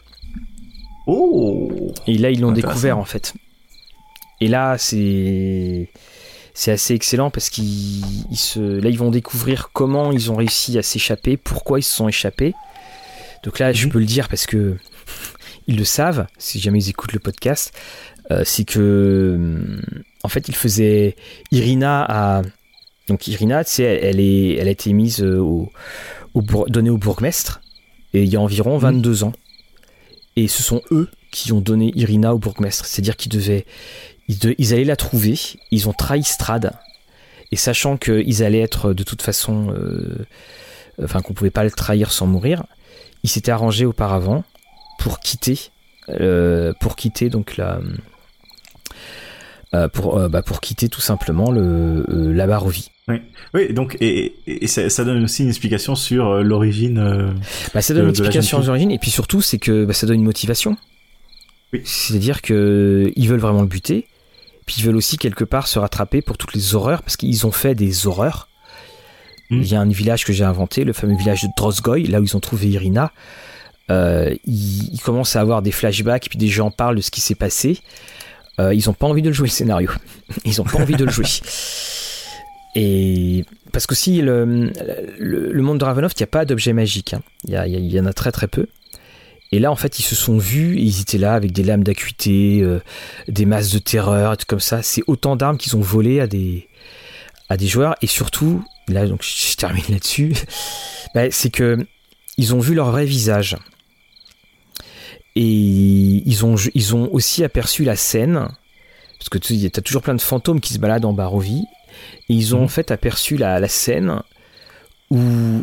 Oh 1.07 1.71
Et 2.07 2.17
là, 2.17 2.29
ils 2.29 2.41
l'ont 2.41 2.51
découvert 2.51 2.97
en 2.97 3.05
fait. 3.05 3.33
Et 4.41 4.47
là, 4.47 4.77
c'est 4.77 5.89
c'est 6.53 6.71
assez 6.71 6.93
excellent 6.93 7.29
parce 7.29 7.49
qu'ils 7.49 8.03
se 8.33 8.59
là 8.59 8.89
ils 8.89 8.97
vont 8.97 9.11
découvrir 9.11 9.69
comment 9.71 10.11
ils 10.11 10.31
ont 10.31 10.35
réussi 10.35 10.77
à 10.77 10.83
s'échapper, 10.83 11.37
pourquoi 11.37 11.79
ils 11.79 11.83
se 11.83 11.95
sont 11.95 12.07
échappés. 12.07 12.53
Donc 13.43 13.59
là, 13.59 13.71
je 13.71 13.85
mhm. 13.85 13.93
peux 13.93 13.99
le 13.99 14.05
dire 14.05 14.27
parce 14.27 14.45
que 14.45 14.75
ils 15.67 15.77
le 15.77 15.85
savent, 15.85 16.27
si 16.37 16.59
jamais 16.59 16.79
ils 16.79 16.89
écoutent 16.89 17.13
le 17.13 17.19
podcast, 17.19 17.73
euh, 18.31 18.43
c'est 18.45 18.65
que 18.65 19.79
en 20.23 20.27
fait, 20.27 20.47
ils 20.49 20.55
faisaient 20.55 21.15
Irina 21.51 22.05
à 22.07 22.41
donc 23.07 23.27
Irina, 23.27 23.63
tu 23.63 23.71
sais, 23.71 23.83
elle, 23.83 24.19
est 24.19 24.55
elle 24.55 24.67
a 24.67 24.71
été 24.71 24.93
mise 24.93 25.23
au, 25.23 25.71
au 26.35 26.41
donnée 26.67 26.91
au 26.91 26.97
bourgmestre 26.97 27.61
et 28.13 28.23
il 28.23 28.29
y 28.29 28.35
a 28.35 28.41
environ 28.41 28.77
22 28.77 29.09
mhm. 29.09 29.23
ans. 29.23 29.33
Et 30.39 30.47
ce 30.47 30.63
sont 30.63 30.81
eux 30.91 31.09
qui 31.31 31.51
ont 31.51 31.59
donné 31.59 31.91
Irina 31.95 32.33
au 32.33 32.37
bourgmestre. 32.37 32.85
C'est-à-dire 32.85 33.17
qu'ils 33.17 33.29
devaient, 33.29 33.65
ils, 34.29 34.73
allaient 34.73 34.85
la 34.85 34.95
trouver. 34.95 35.37
Ils 35.69 35.89
ont 35.89 35.91
trahi 35.91 36.23
Strad. 36.23 36.71
Et 37.51 37.57
sachant 37.57 37.97
qu'ils 37.97 38.41
allaient 38.41 38.61
être 38.61 38.93
de 38.93 39.03
toute 39.03 39.21
façon, 39.21 39.73
euh, 39.73 40.25
enfin 41.03 41.21
qu'on 41.21 41.33
pouvait 41.33 41.49
pas 41.49 41.65
le 41.65 41.71
trahir 41.71 42.13
sans 42.13 42.25
mourir, 42.25 42.63
ils 43.23 43.29
s'étaient 43.29 43.51
arrangés 43.51 43.85
auparavant 43.85 44.45
pour 44.97 45.19
quitter, 45.19 45.71
euh, 46.07 46.71
pour 46.79 46.95
quitter 46.95 47.29
donc 47.29 47.57
la, 47.57 47.81
pour, 49.89 50.29
bah, 50.29 50.41
pour 50.41 50.61
quitter 50.61 50.87
tout 50.87 51.01
simplement 51.01 51.51
le, 51.51 52.05
la 52.31 52.47
Barovie. 52.47 52.91
Oui, 53.09 53.21
oui 53.53 53.73
donc, 53.73 53.97
et, 53.99 54.33
ça, 54.67 55.03
donne 55.03 55.23
aussi 55.23 55.43
une 55.43 55.49
explication 55.49 55.95
sur 55.95 56.43
l'origine. 56.43 57.33
bah, 57.73 57.81
ça 57.81 57.93
donne 57.93 58.05
une 58.05 58.09
explication 58.11 58.61
sur 58.61 58.67
l'origine, 58.67 58.91
et 58.91 58.99
puis 58.99 59.11
surtout, 59.11 59.41
c'est 59.41 59.59
que 59.59 59.85
bah, 59.85 59.93
ça 59.93 60.07
donne 60.07 60.19
une 60.19 60.25
motivation. 60.25 60.77
C'est-à-dire 61.83 62.41
qu'ils 62.41 63.27
veulent 63.27 63.39
vraiment 63.39 63.61
le 63.61 63.67
buter, 63.67 64.07
puis 64.65 64.77
ils 64.79 64.83
veulent 64.83 64.95
aussi 64.95 65.17
quelque 65.17 65.43
part 65.43 65.67
se 65.67 65.79
rattraper 65.79 66.21
pour 66.21 66.37
toutes 66.37 66.53
les 66.53 66.75
horreurs, 66.75 67.03
parce 67.03 67.17
qu'ils 67.17 67.45
ont 67.45 67.51
fait 67.51 67.75
des 67.75 68.07
horreurs. 68.07 68.49
Hmm. 69.49 69.61
Il 69.61 69.67
y 69.67 69.75
a 69.75 69.81
un 69.81 69.89
village 69.89 70.25
que 70.25 70.33
j'ai 70.33 70.43
inventé, 70.43 70.83
le 70.83 70.93
fameux 70.93 71.17
village 71.17 71.43
de 71.43 71.49
Drosgoy, 71.57 72.03
là 72.03 72.21
où 72.21 72.23
ils 72.23 72.37
ont 72.37 72.39
trouvé 72.39 72.67
Irina. 72.67 73.11
Euh, 73.89 74.35
ils, 74.45 74.99
commencent 75.03 75.35
à 75.35 75.41
avoir 75.41 75.61
des 75.61 75.71
flashbacks, 75.71 76.27
puis 76.29 76.37
des 76.37 76.47
gens 76.47 76.69
parlent 76.69 76.95
de 76.95 77.01
ce 77.01 77.09
qui 77.09 77.21
s'est 77.21 77.35
passé. 77.35 77.79
Euh, 78.59 78.73
ils 78.73 78.85
n'ont 78.85 78.93
pas 78.93 79.07
envie 79.07 79.21
de 79.21 79.29
le 79.29 79.33
jouer 79.33 79.47
le 79.47 79.53
scénario. 79.53 79.89
Ils 80.45 80.57
n'ont 80.57 80.65
pas 80.65 80.79
envie 80.79 80.95
de 80.95 81.05
le 81.05 81.11
jouer. 81.11 81.25
Et 82.75 83.45
parce 83.71 83.87
que 83.87 83.95
si 83.95 84.21
le, 84.21 84.71
le, 85.17 85.61
monde 85.61 85.79
de 85.79 85.85
Ravenloft, 85.85 86.19
il 86.19 86.23
n'y 86.23 86.25
a 86.25 86.27
pas 86.27 86.45
d'objet 86.45 86.73
magique. 86.73 87.13
Hein. 87.13 87.21
Il, 87.45 87.53
y 87.53 87.95
y, 87.95 87.99
en 87.99 88.05
a 88.05 88.13
très 88.13 88.31
très 88.31 88.47
peu. 88.47 88.67
Et 89.51 89.59
là, 89.59 89.71
en 89.71 89.75
fait, 89.75 89.97
ils 89.97 90.03
se 90.03 90.15
sont 90.15 90.37
vus, 90.37 90.77
ils 90.77 91.01
étaient 91.01 91.17
là 91.17 91.33
avec 91.33 91.51
des 91.51 91.63
lames 91.63 91.83
d'acuité, 91.83 92.59
euh, 92.61 92.79
des 93.27 93.45
masses 93.45 93.71
de 93.71 93.79
terreur, 93.79 94.37
tout 94.37 94.45
comme 94.47 94.59
ça. 94.59 94.83
C'est 94.83 95.01
autant 95.07 95.35
d'armes 95.35 95.57
qu'ils 95.57 95.75
ont 95.75 95.81
volées 95.81 96.19
à 96.19 96.27
des, 96.27 96.67
à 97.49 97.57
des 97.57 97.67
joueurs. 97.67 97.95
Et 98.03 98.07
surtout, 98.07 98.63
là, 98.87 99.07
donc 99.07 99.23
je 99.23 99.55
termine 99.55 99.83
là-dessus, 99.89 100.33
bah, 101.15 101.31
c'est 101.31 101.49
que 101.49 101.77
ils 102.37 102.53
ont 102.53 102.59
vu 102.59 102.75
leur 102.75 102.91
vrai 102.91 103.05
visage. 103.05 103.57
Et 105.35 105.43
ils 105.43 106.45
ont, 106.45 106.55
ils 106.73 106.95
ont 106.95 107.09
aussi 107.11 107.43
aperçu 107.43 107.83
la 107.83 107.95
scène, 107.95 108.49
parce 109.17 109.29
que 109.29 109.37
tu 109.37 109.65
as 109.65 109.81
toujours 109.81 110.01
plein 110.01 110.15
de 110.15 110.21
fantômes 110.21 110.61
qui 110.61 110.73
se 110.73 110.79
baladent 110.79 111.05
en 111.05 111.13
Barovie, 111.13 111.65
ils 112.35 112.55
ont 112.55 112.61
mmh. 112.61 112.63
en 112.63 112.67
fait 112.67 112.91
aperçu 112.91 113.37
la, 113.37 113.59
la 113.59 113.67
scène 113.67 114.21
où 115.09 115.19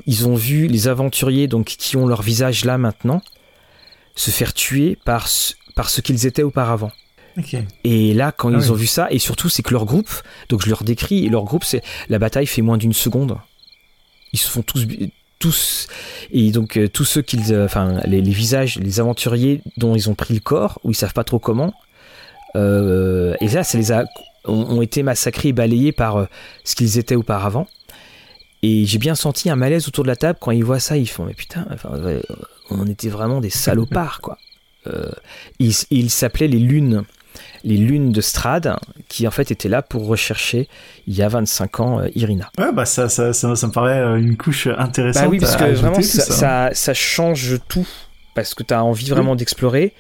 ils 0.07 0.27
ont 0.27 0.35
vu 0.35 0.67
les 0.67 0.89
aventuriers 0.89 1.47
donc 1.47 1.67
qui 1.67 1.97
ont 1.97 2.07
leur 2.07 2.23
visage 2.23 2.65
là 2.65 2.79
maintenant 2.79 3.23
se 4.17 4.31
faire 4.31 4.53
tuer 4.53 4.99
par, 5.05 5.29
par 5.75 5.91
ce 5.91 6.01
qu'ils 6.01 6.27
étaient 6.27 6.43
auparavant. 6.43 6.91
Et 7.85 8.15
là, 8.15 8.33
quand 8.33 8.53
ah 8.55 8.57
ils 8.59 8.73
ont 8.73 8.75
vu 8.75 8.87
ça, 8.87 9.09
et 9.11 9.19
surtout, 9.19 9.51
c'est 9.51 9.63
que 9.63 9.73
leur 9.73 9.85
groupe, 9.85 10.11
donc 10.49 10.63
je 10.63 10.71
leur 10.71 10.83
décris, 10.85 11.27
et 11.27 11.29
leur 11.29 11.45
groupe, 11.45 11.65
c'est 11.65 11.83
la 12.09 12.19
bataille 12.19 12.47
fait 12.47 12.63
moins 12.63 12.79
d'une 12.79 12.95
seconde. 12.95 13.37
Ils 14.33 14.39
se 14.39 14.49
font 14.49 14.63
tous, 14.63 14.87
tous, 15.39 15.87
et 16.31 16.51
donc 16.51 16.79
euh, 16.79 16.89
tous 16.89 17.05
ceux 17.05 17.21
qu'ils, 17.21 17.53
euh, 17.53 17.67
enfin 17.67 18.01
les, 18.07 18.23
visages, 18.23 18.79
les 18.79 19.01
aventuriers 19.01 19.61
dont 19.77 19.95
ils 19.95 20.09
ont 20.09 20.15
pris 20.15 20.33
le 20.33 20.41
corps, 20.41 20.81
où 20.83 20.93
ils 20.93 20.95
savent 20.95 21.13
pas 21.13 21.25
trop 21.25 21.39
comment, 21.39 21.75
euh, 22.57 23.35
et 23.43 23.49
là, 23.49 23.65
ça 23.65 23.77
les 23.77 23.93
a, 23.93 24.07
ont, 24.47 24.83
été 24.83 25.03
massacrés 25.03 25.49
et 25.49 25.53
balayés 25.53 25.93
par 25.93 26.27
ce 26.65 26.75
qu'ils 26.75 26.99
étaient 26.99 27.15
auparavant. 27.15 27.67
Et 28.63 28.85
j'ai 28.87 28.99
bien 28.99 29.15
senti 29.15 29.51
un 29.51 29.57
malaise 29.57 29.87
autour 29.89 30.05
de 30.05 30.09
la 30.09 30.17
table 30.17 30.39
quand 30.41 30.51
ils 30.51 30.65
voient 30.65 30.81
ça, 30.81 30.97
ils 30.97 31.09
font 31.09 31.25
mais 31.25 31.35
putain, 31.35 31.67
enfin, 31.71 31.91
on 32.71 32.87
était 32.87 33.09
vraiment 33.09 33.41
des 33.41 33.51
salopards, 33.51 34.21
quoi. 34.21 34.39
Euh, 34.87 35.11
ils 35.59 36.11
s'appelaient 36.11 36.49
les 36.49 36.59
lunes, 36.59 37.05
les 37.65 37.77
lunes 37.77 38.13
de 38.13 38.21
Strad, 38.21 38.77
qui 39.09 39.27
en 39.27 39.31
fait 39.31 39.51
étaient 39.51 39.69
là 39.69 39.83
pour 39.83 40.07
rechercher 40.07 40.69
il 41.07 41.15
y 41.15 41.23
a 41.23 41.29
25 41.29 41.81
ans 41.81 42.01
euh, 42.01 42.09
Irina. 42.15 42.51
Ouais, 42.59 42.73
bah 42.73 42.85
ça, 42.85 43.09
ça, 43.09 43.33
ça, 43.33 43.49
me 43.49 43.73
paraît 43.73 43.99
euh, 43.99 44.17
une 44.17 44.37
couche 44.37 44.67
intéressante. 44.67 45.25
Bah 45.25 45.29
oui, 45.29 45.41
parce 45.41 45.57
que 45.57 45.65
vraiment 45.65 46.01
ça, 46.03 46.71
ça, 46.73 46.95
change 46.95 47.59
tout, 47.69 47.89
parce 48.35 48.55
que 48.55 48.63
tu 48.63 48.75
as 48.75 48.85
envie 48.85 49.11
vraiment 49.11 49.35
d'explorer, 49.37 49.93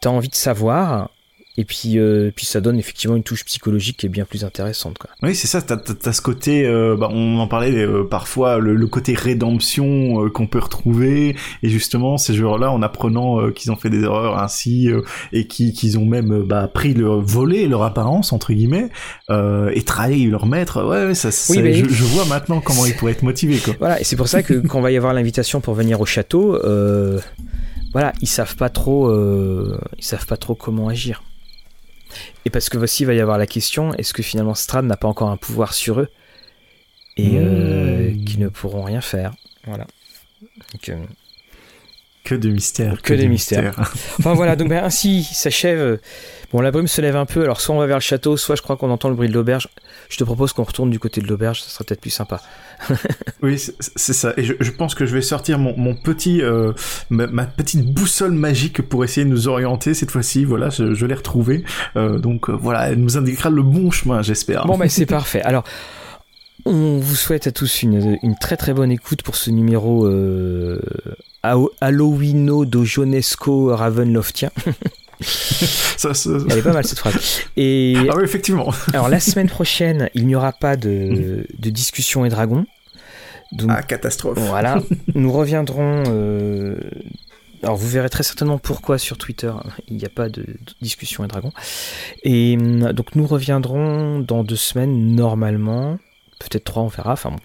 tu 0.00 0.08
as 0.08 0.10
envie 0.10 0.28
de 0.28 0.34
savoir, 0.34 1.10
et 1.58 1.64
puis, 1.64 1.98
euh, 1.98 2.30
puis 2.34 2.46
ça 2.46 2.60
donne 2.60 2.78
effectivement 2.78 3.16
une 3.16 3.24
touche 3.24 3.44
psychologique 3.44 3.96
qui 3.96 4.06
est 4.06 4.08
bien 4.08 4.24
plus 4.24 4.44
intéressante. 4.44 4.96
Quoi. 4.96 5.10
Oui, 5.24 5.34
c'est 5.34 5.48
ça, 5.48 5.60
t'as 5.60 5.76
as, 6.04 6.12
ce 6.12 6.22
côté, 6.22 6.64
euh, 6.64 6.96
bah, 6.96 7.08
on 7.10 7.40
en 7.40 7.48
parlait 7.48 7.84
euh, 7.84 8.04
parfois, 8.04 8.58
le, 8.58 8.86
côté 8.86 9.12
rédemption 9.14 10.30
qu'on 10.30 10.46
peut 10.46 10.60
retrouver, 10.60 11.34
et 11.64 11.68
justement 11.68 12.16
ces 12.16 12.32
joueurs-là, 12.34 12.70
en 12.70 12.80
apprenant 12.80 13.50
qu'ils 13.50 13.72
ont 13.72 13.76
fait 13.76 13.90
des 13.90 14.04
erreurs 14.04 14.40
ainsi, 14.40 14.88
et 15.32 15.48
qu'ils 15.48 15.98
ont 15.98 16.06
même 16.06 16.44
bah, 16.44 16.70
pris 16.72 16.94
leur 16.94 17.20
volé 17.20 17.66
leur 17.66 17.82
apparence, 17.82 18.32
entre 18.32 18.52
guillemets, 18.52 18.88
et 19.28 19.82
trahi 19.82 20.26
leur 20.26 20.46
maître, 20.46 20.84
ouais, 20.84 21.12
ça, 21.14 21.30
oui, 21.52 21.74
je, 21.74 21.88
je, 21.88 22.04
vois 22.04 22.24
maintenant 22.26 22.60
comment 22.60 22.86
ils 22.86 22.94
pourraient 22.94 23.12
être 23.12 23.24
motivés. 23.24 23.58
Quoi. 23.58 23.74
Voilà, 23.80 24.00
et 24.00 24.04
c'est 24.04 24.16
pour 24.16 24.28
ça 24.28 24.44
que 24.44 24.54
quand 24.54 24.80
va 24.80 24.92
y 24.92 24.96
avoir 24.96 25.12
l'invitation 25.12 25.60
pour 25.60 25.74
venir 25.74 26.00
au 26.00 26.06
château, 26.06 26.56
voilà, 27.92 28.12
ils 28.22 28.28
savent 28.28 28.54
pas 28.54 28.70
trop, 28.70 29.12
ils 29.12 30.04
savent 30.04 30.26
pas 30.26 30.36
trop 30.36 30.54
comment 30.54 30.88
agir. 30.88 31.22
Et 32.44 32.50
parce 32.50 32.68
que 32.68 32.78
aussi 32.78 33.02
il 33.02 33.06
va 33.06 33.14
y 33.14 33.20
avoir 33.20 33.38
la 33.38 33.46
question 33.46 33.94
est-ce 33.94 34.12
que 34.12 34.22
finalement 34.22 34.54
Strad 34.54 34.84
n'a 34.84 34.96
pas 34.96 35.08
encore 35.08 35.30
un 35.30 35.36
pouvoir 35.36 35.74
sur 35.74 36.00
eux 36.00 36.08
et 37.16 37.38
euh, 37.38 38.10
hmm. 38.10 38.24
qu'ils 38.24 38.40
ne 38.40 38.48
pourront 38.48 38.82
rien 38.82 39.00
faire 39.00 39.34
Voilà. 39.66 39.86
Euh, 40.88 40.96
que 42.24 42.34
de 42.34 42.50
mystères. 42.50 43.02
Que, 43.02 43.14
des 43.14 43.26
mystères. 43.26 43.74
enfin 44.18 44.34
voilà, 44.34 44.54
donc 44.54 44.68
ben, 44.68 44.84
ainsi 44.84 45.24
s'achève. 45.24 45.98
Bon, 46.52 46.60
la 46.60 46.70
brume 46.70 46.86
se 46.86 47.00
lève 47.00 47.16
un 47.16 47.26
peu, 47.26 47.42
alors 47.42 47.60
soit 47.60 47.74
on 47.74 47.78
va 47.78 47.86
vers 47.86 47.96
le 47.96 48.02
château, 48.02 48.36
soit 48.36 48.54
je 48.54 48.62
crois 48.62 48.76
qu'on 48.76 48.90
entend 48.90 49.08
le 49.08 49.14
bruit 49.14 49.28
de 49.28 49.34
l'auberge. 49.34 49.68
Je 50.08 50.16
te 50.16 50.24
propose 50.24 50.52
qu'on 50.52 50.64
retourne 50.64 50.90
du 50.90 50.98
côté 50.98 51.20
de 51.20 51.26
l'auberge, 51.26 51.62
ça 51.62 51.68
sera 51.68 51.84
peut-être 51.84 52.00
plus 52.00 52.10
sympa. 52.10 52.40
oui, 53.42 53.58
c'est 53.58 54.12
ça. 54.12 54.32
Et 54.36 54.44
je, 54.44 54.70
pense 54.70 54.94
que 54.94 55.04
je 55.04 55.14
vais 55.14 55.22
sortir 55.22 55.58
mon, 55.58 55.94
petit, 55.94 56.40
euh, 56.42 56.72
ma, 57.10 57.44
petite 57.44 57.92
boussole 57.92 58.32
magique 58.32 58.82
pour 58.82 59.04
essayer 59.04 59.24
de 59.24 59.30
nous 59.30 59.48
orienter 59.48 59.92
cette 59.92 60.10
fois-ci. 60.10 60.44
Voilà, 60.44 60.70
je, 60.70 61.04
l'ai 61.04 61.14
retrouvée. 61.14 61.64
Euh, 61.96 62.18
donc 62.18 62.48
euh, 62.48 62.52
voilà, 62.52 62.88
elle 62.88 63.00
nous 63.00 63.18
indiquera 63.18 63.50
le 63.50 63.62
bon 63.62 63.90
chemin, 63.90 64.22
j'espère. 64.22 64.64
Bon, 64.66 64.78
ben 64.78 64.88
c'est 64.88 65.06
parfait. 65.06 65.42
Alors. 65.42 65.64
On 66.64 66.98
vous 66.98 67.14
souhaite 67.14 67.46
à 67.46 67.52
tous 67.52 67.82
une, 67.82 68.18
très 68.40 68.56
très 68.56 68.74
bonne 68.74 68.90
écoute 68.90 69.22
pour 69.22 69.36
ce 69.36 69.48
numéro 69.48 70.06
euh, 70.06 70.82
Halloweeno 71.42 72.64
do 72.64 72.84
Jonesco 72.84 73.74
Ravenloftien. 73.74 74.50
ça, 75.20 76.12
Elle 76.50 76.58
est 76.58 76.62
pas 76.62 76.72
mal 76.72 76.84
cette 76.84 76.98
phrase. 76.98 77.42
Et 77.56 77.96
ah 78.08 78.14
oui, 78.16 78.24
effectivement. 78.24 78.72
alors 78.92 79.08
la 79.08 79.20
semaine 79.20 79.48
prochaine, 79.48 80.10
il 80.14 80.26
n'y 80.26 80.34
aura 80.34 80.52
pas 80.52 80.76
de, 80.76 81.46
de 81.58 81.70
discussion 81.70 82.24
et 82.24 82.28
dragon. 82.28 82.66
Donc, 83.52 83.70
ah, 83.72 83.82
catastrophe. 83.82 84.38
Voilà. 84.38 84.82
Nous 85.14 85.32
reviendrons. 85.32 86.04
Euh, 86.08 86.76
alors 87.62 87.76
vous 87.76 87.88
verrez 87.88 88.08
très 88.08 88.22
certainement 88.22 88.58
pourquoi 88.58 88.98
sur 88.98 89.18
Twitter 89.18 89.52
il 89.88 89.96
n'y 89.96 90.04
a 90.04 90.08
pas 90.08 90.28
de, 90.28 90.46
discussion 90.80 91.24
et 91.24 91.28
dragon. 91.28 91.52
Et 92.22 92.56
hum, 92.56 92.92
donc 92.92 93.16
nous 93.16 93.26
reviendrons 93.26 94.20
dans 94.20 94.44
deux 94.44 94.56
semaines 94.56 95.16
normalement, 95.16 95.98
peut-être 96.38 96.64
trois 96.64 96.84
on 96.84 96.88
verra, 96.88 97.14
enfin 97.14 97.30
bon, 97.30 97.40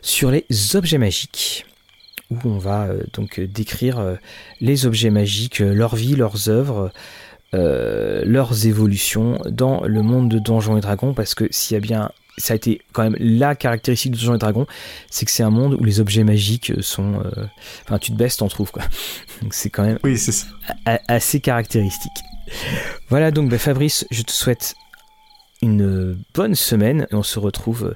sur 0.00 0.30
les 0.30 0.46
objets 0.74 0.96
magiques 0.96 1.66
où 2.30 2.36
on 2.44 2.58
va 2.58 2.84
euh, 2.84 3.02
donc 3.12 3.40
décrire 3.40 3.98
euh, 3.98 4.16
les 4.60 4.86
objets 4.86 5.10
magiques, 5.10 5.60
euh, 5.60 5.74
leur 5.74 5.96
vie, 5.96 6.14
leurs 6.14 6.48
œuvres, 6.48 6.92
leurs 7.52 8.66
évolutions 8.66 9.40
dans 9.48 9.82
le 9.82 10.02
monde 10.02 10.28
de 10.28 10.38
Donjons 10.38 10.76
et 10.76 10.80
Dragons, 10.80 11.14
parce 11.14 11.34
que 11.34 11.48
s'il 11.50 11.74
y 11.74 11.78
a 11.78 11.80
bien 11.80 12.12
ça 12.38 12.54
a 12.54 12.56
été 12.56 12.80
quand 12.92 13.02
même 13.02 13.16
la 13.18 13.56
caractéristique 13.56 14.12
de 14.12 14.16
Donjons 14.18 14.36
et 14.36 14.38
Dragons, 14.38 14.66
c'est 15.10 15.26
que 15.26 15.32
c'est 15.32 15.42
un 15.42 15.50
monde 15.50 15.74
où 15.74 15.82
les 15.82 15.98
objets 15.98 16.22
magiques 16.22 16.72
sont. 16.80 17.20
Enfin, 17.84 17.98
tu 17.98 18.12
te 18.12 18.16
baisses, 18.16 18.36
t'en 18.36 18.46
trouves 18.46 18.70
quoi. 18.70 18.84
Donc 19.42 19.52
c'est 19.52 19.68
quand 19.68 19.82
même 19.82 19.98
oui, 20.04 20.16
assez 21.08 21.40
caractéristique. 21.40 22.12
Voilà 23.08 23.32
donc, 23.32 23.50
bah, 23.50 23.58
Fabrice, 23.58 24.06
je 24.12 24.22
te 24.22 24.30
souhaite 24.30 24.76
une 25.60 26.16
bonne 26.34 26.54
semaine 26.54 27.06
et 27.10 27.14
on 27.14 27.22
se 27.22 27.38
retrouve 27.38 27.94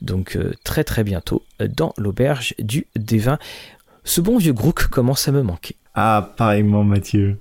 donc 0.00 0.38
très 0.64 0.82
très 0.82 1.04
bientôt 1.04 1.44
dans 1.60 1.92
l'auberge 1.96 2.54
du 2.58 2.86
Dévin. 2.96 3.38
Ce 4.04 4.20
bon 4.20 4.36
vieux 4.38 4.52
Grook 4.52 4.88
commence 4.88 5.28
à 5.28 5.32
me 5.32 5.42
manquer. 5.42 5.76
Ah, 5.94 6.34
pareillement, 6.36 6.84
Mathieu. 6.84 7.38